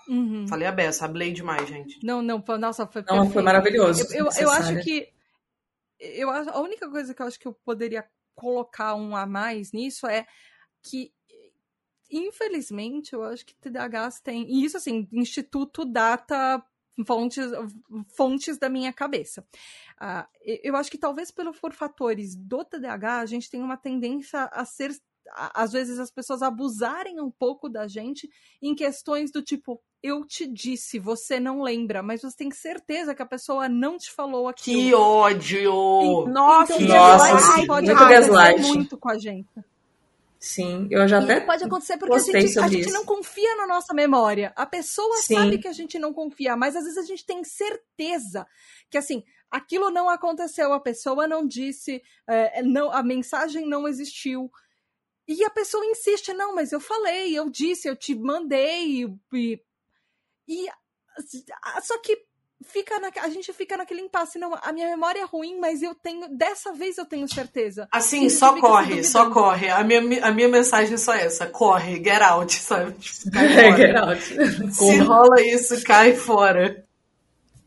Uhum. 0.08 0.48
Falei 0.48 0.68
a 0.68 0.72
beça, 0.72 1.06
hablei 1.06 1.34
demais, 1.34 1.68
gente. 1.68 1.98
Não, 2.04 2.22
não, 2.22 2.44
nossa, 2.60 2.86
foi 2.86 3.04
Não, 3.08 3.32
foi 3.32 3.42
maravilhoso. 3.42 4.04
Eu, 4.14 4.28
eu, 4.28 4.32
eu, 4.42 4.52
acho 4.52 4.80
que 4.84 5.12
eu 6.00 6.30
a 6.30 6.62
única 6.62 6.88
coisa 6.88 7.16
que 7.16 7.22
eu 7.24 7.26
acho 7.26 7.40
que 7.40 7.48
eu 7.48 7.54
poderia 7.54 8.06
colocar 8.36 8.96
um 8.96 9.16
a 9.16 9.26
mais 9.26 9.72
nisso 9.72 10.06
é 10.08 10.26
que 10.84 11.12
infelizmente 12.12 13.14
eu 13.14 13.24
acho 13.24 13.46
que 13.46 13.56
TDAHs 13.56 14.20
tem, 14.22 14.46
e 14.48 14.64
isso 14.64 14.78
assim, 14.78 15.08
instituto 15.12 15.84
data 15.86 16.64
fontes, 17.06 17.52
fontes 18.16 18.58
da 18.58 18.70
minha 18.70 18.94
cabeça. 18.94 19.46
Uh, 20.00 20.28
eu 20.64 20.76
acho 20.76 20.90
que 20.90 20.98
talvez 20.98 21.32
por 21.32 21.74
fatores 21.74 22.36
do 22.36 22.64
TDAH, 22.64 23.20
a 23.20 23.26
gente 23.26 23.50
tem 23.50 23.62
uma 23.62 23.76
tendência 23.76 24.44
a 24.46 24.64
ser 24.64 24.92
às 25.34 25.72
vezes 25.72 26.00
as 26.00 26.12
pessoas 26.12 26.42
abusarem 26.42 27.20
um 27.20 27.32
pouco 27.32 27.70
da 27.70 27.88
gente 27.88 28.30
em 28.62 28.76
questões 28.76 29.32
do 29.32 29.42
tipo, 29.42 29.82
eu 30.02 30.26
te 30.26 30.48
disse, 30.48 31.00
você 31.00 31.40
não 31.40 31.62
lembra, 31.62 32.04
mas 32.04 32.22
você 32.22 32.38
tem 32.38 32.52
certeza 32.52 33.16
que 33.16 33.22
a 33.22 33.26
pessoa 33.26 33.68
não 33.68 33.98
te 33.98 34.12
falou 34.12 34.48
aquilo. 34.48 34.82
Que 34.82 34.94
ódio! 34.94 36.28
E, 36.28 36.30
nossa, 36.30 36.82
então, 36.82 36.96
nossa, 36.96 37.66
pode 37.66 37.88
muito 37.88 38.10
gaslight. 38.10 38.62
muito 38.62 38.98
com 38.98 39.10
a 39.10 39.18
gente. 39.18 39.50
Sim, 40.46 40.88
eu 40.92 41.08
já 41.08 41.24
até. 41.24 41.40
pode 41.40 41.64
acontecer 41.64 41.98
porque 41.98 42.14
a 42.14 42.20
gente, 42.20 42.60
a 42.60 42.68
gente 42.68 42.92
não 42.92 43.04
confia 43.04 43.56
na 43.56 43.66
nossa 43.66 43.96
memória. 43.96 44.54
A 44.56 44.66
pessoa 44.66 45.18
Sim. 45.18 45.34
sabe 45.34 45.58
que 45.58 45.68
a 45.68 45.74
gente 45.74 45.98
não 45.98 46.14
confia, 46.14 46.56
mas 46.56 46.76
às 46.76 46.84
vezes 46.84 47.00
a 47.00 47.06
gente 47.06 47.26
tem 47.26 47.44
certeza 47.44 48.46
que 48.92 48.98
assim 48.98 49.24
aquilo 49.50 49.90
não 49.90 50.08
aconteceu, 50.08 50.72
a 50.72 50.80
pessoa 50.80 51.28
não 51.28 51.48
disse, 51.48 52.00
é, 52.28 52.62
não, 52.62 52.92
a 52.92 53.02
mensagem 53.02 53.68
não 53.68 53.88
existiu. 53.88 54.52
E 55.28 55.44
a 55.44 55.50
pessoa 55.50 55.86
insiste, 55.86 56.34
não, 56.34 56.54
mas 56.54 56.72
eu 56.72 56.80
falei, 56.80 57.36
eu 57.36 57.50
disse, 57.50 57.88
eu 57.88 57.96
te 57.96 58.14
mandei. 58.14 59.06
E, 59.34 59.60
e 60.48 60.68
só 61.82 61.98
que 62.00 62.26
fica 62.64 63.00
na, 63.00 63.10
a 63.22 63.30
gente 63.30 63.52
fica 63.54 63.78
naquele 63.78 64.02
impasse. 64.02 64.38
Não, 64.38 64.54
a 64.62 64.72
minha 64.72 64.90
memória 64.90 65.22
é 65.22 65.26
ruim, 65.26 65.60
mas 65.60 65.82
eu 65.82 65.96
tenho. 65.96 66.28
Dessa 66.30 66.74
vez 66.74 66.98
eu 66.98 67.06
tenho 67.06 67.28
certeza. 67.28 67.88
Assim, 67.92 68.30
só 68.30 68.60
corre, 68.60 69.04
só 69.04 69.30
corre. 69.32 69.70
A 69.70 69.84
minha, 69.84 70.26
a 70.26 70.32
minha 70.32 70.48
mensagem 70.48 70.94
é 70.94 70.98
só 70.98 71.14
essa: 71.14 71.48
corre, 71.48 71.96
get 72.04 72.22
out, 72.22 72.54
sabe? 72.56 72.94
Tipo, 72.94 73.38
é, 73.38 73.78
get 73.78 73.96
out. 73.96 74.22
Se 74.74 74.98
rola 74.98 75.42
isso, 75.42 75.82
cai 75.84 76.16
fora. 76.16 76.86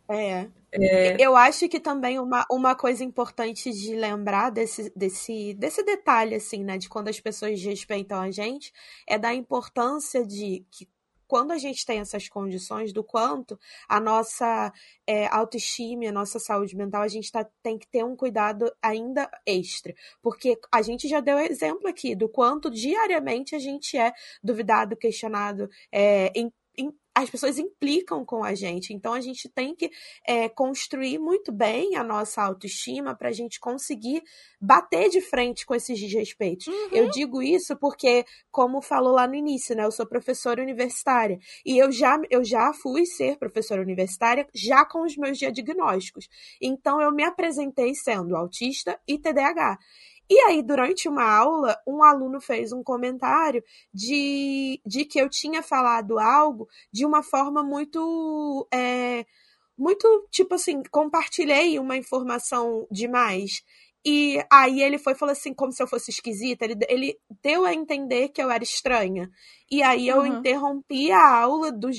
É. 0.09 0.47
É... 0.73 1.17
Eu 1.19 1.37
acho 1.37 1.69
que 1.69 1.81
também 1.81 2.19
uma, 2.19 2.45
uma 2.51 2.75
coisa 2.75 3.03
importante 3.03 3.71
de 3.73 3.95
lembrar 3.95 4.51
desse, 4.51 4.93
desse, 4.95 5.55
desse 5.55 5.83
detalhe, 5.83 6.35
assim, 6.35 6.63
né, 6.63 6.77
de 6.77 6.89
quando 6.89 7.09
as 7.09 7.21
pessoas 7.21 7.63
respeitam 7.63 8.21
a 8.21 8.31
gente, 8.31 8.73
é 9.07 9.19
da 9.19 9.35
importância 9.35 10.27
de 10.27 10.67
que 10.71 10.89
quando 11.29 11.53
a 11.53 11.59
gente 11.59 11.85
tem 11.85 12.01
essas 12.01 12.27
condições, 12.27 12.91
do 12.91 13.05
quanto 13.05 13.61
a 13.87 14.01
nossa 14.01 14.73
é, 15.07 15.27
autoestima, 15.27 16.09
a 16.09 16.13
nossa 16.13 16.39
saúde 16.39 16.75
mental, 16.75 17.03
a 17.03 17.09
gente 17.09 17.31
tá, 17.31 17.47
tem 17.63 17.79
que 17.79 17.87
ter 17.87 18.03
um 18.03 18.17
cuidado 18.17 18.73
ainda 18.83 19.31
extra. 19.45 19.95
Porque 20.23 20.59
a 20.73 20.81
gente 20.81 21.07
já 21.07 21.21
deu 21.21 21.39
exemplo 21.39 21.87
aqui 21.87 22.15
do 22.15 22.29
quanto 22.29 22.71
diariamente 22.71 23.55
a 23.55 23.59
gente 23.59 23.97
é 23.97 24.13
duvidado, 24.43 24.97
questionado, 24.97 25.69
é, 25.93 26.33
em, 26.35 26.51
em 26.79 26.91
as 27.23 27.31
pessoas 27.31 27.59
implicam 27.59 28.25
com 28.25 28.45
a 28.45 28.55
gente. 28.55 28.93
Então 28.93 29.13
a 29.13 29.21
gente 29.21 29.49
tem 29.49 29.75
que 29.75 29.91
é, 30.27 30.49
construir 30.49 31.19
muito 31.19 31.53
bem 31.53 31.97
a 31.97 32.05
nossa 32.05 32.43
autoestima 32.43 33.15
para 33.15 33.29
a 33.29 33.33
gente 33.33 33.59
conseguir 33.59 34.23
bater 34.61 35.09
de 35.09 35.21
frente 35.21 35.67
com 35.67 35.75
esses 35.75 35.99
desrespeitos. 35.99 36.67
Uhum. 36.67 36.89
Eu 36.93 37.11
digo 37.11 37.43
isso 37.43 37.77
porque, 37.77 38.25
como 38.51 38.81
falou 38.81 39.13
lá 39.13 39.27
no 39.27 39.35
início, 39.35 39.75
né, 39.75 39.85
eu 39.85 39.91
sou 39.91 40.07
professora 40.07 40.63
universitária 40.63 41.39
e 41.65 41.79
eu 41.79 41.91
já, 41.91 42.21
eu 42.31 42.45
já 42.45 42.73
fui 42.73 43.05
ser 43.05 43.37
professora 43.39 43.83
universitária 43.83 44.47
já 44.55 44.85
com 44.85 45.05
os 45.05 45.17
meus 45.17 45.39
diagnósticos. 45.39 46.29
Então 46.61 47.01
eu 47.01 47.13
me 47.13 47.25
apresentei 47.25 47.95
sendo 47.95 48.37
autista 48.37 48.99
e 49.07 49.19
TDAH. 49.19 49.79
E 50.31 50.39
aí, 50.41 50.63
durante 50.63 51.09
uma 51.09 51.25
aula, 51.25 51.81
um 51.87 52.03
aluno 52.03 52.41
fez 52.41 52.73
um 52.73 52.83
comentário 52.83 53.65
de, 53.93 54.81
de 54.85 55.05
que 55.05 55.19
eu 55.19 55.29
tinha 55.29 55.63
falado 55.63 56.19
algo 56.19 56.69
de 56.93 57.07
uma 57.07 57.23
forma 57.23 57.63
muito. 57.63 58.69
É, 58.73 59.25
muito, 59.77 60.27
tipo 60.31 60.57
assim, 60.57 60.83
compartilhei 60.91 61.79
uma 61.79 61.97
informação 61.97 62.87
demais. 62.91 63.63
E 64.05 64.45
aí 64.51 64.83
ele 64.83 64.99
foi 64.99 65.15
falou 65.15 65.33
assim, 65.33 65.55
como 65.55 65.73
se 65.73 65.83
eu 65.83 65.87
fosse 65.87 66.11
esquisita, 66.11 66.65
ele, 66.65 66.77
ele 66.89 67.21
deu 67.43 67.65
a 67.65 67.75
entender 67.75 68.29
que 68.29 68.43
eu 68.43 68.51
era 68.51 68.63
estranha. 68.63 69.31
E 69.71 69.83
aí 69.83 70.09
eu 70.09 70.19
uhum. 70.19 70.39
interrompi 70.39 71.13
a 71.13 71.41
aula 71.41 71.71
do, 71.71 71.91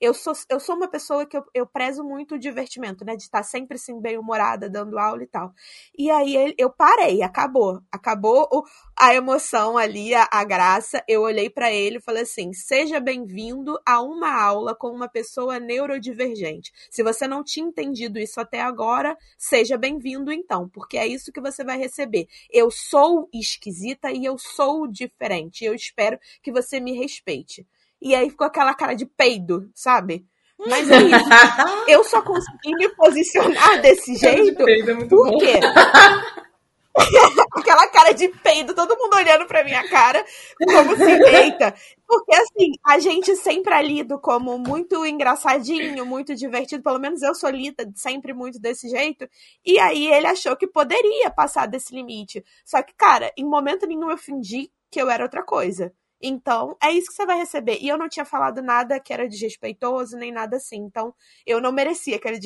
eu 0.00 0.14
sou, 0.14 0.32
eu 0.48 0.60
sou 0.60 0.76
uma 0.76 0.88
pessoa 0.88 1.26
que 1.26 1.36
eu, 1.36 1.44
eu 1.52 1.66
prezo 1.66 2.04
muito 2.04 2.36
o 2.36 2.38
divertimento, 2.38 3.04
né? 3.04 3.16
De 3.16 3.22
estar 3.22 3.42
sempre 3.42 3.76
assim, 3.76 4.00
bem 4.00 4.16
humorada, 4.16 4.70
dando 4.70 4.98
aula 4.98 5.22
e 5.22 5.26
tal. 5.26 5.52
E 5.96 6.10
aí 6.10 6.54
eu 6.56 6.70
parei, 6.70 7.22
acabou. 7.22 7.80
Acabou 7.90 8.48
o, 8.52 8.64
a 8.96 9.14
emoção 9.14 9.76
ali, 9.76 10.14
a, 10.14 10.28
a 10.30 10.44
graça. 10.44 11.02
Eu 11.08 11.22
olhei 11.22 11.50
para 11.50 11.72
ele 11.72 11.98
e 11.98 12.00
falei 12.00 12.22
assim: 12.22 12.52
seja 12.52 13.00
bem-vindo 13.00 13.78
a 13.84 14.00
uma 14.00 14.32
aula 14.40 14.74
com 14.74 14.88
uma 14.90 15.08
pessoa 15.08 15.58
neurodivergente. 15.58 16.72
Se 16.90 17.02
você 17.02 17.26
não 17.26 17.42
tinha 17.42 17.66
entendido 17.66 18.18
isso 18.18 18.40
até 18.40 18.60
agora, 18.60 19.16
seja 19.36 19.76
bem-vindo 19.76 20.32
então, 20.32 20.68
porque 20.68 20.96
é 20.96 21.06
isso 21.06 21.32
que 21.32 21.40
você 21.40 21.64
vai 21.64 21.76
receber. 21.78 22.28
Eu 22.50 22.70
sou 22.70 23.28
esquisita 23.32 24.12
e 24.12 24.24
eu 24.24 24.38
sou 24.38 24.86
diferente. 24.86 25.64
Eu 25.64 25.74
espero 25.74 26.18
que 26.42 26.52
você 26.52 26.78
me 26.78 26.92
respeite. 26.92 27.66
E 28.00 28.14
aí 28.14 28.30
ficou 28.30 28.46
aquela 28.46 28.74
cara 28.74 28.94
de 28.94 29.06
peido, 29.06 29.70
sabe? 29.74 30.26
Mas 30.66 30.90
é 30.90 30.96
isso. 30.96 31.28
eu 31.86 32.02
só 32.02 32.20
consegui 32.22 32.74
me 32.74 32.88
posicionar 32.90 33.80
desse 33.80 34.16
jeito. 34.16 34.64
De 34.64 34.90
é 34.90 34.94
muito 34.94 35.16
porque. 35.16 35.60
Aquela 37.52 37.86
cara 37.88 38.12
de 38.12 38.28
peido, 38.28 38.74
todo 38.74 38.96
mundo 38.96 39.14
olhando 39.14 39.46
pra 39.46 39.62
minha 39.62 39.88
cara, 39.88 40.24
como 40.58 40.96
se, 40.96 41.04
eita. 41.04 41.72
Porque 42.04 42.34
assim, 42.34 42.72
a 42.84 42.98
gente 42.98 43.36
sempre 43.36 43.72
é 43.72 43.82
lido 43.82 44.18
como 44.18 44.58
muito 44.58 45.06
engraçadinho, 45.06 46.04
muito 46.04 46.34
divertido, 46.34 46.82
pelo 46.82 46.98
menos 46.98 47.22
eu 47.22 47.36
sou 47.36 47.50
lida 47.50 47.88
sempre 47.94 48.32
muito 48.32 48.58
desse 48.58 48.88
jeito. 48.88 49.28
E 49.64 49.78
aí 49.78 50.08
ele 50.12 50.26
achou 50.26 50.56
que 50.56 50.66
poderia 50.66 51.30
passar 51.30 51.66
desse 51.66 51.94
limite. 51.94 52.44
Só 52.64 52.82
que, 52.82 52.92
cara, 52.96 53.32
em 53.36 53.44
momento 53.44 53.86
nenhum 53.86 54.10
eu 54.10 54.18
fingi 54.18 54.68
que 54.90 55.00
eu 55.00 55.08
era 55.08 55.22
outra 55.22 55.44
coisa. 55.44 55.92
Então, 56.20 56.76
é 56.82 56.92
isso 56.92 57.08
que 57.08 57.14
você 57.14 57.26
vai 57.26 57.38
receber. 57.38 57.78
E 57.80 57.88
eu 57.88 57.96
não 57.96 58.08
tinha 58.08 58.24
falado 58.24 58.60
nada 58.60 58.98
que 58.98 59.12
era 59.12 59.28
desrespeitoso, 59.28 60.16
nem 60.16 60.32
nada 60.32 60.56
assim. 60.56 60.76
Então, 60.76 61.14
eu 61.46 61.60
não 61.60 61.72
merecia 61.72 62.16
aquele 62.16 62.38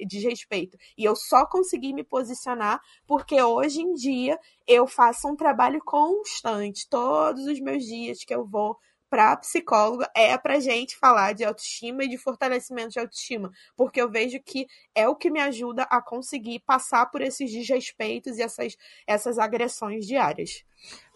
desrespeito. 0.00 0.78
E 0.96 1.04
eu 1.04 1.14
só 1.14 1.46
consegui 1.46 1.92
me 1.92 2.04
posicionar 2.04 2.80
porque 3.06 3.40
hoje 3.40 3.80
em 3.82 3.92
dia 3.94 4.38
eu 4.66 4.86
faço 4.86 5.28
um 5.28 5.36
trabalho 5.36 5.80
constante. 5.84 6.88
Todos 6.88 7.46
os 7.46 7.60
meus 7.60 7.84
dias 7.84 8.24
que 8.24 8.34
eu 8.34 8.46
vou 8.46 8.76
para 9.08 9.36
psicóloga 9.36 10.10
é 10.14 10.36
pra 10.36 10.60
gente 10.60 10.96
falar 10.96 11.32
de 11.32 11.44
autoestima 11.44 12.04
e 12.04 12.08
de 12.08 12.18
fortalecimento 12.18 12.90
de 12.90 12.98
autoestima, 12.98 13.50
porque 13.76 14.00
eu 14.00 14.10
vejo 14.10 14.40
que 14.40 14.66
é 14.94 15.08
o 15.08 15.16
que 15.16 15.30
me 15.30 15.40
ajuda 15.40 15.82
a 15.84 16.00
conseguir 16.02 16.60
passar 16.60 17.06
por 17.06 17.20
esses 17.20 17.50
desrespeitos 17.50 18.38
e 18.38 18.42
essas, 18.42 18.76
essas 19.06 19.38
agressões 19.38 20.06
diárias. 20.06 20.64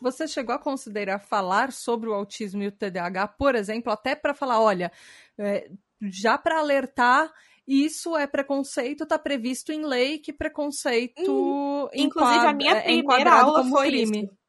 Você 0.00 0.26
chegou 0.26 0.54
a 0.54 0.58
considerar 0.58 1.18
falar 1.18 1.72
sobre 1.72 2.08
o 2.08 2.14
autismo 2.14 2.62
e 2.62 2.68
o 2.68 2.72
TDAH, 2.72 3.28
por 3.28 3.54
exemplo, 3.54 3.92
até 3.92 4.14
para 4.14 4.34
falar, 4.34 4.60
olha, 4.60 4.90
é, 5.38 5.70
já 6.00 6.36
para 6.36 6.58
alertar 6.58 7.32
isso 7.66 8.16
é 8.16 8.26
preconceito, 8.26 9.04
está 9.04 9.18
previsto 9.18 9.72
em 9.72 9.84
lei 9.84 10.18
que 10.18 10.32
preconceito 10.32 11.30
hum, 11.30 11.88
Inclusive, 11.94 12.46
a 12.46 12.52
minha 12.52 12.76
é 12.76 12.82
primeira 12.82 13.40
aula 13.40 13.64
foi 13.64 13.88
crime. 13.88 14.24
Isso. 14.24 14.41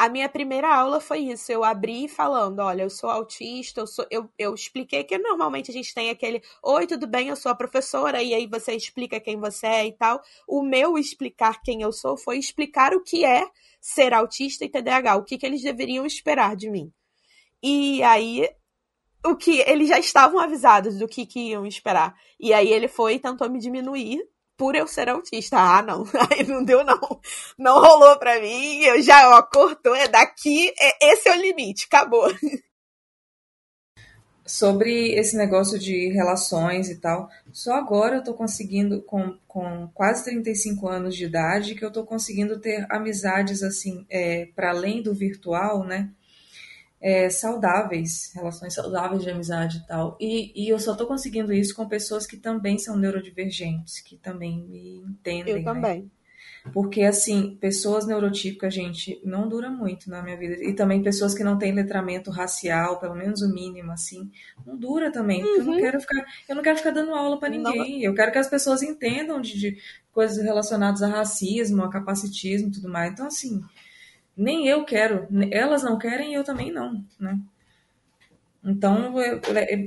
A 0.00 0.08
minha 0.08 0.30
primeira 0.30 0.74
aula 0.74 0.98
foi 0.98 1.18
isso. 1.18 1.52
Eu 1.52 1.62
abri 1.62 2.08
falando: 2.08 2.60
olha, 2.60 2.84
eu 2.84 2.88
sou 2.88 3.10
autista, 3.10 3.82
eu, 3.82 3.86
sou... 3.86 4.06
eu, 4.10 4.30
eu 4.38 4.54
expliquei 4.54 5.04
que 5.04 5.18
normalmente 5.18 5.70
a 5.70 5.74
gente 5.74 5.92
tem 5.92 6.08
aquele: 6.08 6.42
oi, 6.62 6.86
tudo 6.86 7.06
bem, 7.06 7.28
eu 7.28 7.36
sou 7.36 7.52
a 7.52 7.54
professora, 7.54 8.22
e 8.22 8.32
aí 8.32 8.46
você 8.46 8.72
explica 8.72 9.20
quem 9.20 9.38
você 9.38 9.66
é 9.66 9.86
e 9.88 9.92
tal. 9.92 10.22
O 10.48 10.62
meu 10.62 10.96
explicar 10.96 11.60
quem 11.62 11.82
eu 11.82 11.92
sou 11.92 12.16
foi 12.16 12.38
explicar 12.38 12.94
o 12.94 13.02
que 13.02 13.26
é 13.26 13.46
ser 13.78 14.14
autista 14.14 14.64
e 14.64 14.70
TDAH, 14.70 15.16
o 15.16 15.22
que, 15.22 15.36
que 15.36 15.44
eles 15.44 15.60
deveriam 15.60 16.06
esperar 16.06 16.56
de 16.56 16.70
mim. 16.70 16.90
E 17.62 18.02
aí 18.02 18.48
o 19.22 19.36
que 19.36 19.60
eles 19.66 19.90
já 19.90 19.98
estavam 19.98 20.40
avisados 20.40 20.98
do 20.98 21.06
que, 21.06 21.26
que 21.26 21.50
iam 21.50 21.66
esperar. 21.66 22.16
E 22.38 22.54
aí 22.54 22.72
ele 22.72 22.88
foi 22.88 23.16
e 23.16 23.20
tentou 23.20 23.50
me 23.50 23.58
diminuir 23.58 24.26
por 24.60 24.74
eu 24.74 24.86
ser 24.86 25.08
autista. 25.08 25.56
Ah, 25.56 25.80
não. 25.80 26.04
Aí 26.30 26.46
não 26.46 26.62
deu, 26.62 26.84
não. 26.84 27.00
Não 27.56 27.80
rolou 27.80 28.18
pra 28.18 28.38
mim. 28.38 28.82
Eu 28.82 29.00
já, 29.00 29.38
ó, 29.38 29.42
cortou. 29.42 29.94
É 29.94 30.06
daqui. 30.06 30.70
É, 30.78 31.12
esse 31.12 31.30
é 31.30 31.32
o 31.34 31.40
limite. 31.40 31.86
Acabou. 31.86 32.30
Sobre 34.44 35.14
esse 35.14 35.34
negócio 35.34 35.78
de 35.78 36.08
relações 36.08 36.90
e 36.90 36.96
tal, 36.96 37.30
só 37.52 37.74
agora 37.74 38.16
eu 38.16 38.24
tô 38.24 38.34
conseguindo, 38.34 39.00
com, 39.02 39.38
com 39.46 39.88
quase 39.94 40.24
35 40.24 40.88
anos 40.88 41.14
de 41.14 41.24
idade, 41.24 41.76
que 41.76 41.84
eu 41.84 41.92
tô 41.92 42.04
conseguindo 42.04 42.58
ter 42.58 42.84
amizades, 42.90 43.62
assim, 43.62 44.04
é, 44.10 44.46
para 44.56 44.70
além 44.70 45.02
do 45.02 45.14
virtual, 45.14 45.84
né? 45.84 46.10
É, 47.00 47.30
saudáveis, 47.30 48.30
relações 48.34 48.74
saudáveis 48.74 49.22
de 49.22 49.30
amizade 49.30 49.78
e 49.78 49.86
tal. 49.86 50.16
E, 50.20 50.52
e 50.54 50.68
eu 50.68 50.78
só 50.78 50.92
estou 50.92 51.06
conseguindo 51.06 51.52
isso 51.52 51.74
com 51.74 51.88
pessoas 51.88 52.26
que 52.26 52.36
também 52.36 52.78
são 52.78 52.96
neurodivergentes, 52.96 54.00
que 54.00 54.16
também 54.16 54.62
me 54.62 54.98
entendem. 54.98 55.54
Eu 55.54 55.58
né? 55.60 55.64
também. 55.64 56.10
Porque, 56.74 57.02
assim, 57.02 57.56
pessoas 57.58 58.06
neurotípicas, 58.06 58.74
gente, 58.74 59.18
não 59.24 59.48
dura 59.48 59.70
muito 59.70 60.10
na 60.10 60.22
minha 60.22 60.36
vida. 60.36 60.62
E 60.62 60.74
também 60.74 61.02
pessoas 61.02 61.34
que 61.34 61.42
não 61.42 61.56
têm 61.56 61.72
letramento 61.72 62.30
racial, 62.30 63.00
pelo 63.00 63.14
menos 63.14 63.40
o 63.40 63.48
mínimo, 63.48 63.90
assim, 63.92 64.30
não 64.66 64.76
dura 64.76 65.10
também. 65.10 65.42
Uhum. 65.42 65.56
eu 65.56 65.64
não 65.64 65.72
uhum. 65.72 65.80
quero 65.80 66.00
ficar, 66.00 66.26
eu 66.46 66.54
não 66.54 66.62
quero 66.62 66.76
ficar 66.76 66.90
dando 66.90 67.14
aula 67.14 67.38
para 67.38 67.48
ninguém. 67.48 67.98
Não. 67.98 68.02
Eu 68.02 68.14
quero 68.14 68.30
que 68.30 68.38
as 68.38 68.48
pessoas 68.48 68.82
entendam 68.82 69.40
de, 69.40 69.58
de 69.58 69.78
coisas 70.12 70.36
relacionadas 70.42 71.02
a 71.02 71.08
racismo, 71.08 71.82
a 71.82 71.90
capacitismo 71.90 72.68
e 72.68 72.72
tudo 72.72 72.90
mais. 72.90 73.12
Então, 73.12 73.26
assim, 73.26 73.62
nem 74.40 74.66
eu 74.66 74.84
quero, 74.84 75.28
elas 75.50 75.82
não 75.82 75.98
querem 75.98 76.32
e 76.32 76.34
eu 76.34 76.42
também 76.42 76.72
não, 76.72 77.04
né? 77.18 77.38
Então, 78.64 79.18
eu, 79.20 79.40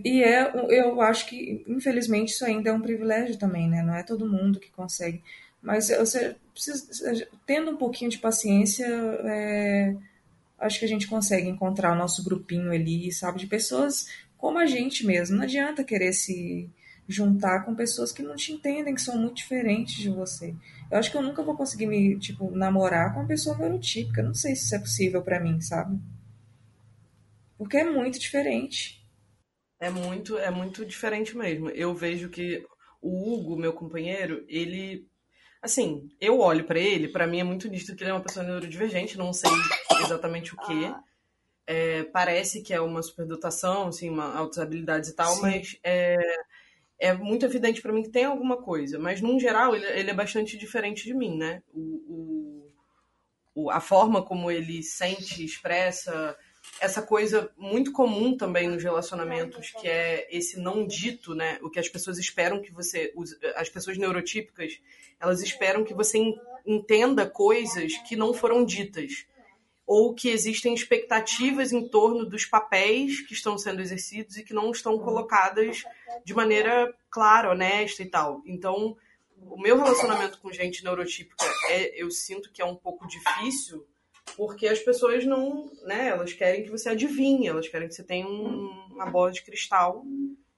e 0.04 0.24
é, 0.24 0.52
eu 0.70 1.00
acho 1.02 1.28
que, 1.28 1.64
infelizmente, 1.68 2.30
isso 2.30 2.46
ainda 2.46 2.70
é 2.70 2.74
um 2.74 2.82
privilégio 2.82 3.38
também, 3.38 3.70
né? 3.70 3.84
Não 3.84 3.96
é 3.96 4.04
todo 4.04 4.30
mundo 4.30 4.60
que 4.60 4.72
consegue. 4.72 5.22
Mas 5.62 5.90
você 5.90 6.36
precisa, 6.52 7.28
tendo 7.46 7.72
um 7.72 7.78
pouquinho 7.78 8.10
de 8.10 8.18
paciência, 8.18 8.86
é, 8.86 9.96
acho 10.60 10.80
que 10.80 10.86
a 10.86 10.90
gente 10.90 11.08
consegue 11.08 11.48
encontrar 11.48 11.94
o 11.94 11.98
nosso 11.98 12.24
grupinho 12.24 12.72
ali, 12.72 13.12
sabe? 13.12 13.40
De 13.40 13.48
pessoas 13.48 14.08
como 14.38 14.58
a 14.58 14.66
gente 14.66 15.06
mesmo. 15.06 15.38
Não 15.38 15.44
adianta 15.44 15.84
querer 15.84 16.14
se 16.14 16.70
juntar 17.08 17.66
com 17.66 17.76
pessoas 17.76 18.12
que 18.12 18.24
não 18.24 18.36
te 18.36 18.52
entendem, 18.52 18.96
que 18.96 19.02
são 19.02 19.18
muito 19.18 19.36
diferentes 19.36 19.96
de 19.96 20.10
você. 20.10 20.54
Eu 20.94 21.00
acho 21.00 21.10
que 21.10 21.18
eu 21.18 21.24
nunca 21.24 21.42
vou 21.42 21.58
conseguir 21.58 21.88
me, 21.88 22.20
tipo, 22.20 22.52
namorar 22.52 23.16
com 23.16 23.22
uma 23.22 23.28
pessoa 23.28 23.58
neurotípica. 23.58 24.22
Não 24.22 24.36
sei 24.36 24.56
se 24.56 24.66
isso 24.66 24.76
é 24.76 24.80
possível 24.80 25.24
para 25.24 25.40
mim, 25.40 25.60
sabe? 25.60 26.00
Porque 27.58 27.78
é 27.78 27.84
muito 27.84 28.20
diferente. 28.20 29.04
É 29.80 29.90
muito, 29.90 30.38
é 30.38 30.52
muito 30.52 30.86
diferente 30.86 31.36
mesmo. 31.36 31.68
Eu 31.72 31.96
vejo 31.96 32.30
que 32.30 32.64
o 33.02 33.34
Hugo, 33.34 33.58
meu 33.58 33.74
companheiro, 33.74 34.46
ele 34.48 35.08
assim, 35.64 36.08
eu 36.22 36.40
olho 36.40 36.64
para 36.64 36.80
ele, 36.80 37.08
para 37.08 37.26
mim 37.26 37.40
é 37.40 37.44
muito 37.44 37.68
nítido 37.68 37.96
que 37.96 38.04
ele 38.04 38.12
é 38.12 38.14
uma 38.14 38.22
pessoa 38.22 38.46
neurodivergente, 38.46 39.18
não 39.18 39.34
sei 39.34 39.50
exatamente 40.00 40.54
o 40.54 40.58
que. 40.58 40.94
É, 41.66 42.04
parece 42.04 42.62
que 42.62 42.72
é 42.72 42.80
uma 42.80 43.02
superdotação, 43.02 43.88
assim, 43.88 44.12
uma 44.12 44.32
altas 44.32 44.60
habilidades 44.60 45.10
e 45.10 45.16
tal, 45.16 45.34
Sim. 45.34 45.42
mas 45.42 45.76
é, 45.84 46.18
é 47.00 47.14
muito 47.14 47.46
evidente 47.46 47.82
para 47.82 47.92
mim 47.92 48.04
que 48.04 48.10
tem 48.10 48.26
alguma 48.26 48.58
coisa, 48.58 48.98
mas 48.98 49.22
num 49.22 49.40
geral 49.40 49.76
ele, 49.76 49.86
ele 49.88 50.12
é 50.12 50.14
bastante 50.14 50.58
diferente 50.58 51.04
de 51.04 51.14
mim, 51.14 51.38
né? 51.38 51.62
O, 51.74 52.72
o, 53.56 53.70
a 53.70 53.80
forma 53.80 54.24
como 54.24 54.50
ele 54.50 54.82
sente, 54.82 55.44
expressa, 55.44 56.36
essa 56.80 57.02
coisa 57.02 57.52
muito 57.58 57.92
comum 57.92 58.36
também 58.36 58.68
nos 58.68 58.84
relacionamentos, 58.84 59.72
que 59.72 59.88
é 59.88 60.28
esse 60.32 60.60
não 60.60 60.86
dito, 60.86 61.36
né? 61.36 61.60
O 61.62 61.70
que 61.70 61.80
as 61.80 61.90
pessoas 61.90 62.18
esperam 62.18 62.62
que 62.62 62.72
você. 62.72 63.14
As 63.56 63.70
pessoas 63.70 63.98
neurotípicas, 63.98 64.80
elas 65.20 65.42
esperam 65.42 65.84
que 65.84 65.94
você 65.94 66.20
entenda 66.66 67.30
coisas 67.30 67.98
que 68.08 68.16
não 68.16 68.34
foram 68.34 68.66
ditas 68.66 69.26
ou 69.86 70.14
que 70.14 70.30
existem 70.30 70.74
expectativas 70.74 71.72
em 71.72 71.88
torno 71.88 72.26
dos 72.26 72.46
papéis 72.46 73.22
que 73.28 73.34
estão 73.34 73.58
sendo 73.58 73.82
exercidos 73.82 74.38
e 74.38 74.44
que 74.44 74.54
não 74.54 74.72
estão 74.72 74.98
colocadas 74.98 75.84
de 76.24 76.34
maneira 76.34 76.94
clara, 77.10 77.52
honesta 77.52 78.02
e 78.02 78.06
tal. 78.06 78.42
Então, 78.46 78.96
o 79.38 79.60
meu 79.60 79.78
relacionamento 79.78 80.40
com 80.40 80.52
gente 80.52 80.84
neurotípica 80.84 81.46
é, 81.70 82.02
eu 82.02 82.10
sinto 82.10 82.52
que 82.52 82.62
é 82.62 82.66
um 82.66 82.76
pouco 82.76 83.08
difícil, 83.08 83.86
porque 84.38 84.68
as 84.68 84.80
pessoas 84.80 85.26
não, 85.26 85.70
né, 85.84 86.08
elas 86.08 86.34
querem 86.34 86.64
que 86.64 86.72
você 86.72 86.90
adivinhe, 86.90 87.48
elas 87.48 87.68
querem 87.68 87.88
que 87.88 87.94
você 87.94 88.04
tenha 88.04 88.26
um, 88.26 88.88
uma 88.92 89.06
bola 89.06 89.32
de 89.32 89.44
cristal. 89.44 90.06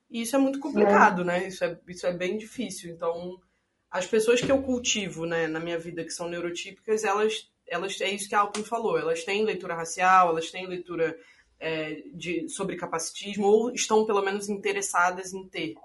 E 0.10 0.22
isso 0.22 0.36
é 0.36 0.40
muito 0.40 0.60
complicado, 0.60 1.26
né? 1.26 1.48
Isso 1.48 1.64
é, 1.64 1.78
isso 1.88 2.06
é 2.06 2.14
bem 2.14 2.38
difícil. 2.38 2.92
Então, 2.92 3.42
as 3.90 4.06
pessoas 4.06 4.40
que 4.40 4.52
eu 4.52 4.62
cultivo, 4.62 5.26
né, 5.26 5.48
na 5.48 5.60
minha 5.60 5.80
vida 5.80 6.04
que 6.04 6.12
são 6.12 6.30
neurotípicas, 6.30 7.04
elas 7.04 7.50
elas 7.68 8.00
é 8.02 8.10
isso 8.10 8.30
que 8.30 8.36
a 8.36 8.40
Alpin 8.40 8.64
falou, 8.64 8.98
elas 8.98 9.24
têm 9.24 9.44
leitura 9.44 9.76
racial, 9.76 10.30
elas 10.30 10.52
têm 10.52 10.68
leitura 10.68 11.18
é, 11.60 12.04
de, 12.14 12.48
sobre 12.50 12.76
capacitismo, 12.76 13.48
ou 13.48 13.72
estão 13.72 14.06
pelo 14.06 14.22
menos 14.22 14.50
interessadas 14.50 15.34
em 15.34 15.48
ter. 15.48 15.76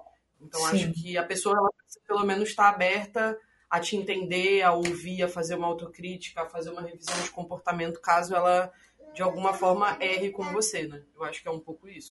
Então 0.40 0.60
Sim. 0.60 0.66
acho 0.66 0.92
que 0.92 1.16
a 1.16 1.24
pessoa 1.24 1.56
ela 1.56 1.70
pelo 2.06 2.24
menos 2.24 2.48
está 2.48 2.68
aberta 2.68 3.38
a 3.68 3.78
te 3.78 3.96
entender, 3.96 4.62
a 4.62 4.72
ouvir, 4.72 5.22
a 5.22 5.28
fazer 5.28 5.54
uma 5.54 5.68
autocrítica, 5.68 6.42
a 6.42 6.48
fazer 6.48 6.70
uma 6.70 6.82
revisão 6.82 7.20
de 7.22 7.30
comportamento, 7.30 8.00
caso 8.00 8.34
ela 8.34 8.72
de 9.14 9.22
alguma 9.22 9.52
forma 9.52 9.96
erre 10.00 10.30
com 10.30 10.42
você, 10.44 10.86
né? 10.86 11.02
Eu 11.14 11.24
acho 11.24 11.42
que 11.42 11.48
é 11.48 11.50
um 11.50 11.60
pouco 11.60 11.88
isso. 11.88 12.10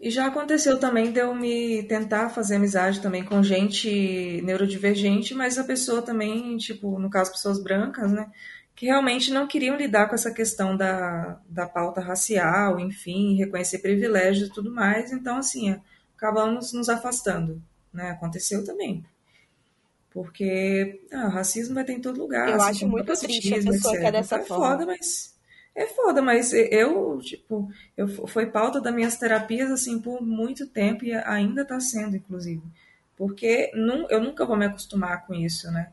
E 0.00 0.10
já 0.10 0.26
aconteceu 0.26 0.80
também 0.80 1.12
de 1.12 1.20
eu 1.20 1.34
me 1.34 1.82
tentar 1.82 2.30
fazer 2.30 2.56
amizade 2.56 3.02
também 3.02 3.22
com 3.22 3.42
gente 3.42 4.40
neurodivergente, 4.42 5.34
mas 5.34 5.58
a 5.58 5.64
pessoa 5.64 6.00
também, 6.00 6.56
tipo, 6.56 6.98
no 6.98 7.10
caso, 7.10 7.30
pessoas 7.30 7.62
brancas, 7.62 8.10
né? 8.10 8.30
Que 8.74 8.86
realmente 8.86 9.30
não 9.30 9.46
queriam 9.46 9.76
lidar 9.76 10.08
com 10.08 10.14
essa 10.14 10.32
questão 10.32 10.74
da, 10.74 11.38
da 11.46 11.66
pauta 11.66 12.00
racial, 12.00 12.80
enfim, 12.80 13.36
reconhecer 13.36 13.80
privilégios 13.80 14.48
e 14.48 14.52
tudo 14.52 14.72
mais. 14.72 15.12
Então, 15.12 15.36
assim, 15.36 15.78
acabamos 16.16 16.72
nos 16.72 16.88
afastando, 16.88 17.62
né? 17.92 18.12
Aconteceu 18.12 18.64
também. 18.64 19.04
Porque 20.08 21.02
ah, 21.12 21.28
racismo 21.28 21.74
vai 21.74 21.84
ter 21.84 21.92
em 21.92 22.00
todo 22.00 22.18
lugar. 22.18 22.48
Eu 22.48 22.54
assim, 22.54 22.70
acho 22.70 22.88
muito 22.88 23.12
triste 23.12 23.52
a 23.52 23.56
pessoa 23.58 23.94
etc. 23.94 24.00
que 24.00 24.06
é 24.06 24.12
dessa 24.12 24.36
é 24.36 24.44
forma. 24.46 24.66
Foda, 24.66 24.86
mas 24.86 25.38
é 25.74 25.86
foda, 25.86 26.20
mas 26.20 26.52
eu, 26.52 27.18
tipo, 27.20 27.70
eu, 27.96 28.08
foi 28.26 28.46
pauta 28.46 28.80
das 28.80 28.94
minhas 28.94 29.16
terapias, 29.16 29.70
assim, 29.70 30.00
por 30.00 30.20
muito 30.20 30.66
tempo 30.66 31.04
e 31.04 31.14
ainda 31.14 31.62
está 31.62 31.78
sendo, 31.80 32.16
inclusive. 32.16 32.62
Porque 33.16 33.70
eu 34.10 34.20
nunca 34.20 34.44
vou 34.44 34.56
me 34.56 34.66
acostumar 34.66 35.26
com 35.26 35.34
isso, 35.34 35.70
né? 35.70 35.92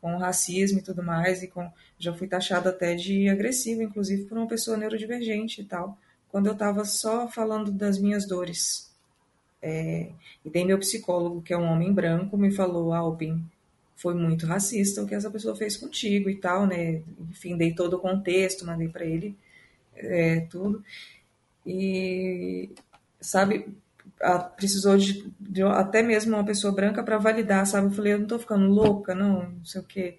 com 0.00 0.16
racismo 0.16 0.78
e 0.78 0.82
tudo 0.82 1.02
mais, 1.02 1.42
e 1.42 1.48
com 1.48 1.70
já 1.98 2.12
fui 2.14 2.28
taxada 2.28 2.70
até 2.70 2.94
de 2.94 3.28
agressiva, 3.28 3.82
inclusive 3.82 4.24
por 4.24 4.38
uma 4.38 4.46
pessoa 4.46 4.76
neurodivergente 4.76 5.60
e 5.60 5.64
tal, 5.64 5.98
quando 6.30 6.46
eu 6.46 6.52
estava 6.52 6.84
só 6.84 7.28
falando 7.28 7.72
das 7.72 7.98
minhas 7.98 8.26
dores. 8.26 8.92
É, 9.60 10.10
e 10.44 10.50
daí 10.50 10.64
meu 10.64 10.78
psicólogo, 10.78 11.42
que 11.42 11.52
é 11.52 11.58
um 11.58 11.64
homem 11.64 11.92
branco, 11.92 12.36
me 12.36 12.52
falou, 12.52 12.92
Alpin, 12.92 13.44
foi 13.98 14.14
muito 14.14 14.46
racista 14.46 15.02
o 15.02 15.06
que 15.06 15.14
essa 15.14 15.28
pessoa 15.28 15.56
fez 15.56 15.76
contigo 15.76 16.30
e 16.30 16.36
tal, 16.36 16.66
né? 16.66 17.02
Enfim, 17.30 17.56
dei 17.56 17.74
todo 17.74 17.94
o 17.94 17.98
contexto, 17.98 18.64
mandei 18.64 18.88
para 18.88 19.04
ele 19.04 19.36
é, 19.96 20.40
tudo. 20.48 20.84
E, 21.66 22.70
sabe, 23.20 23.76
precisou 24.56 24.96
de, 24.96 25.28
de, 25.38 25.62
até 25.64 26.00
mesmo 26.00 26.36
uma 26.36 26.44
pessoa 26.44 26.72
branca 26.72 27.02
para 27.02 27.18
validar, 27.18 27.66
sabe? 27.66 27.88
Eu 27.88 27.90
falei, 27.90 28.12
eu 28.12 28.20
não 28.20 28.26
tô 28.28 28.38
ficando 28.38 28.68
louca, 28.68 29.16
não, 29.16 29.50
não 29.50 29.64
sei 29.64 29.80
o 29.80 29.84
quê. 29.84 30.18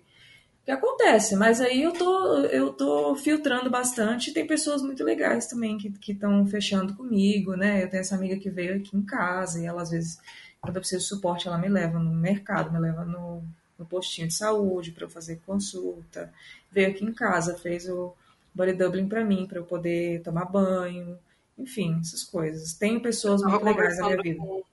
O 0.62 0.66
que 0.66 0.72
acontece? 0.72 1.38
Mas 1.38 1.62
aí 1.62 1.82
eu 1.82 1.94
tô, 1.94 2.36
eu 2.48 2.74
tô 2.74 3.16
filtrando 3.16 3.70
bastante. 3.70 4.34
Tem 4.34 4.46
pessoas 4.46 4.82
muito 4.82 5.06
legais 5.06 5.48
também 5.48 5.78
que 5.78 6.12
estão 6.12 6.46
fechando 6.46 6.94
comigo, 6.96 7.56
né? 7.56 7.82
Eu 7.82 7.90
tenho 7.90 8.02
essa 8.02 8.16
amiga 8.16 8.36
que 8.36 8.50
veio 8.50 8.76
aqui 8.76 8.96
em 8.96 9.02
casa 9.04 9.62
e 9.62 9.66
ela, 9.66 9.82
às 9.82 9.90
vezes, 9.90 10.20
quando 10.60 10.76
eu 10.76 10.82
preciso 10.82 11.02
de 11.02 11.08
suporte, 11.08 11.48
ela 11.48 11.58
me 11.58 11.70
leva 11.70 11.98
no 11.98 12.14
mercado, 12.14 12.72
me 12.72 12.80
leva 12.80 13.06
no, 13.06 13.42
no 13.80 13.86
postinho 13.86 14.28
de 14.28 14.36
saúde 14.36 14.92
para 14.92 15.06
eu 15.06 15.10
fazer 15.10 15.42
consulta. 15.46 16.32
Veio 16.72 16.90
aqui 16.90 17.04
em 17.04 17.14
casa, 17.14 17.58
fez 17.58 17.90
o 17.90 18.14
body 18.54 18.74
doubling 18.74 19.08
para 19.08 19.24
mim, 19.24 19.48
para 19.48 19.58
eu 19.58 19.66
poder 19.66 20.22
tomar 20.22 20.46
banho 20.46 21.18
enfim, 21.60 22.00
essas 22.00 22.24
coisas. 22.24 22.74
Tem 22.74 23.00
pessoas 23.00 23.42
muito 23.44 23.64
legais 23.64 23.98
na 23.98 24.06
minha 24.06 24.22
vida. 24.22 24.40
Com, 24.40 24.64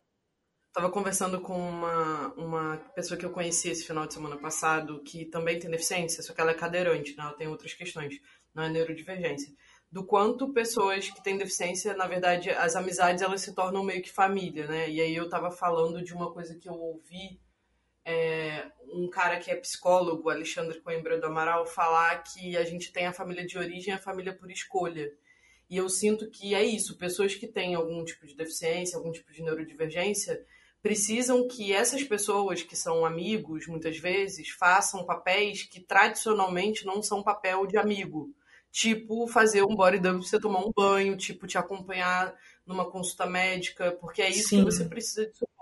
tava 0.73 0.91
conversando 0.91 1.41
com 1.41 1.59
uma, 1.59 2.33
uma 2.35 2.77
pessoa 2.95 3.19
que 3.19 3.27
eu 3.27 3.31
conheci 3.31 3.69
esse 3.69 3.85
final 3.85 4.07
de 4.07 4.15
semana 4.15 4.37
passado, 4.37 5.03
que 5.03 5.25
também 5.25 5.59
tem 5.59 5.71
deficiência, 5.71 6.23
só 6.23 6.33
que 6.33 6.41
ela 6.41 6.53
é 6.53 6.55
cadeirante, 6.55 7.17
né? 7.17 7.25
Ela 7.25 7.35
tem 7.35 7.49
outras 7.49 7.75
questões, 7.75 8.21
não 8.55 8.63
é 8.63 8.69
neurodivergência. 8.71 9.53
Do 9.91 10.05
quanto 10.05 10.53
pessoas 10.53 11.11
que 11.11 11.23
têm 11.23 11.39
deficiência, 11.39 11.95
na 11.95 12.07
verdade, 12.07 12.51
as 12.51 12.77
amizades 12.77 13.23
elas 13.23 13.41
se 13.41 13.55
tornam 13.55 13.83
meio 13.83 14.03
que 14.03 14.11
família, 14.11 14.67
né? 14.67 14.89
E 14.91 15.01
aí 15.01 15.15
eu 15.15 15.29
tava 15.29 15.51
falando 15.51 16.03
de 16.03 16.13
uma 16.13 16.33
coisa 16.33 16.55
que 16.55 16.69
eu 16.69 16.75
ouvi 16.75 17.41
é, 18.07 18.71
um 18.93 19.11
cara 19.11 19.37
que 19.41 19.51
é 19.51 19.57
psicólogo, 19.57 20.31
Alexandre 20.31 20.81
Coimbra 20.81 21.19
do 21.19 21.27
Amaral, 21.27 21.67
falar 21.67 22.23
que 22.23 22.57
a 22.57 22.65
gente 22.65 22.93
tem 22.93 23.05
a 23.05 23.13
família 23.13 23.45
de 23.45 23.59
origem 23.59 23.93
e 23.93 23.97
a 23.97 24.01
família 24.01 24.33
por 24.33 24.49
escolha. 24.49 25.13
E 25.69 25.77
eu 25.77 25.89
sinto 25.89 26.31
que 26.31 26.55
é 26.55 26.65
isso, 26.65 26.97
pessoas 26.97 27.35
que 27.35 27.49
têm 27.49 27.75
algum 27.75 28.05
tipo 28.05 28.25
de 28.25 28.37
deficiência, 28.37 28.97
algum 28.97 29.11
tipo 29.11 29.33
de 29.33 29.43
neurodivergência, 29.43 30.41
precisam 30.81 31.49
que 31.49 31.73
essas 31.73 32.05
pessoas 32.05 32.63
que 32.63 32.77
são 32.77 33.05
amigos, 33.05 33.67
muitas 33.67 33.99
vezes, 33.99 34.51
façam 34.51 35.05
papéis 35.05 35.65
que 35.65 35.81
tradicionalmente 35.81 36.87
não 36.87 37.03
são 37.03 37.25
papel 37.25 37.67
de 37.67 37.77
amigo. 37.77 38.33
Tipo, 38.71 39.27
fazer 39.27 39.65
um 39.65 39.75
body 39.75 39.99
dump 39.99 40.21
pra 40.21 40.29
você 40.29 40.39
tomar 40.39 40.61
um 40.61 40.71
banho, 40.71 41.17
tipo, 41.17 41.47
te 41.49 41.59
acompanhar 41.59 42.33
numa 42.65 42.89
consulta 42.89 43.27
médica, 43.27 43.91
porque 44.01 44.23
é 44.23 44.31
isso 44.31 44.51
Sim. 44.51 44.59
que 44.59 44.65
você 44.71 44.85
precisa 44.85 45.27
de. 45.27 45.56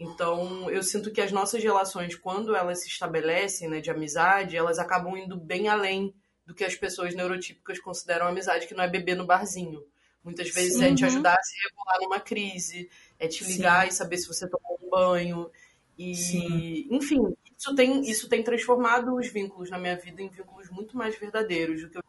Então, 0.00 0.70
eu 0.70 0.82
sinto 0.82 1.12
que 1.12 1.20
as 1.20 1.30
nossas 1.30 1.62
relações, 1.62 2.16
quando 2.16 2.56
elas 2.56 2.80
se 2.80 2.88
estabelecem, 2.88 3.68
né, 3.68 3.82
de 3.82 3.90
amizade, 3.90 4.56
elas 4.56 4.78
acabam 4.78 5.14
indo 5.14 5.36
bem 5.36 5.68
além 5.68 6.14
do 6.46 6.54
que 6.54 6.64
as 6.64 6.74
pessoas 6.74 7.14
neurotípicas 7.14 7.78
consideram 7.78 8.26
amizade, 8.26 8.66
que 8.66 8.72
não 8.72 8.82
é 8.82 8.88
beber 8.88 9.14
no 9.14 9.26
barzinho. 9.26 9.84
Muitas 10.24 10.48
vezes 10.48 10.78
Sim. 10.78 10.84
é 10.84 10.94
te 10.94 11.04
ajudar 11.04 11.34
a 11.34 11.42
se 11.42 11.54
regular 11.62 11.98
numa 12.00 12.18
crise, 12.18 12.88
é 13.18 13.28
te 13.28 13.44
ligar 13.44 13.82
Sim. 13.82 13.88
e 13.88 13.92
saber 13.92 14.16
se 14.16 14.26
você 14.26 14.48
tomou 14.48 14.78
um 14.82 14.88
banho. 14.88 15.50
E, 15.98 16.14
Sim. 16.14 16.88
enfim, 16.90 17.20
isso 17.58 17.74
tem, 17.74 18.00
isso 18.00 18.26
tem 18.26 18.42
transformado 18.42 19.14
os 19.14 19.28
vínculos 19.28 19.68
na 19.68 19.78
minha 19.78 19.96
vida 19.96 20.22
em 20.22 20.30
vínculos 20.30 20.70
muito 20.70 20.96
mais 20.96 21.14
verdadeiros 21.18 21.82
do 21.82 21.90
que 21.90 21.98
eu... 21.98 22.02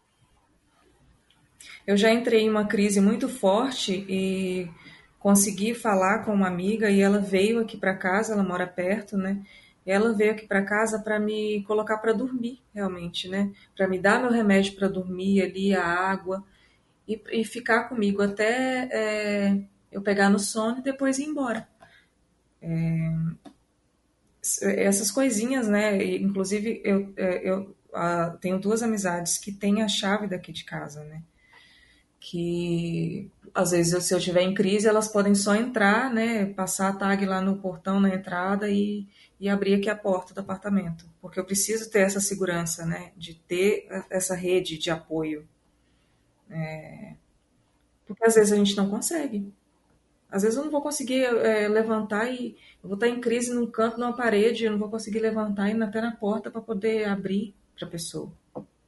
eu 1.88 1.98
já 1.98 2.10
entrei 2.10 2.44
em 2.44 2.50
uma 2.50 2.66
crise 2.66 3.02
muito 3.02 3.28
forte 3.28 4.06
e 4.08 4.70
consegui 5.22 5.74
falar 5.74 6.26
com 6.26 6.34
uma 6.34 6.48
amiga 6.48 6.90
e 6.90 7.00
ela 7.00 7.20
veio 7.20 7.60
aqui 7.60 7.78
para 7.78 7.96
casa, 7.96 8.34
ela 8.34 8.44
mora 8.44 8.68
perto, 8.68 9.18
né? 9.18 9.42
ela 9.86 10.14
veio 10.14 10.32
aqui 10.32 10.46
para 10.46 10.64
casa 10.64 11.00
para 11.00 11.20
me 11.20 11.64
colocar 11.64 11.98
para 11.98 12.14
dormir, 12.14 12.62
realmente, 12.74 13.28
né? 13.28 13.52
Para 13.76 13.88
me 13.88 13.98
dar 13.98 14.22
meu 14.22 14.32
remédio 14.32 14.76
para 14.76 14.88
dormir 14.88 15.42
ali, 15.42 15.74
a 15.74 15.84
água, 15.84 16.46
e, 17.08 17.22
e 17.32 17.44
ficar 17.44 17.90
comigo 17.90 18.22
até 18.22 18.88
é, 18.92 19.62
eu 19.92 20.02
pegar 20.02 20.30
no 20.30 20.40
sono 20.40 20.80
e 20.80 20.84
depois 20.84 21.18
ir 21.18 21.26
embora. 21.26 21.68
É, 22.62 23.12
essas 24.62 25.10
coisinhas, 25.10 25.68
né? 25.68 26.04
Inclusive, 26.18 26.82
eu, 26.86 27.12
é, 27.18 27.50
eu 27.50 27.76
a, 27.94 28.38
tenho 28.40 28.60
duas 28.60 28.84
amizades 28.84 29.38
que 29.38 29.52
têm 29.52 29.82
a 29.82 29.88
chave 29.88 30.28
daqui 30.28 30.52
de 30.52 30.64
casa, 30.64 31.04
né? 31.06 31.24
Que 32.20 33.32
às 33.54 33.72
vezes, 33.72 34.04
se 34.06 34.14
eu 34.14 34.18
estiver 34.18 34.42
em 34.42 34.54
crise, 34.54 34.88
elas 34.88 35.08
podem 35.08 35.36
só 35.36 35.56
entrar, 35.56 36.14
né? 36.14 36.46
Passar 36.46 36.90
a 36.90 36.94
tag 36.94 37.26
lá 37.26 37.42
no 37.42 37.58
portão, 37.58 38.00
na 38.00 38.14
entrada 38.14 38.70
e 38.70 39.08
e 39.42 39.50
abrir 39.50 39.74
aqui 39.74 39.90
a 39.90 39.96
porta 39.96 40.36
do 40.36 40.40
apartamento, 40.42 41.04
porque 41.20 41.40
eu 41.40 41.44
preciso 41.44 41.90
ter 41.90 42.02
essa 42.02 42.20
segurança, 42.20 42.86
né, 42.86 43.12
de 43.18 43.34
ter 43.34 43.88
essa 44.08 44.36
rede 44.36 44.78
de 44.78 44.92
apoio. 44.92 45.50
É, 46.48 47.16
porque 48.06 48.24
às 48.24 48.36
vezes 48.36 48.52
a 48.54 48.56
gente 48.56 48.78
não 48.78 48.88
consegue. 48.88 49.52
Às 50.30 50.44
vezes 50.44 50.58
eu 50.58 50.64
não 50.64 50.72
vou 50.72 50.82
conseguir 50.82 51.24
é, 51.24 51.68
levantar 51.68 52.32
e 52.32 52.56
eu 52.84 52.90
vou 52.90 52.94
estar 52.94 53.08
em 53.08 53.20
crise 53.20 53.52
num 53.52 53.66
canto, 53.66 54.00
numa 54.00 54.16
parede, 54.16 54.66
eu 54.66 54.72
não 54.72 54.80
vou 54.80 54.90
conseguir 54.92 55.20
levantar 55.20 55.70
e 55.70 55.76
ir 55.76 55.84
até 55.84 56.00
na 56.02 56.16
porta 56.16 56.52
para 56.52 56.62
poder 56.62 57.06
abrir 57.06 57.56
para 57.76 57.88
a 57.88 57.92
pessoa. 57.92 58.32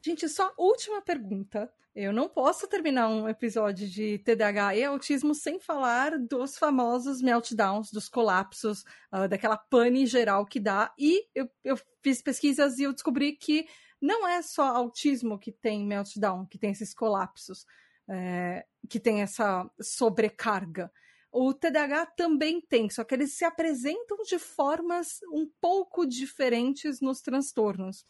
Gente, 0.06 0.28
só 0.28 0.54
última 0.58 1.02
pergunta. 1.02 1.72
Eu 1.96 2.12
não 2.12 2.28
posso 2.28 2.68
terminar 2.68 3.08
um 3.08 3.30
episódio 3.30 3.88
de 3.88 4.18
TDAH 4.18 4.76
e 4.76 4.84
autismo 4.84 5.34
sem 5.34 5.60
falar 5.60 6.20
dos 6.20 6.58
famosos 6.58 7.22
meltdowns, 7.22 7.90
dos 7.90 8.10
colapsos, 8.10 8.84
uh, 9.14 9.30
daquela 9.30 9.56
pane 9.56 10.06
geral 10.06 10.46
que 10.46 10.60
dá. 10.60 10.94
E 11.00 11.26
eu, 11.34 11.50
eu 11.64 11.80
fiz 12.02 12.22
pesquisas 12.22 12.80
e 12.80 12.84
eu 12.84 12.92
descobri 12.92 13.32
que 13.34 13.66
não 14.02 14.28
é 14.28 14.42
só 14.42 14.64
autismo 14.64 15.40
que 15.40 15.54
tem 15.54 15.86
meltdown, 15.86 16.46
que 16.48 16.58
tem 16.58 16.72
esses 16.72 16.94
colapsos, 16.94 17.66
é, 18.10 18.66
que 18.90 19.00
tem 19.00 19.22
essa 19.22 19.70
sobrecarga. 19.80 20.92
O 21.32 21.54
TDAH 21.54 22.08
também 22.08 22.60
tem, 22.60 22.90
só 22.90 23.06
que 23.06 23.16
eles 23.16 23.38
se 23.38 23.46
apresentam 23.46 24.18
de 24.24 24.38
formas 24.38 25.20
um 25.32 25.50
pouco 25.62 26.06
diferentes 26.06 27.00
nos 27.00 27.22
transtornos. 27.22 28.06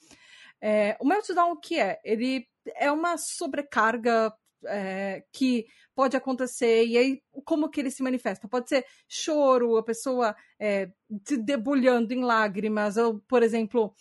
É, 0.65 0.95
o 1.01 1.05
meltdown, 1.05 1.51
o 1.51 1.59
que 1.59 1.77
é? 1.77 1.99
Ele 2.05 2.47
é 2.77 2.89
uma 2.89 3.17
sobrecarga 3.17 4.33
é, 4.65 5.21
que 5.33 5.65
pode 5.93 6.15
acontecer, 6.15 6.85
e 6.85 6.97
aí 6.97 7.21
como 7.43 7.69
que 7.69 7.81
ele 7.81 7.91
se 7.91 8.01
manifesta? 8.01 8.47
Pode 8.47 8.69
ser 8.69 8.85
choro, 9.05 9.75
a 9.75 9.83
pessoa 9.83 10.33
é, 10.57 10.89
se 11.27 11.35
debulhando 11.35 12.13
em 12.13 12.23
lágrimas, 12.23 12.95
ou, 12.95 13.19
por 13.27 13.43
exemplo, 13.43 13.93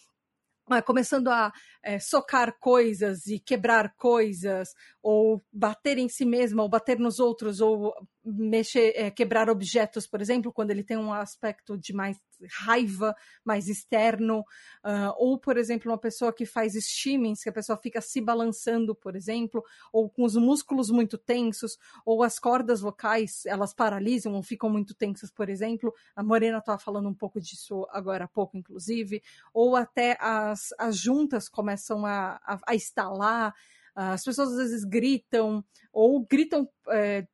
é, 0.71 0.81
começando 0.81 1.29
a 1.29 1.53
é, 1.83 1.99
socar 1.99 2.57
coisas 2.59 3.27
e 3.27 3.39
quebrar 3.39 3.95
coisas, 3.97 4.69
ou 5.03 5.43
bater 5.53 5.99
em 5.99 6.09
si 6.09 6.25
mesma, 6.25 6.63
ou 6.63 6.69
bater 6.69 6.99
nos 6.99 7.19
outros, 7.19 7.61
ou 7.61 7.93
mexer, 8.25 8.93
é, 8.95 9.11
quebrar 9.11 9.51
objetos, 9.51 10.07
por 10.07 10.21
exemplo, 10.21 10.53
quando 10.53 10.71
ele 10.71 10.85
tem 10.85 10.97
um 10.97 11.13
aspecto 11.13 11.77
de 11.77 11.93
mais 11.93 12.17
raiva, 12.51 13.15
mais 13.45 13.69
externo, 13.69 14.41
uh, 14.85 15.13
ou, 15.17 15.39
por 15.39 15.57
exemplo, 15.57 15.91
uma 15.91 15.99
pessoa 15.99 16.33
que 16.33 16.45
faz 16.45 16.75
steamings, 16.75 17.43
que 17.43 17.49
a 17.49 17.53
pessoa 17.53 17.79
fica 17.79 18.01
se 18.01 18.21
balançando, 18.21 18.95
por 18.95 19.15
exemplo, 19.17 19.63
ou 19.93 20.09
com 20.09 20.25
os 20.25 20.37
músculos 20.37 20.91
muito 20.91 21.19
tensos, 21.19 21.79
ou 22.05 22.23
as 22.23 22.39
cordas 22.39 22.81
vocais, 22.81 23.47
elas 23.47 23.75
paralisam 23.75 24.35
ou 24.35 24.43
ficam 24.43 24.71
muito 24.71 24.95
tensas, 24.95 25.31
por 25.31 25.49
exemplo. 25.49 25.93
A 26.17 26.23
Morena 26.23 26.59
estava 26.59 26.79
falando 26.79 27.09
um 27.09 27.15
pouco 27.15 27.41
disso 27.41 27.87
agora 27.91 28.25
há 28.25 28.29
pouco, 28.29 28.57
inclusive, 28.57 29.23
ou 29.53 29.77
até 29.77 30.17
as, 30.21 30.69
as 30.79 30.97
juntas 30.97 31.49
começam 31.49 31.72
a, 32.07 32.41
a, 32.45 32.59
a 32.67 32.75
estalar, 32.75 33.55
as 33.95 34.25
pessoas 34.25 34.51
às 34.53 34.57
vezes 34.57 34.85
gritam, 34.85 35.65
ou 35.93 36.25
gritam 36.25 36.69
é, 36.89 37.27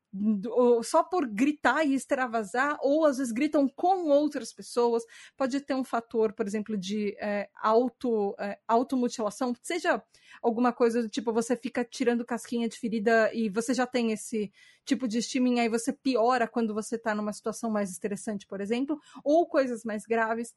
só 0.83 1.03
por 1.03 1.27
gritar 1.27 1.85
e 1.85 1.95
extravasar, 1.95 2.79
ou 2.81 3.05
às 3.05 3.19
vezes 3.19 3.33
gritam 3.33 3.69
com 3.69 4.09
outras 4.09 4.53
pessoas. 4.53 5.05
Pode 5.37 5.61
ter 5.61 5.75
um 5.75 5.85
fator, 5.85 6.33
por 6.33 6.47
exemplo, 6.47 6.77
de 6.77 7.17
é, 7.21 7.49
auto, 7.63 8.35
é, 8.39 8.59
automutilação, 8.67 9.55
seja 9.63 10.03
alguma 10.43 10.73
coisa 10.73 11.03
do 11.03 11.09
tipo, 11.09 11.33
você 11.33 11.57
fica 11.57 11.85
tirando 11.85 12.25
casquinha 12.25 12.69
de 12.69 12.79
ferida 12.79 13.31
e 13.33 13.49
você 13.49 13.75
já 13.75 13.87
tem 13.87 14.13
esse 14.13 14.53
tipo 14.85 15.07
de 15.07 15.19
estímulo, 15.19 15.59
aí 15.61 15.69
você 15.69 15.93
piora 15.93 16.49
quando 16.49 16.75
você 16.75 16.97
está 16.97 17.15
numa 17.15 17.33
situação 17.33 17.71
mais 17.71 17.91
estressante, 17.91 18.47
por 18.47 18.61
exemplo, 18.61 18.99
ou 19.23 19.47
coisas 19.47 19.85
mais 19.85 20.05
graves. 20.05 20.55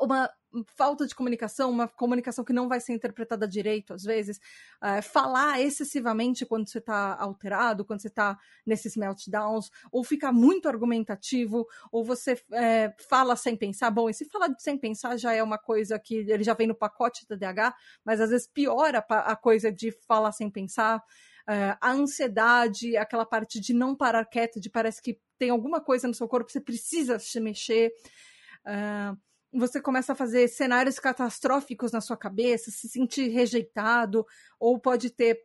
Uma 0.00 0.30
falta 0.76 1.06
de 1.06 1.14
comunicação, 1.14 1.70
uma 1.70 1.88
comunicação 1.88 2.44
que 2.44 2.52
não 2.52 2.68
vai 2.68 2.80
ser 2.80 2.92
interpretada 2.92 3.48
direito, 3.48 3.92
às 3.92 4.04
vezes, 4.04 4.40
é, 4.82 5.02
falar 5.02 5.60
excessivamente 5.60 6.46
quando 6.46 6.68
você 6.68 6.78
está 6.78 7.16
alterado, 7.18 7.84
quando 7.84 8.00
você 8.00 8.08
está 8.08 8.38
nesses 8.64 8.96
meltdowns, 8.96 9.70
ou 9.90 10.04
ficar 10.04 10.32
muito 10.32 10.68
argumentativo, 10.68 11.66
ou 11.90 12.04
você 12.04 12.40
é, 12.52 12.94
fala 13.08 13.34
sem 13.34 13.56
pensar. 13.56 13.90
Bom, 13.90 14.08
e 14.08 14.14
se 14.14 14.24
falar 14.26 14.54
sem 14.58 14.78
pensar 14.78 15.16
já 15.16 15.32
é 15.32 15.42
uma 15.42 15.58
coisa 15.58 15.98
que 15.98 16.16
ele 16.16 16.44
já 16.44 16.54
vem 16.54 16.68
no 16.68 16.74
pacote 16.74 17.26
TDAH, 17.26 17.74
mas 18.04 18.20
às 18.20 18.30
vezes 18.30 18.46
piora 18.46 19.04
a 19.08 19.36
coisa 19.36 19.72
de 19.72 19.90
falar 20.06 20.32
sem 20.32 20.48
pensar. 20.48 21.02
Uh, 21.46 21.76
a 21.78 21.92
ansiedade, 21.92 22.96
aquela 22.96 23.26
parte 23.26 23.60
de 23.60 23.74
não 23.74 23.94
parar 23.94 24.24
quieto, 24.24 24.58
de 24.58 24.70
parece 24.70 25.02
que 25.02 25.20
tem 25.36 25.50
alguma 25.50 25.78
coisa 25.78 26.08
no 26.08 26.14
seu 26.14 26.26
corpo, 26.26 26.50
você 26.50 26.60
precisa 26.60 27.18
se 27.18 27.38
mexer. 27.38 27.92
Uh, 28.64 29.14
você 29.54 29.80
começa 29.80 30.12
a 30.12 30.16
fazer 30.16 30.48
cenários 30.48 30.98
catastróficos 30.98 31.92
na 31.92 32.00
sua 32.00 32.16
cabeça, 32.16 32.70
se 32.70 32.88
sentir 32.88 33.28
rejeitado, 33.28 34.26
ou 34.58 34.78
pode 34.78 35.10
ter 35.10 35.40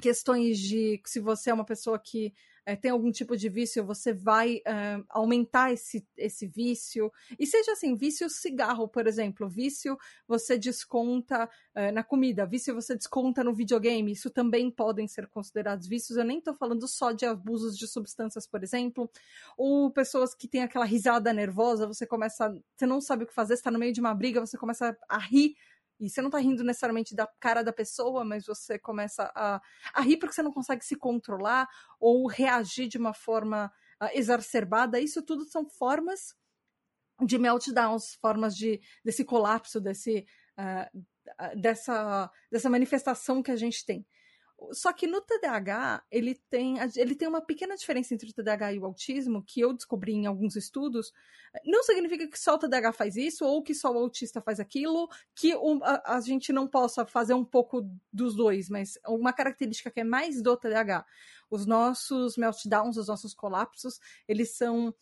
questões 0.00 0.58
de 0.58 1.00
se 1.04 1.20
você 1.20 1.50
é 1.50 1.54
uma 1.54 1.64
pessoa 1.64 1.98
que 1.98 2.32
é, 2.66 2.74
tem 2.76 2.90
algum 2.90 3.10
tipo 3.10 3.36
de 3.36 3.48
vício, 3.48 3.84
você 3.84 4.12
vai 4.12 4.60
aumentar 5.08 5.72
esse, 5.72 6.06
esse 6.16 6.46
vício. 6.46 7.12
E 7.38 7.46
seja 7.46 7.72
assim, 7.72 7.94
vício 7.94 8.28
cigarro, 8.30 8.88
por 8.88 9.06
exemplo. 9.06 9.48
Vício 9.48 9.98
você 10.26 10.58
desconta 10.58 11.48
na 11.92 12.02
comida, 12.02 12.46
vício 12.46 12.74
você 12.74 12.94
desconta 12.94 13.44
no 13.44 13.54
videogame. 13.54 14.12
Isso 14.12 14.30
também 14.30 14.70
podem 14.70 15.06
ser 15.06 15.26
considerados 15.28 15.86
vícios. 15.86 16.16
Eu 16.16 16.24
nem 16.24 16.38
estou 16.38 16.54
falando 16.54 16.86
só 16.88 17.12
de 17.12 17.26
abusos 17.26 17.76
de 17.76 17.86
substâncias, 17.86 18.46
por 18.46 18.62
exemplo. 18.62 19.10
Ou 19.56 19.90
pessoas 19.90 20.34
que 20.34 20.48
têm 20.48 20.62
aquela 20.62 20.84
risada 20.84 21.32
nervosa, 21.32 21.86
você 21.86 22.06
começa. 22.06 22.54
Você 22.76 22.86
não 22.86 23.00
sabe 23.00 23.24
o 23.24 23.26
que 23.26 23.34
fazer, 23.34 23.54
está 23.54 23.70
no 23.70 23.78
meio 23.78 23.92
de 23.92 24.00
uma 24.00 24.14
briga, 24.14 24.40
você 24.40 24.56
começa 24.56 24.96
a 25.08 25.18
rir 25.18 25.56
e 26.00 26.10
você 26.10 26.20
não 26.20 26.30
tá 26.30 26.38
rindo 26.38 26.64
necessariamente 26.64 27.14
da 27.14 27.26
cara 27.40 27.62
da 27.62 27.72
pessoa, 27.72 28.24
mas 28.24 28.46
você 28.46 28.78
começa 28.78 29.30
a, 29.34 29.60
a 29.92 30.00
rir 30.00 30.16
porque 30.16 30.34
você 30.34 30.42
não 30.42 30.52
consegue 30.52 30.84
se 30.84 30.96
controlar 30.96 31.68
ou 32.00 32.26
reagir 32.26 32.88
de 32.88 32.98
uma 32.98 33.14
forma 33.14 33.72
uh, 34.02 34.08
exacerbada. 34.12 35.00
Isso 35.00 35.22
tudo 35.22 35.44
são 35.44 35.68
formas 35.68 36.34
de 37.24 37.38
meltdowns, 37.38 38.14
formas 38.20 38.56
de 38.56 38.80
desse 39.04 39.24
colapso, 39.24 39.80
desse, 39.80 40.26
uh, 40.58 41.06
dessa, 41.56 42.30
dessa 42.50 42.68
manifestação 42.68 43.42
que 43.42 43.50
a 43.50 43.56
gente 43.56 43.84
tem. 43.86 44.04
Só 44.72 44.92
que 44.92 45.06
no 45.06 45.20
TDAH, 45.20 46.02
ele 46.10 46.34
tem, 46.50 46.76
ele 46.96 47.14
tem 47.14 47.28
uma 47.28 47.40
pequena 47.40 47.76
diferença 47.76 48.14
entre 48.14 48.30
o 48.30 48.32
TDAH 48.32 48.72
e 48.72 48.78
o 48.78 48.84
autismo, 48.84 49.42
que 49.42 49.60
eu 49.60 49.72
descobri 49.72 50.12
em 50.12 50.26
alguns 50.26 50.56
estudos. 50.56 51.12
Não 51.64 51.82
significa 51.82 52.26
que 52.26 52.38
só 52.38 52.54
o 52.54 52.58
TDAH 52.58 52.92
faz 52.92 53.16
isso, 53.16 53.44
ou 53.44 53.62
que 53.62 53.74
só 53.74 53.92
o 53.92 53.98
autista 53.98 54.40
faz 54.40 54.60
aquilo, 54.60 55.08
que 55.34 55.54
o, 55.54 55.80
a, 55.82 56.16
a, 56.16 56.20
gente 56.20 56.52
não 56.52 56.66
possa 56.66 57.04
fazer 57.06 57.34
um 57.34 57.44
pouco 57.44 57.88
dos 58.12 58.34
dois, 58.34 58.68
mas 58.68 58.98
uma 59.06 59.32
característica 59.32 59.90
que 59.90 60.00
é 60.00 60.04
mais 60.04 60.42
do 60.42 60.56
TDAH. 60.56 61.04
Os 61.50 61.66
nossos 61.66 62.36
meltdowns, 62.36 62.96
os 62.96 63.08
nossos 63.08 63.34
colapsos, 63.34 64.00
eles 64.26 64.56
são 64.56 64.94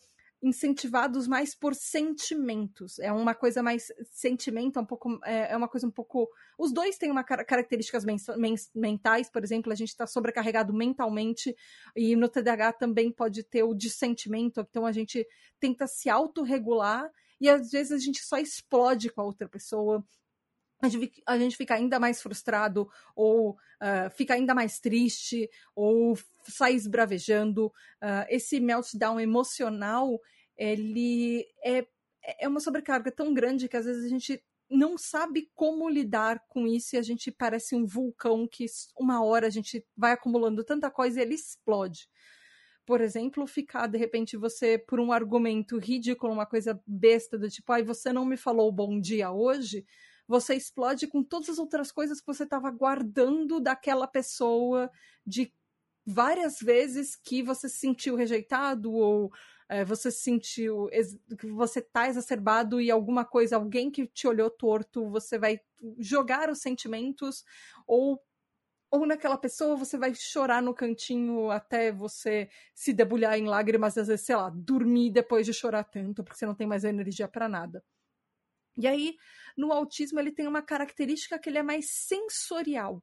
incentivados 0.42 1.28
mais 1.28 1.54
por 1.54 1.74
sentimentos. 1.74 2.98
É 2.98 3.12
uma 3.12 3.34
coisa 3.34 3.62
mais 3.62 3.92
sentimento, 4.10 4.80
um 4.80 4.84
pouco 4.84 5.20
é, 5.24 5.52
é 5.52 5.56
uma 5.56 5.68
coisa 5.68 5.86
um 5.86 5.90
pouco. 5.90 6.28
Os 6.58 6.72
dois 6.72 6.98
têm 6.98 7.10
uma 7.10 7.22
características 7.22 8.04
men 8.04 8.16
mentais, 8.74 9.30
por 9.30 9.44
exemplo, 9.44 9.72
a 9.72 9.76
gente 9.76 9.90
está 9.90 10.06
sobrecarregado 10.06 10.74
mentalmente 10.74 11.54
e 11.94 12.16
no 12.16 12.28
TDAH 12.28 12.72
também 12.72 13.12
pode 13.12 13.44
ter 13.44 13.62
o 13.62 13.72
de 13.72 13.88
sentimento. 13.88 14.66
Então 14.68 14.84
a 14.84 14.92
gente 14.92 15.26
tenta 15.60 15.86
se 15.86 16.10
autorregular 16.10 17.08
e 17.40 17.48
às 17.48 17.70
vezes 17.70 17.92
a 17.92 17.98
gente 17.98 18.20
só 18.20 18.38
explode 18.38 19.10
com 19.10 19.20
a 19.20 19.24
outra 19.24 19.48
pessoa 19.48 20.04
a 21.26 21.38
gente 21.38 21.56
fica 21.56 21.74
ainda 21.74 22.00
mais 22.00 22.20
frustrado, 22.20 22.90
ou 23.14 23.50
uh, 23.50 24.10
fica 24.14 24.34
ainda 24.34 24.54
mais 24.54 24.80
triste, 24.80 25.48
ou 25.74 26.18
sai 26.42 26.74
esbravejando. 26.74 27.66
Uh, 27.66 28.26
esse 28.28 28.58
meltdown 28.58 29.20
emocional, 29.20 30.20
ele 30.56 31.46
é, 31.64 31.86
é 32.40 32.48
uma 32.48 32.60
sobrecarga 32.60 33.12
tão 33.12 33.32
grande 33.32 33.68
que 33.68 33.76
às 33.76 33.84
vezes 33.84 34.04
a 34.04 34.08
gente 34.08 34.42
não 34.68 34.96
sabe 34.96 35.50
como 35.54 35.88
lidar 35.88 36.42
com 36.48 36.66
isso 36.66 36.96
e 36.96 36.98
a 36.98 37.02
gente 37.02 37.30
parece 37.30 37.74
um 37.74 37.86
vulcão 37.86 38.48
que 38.48 38.64
uma 38.98 39.22
hora 39.22 39.46
a 39.46 39.50
gente 39.50 39.84
vai 39.96 40.12
acumulando 40.12 40.64
tanta 40.64 40.90
coisa 40.90 41.20
e 41.20 41.22
ele 41.22 41.34
explode. 41.34 42.08
Por 42.84 43.00
exemplo, 43.00 43.46
ficar 43.46 43.86
de 43.86 43.98
repente 43.98 44.36
você 44.36 44.78
por 44.78 44.98
um 44.98 45.12
argumento 45.12 45.78
ridículo, 45.78 46.32
uma 46.32 46.46
coisa 46.46 46.80
besta 46.86 47.38
do 47.38 47.48
tipo, 47.48 47.70
ai, 47.70 47.82
você 47.82 48.12
não 48.12 48.24
me 48.24 48.36
falou 48.36 48.72
bom 48.72 48.98
dia 48.98 49.30
hoje, 49.30 49.84
você 50.32 50.54
explode 50.54 51.06
com 51.06 51.22
todas 51.22 51.50
as 51.50 51.58
outras 51.58 51.92
coisas 51.92 52.18
que 52.18 52.26
você 52.26 52.44
estava 52.44 52.70
guardando 52.70 53.60
daquela 53.60 54.06
pessoa 54.08 54.90
de 55.26 55.52
várias 56.06 56.58
vezes 56.58 57.14
que 57.14 57.42
você 57.42 57.68
se 57.68 57.76
sentiu 57.76 58.16
rejeitado 58.16 58.90
ou 58.94 59.30
é, 59.68 59.84
você 59.84 60.10
se 60.10 60.22
sentiu 60.22 60.88
que 61.38 61.50
você 61.52 61.80
está 61.80 62.08
exacerbado 62.08 62.80
e 62.80 62.90
alguma 62.90 63.26
coisa, 63.26 63.56
alguém 63.56 63.90
que 63.90 64.06
te 64.06 64.26
olhou 64.26 64.48
torto, 64.48 65.10
você 65.10 65.38
vai 65.38 65.60
jogar 65.98 66.48
os 66.48 66.60
sentimentos 66.60 67.44
ou 67.86 68.18
ou 68.90 69.06
naquela 69.06 69.38
pessoa 69.38 69.76
você 69.76 69.96
vai 69.98 70.14
chorar 70.14 70.62
no 70.62 70.74
cantinho 70.74 71.50
até 71.50 71.92
você 71.92 72.48
se 72.74 72.92
debulhar 72.92 73.38
em 73.38 73.46
lágrimas, 73.46 73.96
às 73.98 74.08
vezes, 74.08 74.26
sei 74.26 74.36
lá, 74.36 74.50
dormir 74.50 75.10
depois 75.10 75.46
de 75.46 75.54
chorar 75.54 75.84
tanto, 75.84 76.22
porque 76.24 76.38
você 76.38 76.46
não 76.46 76.54
tem 76.54 76.66
mais 76.66 76.84
energia 76.84 77.26
para 77.28 77.48
nada. 77.48 77.82
E 78.76 78.86
aí, 78.86 79.16
no 79.56 79.72
autismo, 79.72 80.18
ele 80.18 80.32
tem 80.32 80.46
uma 80.46 80.62
característica 80.62 81.38
que 81.38 81.48
ele 81.48 81.58
é 81.58 81.62
mais 81.62 81.90
sensorial. 81.90 83.02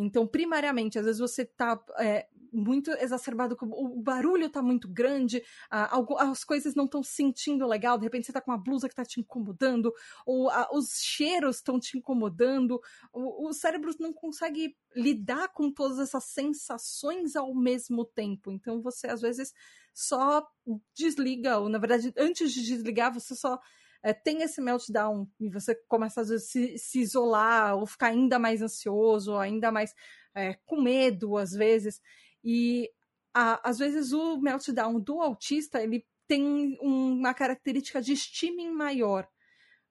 Então, 0.00 0.28
primariamente, 0.28 0.96
às 0.96 1.04
vezes 1.04 1.20
você 1.20 1.42
está 1.42 1.76
é, 1.98 2.28
muito 2.52 2.88
exacerbado, 2.92 3.56
o 3.60 4.00
barulho 4.00 4.46
está 4.46 4.62
muito 4.62 4.88
grande, 4.88 5.42
as 5.68 6.44
coisas 6.44 6.76
não 6.76 6.84
estão 6.84 7.02
sentindo 7.02 7.66
legal, 7.66 7.98
de 7.98 8.04
repente 8.04 8.26
você 8.26 8.30
está 8.30 8.40
com 8.40 8.52
uma 8.52 8.62
blusa 8.62 8.86
que 8.86 8.92
está 8.92 9.04
te 9.04 9.18
incomodando, 9.18 9.92
ou 10.24 10.48
os 10.72 11.00
cheiros 11.02 11.56
estão 11.56 11.80
te 11.80 11.98
incomodando, 11.98 12.80
o, 13.12 13.48
o 13.48 13.52
cérebro 13.52 13.90
não 13.98 14.12
consegue 14.12 14.76
lidar 14.94 15.48
com 15.48 15.68
todas 15.72 15.98
essas 15.98 16.26
sensações 16.26 17.34
ao 17.34 17.52
mesmo 17.52 18.04
tempo. 18.04 18.52
Então, 18.52 18.80
você 18.80 19.08
às 19.08 19.20
vezes 19.20 19.52
só 19.92 20.46
desliga, 20.94 21.58
ou 21.58 21.68
na 21.68 21.78
verdade, 21.78 22.12
antes 22.16 22.52
de 22.52 22.62
desligar, 22.62 23.12
você 23.12 23.34
só 23.34 23.58
é, 24.02 24.12
tem 24.12 24.42
esse 24.42 24.60
meltdown 24.60 25.28
e 25.40 25.48
você 25.48 25.74
começa 25.88 26.24
vezes 26.24 26.50
se, 26.50 26.78
se 26.78 27.00
isolar 27.00 27.76
ou 27.76 27.86
ficar 27.86 28.08
ainda 28.08 28.38
mais 28.38 28.62
ansioso, 28.62 29.36
ainda 29.36 29.72
mais 29.72 29.94
é, 30.34 30.54
com 30.64 30.80
medo 30.80 31.36
às 31.36 31.52
vezes. 31.52 32.00
E 32.44 32.90
a, 33.34 33.68
às 33.68 33.78
vezes 33.78 34.12
o 34.12 34.38
meltdown 34.40 35.00
do 35.00 35.20
autista 35.20 35.82
ele 35.82 36.06
tem 36.28 36.78
uma 36.80 37.32
característica 37.34 38.00
de 38.02 38.14
steaming 38.16 38.70
maior. 38.70 39.26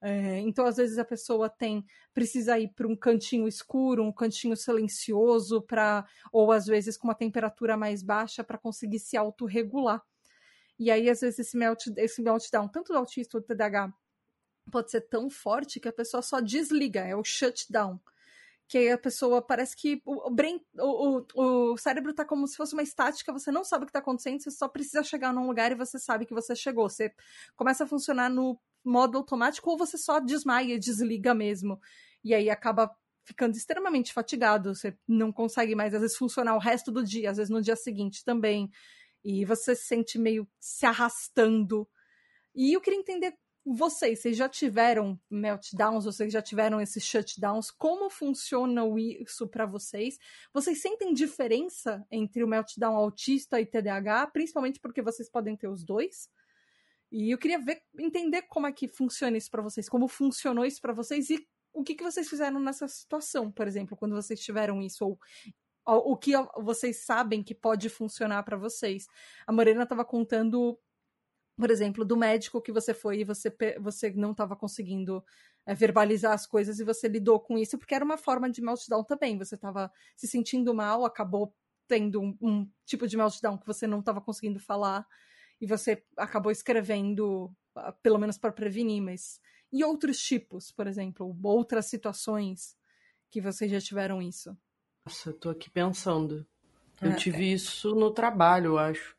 É, 0.02 0.40
então, 0.42 0.66
às 0.66 0.78
vezes, 0.78 1.00
a 1.00 1.06
pessoa 1.06 1.50
tem 1.50 1.84
precisa 2.14 2.60
ir 2.60 2.70
para 2.76 2.88
um 2.88 2.96
cantinho 2.96 3.48
escuro, 3.48 4.04
um 4.04 4.12
cantinho 4.12 4.56
silencioso, 4.56 5.62
para 5.64 6.06
ou 6.32 6.52
às 6.52 6.68
vezes 6.68 6.98
com 6.98 7.08
uma 7.08 7.16
temperatura 7.16 7.76
mais 7.76 8.04
baixa 8.04 8.44
para 8.44 8.60
conseguir 8.60 9.00
se 9.00 9.18
autorregular. 9.18 10.04
E 10.80 10.92
aí, 10.92 11.10
às 11.10 11.22
vezes, 11.22 11.40
esse, 11.40 11.58
melt, 11.58 11.88
esse 11.98 12.22
meltdown, 12.22 12.68
tanto 12.68 12.94
do 12.94 12.98
autista 12.98 13.38
ou 13.38 13.42
do 13.42 13.48
TDAH, 13.48 13.92
pode 14.72 14.92
ser 14.92 15.02
tão 15.02 15.30
forte 15.30 15.80
que 15.80 15.88
a 15.88 15.94
pessoa 15.94 16.22
só 16.22 16.40
desliga, 16.40 17.02
é 17.02 17.16
o 17.16 17.24
shutdown. 17.24 18.00
Que 18.68 18.78
aí 18.78 18.92
a 18.92 18.98
pessoa 18.98 19.42
parece 19.42 19.76
que 19.78 20.02
o, 20.06 20.30
brain, 20.30 20.60
o, 20.78 21.24
o, 21.36 21.72
o 21.72 21.78
cérebro 21.78 22.14
tá 22.14 22.26
como 22.26 22.46
se 22.46 22.58
fosse 22.58 22.74
uma 22.74 22.84
estática, 22.84 23.32
você 23.32 23.50
não 23.50 23.64
sabe 23.64 23.84
o 23.84 23.88
que 23.88 23.94
tá 23.94 24.00
acontecendo, 24.00 24.42
você 24.42 24.52
só 24.52 24.68
precisa 24.68 25.04
chegar 25.04 25.34
num 25.34 25.48
lugar 25.48 25.72
e 25.72 25.76
você 25.76 25.98
sabe 25.98 26.26
que 26.26 26.34
você 26.34 26.54
chegou. 26.54 26.90
Você 26.90 27.14
começa 27.56 27.86
a 27.86 27.88
funcionar 27.88 28.30
no 28.30 28.60
modo 28.84 29.18
automático 29.18 29.70
ou 29.70 29.78
você 29.78 29.98
só 29.98 30.20
desmaia 30.20 30.78
desliga 30.78 31.34
mesmo. 31.34 31.80
E 32.24 32.34
aí 32.34 32.50
acaba 32.50 32.94
ficando 33.24 33.56
extremamente 33.56 34.14
fatigado, 34.14 34.74
você 34.74 34.98
não 35.08 35.32
consegue 35.32 35.76
mais, 35.76 35.94
às 35.94 36.02
vezes, 36.02 36.18
funcionar 36.18 36.56
o 36.56 36.60
resto 36.60 36.92
do 36.92 37.04
dia, 37.04 37.30
às 37.32 37.38
vezes 37.38 37.50
no 37.50 37.62
dia 37.62 37.76
seguinte 37.76 38.24
também 38.24 38.70
e 39.30 39.44
você 39.44 39.76
se 39.76 39.86
sente 39.86 40.18
meio 40.18 40.48
se 40.58 40.86
arrastando. 40.86 41.86
E 42.56 42.72
eu 42.72 42.80
queria 42.80 42.98
entender 42.98 43.38
vocês, 43.66 44.22
vocês 44.22 44.38
já 44.38 44.48
tiveram 44.48 45.20
meltdowns, 45.30 46.06
vocês 46.06 46.32
já 46.32 46.42
tiveram 46.42 46.80
esses 46.80 47.04
shutdowns, 47.04 47.70
como 47.70 48.10
funciona 48.10 48.84
isso 48.98 49.46
para 49.50 49.66
vocês? 49.66 50.18
Vocês 50.54 50.82
sentem 50.82 51.14
diferença 51.14 52.08
entre 52.10 52.42
o 52.42 52.48
meltdown 52.48 52.96
autista 52.96 53.60
e 53.60 53.66
TDAH, 53.66 54.28
principalmente 54.28 54.80
porque 54.80 55.02
vocês 55.02 55.30
podem 55.30 55.58
ter 55.58 55.68
os 55.68 55.84
dois? 55.84 56.30
E 57.12 57.30
eu 57.30 57.38
queria 57.38 57.60
ver, 57.60 57.82
entender 58.00 58.44
como 58.44 58.66
é 58.66 58.72
que 58.72 58.88
funciona 58.88 59.36
isso 59.36 59.52
para 59.52 59.62
vocês, 59.62 59.90
como 59.90 60.08
funcionou 60.08 60.64
isso 60.64 60.80
para 60.80 60.94
vocês 60.94 61.30
e 61.30 61.46
o 61.74 61.84
que, 61.84 61.96
que 61.96 62.04
vocês 62.04 62.30
fizeram 62.30 62.62
nessa 62.62 62.88
situação, 62.88 63.52
por 63.52 63.68
exemplo, 63.68 63.98
quando 63.98 64.16
vocês 64.16 64.40
tiveram 64.40 64.82
isso, 64.82 65.06
ou 65.06 65.20
o 65.96 66.18
que 66.18 66.34
vocês 66.58 67.06
sabem 67.06 67.42
que 67.42 67.56
pode 67.56 67.90
funcionar 67.90 68.44
para 68.44 68.58
vocês. 68.58 69.08
A 69.46 69.52
Morena 69.52 69.84
estava 69.84 70.04
contando 70.04 70.78
por 71.58 71.72
exemplo, 71.72 72.06
do 72.06 72.16
médico 72.16 72.62
que 72.62 72.72
você 72.72 72.94
foi 72.94 73.22
e 73.22 73.24
você, 73.24 73.52
você 73.80 74.12
não 74.12 74.32
estava 74.32 74.56
conseguindo 74.56 75.26
é, 75.66 75.74
verbalizar 75.74 76.32
as 76.34 76.46
coisas 76.46 76.80
e 76.80 76.84
você 76.84 77.08
lidou 77.08 77.40
com 77.40 77.58
isso, 77.58 77.80
porque 77.80 77.96
era 77.96 78.06
uma 78.06 78.18
forma 78.18 78.50
de 78.50 78.62
meltdown 78.62 79.04
também. 79.04 79.38
Você 79.40 79.56
estava 79.56 79.92
se 80.16 80.28
sentindo 80.28 80.74
mal, 80.74 81.04
acabou 81.04 81.54
tendo 81.88 82.22
um, 82.22 82.38
um 82.40 82.72
tipo 82.86 83.08
de 83.08 83.18
meltdown 83.18 83.58
que 83.58 83.66
você 83.66 83.88
não 83.88 84.00
estava 84.00 84.22
conseguindo 84.22 84.60
falar 84.60 85.06
e 85.60 85.66
você 85.66 86.04
acabou 86.16 86.52
escrevendo, 86.52 87.52
pelo 88.04 88.20
menos 88.20 88.38
para 88.38 88.52
prevenir, 88.52 89.02
mas. 89.02 89.42
E 89.74 89.84
outros 89.84 90.20
tipos, 90.20 90.72
por 90.72 90.88
exemplo, 90.88 91.38
outras 91.44 91.88
situações 91.88 92.78
que 93.30 93.42
vocês 93.42 93.70
já 93.70 93.82
tiveram 93.82 94.22
isso? 94.22 94.56
Nossa, 95.08 95.30
eu 95.30 95.34
tô 95.34 95.50
aqui 95.50 95.70
pensando. 95.70 96.46
Eu 97.02 97.12
é, 97.12 97.16
tive 97.16 97.46
é. 97.46 97.54
isso 97.54 97.96
no 97.96 98.12
trabalho, 98.12 98.72
eu 98.72 98.78
acho. 98.78 99.16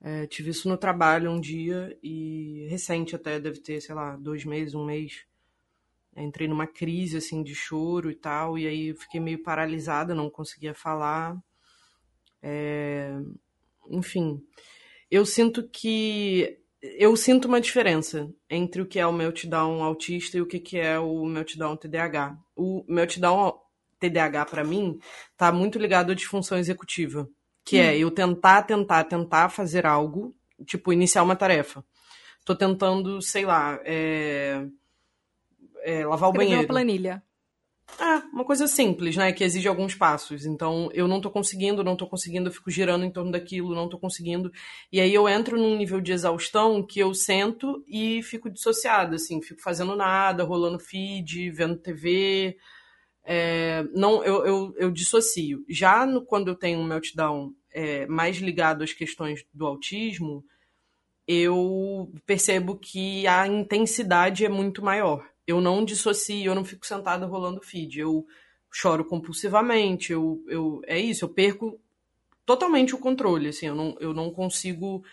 É, 0.00 0.26
tive 0.26 0.48
isso 0.48 0.70
no 0.70 0.78
trabalho 0.78 1.30
um 1.30 1.38
dia 1.38 1.94
e 2.02 2.66
recente 2.70 3.14
até, 3.14 3.38
deve 3.38 3.60
ter, 3.60 3.78
sei 3.82 3.94
lá, 3.94 4.16
dois 4.16 4.46
meses, 4.46 4.74
um 4.74 4.86
mês. 4.86 5.26
Entrei 6.16 6.48
numa 6.48 6.66
crise, 6.66 7.18
assim, 7.18 7.42
de 7.42 7.54
choro 7.54 8.10
e 8.10 8.14
tal, 8.14 8.58
e 8.58 8.66
aí 8.66 8.94
fiquei 8.94 9.20
meio 9.20 9.42
paralisada, 9.42 10.14
não 10.14 10.30
conseguia 10.30 10.72
falar. 10.72 11.36
É... 12.42 13.12
Enfim, 13.90 14.42
eu 15.10 15.26
sinto 15.26 15.68
que... 15.68 16.58
Eu 16.80 17.14
sinto 17.18 17.48
uma 17.48 17.60
diferença 17.60 18.32
entre 18.48 18.80
o 18.80 18.86
que 18.86 18.98
é 18.98 19.06
o 19.06 19.12
meltdown 19.12 19.84
autista 19.84 20.38
e 20.38 20.40
o 20.40 20.46
que 20.46 20.78
é 20.78 20.98
o 20.98 21.22
meltdown 21.26 21.76
TDAH. 21.76 22.38
O 22.56 22.82
meltdown 22.88 23.61
TDAH, 24.08 24.46
para 24.46 24.64
mim, 24.64 24.98
tá 25.36 25.52
muito 25.52 25.78
ligado 25.78 26.12
à 26.12 26.14
disfunção 26.14 26.58
executiva 26.58 27.28
que 27.64 27.78
é 27.78 27.82
hum. 27.82 27.86
é 27.86 27.98
eu 27.98 28.10
tentar, 28.10 28.62
tentar, 28.62 29.04
tentar 29.04 29.48
fazer 29.48 29.86
algo, 29.86 30.34
tipo, 30.66 30.92
iniciar 30.92 31.22
uma 31.22 31.36
tarefa. 31.36 31.84
Tô 32.44 32.54
tentando, 32.54 33.20
sei 33.22 33.44
lá, 33.44 33.80
é... 33.84 34.66
É, 35.84 36.06
lavar 36.06 36.30
o 36.30 36.32
banheiro. 36.32 36.60
uma 36.60 36.66
planilha. 36.66 37.22
É, 37.98 38.18
uma 38.32 38.44
coisa 38.44 38.68
simples, 38.68 39.16
né? 39.16 39.32
Que 39.32 39.42
exige 39.42 39.66
alguns 39.66 39.96
passos. 39.96 40.46
Então, 40.46 40.88
eu 40.94 41.08
não 41.08 41.20
tô 41.20 41.28
conseguindo, 41.28 41.82
não 41.82 41.96
tô 41.96 42.06
conseguindo, 42.06 42.48
eu 42.48 42.52
fico 42.52 42.70
girando 42.70 43.04
em 43.04 43.10
torno 43.10 43.32
daquilo, 43.32 43.74
não 43.74 43.88
tô 43.88 43.98
conseguindo. 43.98 44.52
E 44.92 45.00
aí 45.00 45.12
eu 45.12 45.28
entro 45.28 45.58
num 45.58 45.76
nível 45.76 46.00
de 46.00 46.12
exaustão 46.12 46.86
que 46.86 47.00
eu 47.00 47.12
sento 47.14 47.84
e 47.88 48.22
fico 48.22 48.48
dissociada, 48.48 49.16
assim, 49.16 49.42
fico 49.42 49.60
fazendo 49.60 49.96
nada, 49.96 50.44
rolando 50.44 50.78
feed, 50.78 51.50
vendo 51.50 51.76
TV, 51.76 52.56
é, 53.24 53.84
não, 53.94 54.24
eu, 54.24 54.44
eu, 54.44 54.74
eu, 54.76 54.90
dissocio. 54.90 55.64
Já 55.68 56.04
no, 56.04 56.24
quando 56.24 56.48
eu 56.48 56.54
tenho 56.54 56.80
um 56.80 56.84
meltdown 56.84 57.54
é, 57.70 58.06
mais 58.06 58.38
ligado 58.38 58.82
às 58.82 58.92
questões 58.92 59.44
do 59.52 59.66
autismo, 59.66 60.44
eu 61.26 62.12
percebo 62.26 62.76
que 62.76 63.26
a 63.26 63.46
intensidade 63.46 64.44
é 64.44 64.48
muito 64.48 64.82
maior. 64.82 65.24
Eu 65.46 65.60
não 65.60 65.84
dissocio, 65.84 66.44
eu 66.44 66.54
não 66.54 66.64
fico 66.64 66.86
sentada 66.86 67.26
rolando 67.26 67.62
feed. 67.62 68.00
Eu 68.00 68.26
choro 68.70 69.04
compulsivamente, 69.04 70.12
eu, 70.12 70.42
eu, 70.48 70.80
é 70.86 70.98
isso, 70.98 71.24
eu 71.24 71.28
perco 71.28 71.80
totalmente 72.44 72.94
o 72.94 72.98
controle. 72.98 73.48
Assim, 73.48 73.66
eu, 73.66 73.74
não, 73.74 73.96
eu 74.00 74.12
não 74.12 74.30
consigo 74.30 75.04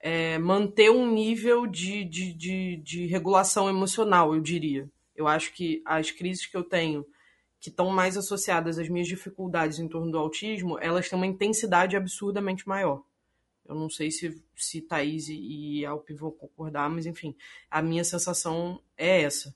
é, 0.00 0.38
manter 0.38 0.90
um 0.90 1.12
nível 1.12 1.66
de, 1.66 2.04
de, 2.04 2.32
de, 2.32 2.76
de 2.78 3.06
regulação 3.06 3.68
emocional, 3.68 4.34
eu 4.34 4.40
diria. 4.40 4.90
Eu 5.14 5.28
acho 5.28 5.52
que 5.52 5.80
as 5.84 6.10
crises 6.10 6.46
que 6.46 6.56
eu 6.56 6.64
tenho 6.64 7.06
que 7.62 7.68
estão 7.70 7.88
mais 7.90 8.16
associadas 8.16 8.76
às 8.76 8.88
minhas 8.88 9.06
dificuldades 9.06 9.78
em 9.78 9.86
torno 9.86 10.10
do 10.10 10.18
autismo, 10.18 10.80
elas 10.80 11.08
têm 11.08 11.16
uma 11.16 11.28
intensidade 11.28 11.96
absurdamente 11.96 12.66
maior. 12.66 13.04
Eu 13.64 13.76
não 13.76 13.88
sei 13.88 14.10
se, 14.10 14.42
se 14.56 14.80
Thaís 14.82 15.28
e 15.28 15.86
Alpe 15.86 16.12
vão 16.12 16.32
concordar, 16.32 16.90
mas 16.90 17.06
enfim, 17.06 17.36
a 17.70 17.80
minha 17.80 18.02
sensação 18.02 18.82
é 18.96 19.22
essa. 19.22 19.54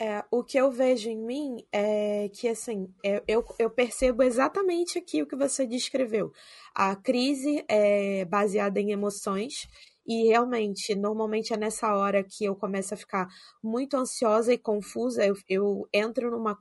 É, 0.00 0.24
o 0.28 0.42
que 0.42 0.58
eu 0.58 0.72
vejo 0.72 1.08
em 1.08 1.16
mim 1.16 1.64
é 1.72 2.28
que, 2.32 2.48
assim, 2.48 2.92
é, 3.04 3.22
eu, 3.28 3.44
eu 3.60 3.70
percebo 3.70 4.24
exatamente 4.24 4.98
aqui 4.98 5.22
o 5.22 5.26
que 5.26 5.36
você 5.36 5.66
descreveu. 5.66 6.32
A 6.74 6.96
crise 6.96 7.64
é 7.68 8.24
baseada 8.24 8.80
em 8.80 8.90
emoções 8.90 9.68
e 10.08 10.26
realmente, 10.28 10.94
normalmente 10.94 11.52
é 11.52 11.56
nessa 11.58 11.94
hora 11.94 12.24
que 12.24 12.42
eu 12.46 12.56
começo 12.56 12.94
a 12.94 12.96
ficar 12.96 13.28
muito 13.62 13.94
ansiosa 13.94 14.54
e 14.54 14.58
confusa. 14.58 15.26
Eu, 15.26 15.34
eu 15.46 15.88
entro 15.92 16.30
numa 16.30 16.56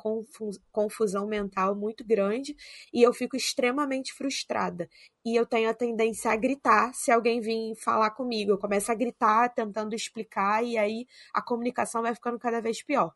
confusão 0.71 1.25
mental 1.25 1.73
muito 1.73 2.05
grande 2.05 2.53
e 2.93 3.01
eu 3.01 3.13
fico 3.13 3.37
extremamente 3.37 4.13
frustrada. 4.13 4.89
E 5.25 5.33
eu 5.35 5.45
tenho 5.45 5.69
a 5.69 5.73
tendência 5.73 6.29
a 6.31 6.35
gritar 6.35 6.93
se 6.93 7.09
alguém 7.09 7.39
vir 7.39 7.73
falar 7.77 8.11
comigo. 8.11 8.51
Eu 8.51 8.57
começo 8.57 8.91
a 8.91 8.95
gritar, 8.95 9.49
tentando 9.53 9.95
explicar, 9.95 10.63
e 10.63 10.77
aí 10.77 11.05
a 11.33 11.41
comunicação 11.41 12.01
vai 12.01 12.13
ficando 12.13 12.37
cada 12.39 12.61
vez 12.61 12.83
pior. 12.83 13.13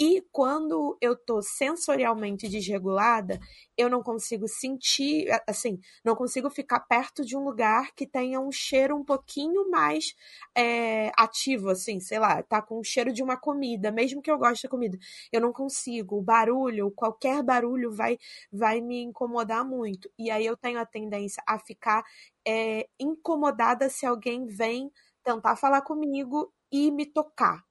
E 0.00 0.22
quando 0.30 0.96
eu 1.00 1.16
tô 1.16 1.42
sensorialmente 1.42 2.48
desregulada, 2.48 3.40
eu 3.76 3.90
não 3.90 4.00
consigo 4.00 4.46
sentir, 4.46 5.26
assim, 5.44 5.80
não 6.04 6.14
consigo 6.14 6.48
ficar 6.48 6.78
perto 6.80 7.24
de 7.24 7.36
um 7.36 7.42
lugar 7.42 7.92
que 7.96 8.06
tenha 8.06 8.38
um 8.40 8.52
cheiro 8.52 8.96
um 8.96 9.04
pouquinho 9.04 9.68
mais 9.70 10.14
é, 10.56 11.10
ativo, 11.16 11.68
assim, 11.70 11.98
sei 11.98 12.20
lá, 12.20 12.40
tá 12.44 12.62
com 12.62 12.78
o 12.78 12.84
cheiro 12.84 13.12
de 13.12 13.24
uma 13.24 13.36
comida, 13.36 13.90
mesmo 13.90 14.22
que 14.22 14.30
eu 14.30 14.38
goste 14.38 14.64
da 14.64 14.70
comida. 14.70 14.96
Eu 15.32 15.40
não 15.40 15.52
consigo. 15.52 16.18
O 16.18 16.22
barulho, 16.22 16.92
qualquer 16.92 17.42
barulho 17.42 17.90
vai, 17.92 18.18
vai 18.52 18.80
me 18.80 19.02
incomodar 19.02 19.64
muito. 19.64 20.08
E 20.16 20.30
aí 20.30 20.46
eu 20.46 20.56
tenho 20.56 20.78
a 20.78 20.86
tendência 20.86 21.42
a 21.46 21.58
ficar 21.58 22.04
é, 22.46 22.88
incomodada 23.00 23.88
se 23.88 24.06
alguém 24.06 24.46
vem 24.46 24.92
tentar 25.24 25.56
falar 25.56 25.82
comigo 25.82 26.52
e 26.70 26.90
me 26.92 27.04
tocar. 27.04 27.64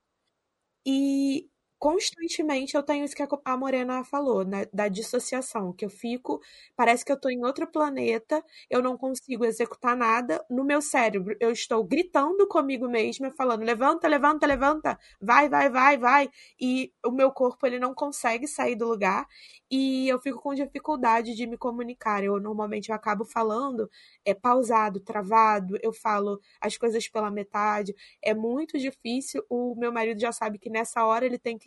E 0.86 1.50
constantemente 1.80 2.76
eu 2.76 2.84
tenho 2.84 3.06
isso 3.06 3.16
que 3.16 3.24
a 3.46 3.58
Morena 3.58 4.04
falou, 4.04 4.44
né, 4.46 4.66
da 4.74 4.88
dissociação, 4.88 5.74
que 5.74 5.86
eu 5.86 5.90
fico, 5.90 6.42
parece 6.76 7.06
que 7.06 7.12
eu 7.12 7.20
tô 7.20 7.30
em 7.30 7.44
outro 7.46 7.68
planeta, 7.68 8.44
eu 8.70 8.82
não 8.82 8.98
consigo 8.98 9.46
executar 9.46 9.96
nada, 9.96 10.44
no 10.50 10.64
meu 10.64 10.82
cérebro 10.82 11.36
eu 11.40 11.52
estou 11.52 11.84
gritando 11.84 12.48
comigo 12.48 12.88
mesma, 12.90 13.32
falando, 13.32 13.64
levanta, 13.64 14.08
levanta, 14.08 14.48
levanta, 14.48 15.00
vai, 15.22 15.50
vai, 15.50 15.70
vai, 15.70 15.98
vai, 15.98 16.30
e 16.60 16.92
o 17.06 17.12
meu 17.12 17.32
corpo 17.32 17.66
ele 17.68 17.80
não 17.80 17.94
consegue 17.94 18.48
sair 18.48 18.76
do 18.76 18.88
lugar, 18.88 19.28
e 19.70 20.08
eu 20.08 20.20
fico 20.20 20.40
com 20.42 20.54
dificuldade 20.54 21.36
de 21.36 21.46
me 21.46 21.58
comunicar, 21.58 22.24
eu 22.24 22.40
normalmente 22.40 22.90
eu 22.90 22.96
acabo 22.96 23.26
falando 23.26 23.90
é 24.26 24.34
pausado, 24.34 25.00
travado, 25.00 25.78
eu 25.82 25.94
falo 25.94 26.40
as 26.62 26.78
coisas 26.78 27.08
pela 27.08 27.30
metade, 27.32 27.96
é 28.22 28.34
muito 28.34 28.78
difícil, 28.78 29.44
o 29.50 29.76
meu 29.78 29.92
marido 29.92 30.20
já 30.20 30.32
sabe 30.32 30.58
que 30.60 30.70
nessa 30.70 31.06
hora 31.06 31.26
ele 31.26 31.38
tem 31.40 31.58
que 31.58 31.67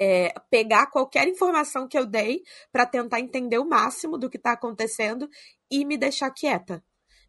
é, 0.00 0.32
pegar 0.50 0.86
qualquer 0.86 1.28
informação 1.28 1.86
que 1.86 1.98
eu 1.98 2.06
dei 2.06 2.42
para 2.72 2.86
tentar 2.86 3.20
entender 3.20 3.58
o 3.58 3.68
máximo 3.68 4.16
do 4.18 4.30
que 4.30 4.38
está 4.38 4.52
acontecendo 4.52 5.28
e 5.70 5.84
me 5.84 5.98
deixar 5.98 6.30
quieta. 6.30 6.82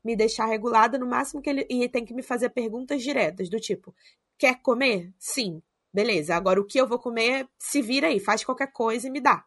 Me 0.04 0.16
deixar 0.16 0.46
regulada 0.46 0.98
no 0.98 1.06
máximo 1.06 1.42
que 1.42 1.50
ele. 1.50 1.68
E 1.70 1.88
tem 1.90 2.06
que 2.06 2.14
me 2.14 2.24
fazer 2.24 2.50
perguntas 2.50 3.04
diretas, 3.04 3.50
do 3.50 3.60
tipo: 3.60 3.94
quer 4.38 4.62
comer? 4.62 5.14
Sim. 5.20 5.62
Beleza. 5.94 6.36
Agora 6.36 6.60
o 6.62 6.66
que 6.66 6.80
eu 6.80 6.88
vou 6.88 6.98
comer, 6.98 7.48
se 7.60 7.82
vira 7.82 8.08
aí, 8.08 8.20
faz 8.20 8.44
qualquer 8.46 8.72
coisa 8.72 9.08
e 9.08 9.12
me 9.12 9.20
dá. 9.20 9.44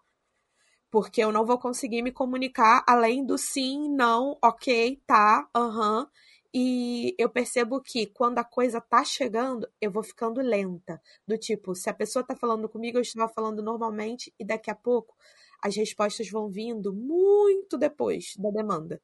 Porque 0.91 1.23
eu 1.23 1.33
não 1.33 1.45
vou 1.45 1.59
conseguir 1.59 2.03
me 2.03 2.13
comunicar 2.13 2.85
além 2.87 3.25
do 3.25 3.37
sim, 3.37 3.89
não, 3.89 4.39
ok, 4.43 5.03
tá, 5.07 5.49
aham. 5.55 6.09
E 6.55 7.17
eu 7.19 7.29
percebo 7.29 7.81
que 7.81 8.07
quando 8.07 8.39
a 8.39 8.45
coisa 8.45 8.81
tá 8.81 9.05
chegando, 9.05 9.69
eu 9.81 9.91
vou 9.91 10.05
ficando 10.05 10.41
lenta. 10.41 11.03
Do 11.27 11.37
tipo, 11.37 11.75
se 11.75 11.91
a 11.91 11.95
pessoa 11.95 12.25
tá 12.25 12.37
falando 12.37 12.69
comigo, 12.69 12.97
eu 12.99 13.03
estava 13.03 13.33
falando 13.33 13.61
normalmente, 13.61 14.33
e 14.39 14.45
daqui 14.45 14.71
a 14.71 14.75
pouco 14.75 15.17
as 15.61 15.75
respostas 15.75 16.31
vão 16.31 16.49
vindo 16.49 16.95
muito 16.95 17.77
depois 17.77 18.35
da 18.39 18.51
demanda. 18.51 19.03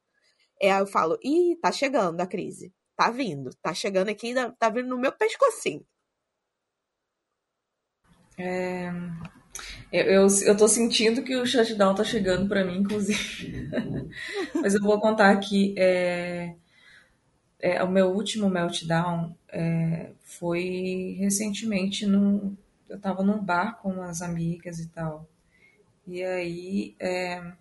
É, 0.61 0.79
eu 0.79 0.87
falo, 0.87 1.17
ih, 1.23 1.57
tá 1.61 1.71
chegando 1.71 2.21
a 2.21 2.27
crise. 2.27 2.73
Tá 2.95 3.09
vindo. 3.09 3.49
Tá 3.61 3.73
chegando 3.73 4.09
aqui, 4.09 4.33
tá 4.57 4.69
vindo 4.69 4.87
no 4.87 4.97
meu 4.97 5.11
pescocinho. 5.11 5.85
É, 8.37 8.91
eu, 9.91 10.05
eu, 10.05 10.27
eu 10.45 10.57
tô 10.57 10.67
sentindo 10.67 11.23
que 11.23 11.35
o 11.35 11.45
shutdown 11.45 11.95
tá 11.95 12.03
chegando 12.03 12.47
para 12.47 12.63
mim, 12.63 12.77
inclusive. 12.77 13.69
Mas 14.61 14.73
eu 14.73 14.81
vou 14.81 14.99
contar 15.01 15.31
aqui. 15.31 15.75
É, 15.77 16.55
é, 17.61 17.83
o 17.83 17.89
meu 17.89 18.07
último 18.09 18.49
meltdown 18.49 19.35
é, 19.47 20.09
foi 20.23 21.15
recentemente 21.19 22.07
num, 22.07 22.57
eu 22.89 22.97
estava 22.97 23.23
num 23.23 23.37
bar 23.37 23.77
com 23.79 23.91
umas 23.91 24.21
amigas 24.21 24.79
e 24.79 24.87
tal. 24.87 25.29
E 26.07 26.23
aí, 26.23 26.95
é, 26.99 27.51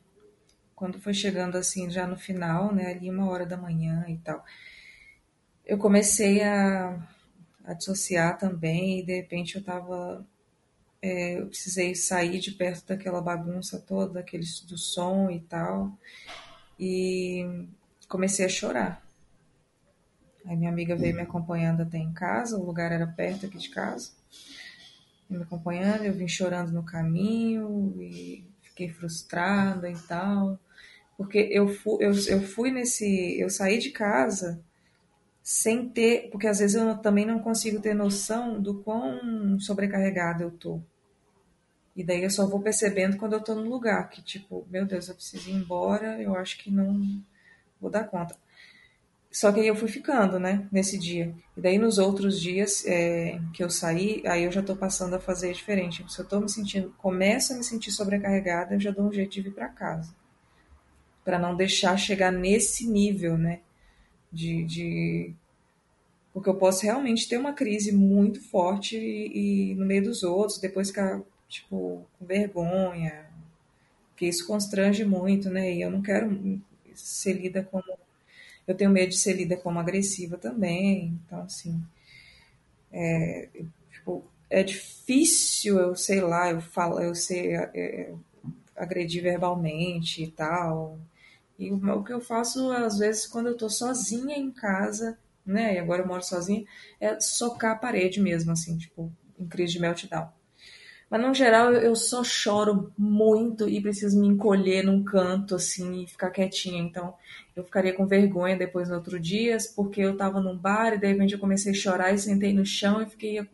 quando 0.74 0.98
foi 0.98 1.12
chegando 1.12 1.58
assim, 1.58 1.90
já 1.90 2.06
no 2.06 2.16
final, 2.16 2.74
né, 2.74 2.92
ali 2.92 3.10
uma 3.10 3.28
hora 3.28 3.44
da 3.44 3.58
manhã 3.58 4.06
e 4.08 4.16
tal, 4.18 4.42
eu 5.66 5.76
comecei 5.76 6.42
a, 6.42 6.98
a 7.64 7.74
dissociar 7.74 8.38
também 8.38 9.00
e 9.00 9.02
de 9.02 9.14
repente 9.14 9.56
eu 9.56 9.62
tava. 9.62 10.26
É, 11.02 11.40
eu 11.40 11.46
precisei 11.46 11.94
sair 11.94 12.40
de 12.40 12.50
perto 12.52 12.86
daquela 12.88 13.22
bagunça 13.22 13.78
toda, 13.80 14.14
daquele, 14.14 14.44
do 14.68 14.76
som 14.76 15.30
e 15.30 15.40
tal, 15.40 15.96
e 16.78 17.66
comecei 18.06 18.44
a 18.44 18.48
chorar 18.48 19.09
Aí 20.50 20.56
minha 20.56 20.68
amiga 20.68 20.96
veio 20.96 21.14
me 21.14 21.20
acompanhando 21.20 21.82
até 21.82 21.96
em 21.96 22.12
casa, 22.12 22.58
o 22.58 22.64
lugar 22.64 22.90
era 22.90 23.06
perto 23.06 23.46
aqui 23.46 23.56
de 23.56 23.68
casa. 23.70 24.10
Me 25.28 25.40
acompanhando, 25.40 26.02
eu 26.02 26.12
vim 26.12 26.26
chorando 26.26 26.72
no 26.72 26.82
caminho 26.82 27.94
e 28.00 28.44
fiquei 28.60 28.88
frustrada 28.88 29.88
e 29.88 29.96
tal. 30.08 30.58
Porque 31.16 31.38
eu 31.52 31.68
fui, 31.68 32.04
eu, 32.04 32.10
eu 32.26 32.42
fui 32.42 32.72
nesse. 32.72 33.38
Eu 33.38 33.48
saí 33.48 33.78
de 33.78 33.90
casa 33.90 34.60
sem 35.40 35.88
ter. 35.88 36.28
Porque 36.32 36.48
às 36.48 36.58
vezes 36.58 36.74
eu 36.74 36.98
também 36.98 37.24
não 37.24 37.38
consigo 37.38 37.80
ter 37.80 37.94
noção 37.94 38.60
do 38.60 38.82
quão 38.82 39.60
sobrecarregada 39.60 40.42
eu 40.42 40.50
tô. 40.50 40.80
E 41.94 42.02
daí 42.02 42.24
eu 42.24 42.30
só 42.30 42.44
vou 42.44 42.60
percebendo 42.60 43.16
quando 43.18 43.34
eu 43.34 43.40
tô 43.40 43.54
no 43.54 43.70
lugar, 43.70 44.10
que 44.10 44.20
tipo, 44.20 44.66
meu 44.68 44.84
Deus, 44.84 45.08
eu 45.08 45.14
preciso 45.14 45.48
ir 45.48 45.54
embora, 45.54 46.20
eu 46.20 46.34
acho 46.34 46.58
que 46.58 46.72
não 46.72 47.22
vou 47.80 47.88
dar 47.88 48.02
conta. 48.02 48.36
Só 49.32 49.52
que 49.52 49.60
aí 49.60 49.66
eu 49.68 49.76
fui 49.76 49.88
ficando, 49.88 50.38
né, 50.40 50.68
nesse 50.72 50.98
dia. 50.98 51.34
E 51.56 51.60
daí 51.60 51.78
nos 51.78 51.98
outros 51.98 52.40
dias 52.40 52.84
é, 52.86 53.40
que 53.52 53.62
eu 53.62 53.70
saí, 53.70 54.22
aí 54.26 54.44
eu 54.44 54.52
já 54.52 54.62
tô 54.62 54.76
passando 54.76 55.14
a 55.14 55.20
fazer 55.20 55.52
diferente. 55.52 56.04
Se 56.12 56.20
eu 56.20 56.26
tô 56.26 56.40
me 56.40 56.48
sentindo, 56.48 56.92
começo 56.98 57.52
a 57.52 57.56
me 57.56 57.64
sentir 57.64 57.92
sobrecarregada, 57.92 58.74
eu 58.74 58.80
já 58.80 58.90
dou 58.90 59.06
um 59.06 59.12
jeito 59.12 59.32
de 59.32 59.42
vir 59.42 59.54
para 59.54 59.68
casa. 59.68 60.14
para 61.24 61.38
não 61.38 61.54
deixar 61.56 61.96
chegar 61.96 62.32
nesse 62.32 62.86
nível, 62.86 63.36
né, 63.38 63.60
de, 64.32 64.64
de 64.64 65.34
porque 66.32 66.48
eu 66.48 66.54
posso 66.54 66.84
realmente 66.84 67.28
ter 67.28 67.38
uma 67.38 67.52
crise 67.52 67.92
muito 67.92 68.40
forte 68.50 68.96
e, 68.96 69.72
e, 69.72 69.74
no 69.74 69.84
meio 69.86 70.04
dos 70.04 70.22
outros, 70.22 70.58
depois 70.58 70.88
ficar 70.88 71.20
tipo, 71.48 72.06
com 72.18 72.26
vergonha, 72.26 73.26
que 74.16 74.26
isso 74.26 74.46
constrange 74.46 75.04
muito, 75.04 75.50
né? 75.50 75.74
E 75.74 75.82
eu 75.82 75.90
não 75.90 76.02
quero 76.02 76.62
ser 76.94 77.34
lida 77.34 77.64
como. 77.64 77.84
Eu 78.70 78.76
tenho 78.76 78.90
medo 78.90 79.10
de 79.10 79.18
ser 79.18 79.32
lida 79.32 79.56
como 79.56 79.78
agressiva 79.78 80.36
também, 80.38 81.18
então, 81.26 81.42
assim. 81.42 81.82
É, 82.92 83.48
tipo, 83.90 84.24
é 84.48 84.62
difícil 84.62 85.78
eu, 85.78 85.96
sei 85.96 86.20
lá, 86.20 86.50
eu 86.50 86.60
falo, 86.60 87.00
eu 87.00 87.14
ser 87.14 87.52
é, 87.54 87.70
é 87.74 88.14
agredir 88.76 89.22
verbalmente 89.22 90.22
e 90.22 90.30
tal. 90.30 90.98
E 91.58 91.70
o, 91.70 91.76
o 91.98 92.04
que 92.04 92.12
eu 92.12 92.20
faço, 92.20 92.70
às 92.70 92.98
vezes, 92.98 93.26
quando 93.26 93.48
eu 93.48 93.56
tô 93.56 93.68
sozinha 93.68 94.36
em 94.36 94.50
casa, 94.50 95.18
né? 95.44 95.74
E 95.74 95.78
agora 95.78 96.02
eu 96.02 96.06
moro 96.06 96.22
sozinha, 96.22 96.64
é 97.00 97.18
socar 97.20 97.72
a 97.72 97.76
parede 97.76 98.20
mesmo, 98.20 98.52
assim, 98.52 98.78
tipo, 98.78 99.12
em 99.38 99.46
crise 99.46 99.72
de 99.74 99.80
meltdown. 99.80 100.28
Mas 101.10 101.20
no 101.20 101.34
geral 101.34 101.72
eu 101.72 101.96
só 101.96 102.22
choro 102.22 102.92
muito 102.96 103.68
e 103.68 103.80
preciso 103.82 104.20
me 104.20 104.28
encolher 104.28 104.84
num 104.84 105.02
canto 105.02 105.56
assim 105.56 106.04
e 106.04 106.06
ficar 106.06 106.30
quietinha. 106.30 106.80
Então 106.80 107.12
eu 107.60 107.64
ficaria 107.64 107.92
com 107.92 108.06
vergonha 108.06 108.56
depois 108.56 108.88
no 108.88 108.96
outro 108.96 109.18
dia, 109.20 109.56
porque 109.76 110.00
eu 110.00 110.16
tava 110.16 110.40
num 110.40 110.56
bar 110.56 110.94
e 110.94 110.98
de 110.98 111.06
repente 111.06 111.34
eu 111.34 111.38
comecei 111.38 111.72
a 111.72 111.74
chorar 111.74 112.12
e 112.12 112.18
sentei 112.18 112.52
no 112.52 112.64
chão 112.64 113.02
e 113.02 113.06
fiquei 113.06 113.46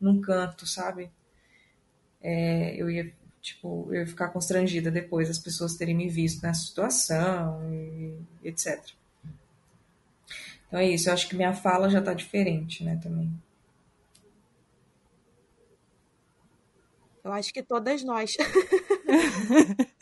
num 0.00 0.20
canto, 0.20 0.66
sabe? 0.66 1.10
É, 2.20 2.74
eu 2.76 2.90
ia 2.90 3.12
tipo, 3.40 3.86
eu 3.90 4.00
ia 4.00 4.06
ficar 4.06 4.28
constrangida 4.28 4.90
depois 4.90 5.30
as 5.30 5.38
pessoas 5.38 5.76
terem 5.76 5.94
me 5.94 6.08
visto 6.08 6.42
nessa 6.42 6.66
situação 6.66 7.72
e 7.72 8.18
etc. 8.42 8.82
Então 10.66 10.80
é 10.80 10.88
isso, 10.88 11.08
eu 11.08 11.14
acho 11.14 11.28
que 11.28 11.36
minha 11.36 11.54
fala 11.54 11.88
já 11.88 12.02
tá 12.02 12.12
diferente, 12.12 12.82
né, 12.82 12.98
também. 13.00 13.32
Eu 17.22 17.32
acho 17.32 17.52
que 17.52 17.62
todas 17.62 18.02
nós. 18.04 18.36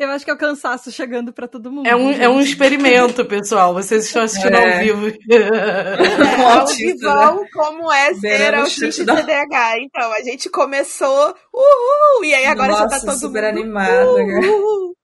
Eu 0.00 0.08
acho 0.12 0.24
que 0.24 0.30
é 0.30 0.34
o 0.34 0.38
cansaço 0.38 0.90
chegando 0.90 1.30
para 1.30 1.46
todo 1.46 1.70
mundo. 1.70 1.86
É 1.86 1.94
um, 1.94 2.10
é 2.10 2.26
um 2.26 2.40
experimento, 2.40 3.22
pessoal. 3.26 3.74
Vocês 3.74 4.06
estão 4.06 4.22
assistindo 4.22 4.54
é. 4.54 4.78
ao 4.78 4.80
vivo. 4.82 5.08
É, 5.30 6.40
ao 6.56 6.66
vivo, 6.66 7.46
como 7.52 7.92
é 7.92 8.14
ser 8.14 8.54
autista 8.54 9.04
de 9.04 9.22
TDAH. 9.22 9.78
Então, 9.80 10.10
a 10.10 10.22
gente 10.22 10.48
começou, 10.48 11.34
uhul! 11.52 12.24
E 12.24 12.32
aí 12.32 12.46
agora 12.46 12.72
Nossa, 12.72 12.82
já 12.84 12.88
tá 12.88 13.00
todo 13.00 13.20
super 13.20 13.42
mundo. 13.42 13.60
animado. 13.60 14.14
Uhul. 14.14 14.96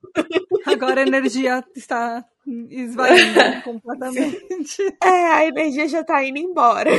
Agora 0.65 1.03
a 1.03 1.07
energia 1.07 1.63
está 1.77 2.25
esvaindo 2.71 3.39
completamente. 3.65 4.83
É, 5.05 5.27
a 5.27 5.45
energia 5.45 5.87
já 5.89 6.03
tá 6.05 6.25
indo 6.25 6.39
embora. 6.39 6.91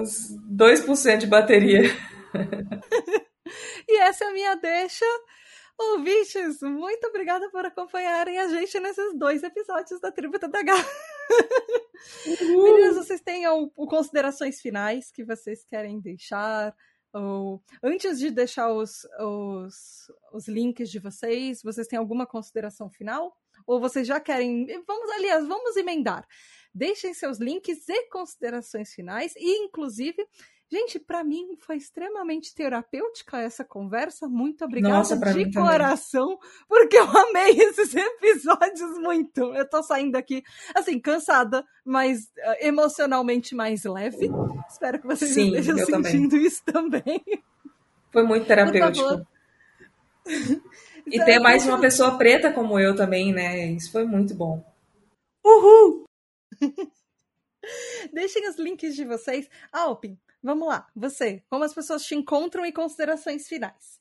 Os 0.00 0.38
2% 0.56 1.16
de 1.16 1.26
bateria. 1.26 1.82
e 3.90 3.98
essa 3.98 4.24
é 4.24 4.28
a 4.28 4.32
minha 4.32 4.54
deixa. 4.54 5.04
Ouvintes, 5.90 6.60
muito 6.62 7.06
obrigada 7.08 7.50
por 7.50 7.64
acompanharem 7.66 8.38
a 8.38 8.48
gente 8.48 8.78
nesses 8.78 9.18
dois 9.18 9.42
episódios 9.42 10.00
da 10.00 10.12
Tribo 10.12 10.38
TDH. 10.38 10.72
Meninas, 12.26 12.96
vocês 12.96 13.20
têm 13.20 13.44
considerações 13.88 14.60
finais 14.60 15.10
que 15.10 15.24
vocês 15.24 15.64
querem 15.64 16.00
deixar? 16.00 16.74
Ou, 17.12 17.62
antes 17.82 18.18
de 18.18 18.30
deixar 18.30 18.72
os, 18.72 19.06
os, 19.20 20.10
os 20.32 20.48
links 20.48 20.90
de 20.90 20.98
vocês, 20.98 21.62
vocês 21.62 21.86
têm 21.86 21.98
alguma 21.98 22.26
consideração 22.26 22.88
final? 22.88 23.36
Ou 23.66 23.80
vocês 23.80 24.06
já 24.06 24.18
querem. 24.18 24.66
Vamos, 24.86 25.10
aliás, 25.10 25.46
vamos 25.46 25.76
emendar. 25.76 26.26
Deixem 26.74 27.12
seus 27.12 27.38
links 27.38 27.86
e 27.88 28.08
considerações 28.08 28.94
finais, 28.94 29.34
e 29.36 29.64
inclusive 29.64 30.26
Gente, 30.72 30.98
para 30.98 31.22
mim 31.22 31.54
foi 31.58 31.76
extremamente 31.76 32.54
terapêutica 32.54 33.38
essa 33.38 33.62
conversa. 33.62 34.26
Muito 34.26 34.64
obrigada 34.64 34.96
Nossa, 34.96 35.16
de 35.16 35.52
coração, 35.52 36.28
também. 36.28 36.66
porque 36.66 36.96
eu 36.96 37.04
amei 37.04 37.50
esses 37.60 37.92
episódios 37.94 38.98
muito. 38.98 39.54
Eu 39.54 39.68
tô 39.68 39.82
saindo 39.82 40.16
aqui, 40.16 40.42
assim, 40.74 40.98
cansada, 40.98 41.62
mas 41.84 42.20
uh, 42.22 42.56
emocionalmente 42.60 43.54
mais 43.54 43.84
leve. 43.84 44.30
Espero 44.66 44.98
que 44.98 45.06
vocês 45.06 45.32
Sim, 45.32 45.48
estejam 45.48 45.76
sentindo 45.76 46.30
também. 46.30 46.46
isso 46.46 46.64
também. 46.64 47.22
Foi 48.10 48.22
muito 48.22 48.46
terapêutico. 48.46 49.26
e 51.06 51.22
ter 51.22 51.38
mais 51.38 51.66
uma 51.66 51.82
pessoa 51.82 52.16
preta 52.16 52.50
como 52.50 52.80
eu 52.80 52.96
também, 52.96 53.30
né? 53.30 53.72
Isso 53.72 53.92
foi 53.92 54.06
muito 54.06 54.34
bom. 54.34 54.64
Uhul! 55.44 56.06
Deixem 58.12 58.48
os 58.48 58.56
links 58.56 58.96
de 58.96 59.04
vocês. 59.04 59.48
Alpin, 59.70 60.18
Vamos 60.42 60.66
lá, 60.66 60.88
você, 60.94 61.42
como 61.48 61.64
as 61.64 61.72
pessoas 61.72 62.02
te 62.04 62.14
encontram 62.14 62.66
e 62.66 62.72
considerações 62.72 63.46
finais? 63.46 64.00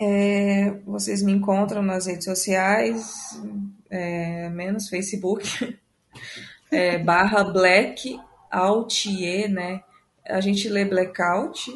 É, 0.00 0.70
vocês 0.84 1.22
me 1.22 1.30
encontram 1.30 1.80
nas 1.80 2.06
redes 2.06 2.24
sociais, 2.24 3.40
é, 3.88 4.48
menos 4.48 4.88
Facebook, 4.88 5.78
é, 6.72 6.98
barra 6.98 7.44
Black 7.44 8.20
Altier, 8.50 9.48
né? 9.48 9.84
A 10.26 10.40
gente 10.40 10.68
lê 10.68 10.84
Blackout, 10.84 11.70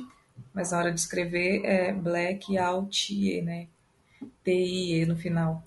mas 0.52 0.72
na 0.72 0.78
hora 0.78 0.92
de 0.92 0.98
escrever 0.98 1.64
é 1.64 1.92
Black 1.92 2.58
Altier, 2.58 3.44
né? 3.44 3.68
T-I-E 4.42 5.06
no 5.06 5.16
final. 5.16 5.62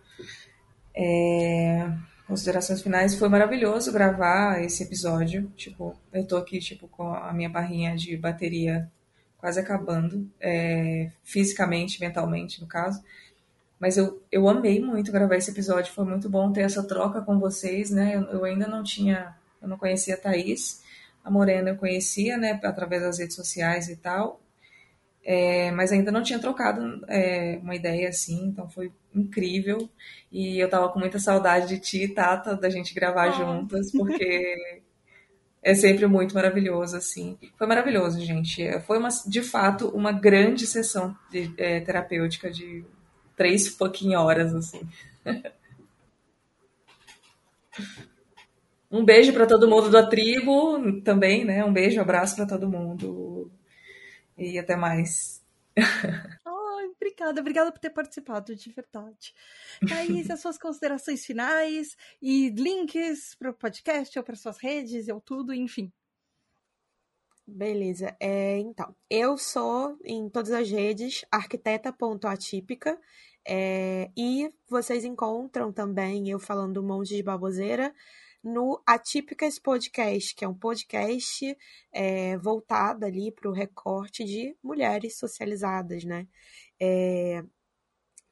É, 0.94 1.90
considerações 2.32 2.82
finais, 2.82 3.14
foi 3.16 3.28
maravilhoso 3.28 3.92
gravar 3.92 4.64
esse 4.64 4.84
episódio. 4.84 5.52
Tipo, 5.58 5.94
eu 6.14 6.26
tô 6.26 6.38
aqui, 6.38 6.60
tipo, 6.60 6.88
com 6.88 7.14
a 7.14 7.34
minha 7.34 7.50
barrinha 7.50 7.94
de 7.94 8.16
bateria 8.16 8.90
quase 9.38 9.60
acabando, 9.60 10.30
é, 10.40 11.12
fisicamente, 11.24 12.00
mentalmente, 12.00 12.62
no 12.62 12.68
caso. 12.68 13.04
Mas 13.78 13.98
eu, 13.98 14.22
eu 14.32 14.48
amei 14.48 14.80
muito 14.80 15.12
gravar 15.12 15.36
esse 15.36 15.52
episódio, 15.52 15.92
foi 15.92 16.06
muito 16.06 16.30
bom 16.30 16.54
ter 16.54 16.62
essa 16.62 16.82
troca 16.84 17.20
com 17.22 17.38
vocês, 17.38 17.92
né? 17.92 18.16
Eu, 18.16 18.22
eu 18.30 18.46
ainda 18.46 18.66
não 18.66 18.82
tinha, 18.82 19.36
eu 19.62 19.68
não 19.68 19.78
conhecia 19.78 20.14
a 20.14 20.18
Thaís, 20.18 20.82
a 21.26 21.30
Morena 21.30 21.72
eu 21.72 21.76
conhecia, 21.76 22.38
né, 22.38 22.60
através 22.64 23.02
das 23.02 23.20
redes 23.20 23.36
sociais 23.36 23.90
e 23.90 23.96
tal, 23.96 24.40
é, 25.24 25.72
mas 25.72 25.92
ainda 25.92 26.12
não 26.12 26.24
tinha 26.24 26.40
trocado 26.40 27.04
é, 27.08 27.60
uma 27.62 27.76
ideia 27.76 28.10
assim, 28.10 28.46
então 28.46 28.68
foi 28.68 28.92
incrível. 29.14 29.90
E 30.32 30.60
eu 30.60 30.70
tava 30.70 30.90
com 30.90 31.00
muita 31.00 31.20
saudade 31.20 31.68
de 31.68 31.80
ti, 31.80 32.08
Tata, 32.08 32.56
da 32.56 32.70
gente 32.70 32.94
gravar 32.94 33.30
oh. 33.30 33.34
juntas, 33.34 33.92
porque 33.92 34.82
é 35.62 35.76
sempre 35.76 36.08
muito 36.08 36.34
maravilhoso, 36.34 36.98
assim. 36.98 37.38
Foi 37.58 37.68
maravilhoso, 37.68 38.20
gente. 38.20 38.68
Foi, 38.82 38.98
uma, 38.98 39.10
de 39.28 39.44
fato, 39.44 39.90
uma 39.90 40.12
grande 40.12 40.66
sessão 40.66 41.16
de, 41.30 41.54
é, 41.58 41.80
terapêutica 41.82 42.50
de 42.50 42.84
três 43.36 43.68
fucking 43.68 44.16
horas, 44.16 44.56
assim. 44.56 44.82
um 48.90 49.06
beijo 49.06 49.32
para 49.34 49.46
todo 49.46 49.70
mundo 49.70 49.92
da 49.92 50.06
tribo 50.08 51.00
também, 51.02 51.46
né? 51.46 51.64
Um 51.64 51.72
beijo, 51.72 52.00
um 52.00 52.02
abraço 52.02 52.36
para 52.36 52.48
todo 52.48 52.68
mundo. 52.68 53.52
E 54.42 54.58
até 54.58 54.76
mais. 54.76 55.46
Ai, 55.78 56.86
obrigada, 56.96 57.40
obrigada 57.40 57.72
por 57.72 57.80
ter 57.80 57.92
participado, 57.92 58.56
de 58.56 58.72
verdade. 58.72 59.36
Thaís, 59.88 60.32
as 60.32 60.40
suas 60.40 60.58
considerações 60.58 61.24
finais 61.24 61.96
e 62.20 62.50
links 62.50 63.36
para 63.36 63.52
o 63.52 63.54
podcast 63.54 64.18
ou 64.18 64.26
para 64.26 64.36
suas 64.36 64.58
redes 64.58 65.08
ou 65.10 65.22
tudo, 65.22 65.54
enfim. 65.54 65.94
Beleza, 67.46 68.16
é, 68.20 68.58
então, 68.58 68.96
eu 69.10 69.38
sou 69.38 69.98
em 70.04 70.28
todas 70.28 70.52
as 70.52 70.70
redes 70.72 71.24
arquiteta.atípica 71.30 73.00
é, 73.46 74.10
e 74.18 74.50
vocês 74.68 75.04
encontram 75.04 75.72
também 75.72 76.30
eu 76.30 76.40
falando 76.40 76.82
um 76.82 76.88
monte 76.88 77.16
de 77.16 77.24
baboseira 77.24 77.94
no 78.44 78.82
Atípicas 78.86 79.60
Podcast, 79.60 80.36
que 80.36 80.44
é 80.44 80.48
um 80.48 80.58
podcast 80.58 81.58
é, 81.92 82.38
voltado 82.38 83.06
ali 83.06 83.32
para 83.32 83.50
o 83.50 83.54
recorte 83.54 84.24
de 84.24 84.56
mulheres 84.64 85.18
socializadas, 85.18 86.04
né? 86.04 86.28
É, 86.80 87.44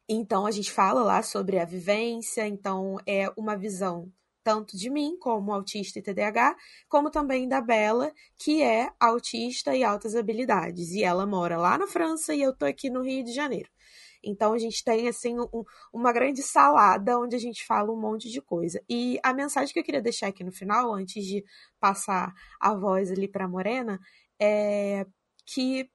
então 0.07 0.45
a 0.45 0.51
gente 0.51 0.71
fala 0.71 1.03
lá 1.03 1.21
sobre 1.21 1.59
a 1.59 1.65
vivência, 1.65 2.47
então 2.47 2.97
é 3.05 3.31
uma 3.37 3.55
visão 3.55 4.11
tanto 4.43 4.75
de 4.75 4.89
mim 4.89 5.17
como 5.19 5.53
autista 5.53 5.99
e 5.99 6.01
TDAH, 6.01 6.55
como 6.87 7.11
também 7.11 7.47
da 7.47 7.61
Bela, 7.61 8.11
que 8.37 8.63
é 8.63 8.91
autista 8.99 9.75
e 9.75 9.83
altas 9.83 10.15
habilidades. 10.15 10.91
E 10.91 11.03
ela 11.03 11.25
mora 11.27 11.57
lá 11.57 11.77
na 11.77 11.85
França 11.85 12.33
e 12.33 12.41
eu 12.41 12.55
tô 12.55 12.65
aqui 12.65 12.89
no 12.89 13.03
Rio 13.03 13.23
de 13.23 13.31
Janeiro. 13.31 13.69
Então 14.23 14.53
a 14.53 14.57
gente 14.57 14.83
tem 14.83 15.07
assim 15.07 15.39
um, 15.39 15.63
uma 15.93 16.11
grande 16.11 16.41
salada 16.41 17.19
onde 17.19 17.35
a 17.35 17.39
gente 17.39 17.65
fala 17.65 17.91
um 17.91 17.99
monte 17.99 18.29
de 18.29 18.41
coisa. 18.41 18.81
E 18.89 19.19
a 19.23 19.33
mensagem 19.33 19.73
que 19.73 19.79
eu 19.79 19.83
queria 19.83 20.01
deixar 20.01 20.27
aqui 20.27 20.43
no 20.43 20.51
final, 20.51 20.93
antes 20.93 21.25
de 21.25 21.43
passar 21.79 22.33
a 22.59 22.73
voz 22.73 23.11
ali 23.11 23.27
para 23.27 23.47
Morena, 23.47 23.99
é 24.39 25.05
que 25.45 25.89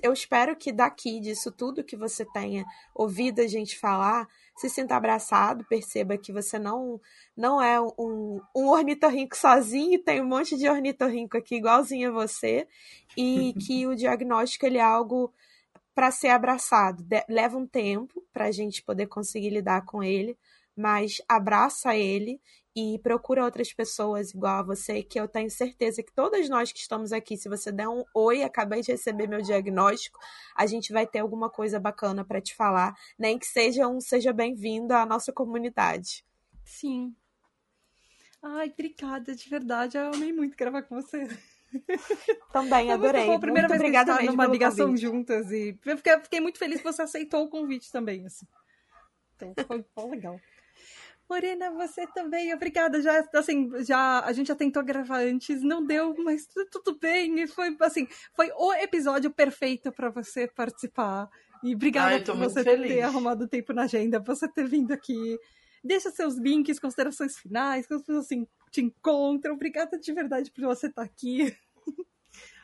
eu 0.00 0.12
espero 0.12 0.54
que 0.54 0.70
daqui 0.70 1.18
disso 1.18 1.50
tudo 1.50 1.82
que 1.82 1.96
você 1.96 2.24
tenha 2.24 2.64
ouvido 2.94 3.40
a 3.40 3.48
gente 3.48 3.76
falar, 3.76 4.28
se 4.56 4.70
sinta 4.70 4.94
abraçado, 4.94 5.64
perceba 5.68 6.16
que 6.16 6.32
você 6.32 6.56
não 6.56 7.00
não 7.36 7.60
é 7.60 7.80
um, 7.80 8.40
um 8.54 8.68
ornitorrinco 8.68 9.36
sozinho, 9.36 10.02
tem 10.02 10.20
um 10.20 10.28
monte 10.28 10.56
de 10.56 10.68
ornitorrinco 10.68 11.36
aqui 11.36 11.56
igualzinho 11.56 12.10
a 12.10 12.12
você, 12.12 12.68
e 13.16 13.54
que 13.54 13.84
o 13.86 13.96
diagnóstico 13.96 14.66
ele 14.66 14.78
é 14.78 14.82
algo 14.82 15.32
para 15.94 16.10
ser 16.10 16.28
abraçado. 16.28 17.02
De 17.02 17.24
leva 17.28 17.56
um 17.56 17.66
tempo 17.66 18.24
para 18.32 18.46
a 18.46 18.50
gente 18.50 18.82
poder 18.82 19.06
conseguir 19.06 19.50
lidar 19.50 19.84
com 19.84 20.02
ele, 20.02 20.38
mas 20.76 21.20
abraça 21.28 21.94
ele 21.96 22.40
e 22.74 22.98
procura 23.00 23.44
outras 23.44 23.72
pessoas 23.72 24.32
igual 24.32 24.60
a 24.60 24.62
você, 24.62 25.02
que 25.02 25.20
eu 25.20 25.28
tenho 25.28 25.50
certeza 25.50 26.02
que 26.02 26.12
todas 26.12 26.48
nós 26.48 26.72
que 26.72 26.78
estamos 26.78 27.12
aqui, 27.12 27.36
se 27.36 27.48
você 27.48 27.70
der 27.70 27.88
um 27.88 28.02
oi, 28.14 28.42
acabei 28.42 28.80
de 28.80 28.92
receber 28.92 29.28
meu 29.28 29.42
diagnóstico, 29.42 30.18
a 30.56 30.66
gente 30.66 30.92
vai 30.92 31.06
ter 31.06 31.18
alguma 31.18 31.50
coisa 31.50 31.78
bacana 31.78 32.24
para 32.24 32.40
te 32.40 32.54
falar, 32.54 32.94
nem 33.18 33.38
que 33.38 33.46
seja 33.46 33.86
um 33.86 34.00
seja 34.00 34.32
bem-vindo 34.32 34.94
à 34.94 35.04
nossa 35.04 35.32
comunidade. 35.32 36.24
Sim. 36.64 37.14
Ai, 38.42 38.70
obrigada, 38.70 39.36
de 39.36 39.48
verdade. 39.48 39.98
Eu 39.98 40.12
amei 40.12 40.32
muito 40.32 40.56
gravar 40.56 40.82
com 40.82 41.00
você. 41.00 41.28
Também, 42.52 42.92
adorei. 42.92 43.26
Foi 43.26 43.34
a 43.34 43.38
primeira 43.38 43.68
muito 43.68 43.80
vez 43.80 43.80
obrigada 43.80 44.12
que 44.12 44.18
a 44.18 44.22
gente 44.22 44.30
numa 44.30 44.46
ligação 44.46 44.86
convite. 44.86 45.02
juntas 45.02 45.50
e 45.50 45.78
eu 45.84 45.96
fiquei, 45.96 46.20
fiquei, 46.20 46.40
muito 46.40 46.58
feliz 46.58 46.78
que 46.78 46.84
você 46.84 47.02
aceitou 47.02 47.44
o 47.44 47.48
convite 47.48 47.90
também, 47.90 48.26
assim. 48.26 48.46
Então 49.36 49.54
foi, 49.66 49.84
legal. 50.10 50.40
Morena, 51.28 51.70
você 51.70 52.06
também, 52.08 52.52
obrigada. 52.52 53.00
Já, 53.00 53.26
assim, 53.34 53.70
já, 53.84 54.20
a 54.20 54.32
gente 54.32 54.48
já 54.48 54.54
tentou 54.54 54.82
gravar 54.84 55.20
antes, 55.20 55.62
não 55.62 55.84
deu, 55.84 56.14
mas 56.18 56.46
tudo 56.70 56.98
bem. 56.98 57.40
E 57.40 57.46
foi, 57.46 57.74
assim, 57.80 58.06
foi 58.34 58.50
o 58.54 58.72
episódio 58.74 59.30
perfeito 59.30 59.90
para 59.92 60.10
você 60.10 60.46
participar. 60.46 61.30
E 61.62 61.74
obrigada 61.74 62.16
Ai, 62.16 62.20
por 62.24 62.36
você 62.36 62.62
feliz. 62.62 62.92
ter 62.92 63.02
arrumado 63.02 63.48
tempo 63.48 63.72
na 63.72 63.84
agenda, 63.84 64.18
você 64.18 64.46
ter 64.48 64.66
vindo 64.66 64.92
aqui. 64.92 65.38
Deixa 65.82 66.10
seus 66.10 66.34
links, 66.34 66.78
considerações 66.78 67.38
finais, 67.38 67.86
que 67.86 67.94
as 67.94 68.02
pessoas 68.02 68.26
assim, 68.26 68.46
te 68.72 68.80
encontram. 68.80 69.54
Obrigada 69.54 69.98
de 69.98 70.12
verdade 70.12 70.50
por 70.50 70.64
você 70.64 70.88
estar 70.88 71.02
aqui. 71.02 71.54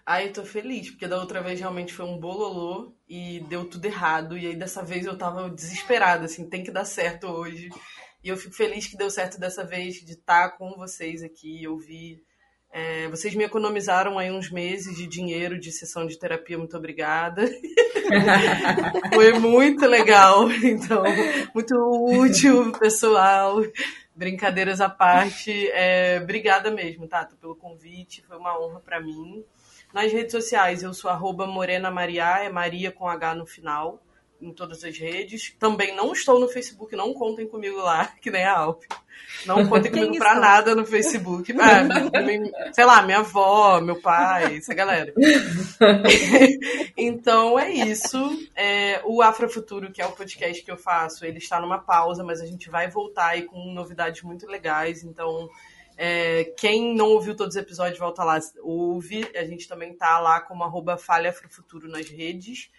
Ai, 0.04 0.28
eu 0.28 0.32
tô 0.32 0.42
feliz, 0.42 0.90
porque 0.90 1.06
da 1.06 1.20
outra 1.20 1.42
vez 1.42 1.60
realmente 1.60 1.92
foi 1.92 2.06
um 2.06 2.18
bololô 2.18 2.94
e 3.06 3.40
deu 3.40 3.66
tudo 3.66 3.84
errado. 3.84 4.38
E 4.38 4.46
aí 4.46 4.56
dessa 4.56 4.82
vez 4.82 5.04
eu 5.04 5.18
tava 5.18 5.50
desesperada, 5.50 6.24
assim, 6.24 6.48
tem 6.48 6.64
que 6.64 6.70
dar 6.70 6.86
certo 6.86 7.26
hoje. 7.26 7.68
E 8.24 8.28
eu 8.28 8.36
fico 8.36 8.54
feliz 8.54 8.86
que 8.86 8.96
deu 8.96 9.10
certo 9.10 9.38
dessa 9.38 9.64
vez 9.64 9.96
de 9.96 10.12
estar 10.12 10.56
com 10.56 10.74
vocês 10.76 11.22
aqui, 11.22 11.68
ouvir. 11.68 12.22
É, 12.70 13.08
vocês 13.08 13.34
me 13.34 13.44
economizaram 13.44 14.18
aí 14.18 14.30
uns 14.30 14.50
meses 14.50 14.96
de 14.96 15.06
dinheiro 15.06 15.58
de 15.58 15.70
sessão 15.72 16.06
de 16.06 16.18
terapia, 16.18 16.56
muito 16.56 16.76
obrigada. 16.76 17.44
Foi 19.12 19.32
muito 19.38 19.86
legal, 19.86 20.50
então, 20.50 21.02
muito 21.54 21.74
útil, 22.22 22.72
pessoal. 22.72 23.60
Brincadeiras 24.18 24.80
à 24.80 24.88
parte, 24.88 25.70
é, 25.70 26.18
obrigada 26.20 26.72
mesmo, 26.72 27.06
Tato, 27.06 27.36
pelo 27.36 27.54
convite, 27.54 28.20
foi 28.22 28.36
uma 28.36 28.60
honra 28.60 28.80
para 28.80 29.00
mim. 29.00 29.44
Nas 29.94 30.12
redes 30.12 30.32
sociais, 30.32 30.82
eu 30.82 30.92
sou 30.92 31.08
arroba 31.08 31.46
Morena 31.46 31.88
Maria, 31.88 32.42
é 32.42 32.50
Maria 32.50 32.90
com 32.90 33.08
H 33.08 33.36
no 33.36 33.46
final 33.46 34.02
em 34.40 34.52
todas 34.52 34.84
as 34.84 34.96
redes. 34.96 35.54
Também 35.58 35.94
não 35.94 36.12
estou 36.12 36.38
no 36.38 36.48
Facebook, 36.48 36.94
não 36.94 37.12
contem 37.12 37.46
comigo 37.46 37.78
lá, 37.78 38.06
que 38.20 38.30
nem 38.30 38.44
a 38.44 38.56
Alp. 38.58 38.84
Não 39.44 39.66
contem 39.68 39.90
comigo 39.92 40.16
pra 40.16 40.36
nada 40.36 40.74
no 40.74 40.86
Facebook. 40.86 41.52
Ah, 41.52 42.72
sei 42.72 42.84
lá, 42.84 43.02
minha 43.02 43.18
avó, 43.18 43.80
meu 43.80 44.00
pai, 44.00 44.56
essa 44.56 44.74
galera. 44.74 45.12
então 46.96 47.58
é 47.58 47.70
isso. 47.70 48.48
É, 48.54 49.00
o 49.04 49.22
Afrofuturo, 49.22 49.92
que 49.92 50.00
é 50.00 50.06
o 50.06 50.12
podcast 50.12 50.62
que 50.62 50.70
eu 50.70 50.76
faço, 50.76 51.24
ele 51.24 51.38
está 51.38 51.60
numa 51.60 51.78
pausa, 51.78 52.22
mas 52.22 52.40
a 52.40 52.46
gente 52.46 52.70
vai 52.70 52.88
voltar 52.88 53.28
aí 53.28 53.42
com 53.42 53.72
novidades 53.72 54.22
muito 54.22 54.46
legais. 54.46 55.02
Então. 55.02 55.48
É, 56.00 56.52
quem 56.56 56.94
não 56.94 57.06
ouviu 57.06 57.34
todos 57.34 57.56
os 57.56 57.60
episódios, 57.60 57.98
volta 57.98 58.22
lá, 58.22 58.38
ouve. 58.62 59.28
A 59.34 59.42
gente 59.42 59.66
também 59.66 59.92
tá 59.92 60.20
lá 60.20 60.40
como 60.40 60.62
arroba 60.62 60.96
Falha 60.96 61.30
Afrofuturo 61.30 61.88
nas 61.88 62.08
redes. 62.08 62.70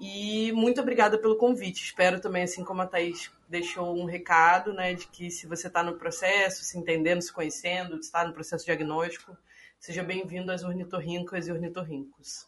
E 0.00 0.52
muito 0.52 0.80
obrigada 0.80 1.18
pelo 1.18 1.36
convite. 1.36 1.82
Espero 1.82 2.20
também, 2.20 2.44
assim 2.44 2.64
como 2.64 2.82
a 2.82 2.86
Thaís 2.86 3.30
deixou 3.48 3.96
um 3.96 4.04
recado, 4.04 4.72
né, 4.72 4.94
de 4.94 5.06
que 5.08 5.30
se 5.30 5.46
você 5.46 5.66
está 5.66 5.82
no 5.82 5.96
processo, 5.96 6.64
se 6.64 6.78
entendendo, 6.78 7.22
se 7.22 7.32
conhecendo, 7.32 7.96
está 7.98 8.24
no 8.24 8.32
processo 8.32 8.64
diagnóstico, 8.64 9.36
seja 9.78 10.02
bem-vindo 10.02 10.52
às 10.52 10.62
ornitorrincas 10.62 11.48
e 11.48 11.52
ornitorrincos. 11.52 12.46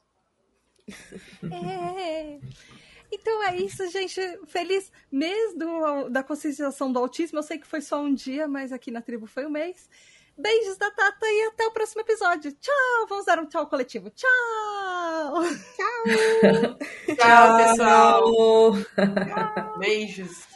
É. 1.42 2.38
Então 3.12 3.42
é 3.42 3.56
isso, 3.56 3.88
gente. 3.90 4.20
Feliz 4.46 4.92
mês 5.10 5.56
do, 5.56 6.08
da 6.08 6.22
conscientização 6.22 6.92
do 6.92 6.98
autismo. 6.98 7.38
Eu 7.38 7.42
sei 7.42 7.58
que 7.58 7.66
foi 7.66 7.80
só 7.80 8.00
um 8.00 8.14
dia, 8.14 8.46
mas 8.46 8.72
aqui 8.72 8.90
na 8.90 9.02
tribo 9.02 9.26
foi 9.26 9.46
um 9.46 9.50
mês. 9.50 9.88
Beijos 10.36 10.76
da 10.78 10.90
Tata 10.90 11.26
e 11.26 11.46
até 11.48 11.66
o 11.66 11.70
próximo 11.70 12.00
episódio. 12.02 12.52
Tchau! 12.52 13.06
Vamos 13.08 13.26
dar 13.26 13.38
um 13.38 13.46
tchau 13.46 13.66
coletivo. 13.66 14.10
Tchau! 14.10 14.28
Tchau! 15.76 16.76
tchau, 17.16 17.56
pessoal! 17.56 18.22
Tchau. 18.22 19.78
Beijos! 19.78 20.48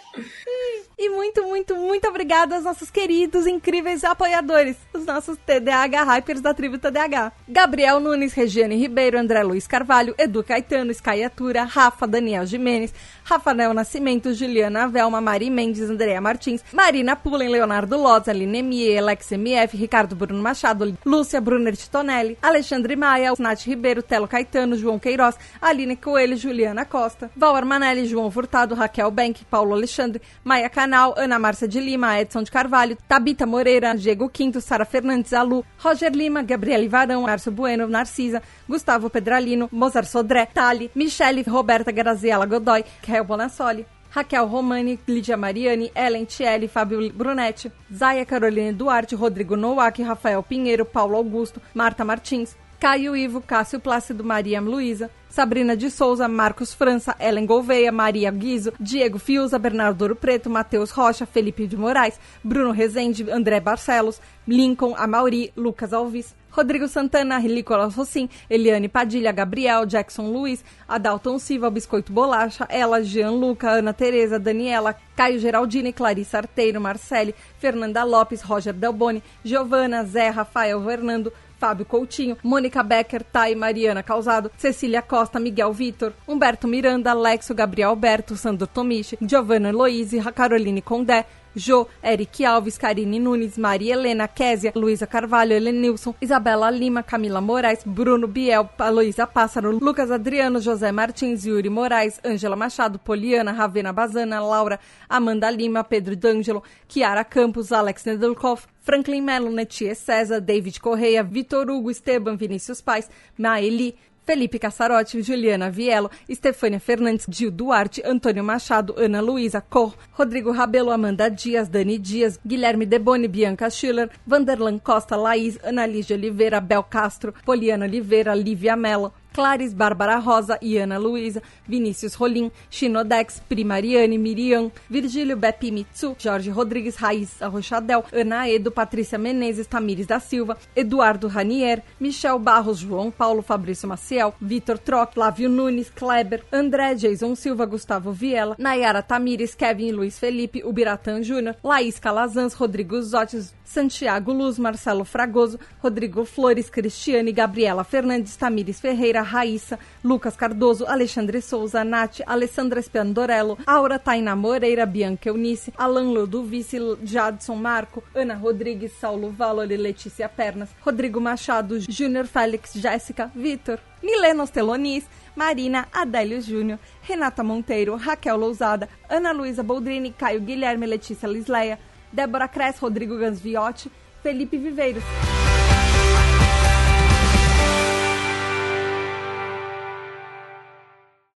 E 0.97 1.09
muito, 1.09 1.43
muito, 1.43 1.75
muito 1.75 2.07
obrigada 2.07 2.55
aos 2.55 2.65
nossos 2.65 2.89
queridos, 2.89 3.49
incríveis 3.49 4.05
apoiadores, 4.05 4.77
os 4.93 5.05
nossos 5.05 5.37
TDAH 5.39 6.05
Hypers 6.05 6.41
da 6.41 6.55
tribo 6.55 6.79
TDAH. 6.79 7.33
Gabriel 7.49 7.99
Nunes, 7.99 8.33
Regiane 8.33 8.77
Ribeiro, 8.77 9.19
André 9.19 9.43
Luiz 9.43 9.67
Carvalho, 9.67 10.15
Edu 10.17 10.45
Caetano, 10.45 10.93
Skyatura, 10.93 11.65
Rafa, 11.65 12.07
Daniel 12.07 12.47
Jimenez, 12.47 12.95
Rafael 13.25 13.75
Nascimento, 13.75 14.33
Juliana 14.33 14.87
Velma, 14.87 15.21
Mari 15.21 15.51
Mendes, 15.51 15.91
Andrea 15.91 16.21
Martins, 16.21 16.63
Marina 16.73 17.17
Pullen, 17.17 17.49
Leonardo 17.49 17.97
Lotz, 17.97 18.29
Aline 18.29 18.63
Mie, 18.63 18.97
Alex 18.99 19.33
MF, 19.33 19.77
Ricardo 19.77 20.15
Bruno 20.15 20.41
Machado, 20.41 20.97
Lúcia 21.05 21.41
Brunner 21.41 21.77
Titonelli, 21.77 22.39
Alexandre 22.41 22.95
Maia, 22.95 23.33
Nath 23.37 23.63
Ribeiro, 23.63 24.01
Telo 24.01 24.29
Caetano, 24.29 24.77
João 24.77 24.99
Queiroz, 25.01 25.37
Aline 25.61 25.97
Coelho, 25.97 26.37
Juliana 26.37 26.85
Costa, 26.85 27.31
Val 27.35 27.57
Armanelli, 27.57 28.07
João 28.07 28.31
Furtado, 28.31 28.77
Raquel 28.77 29.11
Bank, 29.11 29.45
Paulo 29.47 29.75
Alexandre, 29.75 30.23
Maia 30.45 30.69
Canal, 30.85 31.15
Ana 31.17 31.39
Márcia 31.39 31.67
de 31.67 31.81
Lima, 31.81 32.21
Edson 32.21 32.45
de 32.45 32.51
Carvalho, 32.51 32.95
Tabita 33.09 33.47
Moreira, 33.47 33.95
Diego 33.95 34.29
Quinto, 34.29 34.61
Sara 34.61 34.85
Fernandes, 34.85 35.33
Alu, 35.33 35.65
Roger 35.83 36.15
Lima, 36.15 36.43
Gabriele 36.43 36.91
Varão, 36.91 37.23
Márcio 37.23 37.51
Bueno, 37.51 37.89
Narcisa, 37.89 38.43
Gustavo 38.69 39.09
Pedralino, 39.09 39.67
Mozart 39.73 40.07
Sodré, 40.07 40.45
Tali, 40.45 40.91
Michele, 40.95 41.43
Roberta 41.43 41.91
Graziella 41.91 42.45
Godoy, 42.45 42.85
Rael 43.09 43.25
Bonassoli, 43.25 43.87
Raquel 44.15 44.47
Romani, 44.47 44.99
Lídia 45.07 45.39
Mariani, 45.39 45.91
Ellen 45.95 46.27
Tielli, 46.27 46.69
Fábio 46.69 47.11
Brunetti, 47.15 47.73
Zaya 47.91 48.27
Caroline 48.27 48.75
Duarte, 48.75 49.17
Rodrigo 49.17 49.57
Nowak, 49.57 50.01
Rafael 50.01 50.43
Pinheiro, 50.43 50.85
Paulo 50.85 51.17
Augusto, 51.17 51.63
Marta 51.73 52.05
Martins, 52.05 52.55
Caio 52.85 53.17
Ivo, 53.17 53.41
Cássio 53.41 53.81
Plácido, 53.81 54.23
Maria 54.23 54.61
Luísa, 54.61 55.11
Sabrina 55.31 55.75
de 55.75 55.91
Souza, 55.91 56.29
Marcos 56.29 56.75
França, 56.75 57.17
Ellen 57.19 57.47
Gouveia, 57.47 57.91
Maria 57.91 58.31
Guizo, 58.31 58.75
Diego 58.79 59.19
Fiuza, 59.19 59.59
Bernardo 59.59 60.03
Ouro 60.03 60.15
Preto, 60.15 60.51
Matheus 60.51 60.91
Rocha, 60.91 61.25
Felipe 61.25 61.67
de 61.67 61.79
Moraes, 61.79 62.21
Bruno 62.45 62.73
Rezende, 62.73 63.25
André 63.33 63.59
Barcelos, 63.59 64.21
Lincoln, 64.47 64.95
Amauri, 64.99 65.51
Lucas 65.57 65.95
Alves, 65.95 66.37
Rodrigo 66.51 66.87
Santana, 66.87 67.39
Nicolas 67.41 67.97
Rossim, 67.97 68.29
Eliane 68.51 68.87
Padilha, 68.87 69.33
Gabriel, 69.33 69.87
Jackson 69.87 70.31
Luiz, 70.31 70.63
Adalton 70.87 71.39
Silva, 71.39 71.71
Biscoito 71.71 72.13
Bolacha, 72.13 72.67
Ela, 72.69 73.03
Jean 73.03 73.31
Luca, 73.41 73.71
Ana 73.71 73.95
Tereza, 73.95 74.39
Daniela, 74.39 74.95
Caio 75.17 75.39
Geraldine, 75.39 75.91
Clarissa 75.91 76.37
Arteiro, 76.37 76.83
Marcele, 76.83 77.35
Fernanda 77.59 78.05
Lopes, 78.05 78.43
Roger 78.43 78.75
Delboni, 78.75 79.23
Giovana, 79.43 80.05
Zé, 80.05 80.29
Rafael 80.29 80.81
Fernando, 80.85 81.33
Fábio 81.65 81.87
Coutinho, 81.87 82.37
Mônica 82.45 82.83
Becker, 82.83 83.25
Thay 83.25 83.55
Mariana 83.55 84.03
Causado, 84.03 84.51
Cecília 84.59 85.01
Costa, 85.01 85.41
Miguel 85.41 85.73
Vitor, 85.73 86.13
Humberto 86.29 86.69
Miranda, 86.69 87.11
Alexo, 87.11 87.55
Gabriel 87.55 87.89
Alberto, 87.89 88.37
Sandro 88.37 88.67
Tomichi, 88.67 89.17
Giovanna 89.19 89.71
Eloise, 89.71 90.21
Caroline 90.35 90.83
Condé, 90.83 91.25
Jô, 91.57 91.87
Eric 92.03 92.45
Alves, 92.45 92.77
Karine 92.77 93.19
Nunes, 93.21 93.57
Maria 93.57 93.95
Helena, 93.95 94.27
Késia, 94.27 94.73
Luísa 94.75 95.07
Carvalho, 95.07 95.53
Helenilson, 95.55 96.15
Isabela 96.21 96.71
Lima, 96.71 97.03
Camila 97.03 97.41
Moraes, 97.41 97.85
Bruno 97.87 98.27
Biel, 98.27 98.69
Aloísa 98.79 99.27
Pássaro, 99.27 99.71
Lucas 99.71 100.11
Adriano, 100.11 100.61
José 100.61 100.91
Martins, 100.93 101.45
Yuri 101.45 101.71
Moraes, 101.71 102.21
Ângela 102.25 102.57
Machado, 102.57 102.99
Poliana, 102.99 103.53
Ravena 103.53 103.93
Bazana, 103.93 104.41
Laura, 104.41 104.81
Amanda 105.09 105.51
Lima, 105.51 105.85
Pedro 105.85 106.17
D'Angelo, 106.17 106.63
Kiara 106.89 107.25
Campos, 107.25 107.71
Alex 107.71 108.05
Nedelkov, 108.05 108.67
Franklin 108.81 109.23
Melo, 109.23 109.51
Netie 109.51 109.95
César, 109.95 110.41
David 110.41 110.81
Correia, 110.81 111.23
Vitor 111.23 111.71
Hugo, 111.71 111.91
Esteban, 111.91 112.37
Vinícius 112.37 112.83
Pais, 112.83 113.09
Maeli, 113.39 113.95
Felipe 114.25 114.59
Cassarotti, 114.59 115.23
Juliana 115.23 115.71
Vielo, 115.71 116.11
Estefânia 116.29 116.81
Fernandes, 116.81 117.27
Gil 117.29 117.51
Duarte, 117.51 118.03
Antônio 118.05 118.43
Machado, 118.43 118.95
Ana 118.99 119.21
Luísa 119.21 119.61
Cor, 119.61 119.95
Rodrigo 120.19 120.51
Rabelo, 120.51 120.91
Amanda 120.91 121.29
Dias, 121.29 121.69
Dani 121.69 121.99
Dias, 121.99 122.41
Guilherme 122.45 122.87
Deboni, 122.87 123.29
Bianca 123.29 123.69
Schiller, 123.69 124.11
Vanderlan 124.27 124.79
Costa, 124.79 125.17
Laís, 125.17 125.59
Ana 125.63 125.87
Lígia 125.87 126.17
Oliveira, 126.17 126.61
Bel 126.61 126.83
Castro, 126.85 127.35
Poliana 127.45 127.85
Oliveira, 127.85 128.35
Lívia 128.35 128.77
Mello, 128.77 129.13
Clares, 129.35 129.75
Bárbara 129.75 130.17
Rosa, 130.19 130.57
Iana 130.63 130.97
Luiza, 130.97 131.43
Vinícius 131.67 132.15
Rolim, 132.15 132.53
Chinodex, 132.71 133.43
Primariane, 133.49 134.17
Miriam, 134.17 134.71
Virgílio 134.89 135.37
Bepi 135.37 135.73
Mitsu, 135.73 136.17
Jorge 136.23 136.51
Rodrigues, 136.51 136.97
Raíssa 136.97 137.49
Rochadel, 137.49 138.05
Ana 138.13 138.49
Edo, 138.49 138.71
Patrícia 138.71 139.19
Menezes, 139.19 139.67
Tamires 139.67 140.07
da 140.07 140.21
Silva, 140.21 140.57
Eduardo 140.77 141.27
Ranier, 141.27 141.83
Michel 141.99 142.39
Barros, 142.39 142.79
João 142.79 143.11
Paulo, 143.11 143.43
Fabrício 143.43 143.89
Maciel, 143.89 144.33
Vitor 144.41 144.79
Troc, 144.79 145.15
Flávio 145.15 145.49
Nunes, 145.49 145.91
Kleber, 145.91 146.45
André, 146.53 146.95
Jason 146.97 147.35
Silva, 147.35 147.67
Gustavo 147.67 148.13
Viela, 148.13 148.55
Nayara 148.57 149.03
Tamires, 149.03 149.55
Kevin 149.57 149.97
Luiz 149.97 150.17
Felipe, 150.17 150.63
Ubiratan 150.65 151.25
Júnior, 151.25 151.57
Laís 151.65 151.99
Calazans, 151.99 152.55
Rodrigo 152.55 153.03
Zotes, 153.03 153.53
Santiago 153.65 154.33
Luz, 154.33 154.59
Marcelo 154.59 155.05
Fragoso, 155.05 155.59
Rodrigo 155.83 156.25
Flores, 156.25 156.71
Cristiane, 156.71 157.33
Gabriela 157.33 157.83
Fernandes, 157.83 158.37
Tamires 158.37 158.79
Ferreira, 158.81 159.24
Raíssa, 159.25 159.79
Lucas 160.03 160.37
Cardoso, 160.37 160.87
Alexandre 160.87 161.41
Souza, 161.41 161.83
Nath, 161.83 162.21
Alessandra 162.27 162.81
Spiandorello, 162.81 163.59
Aura 163.67 163.99
Tainá 163.99 164.37
Moreira, 164.37 164.87
Bianca 164.87 165.29
Eunice, 165.29 165.73
Alan 165.77 166.13
Ludovice, 166.13 166.79
Jadson 167.03 167.57
Marco, 167.57 168.05
Ana 168.15 168.35
Rodrigues, 168.35 168.93
Saulo 168.93 169.31
Valori, 169.31 169.77
Letícia 169.77 170.29
Pernas, 170.29 170.71
Rodrigo 170.85 171.21
Machado, 171.21 171.77
Júnior 171.81 172.27
Félix, 172.27 172.75
Jéssica, 172.75 173.31
Vitor, 173.35 173.81
Milena 174.03 174.43
Ostelonis, 174.43 175.05
Marina, 175.35 175.89
Adélio 175.93 176.41
Júnior, 176.41 176.79
Renata 177.09 177.43
Monteiro, 177.43 177.97
Raquel 177.97 178.39
Lousada, 178.39 178.89
Ana 179.09 179.33
Luísa 179.33 179.63
Boldrini, 179.63 180.13
Caio 180.13 180.41
Guilherme, 180.41 180.87
Letícia 180.87 181.27
Lisleia, 181.29 181.79
Débora 182.13 182.49
Cres, 182.49 182.79
Rodrigo 182.81 183.17
Gansviotti, 183.19 183.91
Felipe 184.23 184.57
Viveiros. 184.57 185.03